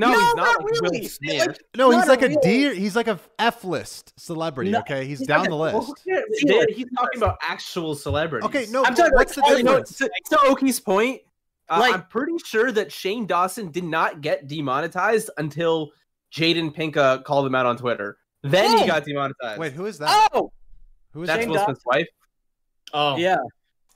Can 0.00 0.10
we 0.10 0.14
just- 0.14 0.14
no, 0.14 0.14
No, 0.14 0.18
he's 0.18 0.34
not, 0.34 0.36
not 0.36 0.46
like 0.46 0.64
Will 0.64 0.80
really. 0.90 1.08
Smith. 1.08 1.46
Like, 1.48 1.58
no, 1.76 1.90
he's 1.90 2.06
like 2.08 2.22
a 2.22 2.26
a 2.26 2.28
real- 2.28 2.40
D. 2.42 2.74
He's 2.74 2.96
like 2.96 3.08
a 3.08 3.18
F 3.38 3.64
list 3.64 4.12
celebrity. 4.18 4.70
No, 4.70 4.78
okay, 4.80 5.06
he's 5.06 5.18
he's 5.20 5.28
down 5.28 5.40
like 5.40 5.48
the 5.50 5.54
a- 5.54 5.78
list. 5.78 5.92
They- 6.06 6.66
he's 6.74 6.86
talking 6.96 7.18
about 7.22 7.38
actual 7.42 7.94
celebrities. 7.94 8.46
Okay, 8.48 8.66
no, 8.70 8.84
I'm 8.84 8.94
talking 8.94 9.14
what's 9.14 9.34
the 9.34 9.40
about 9.42 9.52
Oh, 9.52 9.56
you 9.56 9.62
know, 9.64 9.70
difference? 9.78 9.98
to, 9.98 10.10
to 10.30 10.40
Oki's 10.46 10.80
point, 10.80 11.22
uh, 11.68 11.78
Like- 11.80 11.94
I'm 11.94 12.04
pretty 12.06 12.34
sure 12.44 12.70
that 12.72 12.90
Shane 12.92 13.26
Dawson 13.26 13.70
did 13.70 13.84
not 13.84 14.20
get 14.20 14.46
demonetized 14.46 15.30
until 15.38 15.90
Jaden 16.32 16.74
Pinkett 16.74 17.24
called 17.24 17.46
him 17.46 17.54
out 17.54 17.66
on 17.66 17.76
Twitter. 17.76 18.18
Then 18.42 18.74
Oh. 18.74 18.78
he 18.80 18.86
got 18.86 19.04
demonetized. 19.04 19.58
Wait, 19.58 19.72
who 19.72 19.86
is 19.86 19.98
that? 19.98 20.30
Oh, 20.32 20.52
Who 21.12 21.22
is 21.22 21.26
That's 21.26 21.42
Shane 21.42 21.50
Will 21.50 21.64
Smith's 21.64 21.84
wife. 21.86 22.06
Oh, 22.92 23.16
Yeah, 23.16 23.36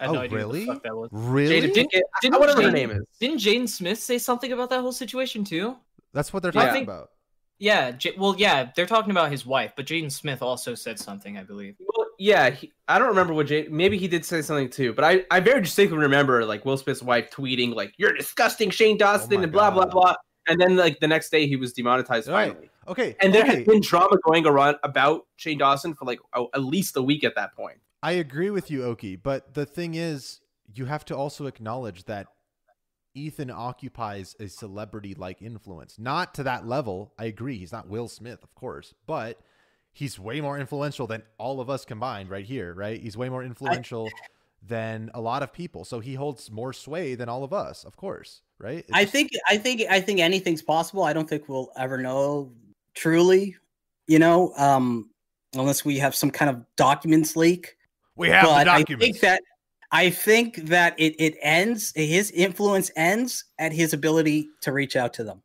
I 0.00 0.04
had 0.04 0.12
no 0.12 0.18
Oh, 0.18 0.22
idea 0.22 0.38
really? 0.38 0.60
what 0.66 0.66
the 0.66 0.72
fuck 0.74 0.82
that 0.82 0.96
was. 0.96 1.08
Really? 1.12 1.60
Jada 1.60 1.74
Didn't- 1.74 1.92
Pinkett, 1.92 2.00
didn't 2.22 2.40
whatever 2.40 2.62
her 2.62 2.68
Jada- 2.68 2.72
name 2.72 2.90
is. 2.90 3.04
Didn't 3.20 3.38
Jaden 3.38 3.68
Smith 3.68 3.98
say 4.00 4.18
something 4.18 4.50
about 4.50 4.70
that 4.70 4.80
whole 4.80 4.92
situation 4.92 5.44
too? 5.44 5.76
That's 6.12 6.32
what 6.32 6.42
they're 6.42 6.52
Yeah. 6.54 6.66
talking 6.66 6.82
about. 6.82 7.10
Yeah, 7.58 7.92
J- 7.92 8.14
well, 8.18 8.34
yeah, 8.36 8.70
they're 8.74 8.86
talking 8.86 9.12
about 9.12 9.30
his 9.30 9.46
wife, 9.46 9.72
but 9.76 9.86
Jaden 9.86 10.10
Smith 10.10 10.42
also 10.42 10.74
said 10.74 10.98
something, 10.98 11.38
I 11.38 11.44
believe. 11.44 11.76
Well, 11.78 12.08
yeah, 12.18 12.50
he, 12.50 12.72
I 12.88 12.98
don't 12.98 13.06
remember 13.08 13.34
what 13.34 13.46
Jay. 13.46 13.68
Maybe 13.70 13.96
he 13.98 14.08
did 14.08 14.24
say 14.24 14.42
something 14.42 14.68
too, 14.68 14.92
but 14.92 15.04
I, 15.04 15.24
I 15.30 15.38
very 15.38 15.60
distinctly 15.60 15.96
remember 15.98 16.44
like 16.44 16.64
Will 16.64 16.76
Smith's 16.76 17.02
wife 17.02 17.30
tweeting 17.30 17.72
like 17.74 17.94
"You're 17.98 18.14
disgusting, 18.14 18.70
Shane 18.70 18.96
oh 18.96 18.98
Dawson," 18.98 19.38
Oh 19.38 19.42
and 19.42 19.52
blah 19.52 19.70
blah 19.70 19.84
God. 19.84 19.92
blah. 19.92 20.14
And 20.48 20.60
then 20.60 20.76
like 20.76 20.98
the 20.98 21.06
next 21.06 21.30
day 21.30 21.46
he 21.46 21.54
was 21.54 21.72
demonetized 21.72 22.26
Right. 22.28 22.48
finally. 22.50 22.68
Okay. 22.88 23.14
And 23.20 23.32
there 23.32 23.44
okay. 23.44 23.58
has 23.58 23.64
been 23.66 23.80
drama 23.80 24.16
going 24.26 24.44
around 24.44 24.76
about 24.82 25.26
Shane 25.36 25.58
Dawson 25.58 25.94
for 25.94 26.04
like 26.04 26.18
a, 26.34 26.42
at 26.54 26.64
least 26.64 26.96
a 26.96 27.02
week 27.02 27.22
at 27.22 27.36
that 27.36 27.54
point. 27.54 27.78
I 28.02 28.12
agree 28.12 28.50
with 28.50 28.72
you, 28.72 28.82
Oki, 28.82 29.14
but 29.14 29.54
the 29.54 29.64
thing 29.64 29.94
is, 29.94 30.40
you 30.74 30.86
have 30.86 31.04
to 31.04 31.16
also 31.16 31.46
acknowledge 31.46 32.04
that 32.06 32.26
Ethan 33.14 33.50
occupies 33.50 34.34
a 34.40 34.48
celebrity 34.48 35.14
like 35.14 35.42
influence. 35.42 35.98
Not 35.98 36.34
to 36.34 36.42
that 36.44 36.66
level. 36.66 37.12
I 37.18 37.26
agree. 37.26 37.58
He's 37.58 37.72
not 37.72 37.88
Will 37.88 38.08
Smith, 38.08 38.42
of 38.42 38.54
course, 38.54 38.94
but 39.06 39.40
he's 39.92 40.18
way 40.18 40.40
more 40.40 40.58
influential 40.58 41.06
than 41.06 41.22
all 41.38 41.60
of 41.60 41.68
us 41.68 41.84
combined 41.84 42.30
right 42.30 42.44
here, 42.44 42.74
right? 42.74 43.00
He's 43.00 43.16
way 43.16 43.28
more 43.28 43.42
influential 43.42 44.08
than 44.66 45.10
a 45.14 45.20
lot 45.20 45.42
of 45.42 45.52
people. 45.52 45.84
So 45.84 46.00
he 46.00 46.14
holds 46.14 46.50
more 46.50 46.72
sway 46.72 47.14
than 47.14 47.28
all 47.28 47.44
of 47.44 47.52
us, 47.52 47.84
of 47.84 47.96
course, 47.96 48.42
right? 48.58 48.78
It's 48.78 48.90
I 48.92 49.04
think 49.04 49.30
I 49.48 49.58
think 49.58 49.82
I 49.90 50.00
think 50.00 50.20
anything's 50.20 50.62
possible. 50.62 51.02
I 51.02 51.12
don't 51.12 51.28
think 51.28 51.48
we'll 51.48 51.70
ever 51.76 51.98
know 51.98 52.52
truly, 52.94 53.56
you 54.06 54.18
know, 54.18 54.52
um, 54.56 55.10
unless 55.54 55.84
we 55.84 55.98
have 55.98 56.14
some 56.14 56.30
kind 56.30 56.50
of 56.50 56.64
documents 56.76 57.36
leak. 57.36 57.76
we 58.16 58.28
have 58.28 58.44
but 58.44 58.64
the 58.64 58.70
I 58.70 58.82
think 58.84 59.20
that 59.20 59.42
I 59.92 60.08
think 60.08 60.56
that 60.68 60.98
it 60.98 61.14
it 61.18 61.36
ends. 61.42 61.92
His 61.94 62.30
influence 62.30 62.90
ends 62.96 63.44
at 63.58 63.72
his 63.72 63.92
ability 63.92 64.48
to 64.62 64.72
reach 64.72 64.96
out 64.96 65.12
to 65.14 65.24
them. 65.24 65.42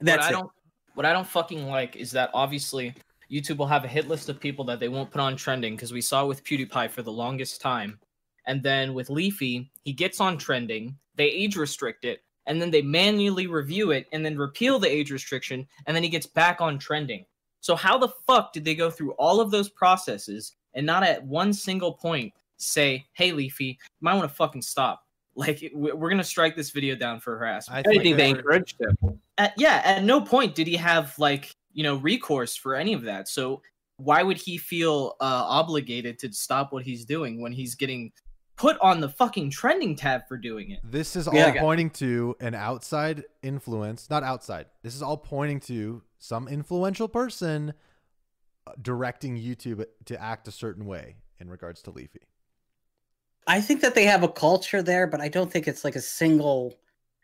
That's 0.00 0.18
what 0.18 0.24
I 0.24 0.28
it. 0.28 0.32
don't 0.32 0.50
what 0.94 1.06
I 1.06 1.12
don't 1.12 1.26
fucking 1.26 1.66
like 1.66 1.96
is 1.96 2.10
that 2.12 2.30
obviously 2.32 2.94
YouTube 3.30 3.58
will 3.58 3.66
have 3.66 3.84
a 3.84 3.88
hit 3.88 4.08
list 4.08 4.30
of 4.30 4.40
people 4.40 4.64
that 4.64 4.80
they 4.80 4.88
won't 4.88 5.10
put 5.10 5.20
on 5.20 5.36
trending 5.36 5.74
because 5.76 5.92
we 5.92 6.00
saw 6.00 6.24
with 6.24 6.42
PewDiePie 6.44 6.90
for 6.90 7.02
the 7.02 7.12
longest 7.12 7.60
time. 7.60 7.98
And 8.46 8.62
then 8.62 8.94
with 8.94 9.10
Leafy, 9.10 9.70
he 9.82 9.92
gets 9.92 10.20
on 10.20 10.38
trending, 10.38 10.96
they 11.16 11.26
age 11.26 11.56
restrict 11.56 12.04
it, 12.04 12.22
and 12.46 12.62
then 12.62 12.70
they 12.70 12.82
manually 12.82 13.48
review 13.48 13.90
it 13.90 14.06
and 14.12 14.24
then 14.24 14.38
repeal 14.38 14.78
the 14.78 14.88
age 14.88 15.10
restriction, 15.10 15.66
and 15.86 15.94
then 15.94 16.04
he 16.04 16.08
gets 16.08 16.26
back 16.26 16.60
on 16.60 16.78
trending. 16.78 17.26
So 17.60 17.74
how 17.74 17.98
the 17.98 18.12
fuck 18.26 18.52
did 18.52 18.64
they 18.64 18.76
go 18.76 18.88
through 18.88 19.12
all 19.14 19.40
of 19.40 19.50
those 19.50 19.68
processes 19.68 20.54
and 20.74 20.86
not 20.86 21.02
at 21.02 21.24
one 21.24 21.52
single 21.52 21.92
point 21.92 22.32
say, 22.58 23.06
"Hey 23.14 23.32
Leafy, 23.32 23.64
you 23.66 23.76
might 24.00 24.14
want 24.16 24.28
to 24.30 24.34
fucking 24.34 24.62
stop." 24.62 25.02
Like 25.38 25.60
we- 25.74 25.92
we're 25.92 26.08
gonna 26.08 26.24
strike 26.24 26.56
this 26.56 26.70
video 26.70 26.96
down 26.96 27.20
for 27.20 27.36
harassment. 27.36 27.76
I 27.76 27.80
If 27.80 27.86
think 27.86 28.00
anything, 28.00 28.16
they 28.16 28.30
encouraged 28.38 28.80
him. 28.80 29.20
at, 29.36 29.52
yeah, 29.58 29.82
at 29.84 30.02
no 30.02 30.18
point 30.22 30.54
did 30.54 30.66
he 30.66 30.76
have 30.76 31.12
like 31.18 31.50
you 31.74 31.82
know 31.82 31.96
recourse 31.96 32.56
for 32.56 32.74
any 32.74 32.94
of 32.94 33.02
that. 33.02 33.28
So 33.28 33.60
why 33.98 34.22
would 34.22 34.38
he 34.38 34.56
feel 34.56 35.14
uh, 35.20 35.44
obligated 35.46 36.18
to 36.20 36.32
stop 36.32 36.72
what 36.72 36.84
he's 36.84 37.04
doing 37.04 37.42
when 37.42 37.52
he's 37.52 37.74
getting 37.74 38.12
put 38.56 38.78
on 38.80 38.98
the 39.00 39.10
fucking 39.10 39.50
trending 39.50 39.94
tab 39.94 40.22
for 40.26 40.38
doing 40.38 40.70
it? 40.70 40.80
This 40.82 41.16
is 41.16 41.28
all 41.28 41.34
Yeah. 41.34 41.60
pointing 41.60 41.90
to 41.90 42.34
an 42.40 42.54
outside 42.54 43.24
influence, 43.42 44.08
not 44.08 44.22
outside. 44.22 44.66
This 44.82 44.94
is 44.94 45.02
all 45.02 45.18
pointing 45.18 45.60
to 45.60 46.02
some 46.18 46.48
influential 46.48 47.08
person 47.08 47.74
uh, 48.66 48.72
directing 48.80 49.36
YouTube 49.36 49.84
to 50.06 50.18
act 50.22 50.48
a 50.48 50.50
certain 50.50 50.86
way 50.86 51.16
in 51.38 51.50
regards 51.50 51.82
to 51.82 51.90
Leafy. 51.90 52.20
I 53.46 53.60
think 53.60 53.80
that 53.82 53.94
they 53.94 54.04
have 54.04 54.22
a 54.22 54.28
culture 54.28 54.82
there, 54.82 55.06
but 55.06 55.20
I 55.20 55.28
don't 55.28 55.50
think 55.50 55.68
it's 55.68 55.84
like 55.84 55.96
a 55.96 56.00
single 56.00 56.74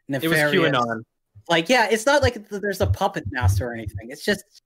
It 0.09 0.23
was. 0.23 0.39
QAnon. 0.39 1.03
Like, 1.49 1.69
yeah, 1.69 1.89
it's 1.91 2.07
not 2.07 2.23
like 2.23 2.49
there's 2.49 2.81
a 2.81 2.87
puppet 2.87 3.25
master 3.31 3.69
or 3.69 3.75
anything. 3.75 4.11
It's 4.11 4.25
just 4.25 4.63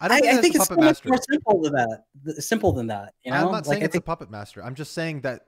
I 0.00 0.06
I, 0.06 0.08
don't 0.08 0.16
I 0.16 0.20
think, 0.20 0.42
think 0.42 0.54
it's 0.54 0.64
it's 0.64 0.64
a 0.64 0.74
so 0.74 0.74
puppet 0.76 0.84
much 0.84 1.04
more 1.04 1.18
simple 1.30 1.60
than 1.62 1.72
that. 1.74 2.42
Simple 2.42 2.72
than 2.72 2.86
that. 2.88 3.14
You 3.24 3.32
know, 3.32 3.46
I'm 3.46 3.52
not 3.52 3.66
saying 3.66 3.82
I 3.82 3.84
it's 3.84 3.92
think 3.92 4.02
a 4.02 4.06
puppet 4.06 4.30
master. 4.30 4.64
I'm 4.64 4.74
just 4.74 4.92
saying 4.94 5.20
that 5.20 5.46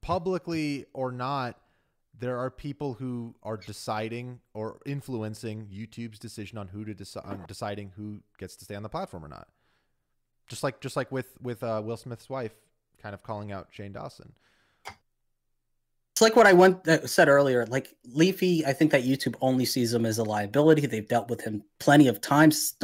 publicly 0.00 0.86
or 0.94 1.10
not, 1.10 1.56
there 2.18 2.38
are 2.38 2.50
people 2.50 2.94
who 2.94 3.34
are 3.42 3.56
deciding 3.56 4.40
or 4.54 4.78
influencing 4.86 5.66
YouTube's 5.66 6.18
decision 6.18 6.58
on 6.58 6.68
who 6.68 6.84
to 6.84 6.94
decide 6.94 7.24
on 7.26 7.44
deciding 7.46 7.92
who 7.96 8.20
gets 8.38 8.56
to 8.56 8.64
stay 8.64 8.74
on 8.74 8.82
the 8.82 8.88
platform 8.88 9.24
or 9.24 9.28
not. 9.28 9.48
Just 10.48 10.62
like 10.62 10.80
just 10.80 10.96
like 10.96 11.12
with 11.12 11.36
with 11.42 11.62
uh, 11.62 11.82
Will 11.84 11.96
Smith's 11.96 12.30
wife, 12.30 12.54
kind 13.00 13.14
of 13.14 13.22
calling 13.22 13.52
out 13.52 13.68
Shane 13.70 13.92
Dawson. 13.92 14.32
it's 14.86 16.20
like 16.20 16.36
what 16.36 16.46
I 16.46 16.52
went 16.52 16.86
uh, 16.88 17.06
said 17.06 17.28
earlier. 17.28 17.66
Like 17.66 17.94
Leafy, 18.04 18.64
I 18.66 18.72
think 18.72 18.90
that 18.92 19.04
YouTube 19.04 19.36
only 19.40 19.64
sees 19.64 19.92
him 19.94 20.04
as 20.04 20.18
a 20.18 20.24
liability. 20.24 20.86
They've 20.86 21.06
dealt 21.06 21.28
with 21.30 21.40
him 21.40 21.62
plenty 21.78 22.08
of 22.08 22.20
times. 22.20 22.74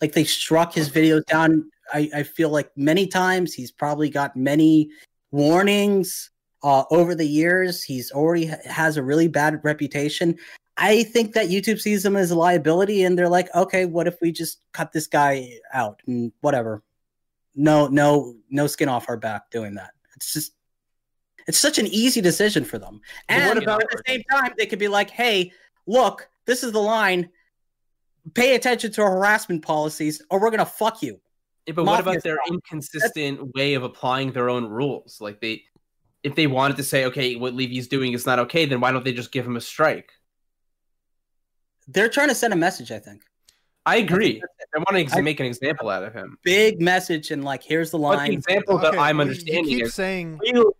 Like 0.00 0.12
they 0.12 0.24
struck 0.24 0.74
his 0.74 0.90
videos 0.90 1.24
down. 1.26 1.70
I, 1.92 2.10
I 2.14 2.22
feel 2.22 2.50
like 2.50 2.70
many 2.76 3.06
times 3.06 3.54
he's 3.54 3.70
probably 3.70 4.10
got 4.10 4.36
many 4.36 4.90
warnings 5.30 6.30
uh, 6.62 6.84
over 6.90 7.14
the 7.14 7.26
years. 7.26 7.82
He's 7.82 8.10
already 8.10 8.46
ha- 8.46 8.56
has 8.64 8.96
a 8.96 9.02
really 9.02 9.28
bad 9.28 9.60
reputation. 9.62 10.36
I 10.76 11.02
think 11.02 11.34
that 11.34 11.48
YouTube 11.48 11.80
sees 11.80 12.04
him 12.04 12.16
as 12.16 12.30
a 12.30 12.36
liability, 12.36 13.02
and 13.02 13.18
they're 13.18 13.28
like, 13.28 13.48
okay, 13.54 13.84
what 13.84 14.06
if 14.06 14.16
we 14.20 14.30
just 14.30 14.60
cut 14.72 14.92
this 14.92 15.08
guy 15.08 15.50
out 15.72 16.00
and 16.06 16.32
whatever? 16.40 16.82
No, 17.58 17.88
no, 17.88 18.36
no 18.50 18.68
skin 18.68 18.88
off 18.88 19.08
our 19.08 19.16
back 19.16 19.50
doing 19.50 19.74
that. 19.74 19.90
It's 20.14 20.32
just 20.32 20.52
it's 21.48 21.58
such 21.58 21.78
an 21.78 21.86
easy 21.88 22.20
decision 22.20 22.64
for 22.64 22.78
them. 22.78 23.00
And 23.28 23.48
what 23.48 23.60
about- 23.62 23.82
at 23.82 23.88
the 23.90 24.02
same 24.06 24.22
time, 24.30 24.52
they 24.56 24.66
could 24.66 24.78
be 24.78 24.86
like, 24.86 25.10
hey, 25.10 25.50
look, 25.86 26.28
this 26.44 26.62
is 26.62 26.72
the 26.72 26.78
line. 26.78 27.30
Pay 28.34 28.54
attention 28.54 28.92
to 28.92 29.02
our 29.02 29.10
harassment 29.10 29.62
policies, 29.62 30.22
or 30.30 30.40
we're 30.40 30.50
gonna 30.50 30.64
fuck 30.66 31.02
you. 31.02 31.20
Yeah, 31.66 31.72
but 31.74 31.84
what 31.84 32.00
about 32.00 32.22
their 32.22 32.36
style. 32.36 32.54
inconsistent 32.54 33.54
way 33.54 33.74
of 33.74 33.82
applying 33.82 34.30
their 34.32 34.48
own 34.50 34.66
rules? 34.66 35.20
Like 35.20 35.40
they, 35.40 35.64
if 36.22 36.36
they 36.36 36.46
wanted 36.46 36.76
to 36.76 36.84
say, 36.84 37.06
okay, 37.06 37.34
what 37.34 37.54
Leafy's 37.54 37.88
doing 37.88 38.12
is 38.12 38.24
not 38.24 38.38
okay, 38.38 38.66
then 38.66 38.80
why 38.80 38.92
don't 38.92 39.04
they 39.04 39.12
just 39.12 39.32
give 39.32 39.44
him 39.44 39.56
a 39.56 39.60
strike? 39.60 40.12
They're 41.88 42.08
trying 42.08 42.28
to 42.28 42.34
send 42.34 42.52
a 42.52 42.56
message, 42.56 42.92
I 42.92 42.98
think. 43.00 43.22
I 43.88 43.96
agree. 43.96 44.42
I 44.74 44.78
want 44.78 44.88
to 44.96 45.00
ex- 45.00 45.16
I- 45.16 45.22
make 45.22 45.40
an 45.40 45.46
example 45.46 45.88
out 45.88 46.02
of 46.02 46.12
him. 46.12 46.36
Big 46.44 46.80
message 46.80 47.30
and 47.30 47.42
like 47.44 47.62
here's 47.62 47.90
the 47.90 47.98
But 47.98 48.10
the 48.10 48.16
line. 48.16 48.32
example 48.32 48.76
that 48.78 48.98
I'm 48.98 49.18
understanding 49.18 49.64
You 49.70 49.78
keep 49.78 49.86
is 49.86 49.94
saying 49.94 50.38
we'll, 50.42 50.76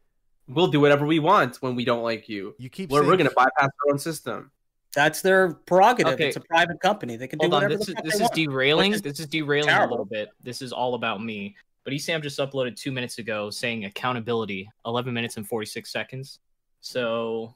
we'll 0.47 0.67
do 0.67 0.79
whatever 0.81 1.07
we 1.07 1.19
want 1.19 1.57
when 1.63 1.75
we 1.75 1.85
don't 1.87 2.03
like 2.03 2.29
you. 2.29 2.55
you 2.59 2.69
keep 2.69 2.91
We're, 2.91 2.99
saying 3.01 3.11
we're 3.11 3.17
going 3.17 3.31
to 3.31 3.35
bypass 3.35 3.71
our 3.87 3.93
own 3.93 3.99
system. 3.99 4.51
That's 4.95 5.23
their 5.23 5.55
prerogative. 5.55 6.15
Okay. 6.15 6.29
It's 6.29 6.37
a 6.37 6.41
private 6.41 6.81
company. 6.81 7.17
They 7.17 7.29
can 7.29 7.39
do 7.39 7.45
Hold 7.45 7.55
on, 7.55 7.63
whatever 7.63 7.79
this 7.79 7.87
the 7.87 7.93
is 7.93 7.95
fuck 7.97 8.05
this 8.05 8.21
is 8.21 8.31
derailing. 8.31 8.93
Is 8.93 9.03
This 9.03 9.21
is 9.21 9.27
derailing 9.27 9.71
a 9.71 9.87
little 9.87 10.05
bit. 10.05 10.29
This 10.43 10.61
is 10.61 10.73
all 10.73 10.95
about 10.95 11.23
me. 11.25 11.57
But 11.85 11.95
ESAM 11.95 12.23
just 12.23 12.39
uploaded 12.39 12.77
two 12.77 12.93
minutes 12.93 13.17
ago 13.19 13.49
saying 13.49 13.87
accountability, 13.87 14.69
11 14.85 15.15
minutes 15.15 15.39
and 15.39 15.49
46 15.49 15.91
seconds. 15.91 16.41
So 16.83 17.55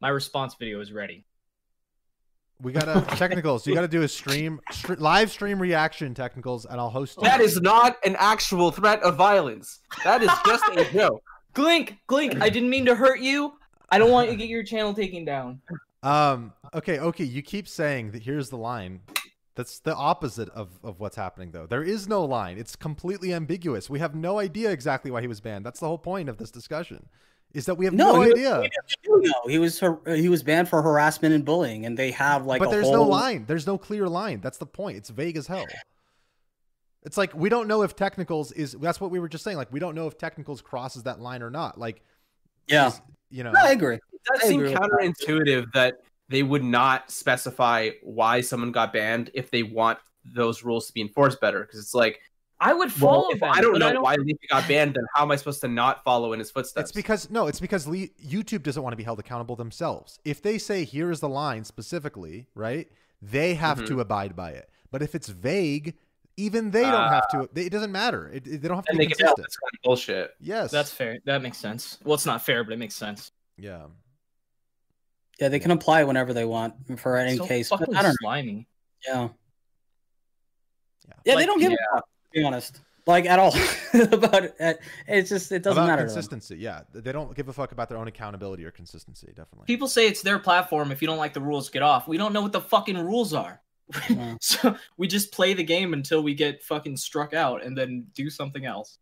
my 0.00 0.08
response 0.08 0.54
video 0.54 0.80
is 0.80 0.92
ready. 0.92 1.24
We 2.62 2.72
got 2.72 2.84
to 2.84 3.16
technicals. 3.16 3.66
You 3.66 3.74
got 3.74 3.82
to 3.82 3.88
do 3.88 4.02
a 4.02 4.08
stream 4.08 4.60
str- 4.70 4.94
live 4.94 5.30
stream 5.30 5.60
reaction 5.60 6.14
technicals, 6.14 6.64
and 6.64 6.80
I'll 6.80 6.90
host. 6.90 7.18
it. 7.18 7.24
That 7.24 7.40
is 7.40 7.60
not 7.60 7.96
an 8.04 8.16
actual 8.18 8.70
threat 8.70 9.02
of 9.02 9.16
violence. 9.16 9.80
That 10.04 10.22
is 10.22 10.30
just 10.46 10.64
a 10.76 10.84
joke. 10.92 11.22
Glink, 11.54 11.98
Glink, 12.08 12.40
I 12.40 12.48
didn't 12.48 12.70
mean 12.70 12.86
to 12.86 12.94
hurt 12.94 13.20
you. 13.20 13.54
I 13.90 13.98
don't 13.98 14.10
want 14.10 14.28
you 14.28 14.34
to 14.34 14.38
get 14.38 14.48
your 14.48 14.62
channel 14.62 14.94
taken 14.94 15.24
down. 15.24 15.60
Um. 16.02 16.52
Okay. 16.74 16.98
Okay. 16.98 17.24
You 17.24 17.42
keep 17.42 17.68
saying 17.68 18.12
that. 18.12 18.22
Here's 18.22 18.48
the 18.48 18.56
line. 18.56 19.00
That's 19.54 19.80
the 19.80 19.94
opposite 19.94 20.48
of, 20.50 20.70
of 20.82 20.98
what's 20.98 21.16
happening, 21.16 21.50
though. 21.50 21.66
There 21.66 21.82
is 21.82 22.08
no 22.08 22.24
line. 22.24 22.56
It's 22.56 22.74
completely 22.74 23.34
ambiguous. 23.34 23.90
We 23.90 23.98
have 23.98 24.14
no 24.14 24.38
idea 24.38 24.70
exactly 24.70 25.10
why 25.10 25.20
he 25.20 25.26
was 25.26 25.42
banned. 25.42 25.66
That's 25.66 25.78
the 25.78 25.86
whole 25.86 25.98
point 25.98 26.30
of 26.30 26.38
this 26.38 26.50
discussion. 26.50 27.06
Is 27.54 27.66
that 27.66 27.74
we 27.74 27.84
have 27.84 27.92
no, 27.94 28.12
No, 28.12 28.22
you- 28.22 28.32
idea. 28.32 28.70
No, 29.06 29.32
he 29.46 29.58
was 29.58 29.82
he 30.06 30.28
was 30.28 30.42
banned 30.42 30.68
for 30.68 30.80
harassment 30.80 31.34
and 31.34 31.44
bullying, 31.44 31.84
and 31.86 31.98
they 31.98 32.10
have 32.12 32.46
like. 32.46 32.60
but 32.60 32.68
a 32.68 32.70
there's 32.70 32.86
whole... 32.86 32.94
no 32.94 33.02
line. 33.04 33.44
There's 33.46 33.66
no 33.66 33.76
clear 33.76 34.08
line. 34.08 34.40
That's 34.40 34.58
the 34.58 34.66
point. 34.66 34.96
It's 34.96 35.10
vague 35.10 35.36
as 35.36 35.46
hell. 35.46 35.66
It's 37.02 37.16
like 37.16 37.34
we 37.34 37.48
don't 37.48 37.68
know 37.68 37.82
if 37.82 37.96
technicals 37.96 38.52
is. 38.52 38.72
That's 38.72 39.00
what 39.00 39.10
we 39.10 39.18
were 39.18 39.28
just 39.28 39.44
saying. 39.44 39.56
Like 39.56 39.72
we 39.72 39.80
don't 39.80 39.94
know 39.94 40.06
if 40.06 40.16
technicals 40.16 40.62
crosses 40.62 41.02
that 41.02 41.20
line 41.20 41.42
or 41.42 41.50
not. 41.50 41.78
Like 41.78 42.02
Yeah, 42.68 42.92
you 43.30 43.44
know. 43.44 43.52
no, 43.52 43.60
I 43.60 43.72
agree. 43.72 43.96
It 43.96 44.00
does 44.32 44.44
I 44.44 44.46
seem 44.48 44.60
agree 44.60 44.72
with 44.72 44.80
that. 44.80 44.90
counterintuitive 45.28 45.72
that 45.74 45.98
they 46.28 46.42
would 46.42 46.64
not 46.64 47.10
specify 47.10 47.90
why 48.02 48.40
someone 48.40 48.72
got 48.72 48.92
banned 48.92 49.30
if 49.34 49.50
they 49.50 49.62
want 49.62 49.98
those 50.24 50.62
rules 50.62 50.86
to 50.86 50.92
be 50.92 51.00
enforced 51.00 51.40
better. 51.40 51.60
Because 51.60 51.80
it's 51.80 51.94
like, 51.94 52.20
I 52.64 52.72
would 52.72 52.92
follow 52.92 53.22
well, 53.22 53.30
if 53.32 53.40
them. 53.40 53.50
I 53.52 53.60
don't 53.60 53.72
but 53.78 53.92
know 53.92 54.00
why 54.02 54.14
Leafy 54.14 54.46
got 54.48 54.68
banned, 54.68 54.94
then 54.94 55.04
how 55.14 55.22
am 55.22 55.30
I 55.32 55.36
supposed 55.36 55.60
to 55.62 55.68
not 55.68 56.04
follow 56.04 56.32
in 56.32 56.38
his 56.38 56.50
footsteps? 56.50 56.90
It's 56.90 56.92
because 56.96 57.28
no, 57.30 57.46
it's 57.48 57.58
because 57.60 57.86
Le- 57.88 58.06
YouTube 58.24 58.62
doesn't 58.62 58.82
want 58.82 58.92
to 58.92 58.96
be 58.96 59.02
held 59.02 59.18
accountable 59.18 59.56
themselves. 59.56 60.20
If 60.24 60.40
they 60.42 60.58
say 60.58 60.84
here 60.84 61.10
is 61.10 61.20
the 61.20 61.28
line 61.28 61.64
specifically, 61.64 62.46
right? 62.54 62.88
They 63.20 63.54
have 63.54 63.78
Mhm. 63.78 63.86
to 63.88 64.00
abide 64.00 64.36
by 64.36 64.50
it. 64.52 64.70
But 64.90 65.02
if 65.02 65.14
it's 65.14 65.28
vague, 65.28 65.94
Even 66.38 66.70
they 66.70 66.80
don't 66.82 67.08
have 67.10 67.28
to. 67.32 67.46
They, 67.52 67.64
it 67.66 67.70
doesn't 67.72 67.92
matter. 67.92 68.26
It, 68.28 68.46
it- 68.46 68.62
they 68.62 68.68
don't 68.68 68.78
have 68.78 68.86
to 68.86 68.90
And 68.92 68.98
be 68.98 69.04
they 69.04 69.08
can 69.10 69.18
tell 69.18 69.34
consistent. 69.34 69.46
it's 69.46 69.56
kind 69.58 69.70
of 69.74 69.82
bullshit. 69.84 70.30
Yes, 70.40 70.70
That's 70.70 70.90
fair. 70.90 71.18
That 71.26 71.42
makes 71.42 71.58
sense. 71.58 71.98
Well, 72.04 72.14
it's 72.14 72.24
not 72.24 72.42
fair, 72.42 72.64
but 72.64 72.72
it 72.72 72.78
makes 72.78 72.94
sense. 72.96 73.32
yeah. 73.58 73.86
Yeah, 75.38 75.48
they 75.48 75.58
can 75.58 75.72
apply 75.72 76.04
whenever 76.04 76.32
they 76.32 76.44
want 76.46 76.74
for 77.00 77.16
any 77.18 77.36
so 77.36 77.44
case. 77.46 77.68
But 77.68 77.80
fucking 77.80 77.96
I 77.96 78.02
don't 78.02 78.10
know. 78.12 78.16
slimy. 78.22 78.66
Yeah. 79.06 79.28
Yeah. 81.08 81.14
Yeah, 81.24 81.34
they 81.36 81.46
don't 81.46 81.58
give 81.58 81.72
yeah. 81.72 81.76
a 81.92 81.96
fuck, 81.96 82.04
to 82.04 82.11
be 82.32 82.44
honest. 82.44 82.80
Like 83.06 83.26
at 83.26 83.38
all 83.40 83.52
about 84.12 84.44
it. 84.44 84.80
It's 85.08 85.28
just 85.28 85.50
it 85.50 85.62
doesn't 85.64 85.82
about 85.82 85.90
matter. 85.90 86.02
consistency. 86.04 86.56
Yeah, 86.56 86.82
they 86.92 87.10
don't 87.10 87.34
give 87.34 87.48
a 87.48 87.52
fuck 87.52 87.72
about 87.72 87.88
their 87.88 87.98
own 87.98 88.06
accountability 88.06 88.64
or 88.64 88.70
consistency. 88.70 89.26
Definitely. 89.28 89.66
People 89.66 89.88
say 89.88 90.06
it's 90.06 90.22
their 90.22 90.38
platform. 90.38 90.92
If 90.92 91.02
you 91.02 91.08
don't 91.08 91.18
like 91.18 91.32
the 91.34 91.40
rules, 91.40 91.68
get 91.68 91.82
off. 91.82 92.06
We 92.06 92.16
don't 92.16 92.32
know 92.32 92.42
what 92.42 92.52
the 92.52 92.60
fucking 92.60 92.98
rules 92.98 93.34
are. 93.34 93.60
Yeah. 94.08 94.36
so 94.40 94.76
we 94.96 95.08
just 95.08 95.32
play 95.32 95.52
the 95.52 95.64
game 95.64 95.92
until 95.92 96.22
we 96.22 96.34
get 96.34 96.62
fucking 96.62 96.96
struck 96.96 97.34
out 97.34 97.62
and 97.64 97.76
then 97.76 98.06
do 98.14 98.30
something 98.30 98.64
else. 98.64 98.98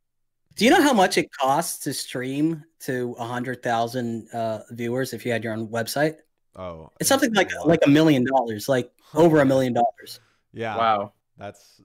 Do 0.57 0.65
you 0.65 0.70
know 0.70 0.82
how 0.82 0.93
much 0.94 1.16
it 1.16 1.31
costs 1.32 1.78
to 1.85 1.93
stream 1.94 2.65
to 2.81 3.15
a 3.19 3.24
hundred 3.27 3.62
thousand 3.62 4.28
uh, 4.32 4.61
viewers 4.70 5.12
if 5.12 5.24
you 5.24 5.31
had 5.31 5.44
your 5.44 5.52
own 5.52 5.69
website? 5.69 6.16
oh, 6.57 6.90
It's 6.98 7.09
something 7.09 7.32
like 7.35 7.51
like 7.66 7.81
a 7.86 7.90
million 7.90 8.24
dollars, 8.24 8.69
like 8.69 8.90
over 9.15 9.40
a 9.40 9.44
million 9.44 9.74
dollars 9.74 10.20
yeah. 10.52 10.77
Wow. 10.77 11.12
That's 11.36 11.81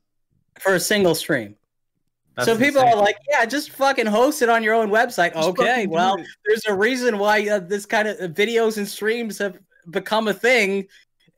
for 0.59 0.75
a 0.75 0.79
single 0.79 1.15
stream. 1.15 1.55
That's 2.35 2.47
so 2.47 2.57
people 2.57 2.81
insane. 2.81 2.93
are 2.97 3.01
like, 3.01 3.17
yeah, 3.29 3.45
just 3.45 3.71
fucking 3.71 4.07
host 4.07 4.41
it 4.41 4.49
on 4.49 4.61
your 4.61 4.73
own 4.73 4.89
website. 4.89 5.33
Just 5.33 5.47
okay, 5.49 5.87
well, 5.87 6.17
there's 6.45 6.65
a 6.67 6.73
reason 6.75 7.17
why 7.17 7.47
uh, 7.47 7.59
this 7.59 7.85
kind 7.85 8.07
of 8.09 8.17
videos 8.31 8.77
and 8.77 8.87
streams 8.87 9.37
have 9.37 9.57
become 9.89 10.27
a 10.27 10.33
thing 10.33 10.87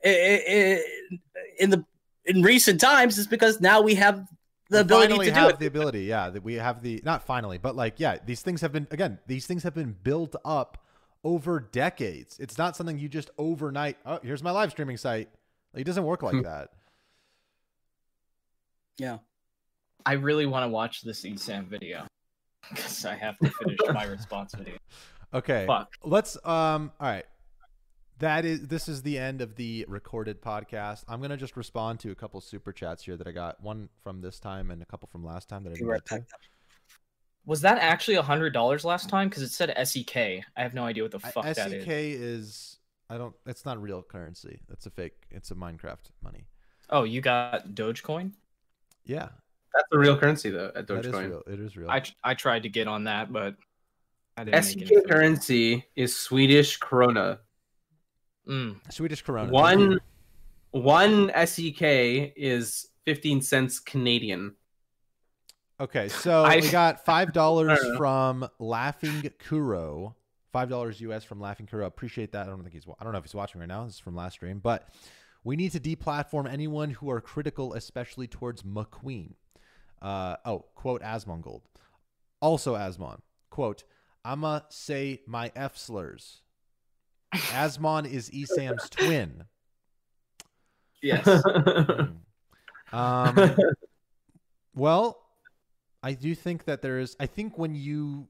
in 0.03 1.69
the 1.69 1.83
in 2.25 2.41
recent 2.41 2.79
times. 2.81 3.17
Is 3.17 3.27
because 3.27 3.61
now 3.61 3.81
we 3.81 3.95
have 3.95 4.27
the 4.69 4.77
we 4.77 4.81
ability 4.81 5.07
finally 5.09 5.25
to 5.27 5.31
do 5.33 5.39
have 5.39 5.49
it. 5.51 5.59
the 5.59 5.65
ability. 5.67 6.03
Yeah, 6.05 6.29
that 6.29 6.43
we 6.43 6.55
have 6.55 6.81
the 6.81 7.01
not 7.05 7.23
finally, 7.23 7.57
but 7.57 7.75
like 7.75 7.99
yeah, 7.99 8.17
these 8.25 8.41
things 8.41 8.61
have 8.61 8.71
been 8.71 8.87
again. 8.91 9.19
These 9.27 9.45
things 9.45 9.63
have 9.63 9.75
been 9.75 9.95
built 10.03 10.35
up 10.43 10.79
over 11.23 11.59
decades. 11.59 12.37
It's 12.39 12.57
not 12.57 12.75
something 12.75 12.97
you 12.97 13.09
just 13.09 13.29
overnight. 13.37 13.97
Oh, 14.05 14.19
here's 14.23 14.41
my 14.43 14.51
live 14.51 14.71
streaming 14.71 14.97
site. 14.97 15.29
It 15.75 15.83
doesn't 15.83 16.03
work 16.05 16.23
like 16.23 16.35
Hmm. 16.35 16.41
that. 16.41 16.69
Yeah. 18.97 19.19
I 20.05 20.13
really 20.13 20.45
want 20.45 20.63
to 20.63 20.69
watch 20.69 21.01
this 21.01 21.23
ESAM 21.23 21.67
video 21.67 22.05
because 22.69 23.05
I 23.05 23.15
have 23.15 23.37
to 23.39 23.49
finish 23.49 23.79
my 23.93 24.03
response 24.05 24.53
video. 24.55 24.77
Okay. 25.33 25.65
Fuck. 25.67 25.93
Let's 26.03 26.37
um 26.45 26.91
all 26.99 27.07
right. 27.07 27.25
That 28.19 28.45
is 28.45 28.61
this 28.67 28.87
is 28.87 29.03
the 29.03 29.17
end 29.17 29.41
of 29.41 29.55
the 29.55 29.85
recorded 29.87 30.41
podcast. 30.41 31.03
I'm 31.07 31.21
gonna 31.21 31.37
just 31.37 31.55
respond 31.57 31.99
to 31.99 32.11
a 32.11 32.15
couple 32.15 32.41
super 32.41 32.71
chats 32.71 33.03
here 33.03 33.17
that 33.17 33.27
I 33.27 33.31
got. 33.31 33.61
One 33.61 33.89
from 34.03 34.21
this 34.21 34.39
time 34.39 34.71
and 34.71 34.81
a 34.81 34.85
couple 34.85 35.07
from 35.11 35.23
last 35.23 35.49
time 35.49 35.63
that 35.63 35.71
I 35.71 35.73
Be 35.73 35.79
didn't 35.79 35.93
get 35.93 36.05
to. 36.07 36.25
Was 37.45 37.61
that 37.61 37.77
actually 37.77 38.15
a 38.15 38.21
hundred 38.23 38.53
dollars 38.53 38.83
last 38.83 39.09
time? 39.09 39.29
Because 39.29 39.43
it 39.43 39.51
said 39.51 39.73
SEK. 39.87 40.17
I 40.17 40.61
have 40.61 40.73
no 40.73 40.83
idea 40.83 41.03
what 41.03 41.11
the 41.11 41.19
I- 41.23 41.31
fuck 41.31 41.45
that 41.45 41.55
SEK 41.55 41.87
is. 41.87 42.21
is 42.21 42.77
I 43.09 43.17
don't 43.17 43.35
it's 43.45 43.65
not 43.65 43.81
real 43.81 44.01
currency. 44.01 44.61
That's 44.67 44.85
a 44.85 44.89
fake 44.89 45.27
it's 45.29 45.51
a 45.51 45.55
Minecraft 45.55 46.11
money. 46.23 46.47
Oh, 46.89 47.03
you 47.03 47.21
got 47.21 47.69
Dogecoin? 47.69 48.31
Yeah. 49.07 49.29
That's 49.73 49.87
a 49.91 49.97
real 49.97 50.17
currency 50.17 50.49
though 50.49 50.71
at 50.75 50.87
That 50.87 51.05
is 51.05 51.11
Dogecoin. 51.11 51.29
real. 51.29 51.43
It 51.47 51.59
is 51.59 51.77
real. 51.77 51.89
I 51.89 52.01
I 52.23 52.33
tried 52.33 52.63
to 52.63 52.69
get 52.69 52.87
on 52.87 53.03
that, 53.05 53.31
but 53.31 53.55
I 54.35 54.43
didn't 54.43 54.55
make 54.55 54.63
SEK 54.87 54.91
it. 54.91 55.09
currency 55.09 55.85
is 55.95 56.15
Swedish 56.15 56.79
krona. 56.79 57.39
Mm. 58.47 58.77
Swedish 58.91 59.21
Corona. 59.23 59.51
One 59.51 59.99
one 60.71 61.31
SEK 61.45 62.33
is 62.35 62.87
15 63.05 63.41
cents 63.41 63.79
Canadian. 63.79 64.55
Okay, 65.79 66.07
so 66.07 66.43
I- 66.45 66.57
we 66.61 66.69
got 66.69 67.05
five 67.05 67.33
dollars 67.33 67.71
I 67.71 67.75
don't 67.83 67.91
know. 67.93 67.97
from 67.97 68.49
Laughing 68.59 69.29
Kuro. 69.39 70.15
Five 70.53 70.69
dollars 70.69 71.01
US 71.01 71.23
from 71.23 71.39
Laughing 71.39 71.67
Kuro. 71.67 71.85
Appreciate 71.85 72.31
that. 72.31 72.47
I 72.47 72.49
don't 72.49 72.61
think 72.63 72.73
he's. 72.73 72.85
I 72.99 73.03
don't 73.03 73.11
know 73.13 73.19
if 73.19 73.25
he's 73.25 73.35
watching 73.35 73.59
right 73.59 73.67
now. 73.67 73.85
This 73.85 73.95
is 73.95 73.99
from 73.99 74.15
last 74.15 74.33
stream, 74.33 74.59
but 74.59 74.87
we 75.47 75.55
need 75.55 75.71
to 75.71 75.79
deplatform 75.79 76.51
anyone 76.51 76.89
who 76.89 77.09
are 77.09 77.21
critical, 77.21 77.73
especially 77.73 78.27
towards 78.27 78.63
McQueen. 78.63 79.31
Uh, 80.01 80.35
oh, 80.43 80.65
quote 80.75 81.01
Asmongold. 81.01 81.61
Also 82.41 82.75
Asmon. 82.75 83.19
Quote. 83.49 83.85
I'ma 84.25 84.59
say 84.67 85.21
my 85.25 85.53
F 85.55 85.77
slurs. 85.77 86.41
Asmon 87.33 88.11
is 88.11 88.29
ESAM's 88.29 88.89
twin. 88.89 89.45
Yes. 91.01 91.25
Hmm. 92.89 92.97
Um, 92.97 93.55
well, 94.75 95.21
I 96.03 96.13
do 96.13 96.35
think 96.35 96.65
that 96.65 96.81
there 96.81 96.99
is. 96.99 97.15
I 97.19 97.25
think 97.25 97.57
when 97.57 97.75
you 97.75 98.27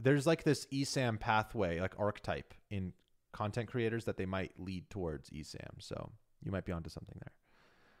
there's 0.00 0.26
like 0.26 0.42
this 0.42 0.66
ESAM 0.72 1.18
pathway, 1.18 1.80
like 1.80 1.94
archetype 1.98 2.54
in 2.70 2.92
content 3.32 3.68
creators 3.68 4.04
that 4.06 4.16
they 4.16 4.26
might 4.26 4.52
lead 4.58 4.88
towards 4.88 5.28
ESAM. 5.30 5.80
So 5.80 6.12
you 6.46 6.52
might 6.52 6.64
be 6.64 6.72
onto 6.72 6.88
something 6.88 7.16
there. 7.20 7.32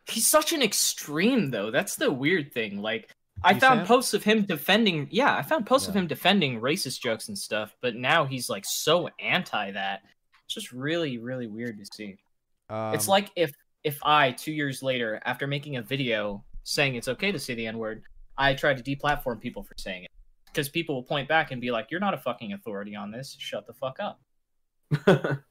He's 0.08 0.26
such 0.26 0.52
an 0.52 0.62
extreme 0.62 1.50
though. 1.50 1.70
That's 1.70 1.96
the 1.96 2.10
weird 2.12 2.52
thing. 2.54 2.80
Like 2.80 3.10
I 3.42 3.52
You, 3.52 3.60
found 3.60 3.80
Sam? 3.80 3.86
posts 3.86 4.14
of 4.14 4.22
him 4.24 4.44
defending 4.44 5.08
yeah, 5.10 5.36
I 5.36 5.42
found 5.42 5.66
posts 5.66 5.88
of 5.88 5.94
him 5.96 6.06
defending 6.06 6.60
racist 6.60 7.00
jokes 7.00 7.28
and 7.28 7.36
stuff, 7.36 7.74
but 7.82 7.96
now 7.96 8.24
he's 8.24 8.48
like 8.48 8.64
so 8.64 9.10
anti 9.20 9.72
that. 9.72 10.02
It's 10.44 10.54
just 10.54 10.70
really, 10.70 11.18
really 11.18 11.48
weird 11.48 11.76
to 11.78 11.84
see. 11.92 12.16
Um, 12.70 12.94
it's 12.94 13.08
like 13.08 13.30
if 13.34 13.52
if 13.82 13.98
I 14.04 14.30
two 14.30 14.52
years 14.52 14.82
later, 14.82 15.20
after 15.24 15.46
making 15.48 15.76
a 15.76 15.82
video 15.82 16.44
saying 16.62 16.94
it's 16.94 17.08
okay 17.08 17.32
to 17.32 17.38
say 17.38 17.54
the 17.54 17.66
N-word, 17.66 18.02
I 18.38 18.54
tried 18.54 18.82
to 18.82 18.96
deplatform 18.96 19.40
people 19.40 19.64
for 19.64 19.74
saying 19.76 20.04
it. 20.04 20.10
Because 20.46 20.68
people 20.68 20.94
will 20.94 21.02
point 21.02 21.28
back 21.28 21.50
and 21.50 21.60
be 21.60 21.70
like, 21.72 21.88
You're 21.90 22.00
not 22.00 22.14
a 22.14 22.18
fucking 22.18 22.52
authority 22.52 22.94
on 22.94 23.10
this. 23.10 23.36
Shut 23.38 23.66
the 23.66 23.74
fuck 23.74 23.98
up. 24.00 24.20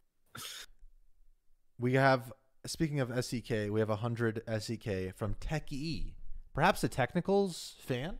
we 1.80 1.94
have. 1.94 2.32
Speaking 2.66 3.00
of 3.00 3.12
SEK, 3.24 3.70
we 3.70 3.80
have 3.80 3.92
a 3.92 3.98
hundred 3.98 4.42
SEK 4.48 5.16
from 5.16 5.36
Tech 5.40 5.72
E, 5.72 6.16
perhaps 6.54 6.84
a 6.84 6.90
technicals 6.90 7.76
fan, 7.80 8.18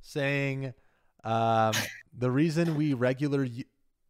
saying 0.00 0.72
um, 1.22 1.74
the 2.16 2.30
reason 2.30 2.76
we 2.76 2.94
regular 2.94 3.46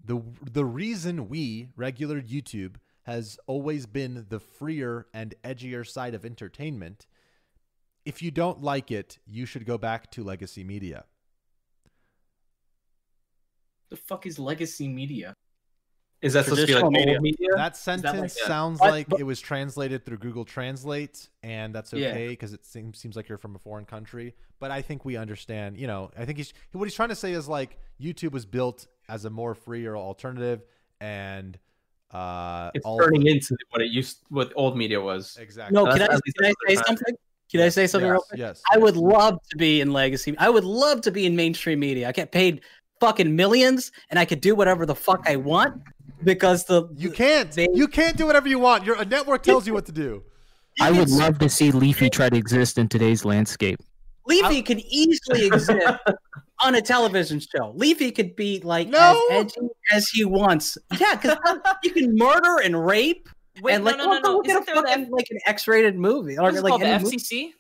the 0.05 0.23
the 0.49 0.65
reason 0.65 1.29
we 1.29 1.71
regular 1.77 2.21
YouTube 2.21 2.77
has 3.03 3.37
always 3.49 3.87
been 3.87 4.27
the 4.29 4.39
freer 4.39 5.07
and 5.13 5.35
edgier 5.43 5.87
side 5.87 6.15
of 6.15 6.25
entertainment. 6.25 7.07
If 8.05 8.23
you 8.23 8.31
don't 8.31 8.63
like 8.63 8.93
it, 8.93 9.19
you 9.27 9.45
should 9.45 9.67
go 9.67 9.77
back 9.77 10.11
to 10.13 10.23
legacy 10.23 10.63
media. 10.63 11.05
The 13.91 13.97
fuck 13.97 14.25
is 14.25 14.39
legacy 14.39 14.89
media? 14.89 15.35
Is 16.25 16.33
that 16.33 16.45
supposed 16.45 16.63
to 16.63 16.67
be 16.67 16.75
like 16.75 16.83
Traditional 16.85 17.15
old 17.15 17.23
media? 17.23 17.49
That 17.51 17.57
that 17.57 17.77
sentence 17.77 18.21
like 18.21 18.31
a- 18.31 18.47
sounds 18.49 18.79
But- 18.81 18.91
like 18.91 19.09
but- 19.09 19.21
it 19.21 19.25
was 19.25 19.41
translated 19.41 20.05
through 20.05 20.19
Google 20.19 20.45
Translate, 20.45 21.29
and 21.43 21.75
that's 21.75 21.93
okay 21.95 22.29
because 22.29 22.53
it 22.53 22.65
seems 22.65 22.99
seems 22.99 23.15
like 23.17 23.29
you're 23.29 23.39
from 23.39 23.55
a 23.55 23.59
foreign 23.59 23.85
country. 23.85 24.35
But 24.59 24.71
I 24.71 24.83
think 24.83 25.05
we 25.05 25.17
understand. 25.17 25.77
You 25.77 25.87
know, 25.87 26.11
I 26.17 26.25
think 26.25 26.39
he's 26.39 26.53
what 26.73 26.85
he's 26.85 26.95
trying 26.95 27.11
to 27.11 27.15
say 27.15 27.33
is 27.33 27.47
like 27.49 27.79
YouTube 28.01 28.33
was 28.33 28.47
built 28.47 28.87
as 29.09 29.25
a 29.27 29.31
more 29.31 29.55
freer 29.55 29.97
alternative, 29.97 30.65
and 31.01 31.59
uh, 32.11 32.71
It's 32.75 32.87
all 32.87 32.99
turning 32.99 33.27
into 33.27 33.57
what 33.71 33.83
it 33.83 33.91
used, 33.91 34.19
what 34.31 34.53
old 34.57 34.77
media 34.79 35.01
was. 35.01 35.37
exactly. 35.41 35.75
No, 35.75 35.85
That's 35.85 35.99
can 35.99 36.03
I, 36.05 36.15
can 36.17 36.45
I 36.47 36.75
say 36.75 36.83
something? 36.87 37.15
Can 37.51 37.61
I 37.61 37.69
say 37.69 37.87
something 37.87 38.07
yes, 38.09 38.13
real 38.13 38.21
quick? 38.29 38.39
yes. 38.39 38.63
I 38.73 38.79
would 38.79 38.97
love 38.97 39.39
to 39.51 39.57
be 39.57 39.81
in 39.81 39.93
legacy. 39.93 40.35
I 40.39 40.49
would 40.49 40.65
love 40.65 41.01
to 41.03 41.11
be 41.11 41.27
in 41.27 41.37
mainstream 41.37 41.81
media. 41.81 42.09
I 42.09 42.13
get 42.13 42.33
paid 42.33 42.63
fucking 43.01 43.35
millions, 43.37 43.93
and 44.11 44.19
I 44.19 44.25
could 44.25 44.41
do 44.41 44.55
whatever 44.55 44.87
the 44.87 44.95
fuck 44.95 45.25
I 45.29 45.37
want 45.37 45.83
because 46.25 46.65
the 46.65 46.89
You 46.97 47.11
can't. 47.11 47.51
They- 47.53 47.69
you 47.73 47.89
can't 47.89 48.17
do 48.17 48.27
whatever 48.27 48.49
you 48.49 48.59
want. 48.59 48.85
Your 48.85 48.97
a 49.01 49.05
network 49.05 49.43
tells 49.43 49.67
you 49.67 49.75
what 49.75 49.87
to 49.87 49.93
do. 49.93 50.23
I 50.81 50.91
would 50.91 51.09
love 51.11 51.39
to 51.39 51.49
see 51.49 51.71
Leafy 51.71 52.11
try 52.11 52.29
to 52.29 52.37
exist 52.37 52.79
in 52.79 52.89
today's 52.89 53.25
landscape. 53.25 53.79
Leafy 54.27 54.63
can 54.63 54.81
easily 54.81 55.47
exist 55.47 55.71
on 56.65 56.75
a 56.75 56.81
television 56.83 57.39
show. 57.41 57.73
Leafy 57.77 58.11
could 58.11 58.35
be 58.35 58.61
like 58.65 58.89
No. 58.89 59.23
as 59.31 59.37
edgy 59.55 59.69
as 59.93 60.09
he 60.09 60.25
wants. 60.25 60.77
Yeah, 60.99 61.15
because 61.15 61.37
you 61.85 61.93
can 61.93 62.17
murder 62.17 62.59
and 62.65 62.85
rape 62.85 63.29
Wait, 63.63 63.75
and 63.75 63.85
like 63.85 63.99
no, 63.99 64.07
no, 64.07 64.11
look, 64.13 64.25
no. 64.25 64.37
look 64.37 64.49
at 64.49 64.51
Isn't 64.51 64.63
a 64.63 64.65
there 64.67 64.75
the 64.83 64.89
fucking 64.89 65.11
like 65.11 65.27
an 65.31 65.39
X-rated 65.47 65.97
movie 65.97 66.37
or 66.39 66.45
What's 66.45 66.61
like 66.63 66.71
called, 66.71 66.81
the 66.83 66.87
any 66.87 67.05
movie- 67.05 67.17
FCC? 67.19 67.51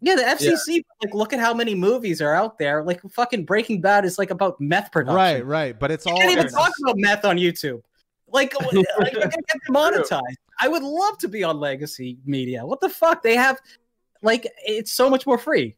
Yeah, 0.00 0.14
the 0.14 0.22
FCC. 0.22 0.84
Like, 1.04 1.12
look 1.12 1.32
at 1.32 1.40
how 1.40 1.52
many 1.52 1.74
movies 1.74 2.22
are 2.22 2.32
out 2.32 2.56
there. 2.56 2.84
Like, 2.84 3.00
fucking 3.10 3.44
Breaking 3.44 3.80
Bad 3.80 4.04
is 4.04 4.16
like 4.16 4.30
about 4.30 4.60
meth 4.60 4.92
production. 4.92 5.16
Right, 5.16 5.44
right. 5.44 5.76
But 5.78 5.90
it's 5.90 6.06
You 6.06 6.12
all. 6.12 6.18
can't 6.18 6.30
even 6.30 6.48
talk 6.48 6.70
about 6.84 6.96
meth 6.98 7.24
on 7.24 7.36
YouTube. 7.36 7.80
Like, 8.30 8.54
like 8.60 8.72
you're 8.72 8.84
gonna 8.94 9.28
get 9.28 9.40
demonetized. 9.66 10.38
I 10.60 10.68
would 10.68 10.82
love 10.82 11.18
to 11.18 11.28
be 11.28 11.44
on 11.44 11.58
legacy 11.60 12.18
media. 12.24 12.64
What 12.66 12.80
the 12.80 12.88
fuck? 12.88 13.22
They 13.22 13.36
have, 13.36 13.58
like, 14.22 14.46
it's 14.66 14.92
so 14.92 15.08
much 15.08 15.26
more 15.26 15.38
free. 15.38 15.76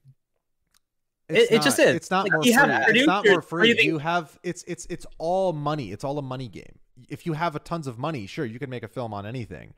It's 1.28 1.50
It- 1.50 1.54
it 1.56 1.62
just 1.62 1.78
not- 1.78 1.88
is. 1.88 1.94
It's 1.96 2.10
not 2.10 2.24
Like, 2.24 2.32
more 2.32 2.42
free. 2.42 2.50
It's 2.98 3.06
not 3.06 3.26
more 3.26 3.42
free. 3.42 3.60
breathing- 3.74 3.86
You 3.86 3.98
have 3.98 4.38
it's 4.42 4.64
it's 4.66 4.86
it's 4.90 5.06
all 5.18 5.52
money. 5.52 5.92
It's 5.92 6.02
all 6.04 6.18
a 6.18 6.22
money 6.22 6.48
game. 6.48 6.78
If 7.08 7.24
you 7.26 7.32
have 7.34 7.54
a 7.56 7.60
tons 7.60 7.86
of 7.86 7.98
money, 7.98 8.26
sure, 8.26 8.44
you 8.44 8.58
can 8.58 8.68
make 8.68 8.82
a 8.82 8.88
film 8.88 9.14
on 9.14 9.24
anything, 9.26 9.74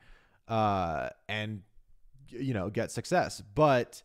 uh, 0.47 1.09
and 1.29 1.61
you 2.29 2.53
know 2.53 2.69
get 2.69 2.91
success. 2.91 3.41
But 3.53 4.01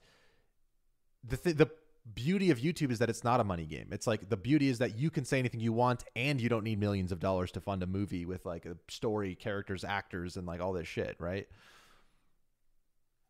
the 1.25 1.37
th- 1.37 1.57
the 1.57 1.71
beauty 2.15 2.51
of 2.51 2.59
YouTube 2.59 2.91
is 2.91 2.99
that 2.99 3.11
it's 3.11 3.25
not 3.25 3.41
a 3.41 3.45
money 3.45 3.67
game. 3.67 3.89
It's 3.91 4.07
like 4.07 4.29
the 4.29 4.37
beauty 4.37 4.69
is 4.69 4.79
that 4.79 4.99
you 4.99 5.11
can 5.11 5.25
say 5.25 5.39
anything 5.39 5.61
you 5.61 5.73
want 5.73 6.05
and 6.17 6.41
you 6.41 6.49
don't 6.49 6.65
need 6.65 6.79
millions 6.81 7.13
of 7.13 7.21
dollars 7.21 7.53
to 7.53 7.61
fund 7.61 7.83
a 7.83 7.87
movie 7.87 8.27
with 8.27 8.45
like 8.47 8.67
a 8.67 8.77
story, 8.89 9.35
characters, 9.35 9.85
actors, 9.85 10.37
and 10.37 10.47
like 10.47 10.61
all 10.61 10.73
this 10.73 10.89
shit, 10.89 11.17
right? 11.19 11.47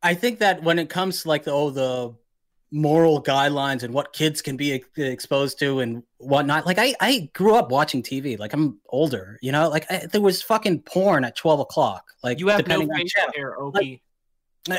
I 0.03 0.15
think 0.15 0.39
that 0.39 0.63
when 0.63 0.79
it 0.79 0.89
comes 0.89 1.23
to 1.23 1.29
like 1.29 1.45
the 1.45 1.53
oh 1.53 1.71
the 1.71 2.15
moral 2.71 3.23
guidelines 3.23 3.83
and 3.83 3.95
what 3.95 4.13
kids 4.13 4.43
can 4.43 4.57
be 4.57 4.83
exposed 4.97 5.59
to 5.61 5.81
and 5.81 6.03
whatnot, 6.19 6.67
like 6.67 6.79
I 6.79 6.95
I 7.01 7.31
grew 7.35 7.57
up 7.57 7.71
watching 7.71 8.03
TV. 8.03 8.39
Like 8.39 8.53
I'm 8.53 8.79
older, 8.91 9.39
you 9.43 9.53
know. 9.53 9.69
Like 9.69 9.91
I, 9.91 10.07
there 10.07 10.21
was 10.21 10.43
fucking 10.43 10.83
porn 10.83 11.25
at 11.25 11.37
twelve 11.37 11.61
o'clock. 11.61 12.05
Like 12.23 12.39
You 12.39 12.49
have 12.49 12.67
no 12.69 12.81
depending 12.81 12.91
on 12.91 12.97
facial 12.97 13.09
channel. 13.09 13.33
hair, 13.35 13.61
Oki. 13.61 14.03
I, 14.05 14.08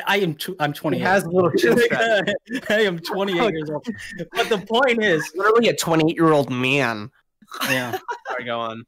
I 0.07 0.17
am 0.19 0.35
tw- 0.35 0.55
I'm 0.59 0.73
20. 0.73 0.97
He 0.97 1.03
has 1.03 1.23
old. 1.23 1.33
little 1.33 1.51
chin 1.51 1.77
strap. 1.77 2.27
I 2.69 2.81
am 2.81 2.99
28 2.99 3.51
years 3.51 3.69
old. 3.69 3.85
But 4.33 4.49
the 4.49 4.59
point 4.59 5.03
is, 5.03 5.29
Literally 5.35 5.69
a 5.69 5.75
28 5.75 6.15
year 6.15 6.31
old 6.31 6.51
man. 6.51 7.09
yeah. 7.69 7.97
Sorry, 8.27 8.43
go 8.45 8.59
on. 8.59 8.85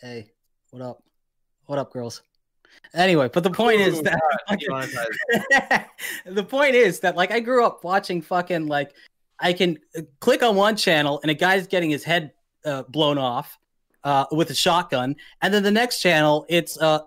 Hey, 0.00 0.30
what 0.70 0.82
up? 0.82 1.02
What 1.66 1.78
up, 1.78 1.92
girls? 1.92 2.22
Anyway, 2.92 3.28
but 3.32 3.42
the 3.42 3.50
point 3.50 3.80
is 3.80 4.02
that 4.02 4.20
Demonetized. 4.48 5.88
the 6.26 6.44
point 6.44 6.74
is 6.74 7.00
that 7.00 7.16
like 7.16 7.30
I 7.30 7.40
grew 7.40 7.64
up 7.64 7.84
watching 7.84 8.20
fucking 8.20 8.66
like 8.66 8.94
I 9.40 9.52
can 9.52 9.78
uh, 9.96 10.02
click 10.20 10.42
on 10.42 10.56
one 10.56 10.76
channel 10.76 11.20
and 11.22 11.30
a 11.30 11.34
guy's 11.34 11.66
getting 11.66 11.90
his 11.90 12.04
head 12.04 12.32
uh, 12.64 12.82
blown 12.84 13.18
off 13.18 13.58
uh, 14.04 14.26
with 14.30 14.50
a 14.50 14.54
shotgun, 14.54 15.16
and 15.42 15.52
then 15.52 15.62
the 15.62 15.70
next 15.70 16.00
channel 16.00 16.46
it's 16.48 16.78
uh 16.78 17.00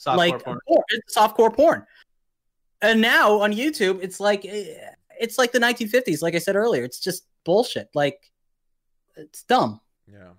Softcore 0.00 0.16
like 0.16 0.44
porn. 0.44 0.58
porn. 0.66 0.82
It's 0.88 1.16
softcore 1.16 1.54
porn. 1.54 1.86
And 2.82 3.00
now 3.00 3.40
on 3.40 3.52
YouTube, 3.52 4.02
it's 4.02 4.20
like 4.20 4.44
eh, 4.46 4.74
it's 5.20 5.36
like 5.36 5.52
the 5.52 5.58
1950s. 5.58 6.22
Like 6.22 6.34
I 6.34 6.38
said 6.38 6.56
earlier, 6.56 6.82
it's 6.82 7.00
just 7.00 7.26
bullshit. 7.44 7.88
Like 7.94 8.18
it's 9.16 9.42
dumb. 9.42 9.80
Yeah. 10.10 10.30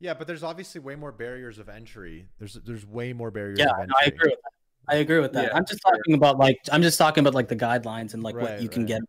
Yeah, 0.00 0.14
but 0.14 0.26
there's 0.26 0.42
obviously 0.42 0.80
way 0.80 0.96
more 0.96 1.12
barriers 1.12 1.58
of 1.58 1.68
entry. 1.68 2.26
There's 2.38 2.54
there's 2.54 2.86
way 2.86 3.12
more 3.12 3.30
barriers 3.30 3.58
Yeah, 3.58 3.70
of 3.70 3.88
no. 3.88 3.94
I 4.00 4.06
agree 4.06 4.30
with 4.30 4.38
that. 4.42 4.52
I 4.88 4.96
agree 4.96 5.20
with 5.20 5.32
that. 5.34 5.44
Yeah, 5.44 5.56
I'm 5.56 5.64
just 5.64 5.80
sure. 5.82 5.92
talking 5.92 6.14
about 6.14 6.38
like 6.38 6.58
I'm 6.72 6.82
just 6.82 6.98
talking 6.98 7.22
about 7.22 7.34
like 7.34 7.48
the 7.48 7.56
guidelines 7.56 8.14
and 8.14 8.22
like 8.22 8.34
Right, 8.34 8.52
what 8.52 8.62
you 8.62 8.68
can 8.68 8.86
get. 8.86 9.02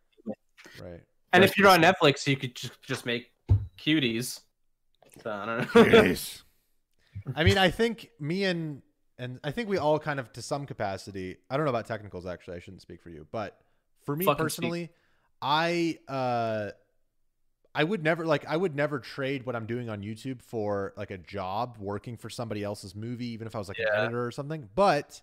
Right. 0.80 1.00
And 1.32 1.42
if 1.42 1.58
you're 1.58 1.68
on 1.68 1.82
Netflix, 1.82 2.26
you 2.28 2.36
could 2.36 2.54
just, 2.54 2.80
just 2.82 3.06
make 3.06 3.32
cuties. 3.76 4.40
So, 5.22 5.30
I 5.30 5.46
don't 5.46 5.74
know. 5.74 6.14
I 7.34 7.42
mean, 7.42 7.58
I 7.58 7.70
think 7.70 8.10
me 8.20 8.44
and 8.44 8.82
and 9.18 9.38
I 9.44 9.50
think 9.50 9.68
we 9.68 9.78
all 9.78 9.98
kind 9.98 10.18
of 10.18 10.32
to 10.32 10.42
some 10.42 10.66
capacity. 10.66 11.36
I 11.48 11.56
don't 11.56 11.64
know 11.64 11.70
about 11.70 11.86
technicals 11.86 12.26
actually. 12.26 12.56
I 12.56 12.60
shouldn't 12.60 12.82
speak 12.82 13.02
for 13.02 13.10
you, 13.10 13.26
but 13.30 13.58
for 14.04 14.16
me 14.16 14.24
Fucking 14.24 14.36
speak. 14.36 14.44
personally, 14.44 14.90
I 15.40 15.98
uh 16.08 16.70
I 17.74 17.84
would 17.84 18.02
never 18.02 18.24
like 18.24 18.46
I 18.46 18.56
would 18.56 18.76
never 18.76 19.00
trade 19.00 19.46
what 19.46 19.56
I'm 19.56 19.66
doing 19.66 19.88
on 19.90 20.02
YouTube 20.02 20.40
for 20.42 20.92
like 20.96 21.10
a 21.10 21.18
job 21.18 21.76
working 21.80 22.16
for 22.16 22.30
somebody 22.30 22.62
else's 22.62 22.94
movie, 22.94 23.28
even 23.28 23.46
if 23.46 23.54
I 23.54 23.58
was 23.58 23.68
like 23.68 23.78
an 23.78 23.86
editor 23.92 24.24
or 24.24 24.30
something. 24.30 24.68
But 24.74 25.20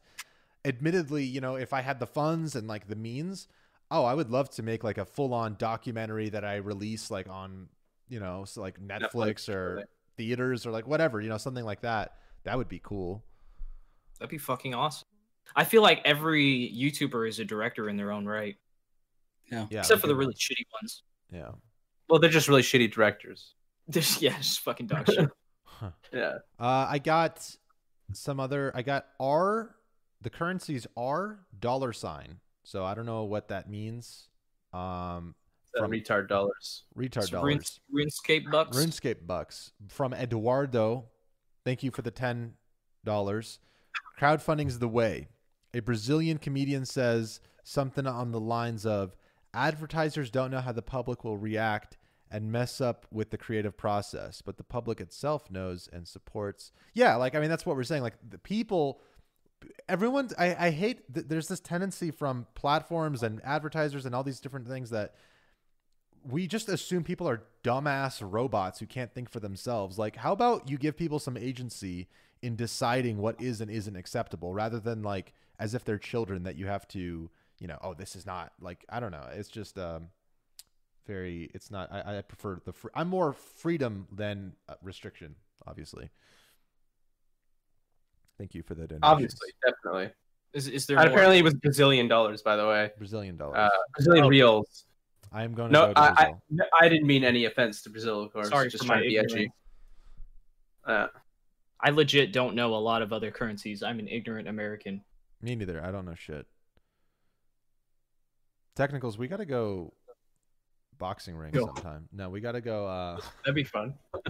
admittedly, 0.66 1.24
you 1.24 1.42
know, 1.42 1.56
if 1.56 1.74
I 1.74 1.82
had 1.82 2.00
the 2.00 2.08
funds 2.08 2.56
and 2.56 2.68
like 2.68 2.88
the 2.88 2.96
means, 2.96 3.48
oh, 3.90 4.04
I 4.04 4.14
would 4.14 4.30
love 4.30 4.50
to 4.52 4.64
make 4.64 4.84
like 4.84 4.98
a 4.98 5.06
full 5.06 5.34
on 5.34 5.56
documentary 5.58 6.30
that 6.30 6.44
I 6.44 6.58
release 6.58 7.10
like 7.10 7.30
on, 7.30 7.70
you 8.10 8.20
know, 8.20 8.44
so 8.46 8.62
like 8.62 8.80
Netflix, 8.80 9.14
Netflix, 9.14 9.50
or 9.50 9.76
right. 9.76 9.86
theaters 10.18 10.66
or 10.66 10.72
like 10.72 10.88
whatever, 10.88 11.22
you 11.22 11.30
know, 11.30 11.38
something 11.38 11.66
like 11.66 11.82
that. 11.82 12.18
That 12.44 12.58
would 12.58 12.70
be 12.70 12.82
cool. 12.84 13.24
That'd 14.22 14.30
be 14.30 14.38
fucking 14.38 14.76
awesome. 14.76 15.08
I 15.56 15.64
feel 15.64 15.82
like 15.82 16.00
every 16.06 16.72
YouTuber 16.78 17.28
is 17.28 17.40
a 17.40 17.44
director 17.46 17.90
in 17.90 17.98
their 17.98 18.12
own 18.12 18.28
right, 18.28 18.56
Yeah. 19.52 19.66
except 19.72 20.00
for 20.00 20.06
the 20.06 20.16
really 20.16 20.36
shitty 20.36 20.64
ones. 20.80 21.02
Yeah. 21.34 21.50
Well, 22.08 22.20
they're 22.20 22.30
just 22.30 22.48
really 22.48 22.62
shitty 22.62 22.94
directors. 22.94 23.56
There's, 23.88 24.22
yeah, 24.22 24.38
just 24.38 24.60
fucking 24.60 24.86
dog 24.88 25.08
shit. 25.12 25.28
Yeah. 26.14 26.36
Uh, 26.60 26.86
I 26.88 27.00
got 27.00 27.44
some 28.14 28.40
other. 28.40 28.72
I 28.76 28.84
got 28.84 29.08
R. 29.20 29.76
The 30.22 30.30
currency's 30.30 30.86
R 30.96 31.40
dollar 31.60 31.92
sign. 31.92 32.38
So 32.64 32.86
I 32.86 32.94
don't 32.94 33.08
know 33.08 33.24
what 33.24 33.48
that 33.48 33.68
means. 33.68 34.28
Um, 34.74 35.34
From- 35.76 35.90
retard 35.90 36.28
dollars. 36.28 36.84
retard 36.96 37.18
It's 37.24 37.30
dollars. 37.32 37.80
Runes, 37.92 38.14
RuneScape 38.28 38.52
bucks. 38.52 38.78
RuneScape 38.78 39.26
bucks 39.26 39.72
from 39.88 40.14
Eduardo. 40.14 41.06
Thank 41.66 41.82
you 41.82 41.90
for 41.90 42.04
the 42.04 42.12
ten 42.12 42.54
dollars. 43.04 43.58
Crowdfunding's 44.22 44.78
the 44.78 44.88
way. 44.88 45.30
A 45.74 45.80
Brazilian 45.80 46.38
comedian 46.38 46.86
says 46.86 47.40
something 47.64 48.06
on 48.06 48.32
the 48.32 48.40
lines 48.40 48.86
of 48.86 49.16
advertisers 49.54 50.30
don't 50.30 50.52
know 50.52 50.62
how 50.62 50.72
the 50.72 50.84
public 50.84 51.24
will 51.24 51.38
react 51.38 51.98
and 52.30 52.52
mess 52.52 52.80
up 52.80 53.08
with 53.12 53.32
the 53.32 53.38
creative 53.38 53.76
process, 53.76 54.42
but 54.42 54.58
the 54.58 54.64
public 54.64 55.02
itself 55.02 55.50
knows 55.50 55.90
and 55.92 56.08
supports. 56.08 56.72
Yeah, 56.94 57.16
like 57.16 57.34
I 57.34 57.40
mean 57.40 57.50
that's 57.50 57.66
what 57.66 57.76
we're 57.76 57.84
saying. 57.84 58.04
Like 58.04 58.14
the 58.28 58.38
people 58.38 59.02
everyone 59.90 60.30
I, 60.38 60.68
I 60.68 60.70
hate 60.70 61.12
th- 61.14 61.28
there's 61.28 61.48
this 61.48 61.60
tendency 61.60 62.12
from 62.12 62.46
platforms 62.54 63.24
and 63.24 63.42
advertisers 63.44 64.06
and 64.06 64.14
all 64.14 64.24
these 64.24 64.40
different 64.40 64.68
things 64.68 64.92
that 64.92 65.16
we 66.24 66.46
just 66.46 66.70
assume 66.70 67.04
people 67.04 67.28
are 67.28 67.44
dumbass 67.64 68.22
robots 68.22 68.80
who 68.80 68.86
can't 68.86 69.12
think 69.14 69.32
for 69.32 69.40
themselves. 69.40 69.98
Like, 69.98 70.18
how 70.18 70.32
about 70.32 70.70
you 70.70 70.78
give 70.78 70.96
people 70.96 71.18
some 71.18 71.36
agency 71.36 72.08
in 72.42 72.56
deciding 72.56 73.18
what 73.18 73.40
is 73.42 73.62
and 73.62 73.70
isn't 73.70 73.96
acceptable 73.96 74.54
rather 74.54 74.80
than 74.80 75.04
like 75.04 75.34
as 75.60 75.74
if 75.74 75.84
they're 75.86 76.00
children 76.00 76.44
that 76.44 76.56
you 76.56 76.66
have 76.68 76.88
to, 76.88 77.30
you 77.60 77.68
know, 77.68 77.78
oh, 77.82 77.94
this 77.94 78.16
is 78.16 78.26
not 78.26 78.52
like, 78.60 78.84
I 78.90 79.00
don't 79.00 79.12
know. 79.12 79.26
It's 79.34 79.50
just, 79.50 79.78
um, 79.78 80.08
very, 81.06 81.52
it's 81.54 81.70
not, 81.70 81.92
I, 81.92 82.18
I 82.18 82.22
prefer 82.22 82.60
the, 82.66 82.74
fr- 82.74 82.88
I'm 82.96 83.08
more 83.10 83.34
freedom 83.34 84.08
than 84.12 84.54
uh, 84.68 84.76
restriction, 84.82 85.36
obviously. 85.68 86.10
Thank 88.38 88.56
you 88.56 88.64
for 88.64 88.74
the 88.74 88.88
donation. 88.88 89.04
Obviously, 89.04 89.50
definitely. 89.64 90.12
Is, 90.54 90.68
is 90.68 90.86
there 90.88 90.98
And 90.98 91.08
apparently, 91.10 91.38
it 91.38 91.44
was 91.44 91.54
Brazilian 91.54 92.08
dollars, 92.08 92.42
by 92.42 92.56
the 92.56 92.68
way. 92.68 92.90
Brazilian 92.98 93.38
dollars. 93.38 93.58
Uh, 93.58 93.70
Brazilian 93.96 94.26
Oh. 94.26 94.30
reals. 94.30 94.86
I 95.32 95.44
am 95.44 95.54
going 95.54 95.72
to 95.72 95.74
No, 95.74 95.88
go 95.88 95.94
to 95.94 96.00
I, 96.00 96.06
I, 96.08 96.14
Brazil. 96.14 96.42
no, 96.50 96.66
I 96.82 96.90
didn't 96.90 97.08
mean 97.08 97.24
any 97.24 97.46
offense 97.46 97.84
to 97.84 97.90
Brazil, 97.90 98.22
of 98.22 98.34
course. 98.34 98.50
Sorry 98.50 98.70
just 98.70 98.84
for 98.84 98.88
trying 98.88 99.00
my 99.00 99.04
to 99.04 99.10
be 99.10 99.18
edgy. 99.20 99.52
Uh, 100.86 101.08
I 101.84 101.90
legit 101.90 102.32
don't 102.32 102.56
know 102.56 102.76
a 102.76 102.78
lot 102.78 103.02
of 103.02 103.12
other 103.12 103.32
currencies. 103.32 103.82
I'm 103.84 104.00
an 104.00 104.08
ignorant 104.08 104.48
American. 104.48 105.02
Me 105.42 105.56
neither. 105.56 105.84
I 105.84 105.92
don't 105.92 106.06
know 106.06 106.16
shit. 106.16 106.46
Technicals, 108.76 109.18
we 109.18 109.28
got 109.28 109.38
to 109.38 109.46
go 109.46 109.94
boxing 110.98 111.36
ring 111.36 111.52
Go. 111.52 111.66
sometime. 111.66 112.08
No, 112.14 112.30
we 112.30 112.40
got 112.42 112.52
to 112.54 112.62
go 112.62 112.86
uh 112.88 113.20
That'd 113.46 113.56
be 113.56 113.64
fun. 113.64 113.96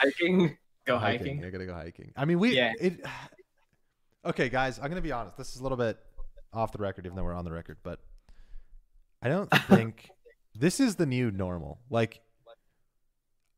hiking. 0.00 0.56
Go 0.84 0.98
hiking. 0.98 1.44
I 1.44 1.50
got 1.50 1.58
to 1.58 1.66
go 1.66 1.74
hiking. 1.74 2.12
I 2.16 2.24
mean, 2.24 2.38
we 2.38 2.56
Yeah. 2.56 2.72
it 2.80 3.00
Okay, 4.24 4.48
guys, 4.48 4.78
I'm 4.78 4.86
going 4.86 4.96
to 4.96 5.02
be 5.02 5.12
honest. 5.12 5.36
This 5.36 5.54
is 5.54 5.60
a 5.60 5.62
little 5.62 5.78
bit 5.78 5.98
off 6.52 6.72
the 6.72 6.78
record 6.78 7.06
even 7.06 7.14
though 7.16 7.22
we're 7.22 7.32
on 7.34 7.44
the 7.44 7.52
record, 7.52 7.76
but 7.84 8.00
I 9.22 9.28
don't 9.28 9.48
think 9.68 10.10
this 10.54 10.80
is 10.80 10.96
the 10.96 11.06
new 11.06 11.30
normal. 11.30 11.78
Like 11.90 12.20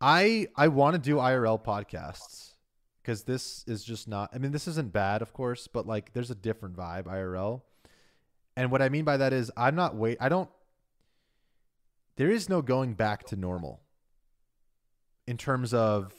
I 0.00 0.48
I 0.56 0.68
want 0.68 0.94
to 0.94 0.98
do 1.00 1.16
IRL 1.16 1.62
podcasts 1.64 2.52
because 3.08 3.22
this 3.22 3.64
is 3.66 3.82
just 3.82 4.06
not 4.06 4.28
I 4.34 4.38
mean 4.38 4.52
this 4.52 4.68
isn't 4.68 4.92
bad 4.92 5.22
of 5.22 5.32
course, 5.32 5.66
but 5.66 5.86
like 5.86 6.12
there's 6.12 6.30
a 6.30 6.34
different 6.34 6.76
vibe 6.76 7.04
IRL. 7.04 7.62
And 8.54 8.70
what 8.70 8.82
I 8.82 8.90
mean 8.90 9.04
by 9.06 9.16
that 9.16 9.32
is 9.32 9.50
I'm 9.56 9.74
not 9.74 9.96
wait 9.96 10.18
I 10.20 10.28
don't 10.28 10.50
there 12.16 12.30
is 12.30 12.50
no 12.50 12.60
going 12.60 12.92
back 12.92 13.24
to 13.28 13.36
normal 13.36 13.80
in 15.26 15.38
terms 15.38 15.72
of 15.72 16.12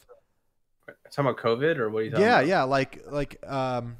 Talking 1.11 1.30
about 1.30 1.38
COVID 1.38 1.78
or 1.78 1.91
what 1.91 1.99
are 1.99 2.03
you 2.06 2.10
talking 2.11 2.26
yeah 2.26 2.38
about? 2.40 2.48
yeah 2.48 2.64
like 2.64 3.03
like 3.11 3.48
um 3.48 3.98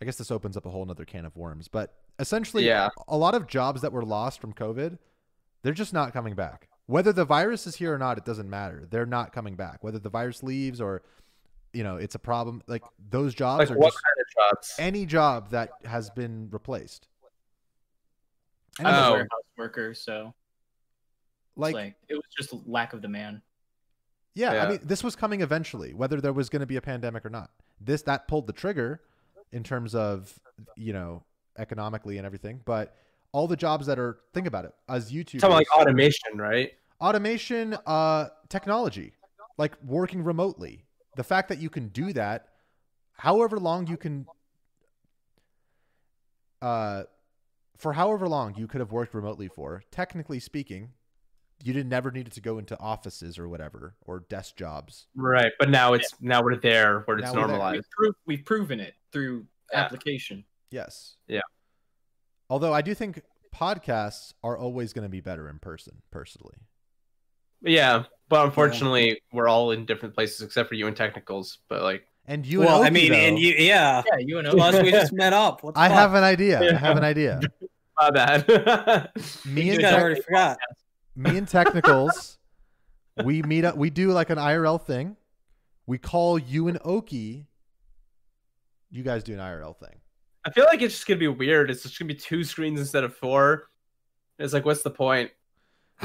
i 0.00 0.06
guess 0.06 0.16
this 0.16 0.30
opens 0.30 0.56
up 0.56 0.64
a 0.64 0.70
whole 0.70 0.86
nother 0.86 1.04
can 1.04 1.26
of 1.26 1.36
worms 1.36 1.68
but 1.68 1.92
essentially 2.18 2.66
Yeah. 2.66 2.88
a 3.06 3.16
lot 3.18 3.34
of 3.34 3.46
jobs 3.46 3.82
that 3.82 3.92
were 3.92 4.02
lost 4.04 4.40
from 4.40 4.54
covid 4.54 4.98
they're 5.62 5.74
just 5.74 5.92
not 5.92 6.14
coming 6.14 6.34
back 6.34 6.68
whether 6.86 7.12
the 7.12 7.24
virus 7.26 7.66
is 7.66 7.76
here 7.76 7.94
or 7.94 7.98
not 7.98 8.16
it 8.16 8.24
doesn't 8.24 8.48
matter 8.48 8.86
they're 8.90 9.04
not 9.04 9.32
coming 9.32 9.54
back 9.56 9.84
whether 9.84 9.98
the 9.98 10.08
virus 10.10 10.42
leaves 10.42 10.80
or 10.80 11.02
you 11.72 11.82
know 11.82 11.96
it's 11.96 12.14
a 12.14 12.18
problem 12.18 12.62
like 12.66 12.82
those 13.10 13.34
jobs 13.34 13.60
Like 13.60 13.70
are 13.70 13.78
what 13.78 13.92
just 13.92 14.02
kind 14.02 14.16
of 14.20 14.56
jobs? 14.56 14.74
any 14.78 15.06
job 15.06 15.50
that 15.50 15.70
has 15.84 16.10
been 16.10 16.48
replaced 16.50 17.08
I'm 18.80 18.86
a 18.86 19.06
Oh. 19.08 19.12
warehouse 19.12 19.28
worker, 19.58 19.94
so 19.94 20.32
like, 21.56 21.74
like, 21.74 21.84
like 21.84 21.94
it 22.08 22.14
was 22.14 22.24
just 22.36 22.54
lack 22.66 22.92
of 22.94 23.02
demand. 23.02 23.42
yeah, 24.34 24.54
Yeah. 24.54 24.64
i 24.64 24.68
mean 24.68 24.80
this 24.82 25.04
was 25.04 25.14
coming 25.14 25.42
eventually 25.42 25.92
whether 25.92 26.20
there 26.20 26.32
was 26.32 26.48
going 26.48 26.60
to 26.60 26.66
be 26.66 26.76
a 26.76 26.80
pandemic 26.80 27.24
or 27.26 27.30
not 27.30 27.50
this 27.80 28.02
that 28.02 28.26
pulled 28.28 28.46
the 28.46 28.52
trigger 28.54 29.02
in 29.52 29.62
terms 29.62 29.94
of 29.94 30.38
you 30.76 30.92
know 30.94 31.22
economically 31.58 32.16
and 32.16 32.24
everything 32.26 32.60
but 32.64 32.96
all 33.32 33.46
the 33.46 33.56
jobs 33.56 33.86
that 33.86 33.98
are 33.98 34.20
think 34.32 34.46
about 34.46 34.64
it 34.64 34.72
as 34.88 35.12
youtube 35.12 35.40
Talking 35.40 35.46
about 35.50 35.56
like 35.56 35.72
automation, 35.78 36.36
right? 36.38 36.72
automation 37.00 37.76
uh 37.86 38.28
technology 38.48 39.12
like 39.58 39.74
working 39.84 40.24
remotely 40.24 40.86
the 41.16 41.24
fact 41.24 41.48
that 41.48 41.58
you 41.58 41.70
can 41.70 41.88
do 41.88 42.12
that 42.12 42.48
however 43.12 43.58
long 43.58 43.86
you 43.86 43.96
can 43.96 44.26
uh, 46.60 47.04
for 47.76 47.92
however 47.92 48.28
long 48.28 48.54
you 48.56 48.66
could 48.66 48.80
have 48.80 48.92
worked 48.92 49.14
remotely 49.14 49.48
for, 49.48 49.82
technically 49.90 50.38
speaking, 50.38 50.90
you 51.62 51.72
didn't 51.72 51.88
never 51.88 52.10
needed 52.10 52.32
to 52.32 52.40
go 52.40 52.58
into 52.58 52.78
offices 52.78 53.38
or 53.38 53.48
whatever 53.48 53.96
or 54.02 54.20
desk 54.28 54.56
jobs. 54.56 55.06
Right, 55.16 55.52
but 55.58 55.68
now 55.70 55.92
it's 55.92 56.14
now 56.20 56.42
we're 56.42 56.56
there 56.56 57.00
where 57.00 57.18
it's 57.18 57.32
Now 57.32 57.46
normalized. 57.46 57.74
We've, 57.76 57.90
pro- 58.12 58.20
we've 58.26 58.44
proven 58.44 58.80
it 58.80 58.94
through 59.12 59.46
Yeah. 59.72 59.80
application. 59.80 60.44
Yes. 60.70 61.16
Yeah. 61.26 61.40
Although 62.48 62.72
I 62.72 62.82
do 62.82 62.94
think 62.94 63.22
podcasts 63.54 64.32
are 64.42 64.56
always 64.56 64.92
going 64.92 65.04
to 65.04 65.08
be 65.08 65.20
better 65.20 65.48
in 65.48 65.58
person, 65.58 66.02
personally. 66.10 66.56
Yeah, 67.62 68.04
but 68.32 68.46
unfortunately, 68.46 69.20
we're 69.30 69.46
all 69.46 69.72
in 69.72 69.84
different 69.84 70.14
places 70.14 70.40
except 70.40 70.66
for 70.70 70.74
you 70.74 70.86
and 70.86 70.96
technicals. 70.96 71.58
But 71.68 71.82
like, 71.82 72.06
And 72.26 72.46
you 72.46 72.60
well, 72.60 72.78
and 72.78 72.86
I 72.86 72.90
mean, 72.90 73.12
though, 73.12 73.18
and 73.18 73.38
you, 73.38 73.54
yeah. 73.58 74.02
Yeah, 74.10 74.18
you 74.20 74.38
and 74.38 74.48
Plus, 74.48 74.82
we 74.82 74.90
just 74.90 75.12
met 75.12 75.34
up. 75.34 75.62
What 75.62 75.74
the 75.74 75.80
I 75.80 75.88
fuck? 75.88 75.98
have 75.98 76.14
an 76.14 76.24
idea. 76.24 76.60
I 76.72 76.78
have 76.78 76.96
an 76.96 77.04
idea. 77.12 77.40
my 78.00 78.10
bad. 78.10 78.48
Me 79.44 79.64
You 79.64 79.72
and 79.74 79.82
guys 79.82 79.94
already 80.00 80.22
forgot. 80.22 80.56
me 81.14 81.36
and 81.36 81.46
technicals, 81.46 82.38
we 83.22 83.42
meet 83.42 83.66
up. 83.66 83.76
We 83.76 83.90
do 83.90 84.12
like 84.12 84.30
an 84.30 84.38
IRL 84.38 84.80
thing. 84.82 85.16
We 85.86 85.98
call 85.98 86.38
you 86.38 86.68
and 86.68 86.78
Oki. 86.86 87.46
You 88.90 89.02
guys 89.02 89.22
do 89.24 89.34
an 89.34 89.40
IRL 89.40 89.76
thing. 89.76 89.96
I 90.46 90.50
feel 90.52 90.64
like 90.64 90.80
it's 90.80 90.94
just 90.94 91.06
gonna 91.06 91.20
be 91.20 91.28
weird. 91.28 91.70
It's 91.70 91.82
just 91.82 91.98
gonna 91.98 92.08
be 92.08 92.14
two 92.14 92.44
screens 92.44 92.80
instead 92.80 93.04
of 93.04 93.14
four. 93.14 93.68
It's 94.38 94.54
like, 94.54 94.64
what's 94.64 94.82
the 94.82 94.90
point? 94.90 95.30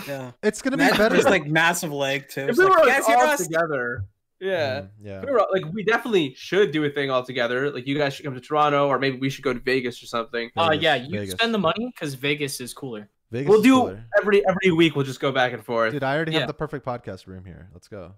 Yeah. 0.07 0.31
It's 0.43 0.61
gonna 0.61 0.77
be 0.77 0.83
Imagine 0.83 0.97
better. 0.97 1.15
Just 1.15 1.29
like 1.29 1.47
massive 1.47 1.91
leg 1.91 2.29
too. 2.29 2.41
If 2.41 2.49
It's 2.49 2.57
we 2.59 2.65
like, 2.65 2.73
were 2.77 2.83
"You 2.83 2.89
like, 2.89 3.05
guys 3.07 3.15
all 3.15 3.21
us?" 3.23 3.43
together, 3.43 4.05
yeah. 4.39 4.81
Mm, 4.81 4.89
yeah. 5.01 5.25
We 5.25 5.31
were, 5.31 5.45
like 5.51 5.65
we 5.73 5.83
definitely 5.83 6.33
should 6.35 6.71
do 6.71 6.83
a 6.85 6.89
thing 6.89 7.09
all 7.09 7.23
together. 7.23 7.71
Like 7.71 7.87
you 7.87 7.97
guys 7.97 8.13
should 8.13 8.23
come 8.25 8.35
to 8.35 8.41
Toronto, 8.41 8.87
or 8.87 8.99
maybe 8.99 9.17
we 9.17 9.29
should 9.29 9.43
go 9.43 9.53
to 9.53 9.59
Vegas 9.59 10.01
or 10.03 10.05
something. 10.05 10.51
Uh, 10.55 10.75
yeah, 10.79 10.95
you 10.95 11.09
Vegas. 11.19 11.31
spend 11.33 11.53
the 11.53 11.57
money 11.59 11.91
because 11.93 12.13
Vegas 12.13 12.61
is 12.61 12.73
cooler. 12.73 13.09
Vegas 13.31 13.49
we'll 13.49 13.61
do 13.63 13.73
cooler. 13.73 14.05
every 14.21 14.47
every 14.47 14.71
week. 14.71 14.95
We'll 14.95 15.05
just 15.05 15.19
go 15.19 15.31
back 15.31 15.53
and 15.53 15.65
forth. 15.65 15.93
Dude, 15.93 16.03
I 16.03 16.15
already 16.15 16.33
Yeah. 16.33 16.39
have 16.39 16.47
the 16.47 16.53
perfect 16.53 16.85
podcast 16.85 17.25
room 17.27 17.43
here. 17.45 17.69
Let's 17.73 17.87
go. 17.87 18.13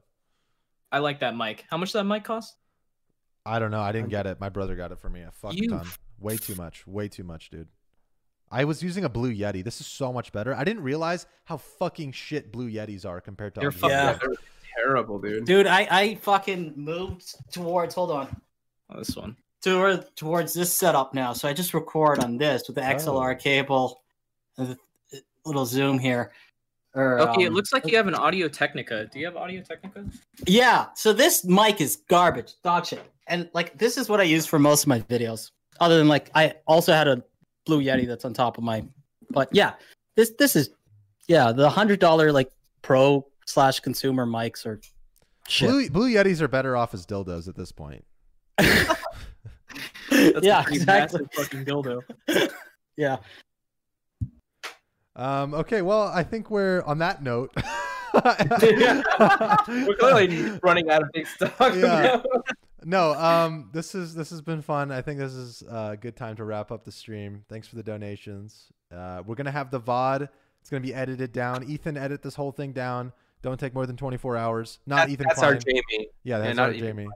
I 0.91 0.99
like 0.99 1.19
that 1.21 1.35
mic. 1.37 1.65
How 1.69 1.77
much 1.77 1.89
does 1.89 1.99
that 2.01 2.03
mic 2.03 2.23
cost? 2.25 2.55
I 3.45 3.57
don't 3.59 3.71
know. 3.71 3.79
I 3.81 3.91
didn't 3.93 4.09
get 4.09 4.27
it. 4.27 4.39
My 4.39 4.49
brother 4.49 4.75
got 4.75 4.91
it 4.91 4.99
for 4.99 5.09
me. 5.09 5.21
A 5.21 5.31
fuck 5.31 5.53
You- 5.53 5.69
ton. 5.69 5.87
Way 6.19 6.35
too 6.35 6.55
much. 6.55 6.85
Way 6.85 7.07
too 7.07 7.23
much, 7.23 7.49
dude. 7.49 7.69
I 8.51 8.63
was 8.65 8.81
using 8.81 9.03
a 9.05 9.09
Blue 9.09 9.33
Yeti. 9.33 9.63
This 9.63 9.79
is 9.81 9.87
so 9.87 10.11
much 10.11 10.31
better. 10.31 10.55
I 10.55 10.63
didn't 10.63 10.83
realize 10.83 11.25
how 11.45 11.57
fucking 11.57 12.11
shit 12.13 12.51
Blue 12.51 12.69
Yetis 12.69 13.05
are 13.05 13.21
compared 13.21 13.53
to 13.55 13.61
They're 13.61 13.71
fucking- 13.71 13.89
Yeah. 13.95 14.17
They're 14.19 14.35
terrible, 14.83 15.19
dude. 15.19 15.45
Dude, 15.45 15.67
I, 15.67 15.87
I 15.91 16.15
fucking 16.15 16.73
moved 16.75 17.35
towards. 17.51 17.93
Hold 17.95 18.11
on. 18.11 18.41
Oh, 18.89 18.97
this 18.99 19.15
one. 19.15 19.35
Toward, 19.61 20.15
towards 20.15 20.53
this 20.53 20.75
setup 20.75 21.13
now. 21.13 21.33
So 21.33 21.47
I 21.47 21.53
just 21.53 21.73
record 21.73 22.23
on 22.23 22.37
this 22.37 22.63
with 22.67 22.75
the 22.75 22.81
XLR 22.81 23.33
Oh. 23.33 23.35
cable, 23.35 24.01
uh, 24.57 24.61
and 24.63 24.77
the 25.11 25.17
uh, 25.17 25.21
little 25.45 25.65
zoom 25.65 25.99
here. 25.99 26.31
Or, 26.95 27.19
Okay, 27.19 27.43
it 27.43 27.47
um, 27.49 27.53
looks 27.53 27.71
like 27.71 27.85
you 27.85 27.97
have 27.97 28.07
an 28.07 28.15
Audio 28.15 28.47
Technica. 28.47 29.05
Do 29.11 29.19
you 29.19 29.25
have 29.25 29.35
Audio 29.37 29.61
Technica? 29.61 30.05
Yeah. 30.47 30.87
So 30.95 31.13
this 31.13 31.43
mic 31.45 31.81
is 31.81 31.97
garbage, 32.09 32.53
dog 32.63 32.87
shit, 32.87 33.03
and 33.27 33.47
like 33.53 33.77
this 33.77 33.95
is 33.97 34.09
what 34.09 34.19
I 34.19 34.23
use 34.23 34.47
for 34.47 34.57
most 34.57 34.83
of 34.83 34.87
my 34.87 35.01
videos. 35.01 35.51
Other 35.79 35.99
than 35.99 36.07
like, 36.07 36.31
I 36.33 36.55
also 36.65 36.91
had 36.93 37.07
a 37.07 37.23
Blue 37.69 37.83
Yeti 37.83 38.07
that's 38.07 38.25
on 38.25 38.33
top 38.33 38.57
of 38.57 38.63
my. 38.63 38.83
But 39.29 39.49
yeah, 39.51 39.73
this 40.15 40.31
this 40.39 40.55
is 40.55 40.71
yeah 41.27 41.51
the 41.51 41.69
hundred 41.69 41.99
dollar 41.99 42.31
like 42.31 42.51
pro 42.81 43.25
slash 43.45 43.79
consumer 43.79 44.25
mics 44.25 44.65
or 44.65 44.81
shit. 45.47 45.69
Blue, 45.69 45.89
Blue 45.91 46.09
Yetis 46.09 46.41
are 46.41 46.47
better 46.47 46.75
off 46.75 46.95
as 46.95 47.05
dildos 47.05 47.47
at 47.47 47.55
this 47.55 47.71
point. 47.71 48.03
That's 48.57 48.97
yeah, 50.41 50.63
exactly. 50.67 51.21
fucking 51.33 51.65
dildo. 51.65 52.01
Yeah. 52.97 53.15
Um, 55.15 55.53
okay, 55.53 55.81
well, 55.81 56.11
I 56.13 56.21
think 56.21 56.51
we're 56.51 56.81
on 56.81 56.97
that 56.97 57.23
note. 57.23 57.49
We're 58.13 59.95
clearly 59.99 60.59
running 60.63 60.89
out 60.89 61.03
of 61.03 61.09
things 61.13 61.29
to 61.37 61.47
talk 61.47 61.75
Yeah. 61.75 62.21
About. 62.81 62.87
no, 62.87 63.13
um, 63.13 63.69
this 63.73 63.95
is 63.95 64.13
this 64.15 64.29
has 64.31 64.41
been 64.41 64.61
fun. 64.61 64.91
I 64.91 65.01
think 65.01 65.19
this 65.19 65.33
is 65.33 65.63
a 65.69 65.97
good 65.99 66.15
time 66.15 66.35
to 66.37 66.43
wrap 66.45 66.71
up 66.71 66.83
the 66.85 66.91
stream. 66.91 67.43
Thanks 67.49 67.67
for 67.67 67.75
the 67.75 67.83
donations. 67.83 68.65
Uh, 68.93 69.21
we're 69.25 69.35
gonna 69.35 69.51
have 69.51 69.71
the 69.71 69.79
VOD. 69.79 70.27
It's 70.61 70.69
gonna 70.69 70.81
be 70.81 70.93
edited 70.93 71.31
down. 71.31 71.63
Ethan, 71.69 71.97
edit 71.97 72.21
this 72.21 72.35
whole 72.35 72.51
thing 72.51 72.71
down. 72.73 73.11
Don't 73.41 73.59
take 73.59 73.73
more 73.73 73.85
than 73.85 73.95
24 73.95 74.35
hours. 74.35 74.79
Not 74.85 74.97
That's, 74.97 75.11
Ethan 75.13 75.25
that's 75.29 75.39
Klein. 75.39 75.53
our 75.53 75.59
Jamie. 75.59 76.07
Yeah, 76.23 76.39
that's 76.39 76.57
not 76.57 76.69
our 76.69 76.73
Ethan 76.73 76.87
Jamie. 76.87 77.07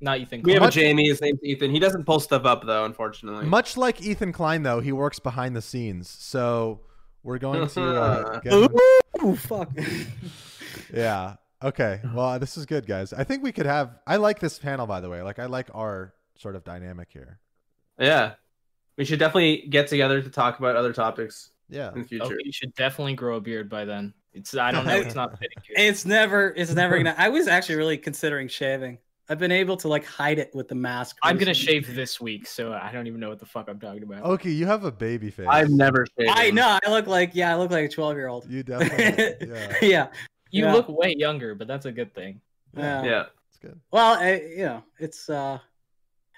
Not 0.00 0.18
Ethan. 0.18 0.28
think. 0.28 0.46
We 0.46 0.52
have 0.52 0.62
Much- 0.62 0.76
a 0.76 0.80
Jamie. 0.80 1.08
His 1.08 1.20
name's 1.22 1.42
Ethan. 1.42 1.70
He 1.70 1.78
doesn't 1.78 2.04
pull 2.04 2.20
stuff 2.20 2.44
up 2.44 2.64
though, 2.66 2.84
unfortunately. 2.84 3.46
Much 3.46 3.76
like 3.76 4.02
Ethan 4.02 4.32
Klein, 4.32 4.62
though, 4.62 4.80
he 4.80 4.92
works 4.92 5.18
behind 5.18 5.56
the 5.56 5.62
scenes. 5.62 6.08
So 6.08 6.80
we're 7.22 7.38
going 7.38 7.66
to 7.66 7.82
uh, 7.82 8.40
get 8.44 8.52
Ooh, 9.22 9.34
fuck. 9.36 9.70
Yeah. 10.92 11.36
Okay. 11.62 12.00
Well, 12.14 12.38
this 12.38 12.56
is 12.56 12.66
good, 12.66 12.86
guys. 12.86 13.12
I 13.12 13.24
think 13.24 13.42
we 13.42 13.52
could 13.52 13.66
have. 13.66 13.98
I 14.06 14.16
like 14.16 14.38
this 14.38 14.58
panel, 14.58 14.86
by 14.86 15.00
the 15.00 15.08
way. 15.10 15.22
Like, 15.22 15.38
I 15.38 15.46
like 15.46 15.68
our 15.74 16.14
sort 16.36 16.54
of 16.56 16.64
dynamic 16.64 17.08
here. 17.12 17.38
Yeah, 17.98 18.34
we 18.96 19.04
should 19.04 19.18
definitely 19.18 19.66
get 19.68 19.88
together 19.88 20.22
to 20.22 20.30
talk 20.30 20.58
about 20.58 20.76
other 20.76 20.92
topics 20.92 21.50
Yeah. 21.68 21.92
in 21.92 22.02
the 22.02 22.04
future. 22.04 22.24
Okay, 22.26 22.36
you 22.44 22.52
should 22.52 22.74
definitely 22.74 23.14
grow 23.14 23.36
a 23.36 23.40
beard 23.40 23.68
by 23.68 23.84
then. 23.84 24.14
It's 24.32 24.56
I 24.56 24.70
don't 24.70 24.86
know. 24.86 24.94
It's 24.94 25.16
not 25.16 25.32
fitting 25.38 25.56
you. 25.68 25.74
It's 25.76 26.04
never, 26.04 26.54
it's 26.56 26.72
never 26.74 26.96
gonna. 26.96 27.14
I 27.18 27.28
was 27.28 27.48
actually 27.48 27.74
really 27.76 27.98
considering 27.98 28.46
shaving. 28.46 28.98
I've 29.28 29.38
been 29.38 29.52
able 29.52 29.76
to 29.78 29.88
like 29.88 30.04
hide 30.06 30.38
it 30.38 30.54
with 30.54 30.68
the 30.68 30.74
mask. 30.74 31.16
I'm 31.22 31.36
gonna 31.36 31.50
recently. 31.50 31.82
shave 31.82 31.94
this 31.94 32.20
week, 32.20 32.46
so 32.46 32.72
I 32.72 32.92
don't 32.92 33.06
even 33.06 33.20
know 33.20 33.28
what 33.28 33.40
the 33.40 33.46
fuck 33.46 33.68
I'm 33.68 33.80
talking 33.80 34.02
about. 34.04 34.22
Okay, 34.22 34.50
you 34.50 34.64
have 34.66 34.84
a 34.84 34.92
baby 34.92 35.30
face. 35.30 35.48
I've 35.50 35.70
never 35.70 36.06
shaved. 36.18 36.30
I 36.32 36.50
know. 36.50 36.78
I 36.84 36.88
look 36.90 37.06
like 37.06 37.32
yeah. 37.34 37.52
I 37.52 37.56
look 37.58 37.70
like 37.70 37.86
a 37.86 37.88
twelve 37.88 38.16
year 38.16 38.28
old. 38.28 38.48
You 38.48 38.62
definitely. 38.62 39.48
Yeah. 39.48 39.76
yeah. 39.82 40.06
You 40.50 40.64
yeah. 40.64 40.72
look 40.72 40.88
way 40.88 41.14
younger, 41.16 41.54
but 41.54 41.66
that's 41.68 41.86
a 41.86 41.92
good 41.92 42.14
thing. 42.14 42.40
Yeah. 42.76 43.02
Yeah. 43.04 43.24
It's 43.48 43.58
good. 43.58 43.78
Well, 43.90 44.14
I, 44.18 44.34
you 44.40 44.64
know, 44.64 44.82
it's 44.98 45.28
uh, 45.30 45.58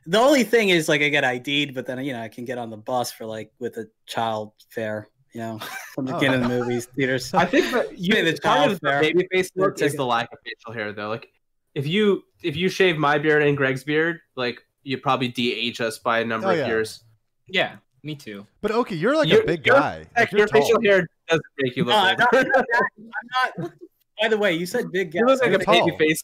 the 0.07 0.19
only 0.19 0.45
thing 0.45 0.71
is 0.71 0.89
like 0.89 1.03
I 1.03 1.09
get 1.09 1.25
ID'd, 1.25 1.75
but 1.75 1.87
then 1.87 2.03
you 2.05 2.13
know 2.13 2.21
I 2.23 2.29
can 2.29 2.45
get 2.45 2.59
on 2.59 2.71
the 2.71 2.77
bus 2.77 3.13
for 3.13 3.27
like 3.27 3.53
with 3.59 3.77
a 3.77 3.87
child 4.07 4.53
fare. 4.71 5.09
You 5.33 5.41
know, 5.41 5.59
from 5.95 6.07
the 6.07 6.15
Oh. 6.17 6.19
beginning 6.19 6.43
of 6.43 6.49
the 6.51 6.59
movies 6.61 6.87
theaters. 6.87 7.33
I 7.35 7.45
think 7.47 7.71
that 7.73 7.97
you 7.99 8.15
Pay 8.15 8.23
the 8.23 8.39
part 8.41 8.59
child 8.59 8.73
of 8.73 8.81
the 8.81 8.89
fare. 8.89 9.01
baby 9.01 9.29
face 9.31 9.51
look 9.55 9.81
is 9.81 9.95
the 9.95 10.05
lack 10.07 10.33
of 10.33 10.39
facial 10.45 10.73
hair 10.73 10.93
though. 10.93 11.09
Like 11.09 11.29
if 11.75 11.87
you 11.87 12.25
if 12.43 12.57
you 12.57 12.69
shave 12.69 12.97
my 12.99 13.19
beard 13.19 13.43
and 13.43 13.57
Greg's 13.57 13.85
beard, 13.85 14.21
like 14.37 14.61
you 14.83 14.99
probably 14.99 15.29
de-age 15.29 15.81
us 15.81 15.99
by 15.99 16.21
a 16.21 16.25
number 16.25 16.49
Oh, 16.49 16.51
of 16.51 16.57
yeah. 16.59 16.67
years. 16.67 17.05
Yeah, 17.47 17.77
me 18.03 18.15
too. 18.17 18.47
But 18.63 18.71
okay, 18.73 18.95
you're 18.97 19.15
like 19.15 19.29
You're- 19.29 19.43
a 19.45 19.47
big 19.47 19.63
guy. 19.63 19.99
Like, 19.99 20.09
Heck, 20.17 20.31
you're 20.33 20.39
your 20.41 20.49
facial 20.49 20.81
hair 20.83 21.07
doesn't 21.29 21.45
make 21.59 21.77
you 21.77 21.85
look 21.85 21.95
No, 21.95 22.03
like 22.03 22.19
I'm 22.35 22.49
not, 22.49 22.65
I'm 22.77 23.63
not. 23.63 23.73
By 24.21 24.29
the 24.29 24.39
way, 24.39 24.53
you 24.55 24.67
said 24.67 24.91
big 24.93 25.13
guy. 25.13 25.21
you 25.21 25.27
look 25.27 25.41
like 25.41 25.49
a 25.49 25.53
You're 25.53 25.87
baby 25.87 25.97
face. 25.99 26.23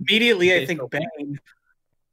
Immediately, 0.00 0.54
I 0.54 0.66
think 0.66 0.80
so- 0.80 0.88
Bane. 0.88 1.38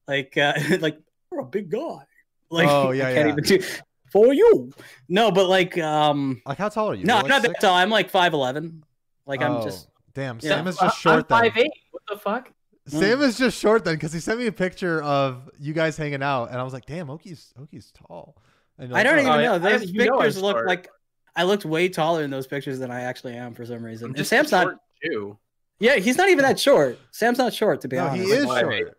Like, 0.07 0.37
uh, 0.37 0.53
like 0.79 0.97
you're 1.31 1.41
a 1.41 1.45
big 1.45 1.69
guy. 1.69 1.79
Like, 2.51 2.67
Oh, 2.69 2.91
yeah, 2.91 3.07
I 3.07 3.13
can't 3.13 3.27
yeah. 3.27 3.31
even 3.33 3.43
do 3.43 3.59
for 4.11 4.31
you. 4.31 4.71
No, 5.09 5.31
but 5.31 5.49
like, 5.49 5.77
um, 5.79 6.41
Like, 6.45 6.59
how 6.59 6.69
tall 6.69 6.91
are 6.91 6.93
you? 6.93 7.03
no, 7.03 7.15
I'm 7.17 7.23
like 7.23 7.29
not 7.29 7.41
six? 7.41 7.53
that 7.55 7.61
tall. 7.67 7.75
I'm 7.75 7.89
like 7.89 8.11
five 8.11 8.33
eleven. 8.33 8.83
Like, 9.25 9.41
I'm 9.41 9.53
Oh, 9.57 9.63
just 9.63 9.87
Damn, 10.13 10.35
Yeah. 10.41 10.49
Sam 10.57 10.67
is 10.67 10.77
just 10.77 10.99
short 10.99 11.27
then. 11.27 11.39
five 11.39 11.57
eight. 11.57 11.71
What 11.89 12.03
the 12.07 12.17
fuck? 12.17 12.51
Sam 12.87 13.19
is 13.23 13.35
just 13.39 13.59
short 13.59 13.83
then 13.83 13.95
because 13.95 14.13
he 14.13 14.19
sent 14.19 14.39
me 14.39 14.45
a 14.45 14.51
picture 14.51 15.01
of 15.01 15.49
you 15.59 15.73
guys 15.73 15.97
hanging 15.97 16.21
out, 16.21 16.51
and 16.51 16.59
I 16.59 16.63
was 16.63 16.71
like, 16.71 16.85
"Damn, 16.85 17.09
Oki's 17.09 17.51
Oki's 17.59 17.91
tall." 18.07 18.37
And 18.77 18.89
you're 18.89 18.97
I 18.97 19.01
don't 19.03 19.15
"Oh, 19.17 19.21
even 19.21 19.39
yeah. 19.41 19.41
know. 19.47 19.59
Those 19.59 19.91
you 19.91 20.01
I'm 20.03 20.19
pictures 20.19 20.39
look 20.41 20.65
like 20.67 20.87
I 21.35 21.43
looked 21.43 21.65
way 21.65 21.89
taller 21.89 22.23
in 22.23 22.29
those 22.29 22.45
pictures 22.45 22.77
than 22.77 22.91
I 22.91 23.01
actually 23.01 23.33
am 23.35 23.55
for 23.55 23.65
some 23.65 23.83
reason. 23.83 24.09
And 24.09 24.15
just 24.15 24.29
Sam's 24.29 24.53
a 24.53 24.65
not. 24.65 24.75
Short 25.13 25.37
Yeah, 25.79 25.95
he's 25.95 26.17
not 26.17 26.29
even 26.29 26.43
that 26.43 26.59
short. 26.59 26.97
Sam's 27.11 27.37
not 27.37 27.53
short 27.53 27.81
to 27.81 27.87
be 27.87 27.97
No, 27.97 28.07
honest. 28.07 28.25
he 28.25 28.31
is 28.31 28.45
Like, 28.45 28.61
short. 28.65 28.97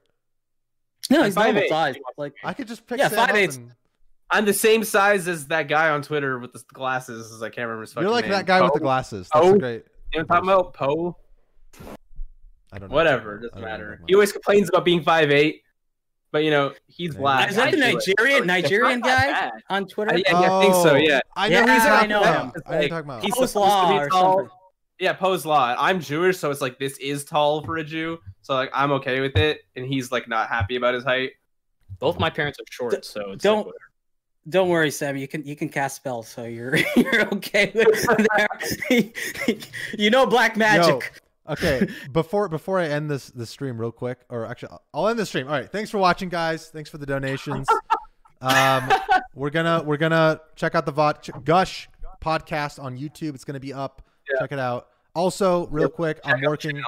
No, 1.10 1.22
he's 1.22 1.36
normal 1.36 1.62
5'8". 1.62 1.68
size. 1.68 1.94
Like, 2.16 2.34
I 2.44 2.52
could 2.52 2.66
just 2.68 2.86
pick 2.86 2.98
Yeah, 2.98 3.08
Sam 3.08 3.18
up 3.20 3.28
5'8". 3.30 3.56
and- 3.56 3.72
I'm 4.30 4.44
the 4.44 4.52
same 4.52 4.82
size 4.82 5.28
as 5.28 5.46
that 5.48 5.68
guy 5.68 5.90
on 5.90 6.02
Twitter 6.02 6.38
with 6.40 6.52
the 6.52 6.60
glasses. 6.72 7.32
As 7.32 7.42
I 7.44 7.48
can't 7.48 7.66
remember 7.68 7.82
his 7.82 7.92
fucking 7.92 8.04
You're 8.06 8.12
like 8.12 8.24
name. 8.24 8.32
that 8.32 8.44
guy 8.46 8.60
with 8.60 8.72
the 8.72 8.80
glasses. 8.80 9.28
That's 9.32 9.46
Oh. 9.46 9.56
great. 9.56 9.84
You 10.12 10.20
know 10.20 10.24
what 10.26 10.36
I'm 10.38 10.44
talking 10.46 10.48
about? 10.50 10.74
Poe? 10.74 11.16
I 12.72 12.78
don't 12.78 12.90
know. 12.90 12.94
Whatever, 12.96 13.36
it 13.36 13.42
doesn't 13.42 13.60
matter. 13.60 14.00
He 14.08 14.14
always 14.14 14.32
complains 14.32 14.68
about 14.68 14.84
being 14.84 15.02
5'8", 15.02 15.62
but 16.32 16.42
you 16.42 16.50
know 16.50 16.72
he's 16.88 17.14
Yeah. 17.14 17.20
black. 17.20 17.50
is 17.50 17.56
that 17.56 17.70
the 17.70 17.84
I 17.84 17.90
it. 17.90 17.94
Nigerian 17.94 18.46
Nigerian 18.46 18.98
It's 18.98 19.06
not 19.06 19.18
that 19.18 19.52
guy 19.68 19.74
on 19.76 19.86
Twitter? 19.86 20.12
I- 20.14 20.16
yeah, 20.16 20.40
yeah, 20.40 20.52
I 20.58 20.60
think 20.62 20.74
so. 20.74 20.90
Oh, 20.90 20.94
Yeah, 20.96 21.20
I 21.36 21.48
know. 21.48 21.60
who 21.60 21.66
you're 21.72 21.80
I 21.80 22.06
know 22.06 22.20
about. 22.20 22.34
him. 22.56 22.62
I 22.66 22.70
know 22.70 22.76
who 22.76 22.80
you're 22.82 22.88
talking 22.88 23.10
about. 23.10 23.22
He's 23.24 23.34
supposed 23.34 23.52
to 23.52 23.58
be 23.60 23.98
or 23.98 24.08
tall. 24.08 24.65
Something. 24.98 25.04
yeah, 25.04 25.12
Poe's 25.12 25.44
law. 25.46 25.74
I'm 25.78 26.00
Jewish, 26.00 26.38
so 26.38 26.50
it's 26.50 26.60
like 26.60 26.78
this 26.78 26.98
is 26.98 27.24
tall 27.24 27.62
for 27.62 27.76
a 27.78 27.84
Jew, 27.84 28.18
so 28.42 28.54
like 28.54 28.70
I'm 28.72 28.92
okay 28.92 29.20
with 29.20 29.36
it, 29.36 29.60
and 29.76 29.86
he's 29.86 30.10
like 30.12 30.28
not 30.28 30.48
happy 30.48 30.76
about 30.76 30.94
his 30.94 31.04
height. 31.04 31.32
Both 31.98 32.18
my 32.18 32.30
parents 32.30 32.58
are 32.58 32.64
short, 32.70 33.04
so 33.04 33.32
it's 33.32 33.42
don't- 33.42 33.66
like. 33.66 33.74
Don't 34.48 34.68
worry, 34.68 34.92
Sam. 34.92 35.16
You 35.16 35.26
can 35.26 35.44
you 35.44 35.56
can 35.56 35.68
cast 35.68 35.96
spells, 35.96 36.28
so 36.28 36.44
you're 36.44 36.76
you're 36.96 37.26
okay 37.34 37.72
with 37.74 38.00
that. 38.06 39.66
you 39.98 40.08
know 40.08 40.24
black 40.24 40.56
magic. 40.56 41.20
Okay, 41.48 41.88
before 42.12 42.48
before 42.48 42.78
I 42.78 42.86
end 42.86 43.10
this 43.10 43.26
the 43.30 43.44
stream 43.44 43.76
real 43.76 43.90
quick, 43.90 44.20
or 44.28 44.46
actually 44.46 44.78
I'll 44.94 45.08
end 45.08 45.18
the 45.18 45.26
stream. 45.26 45.48
All 45.48 45.52
right, 45.52 45.68
thanks 45.68 45.90
for 45.90 45.98
watching, 45.98 46.28
guys. 46.28 46.68
Thanks 46.68 46.88
for 46.88 46.98
the 46.98 47.06
donations. 47.06 47.66
Um, 48.40 48.88
we're 49.34 49.50
gonna 49.50 49.82
we're 49.84 49.96
gonna 49.96 50.40
check 50.54 50.76
out 50.76 50.86
the 50.86 50.92
VOD 50.92 51.44
Gush 51.44 51.88
podcast 52.22 52.80
on 52.80 52.96
YouTube. 52.96 53.34
It's 53.34 53.44
gonna 53.44 53.58
be 53.58 53.72
up. 53.72 54.00
Yeah. 54.30 54.40
Check 54.40 54.52
it 54.52 54.58
out. 54.58 54.88
Also, 55.14 55.66
real 55.68 55.88
quick, 55.88 56.20
I'm 56.24 56.40
working 56.42 56.82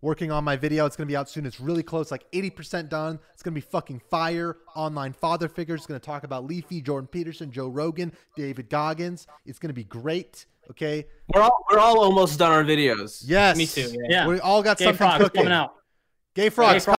working 0.00 0.30
on 0.30 0.44
my 0.44 0.54
video. 0.54 0.84
It's 0.86 0.96
gonna 0.96 1.06
be 1.06 1.16
out 1.16 1.28
soon. 1.28 1.46
It's 1.46 1.58
really 1.58 1.82
close, 1.82 2.10
like 2.10 2.30
80% 2.32 2.88
done. 2.88 3.18
It's 3.32 3.42
gonna 3.42 3.54
be 3.54 3.60
fucking 3.60 4.00
fire. 4.10 4.58
Online 4.76 5.12
father 5.12 5.48
figures. 5.48 5.80
It's 5.80 5.86
gonna 5.86 5.98
talk 5.98 6.24
about 6.24 6.44
Leafy, 6.46 6.80
Jordan 6.80 7.08
Peterson, 7.08 7.50
Joe 7.50 7.68
Rogan, 7.68 8.12
David 8.36 8.68
Goggins. 8.68 9.26
It's 9.46 9.58
gonna 9.58 9.74
be 9.74 9.84
great. 9.84 10.46
Okay. 10.70 11.06
We're 11.34 11.42
all 11.42 11.64
we're 11.70 11.78
all 11.78 12.00
almost 12.00 12.38
done 12.38 12.52
our 12.52 12.64
videos. 12.64 13.22
Yes. 13.26 13.56
Me 13.56 13.66
too. 13.66 13.90
Yeah. 13.92 14.06
Yeah. 14.08 14.26
We 14.28 14.40
all 14.40 14.62
got 14.62 14.78
Gay 14.78 14.84
something 14.84 14.98
Frog 14.98 15.20
cooking. 15.20 15.40
coming 15.40 15.52
out. 15.52 15.74
Gay 16.34 16.48
frogs 16.48 16.84
Gay 16.84 16.92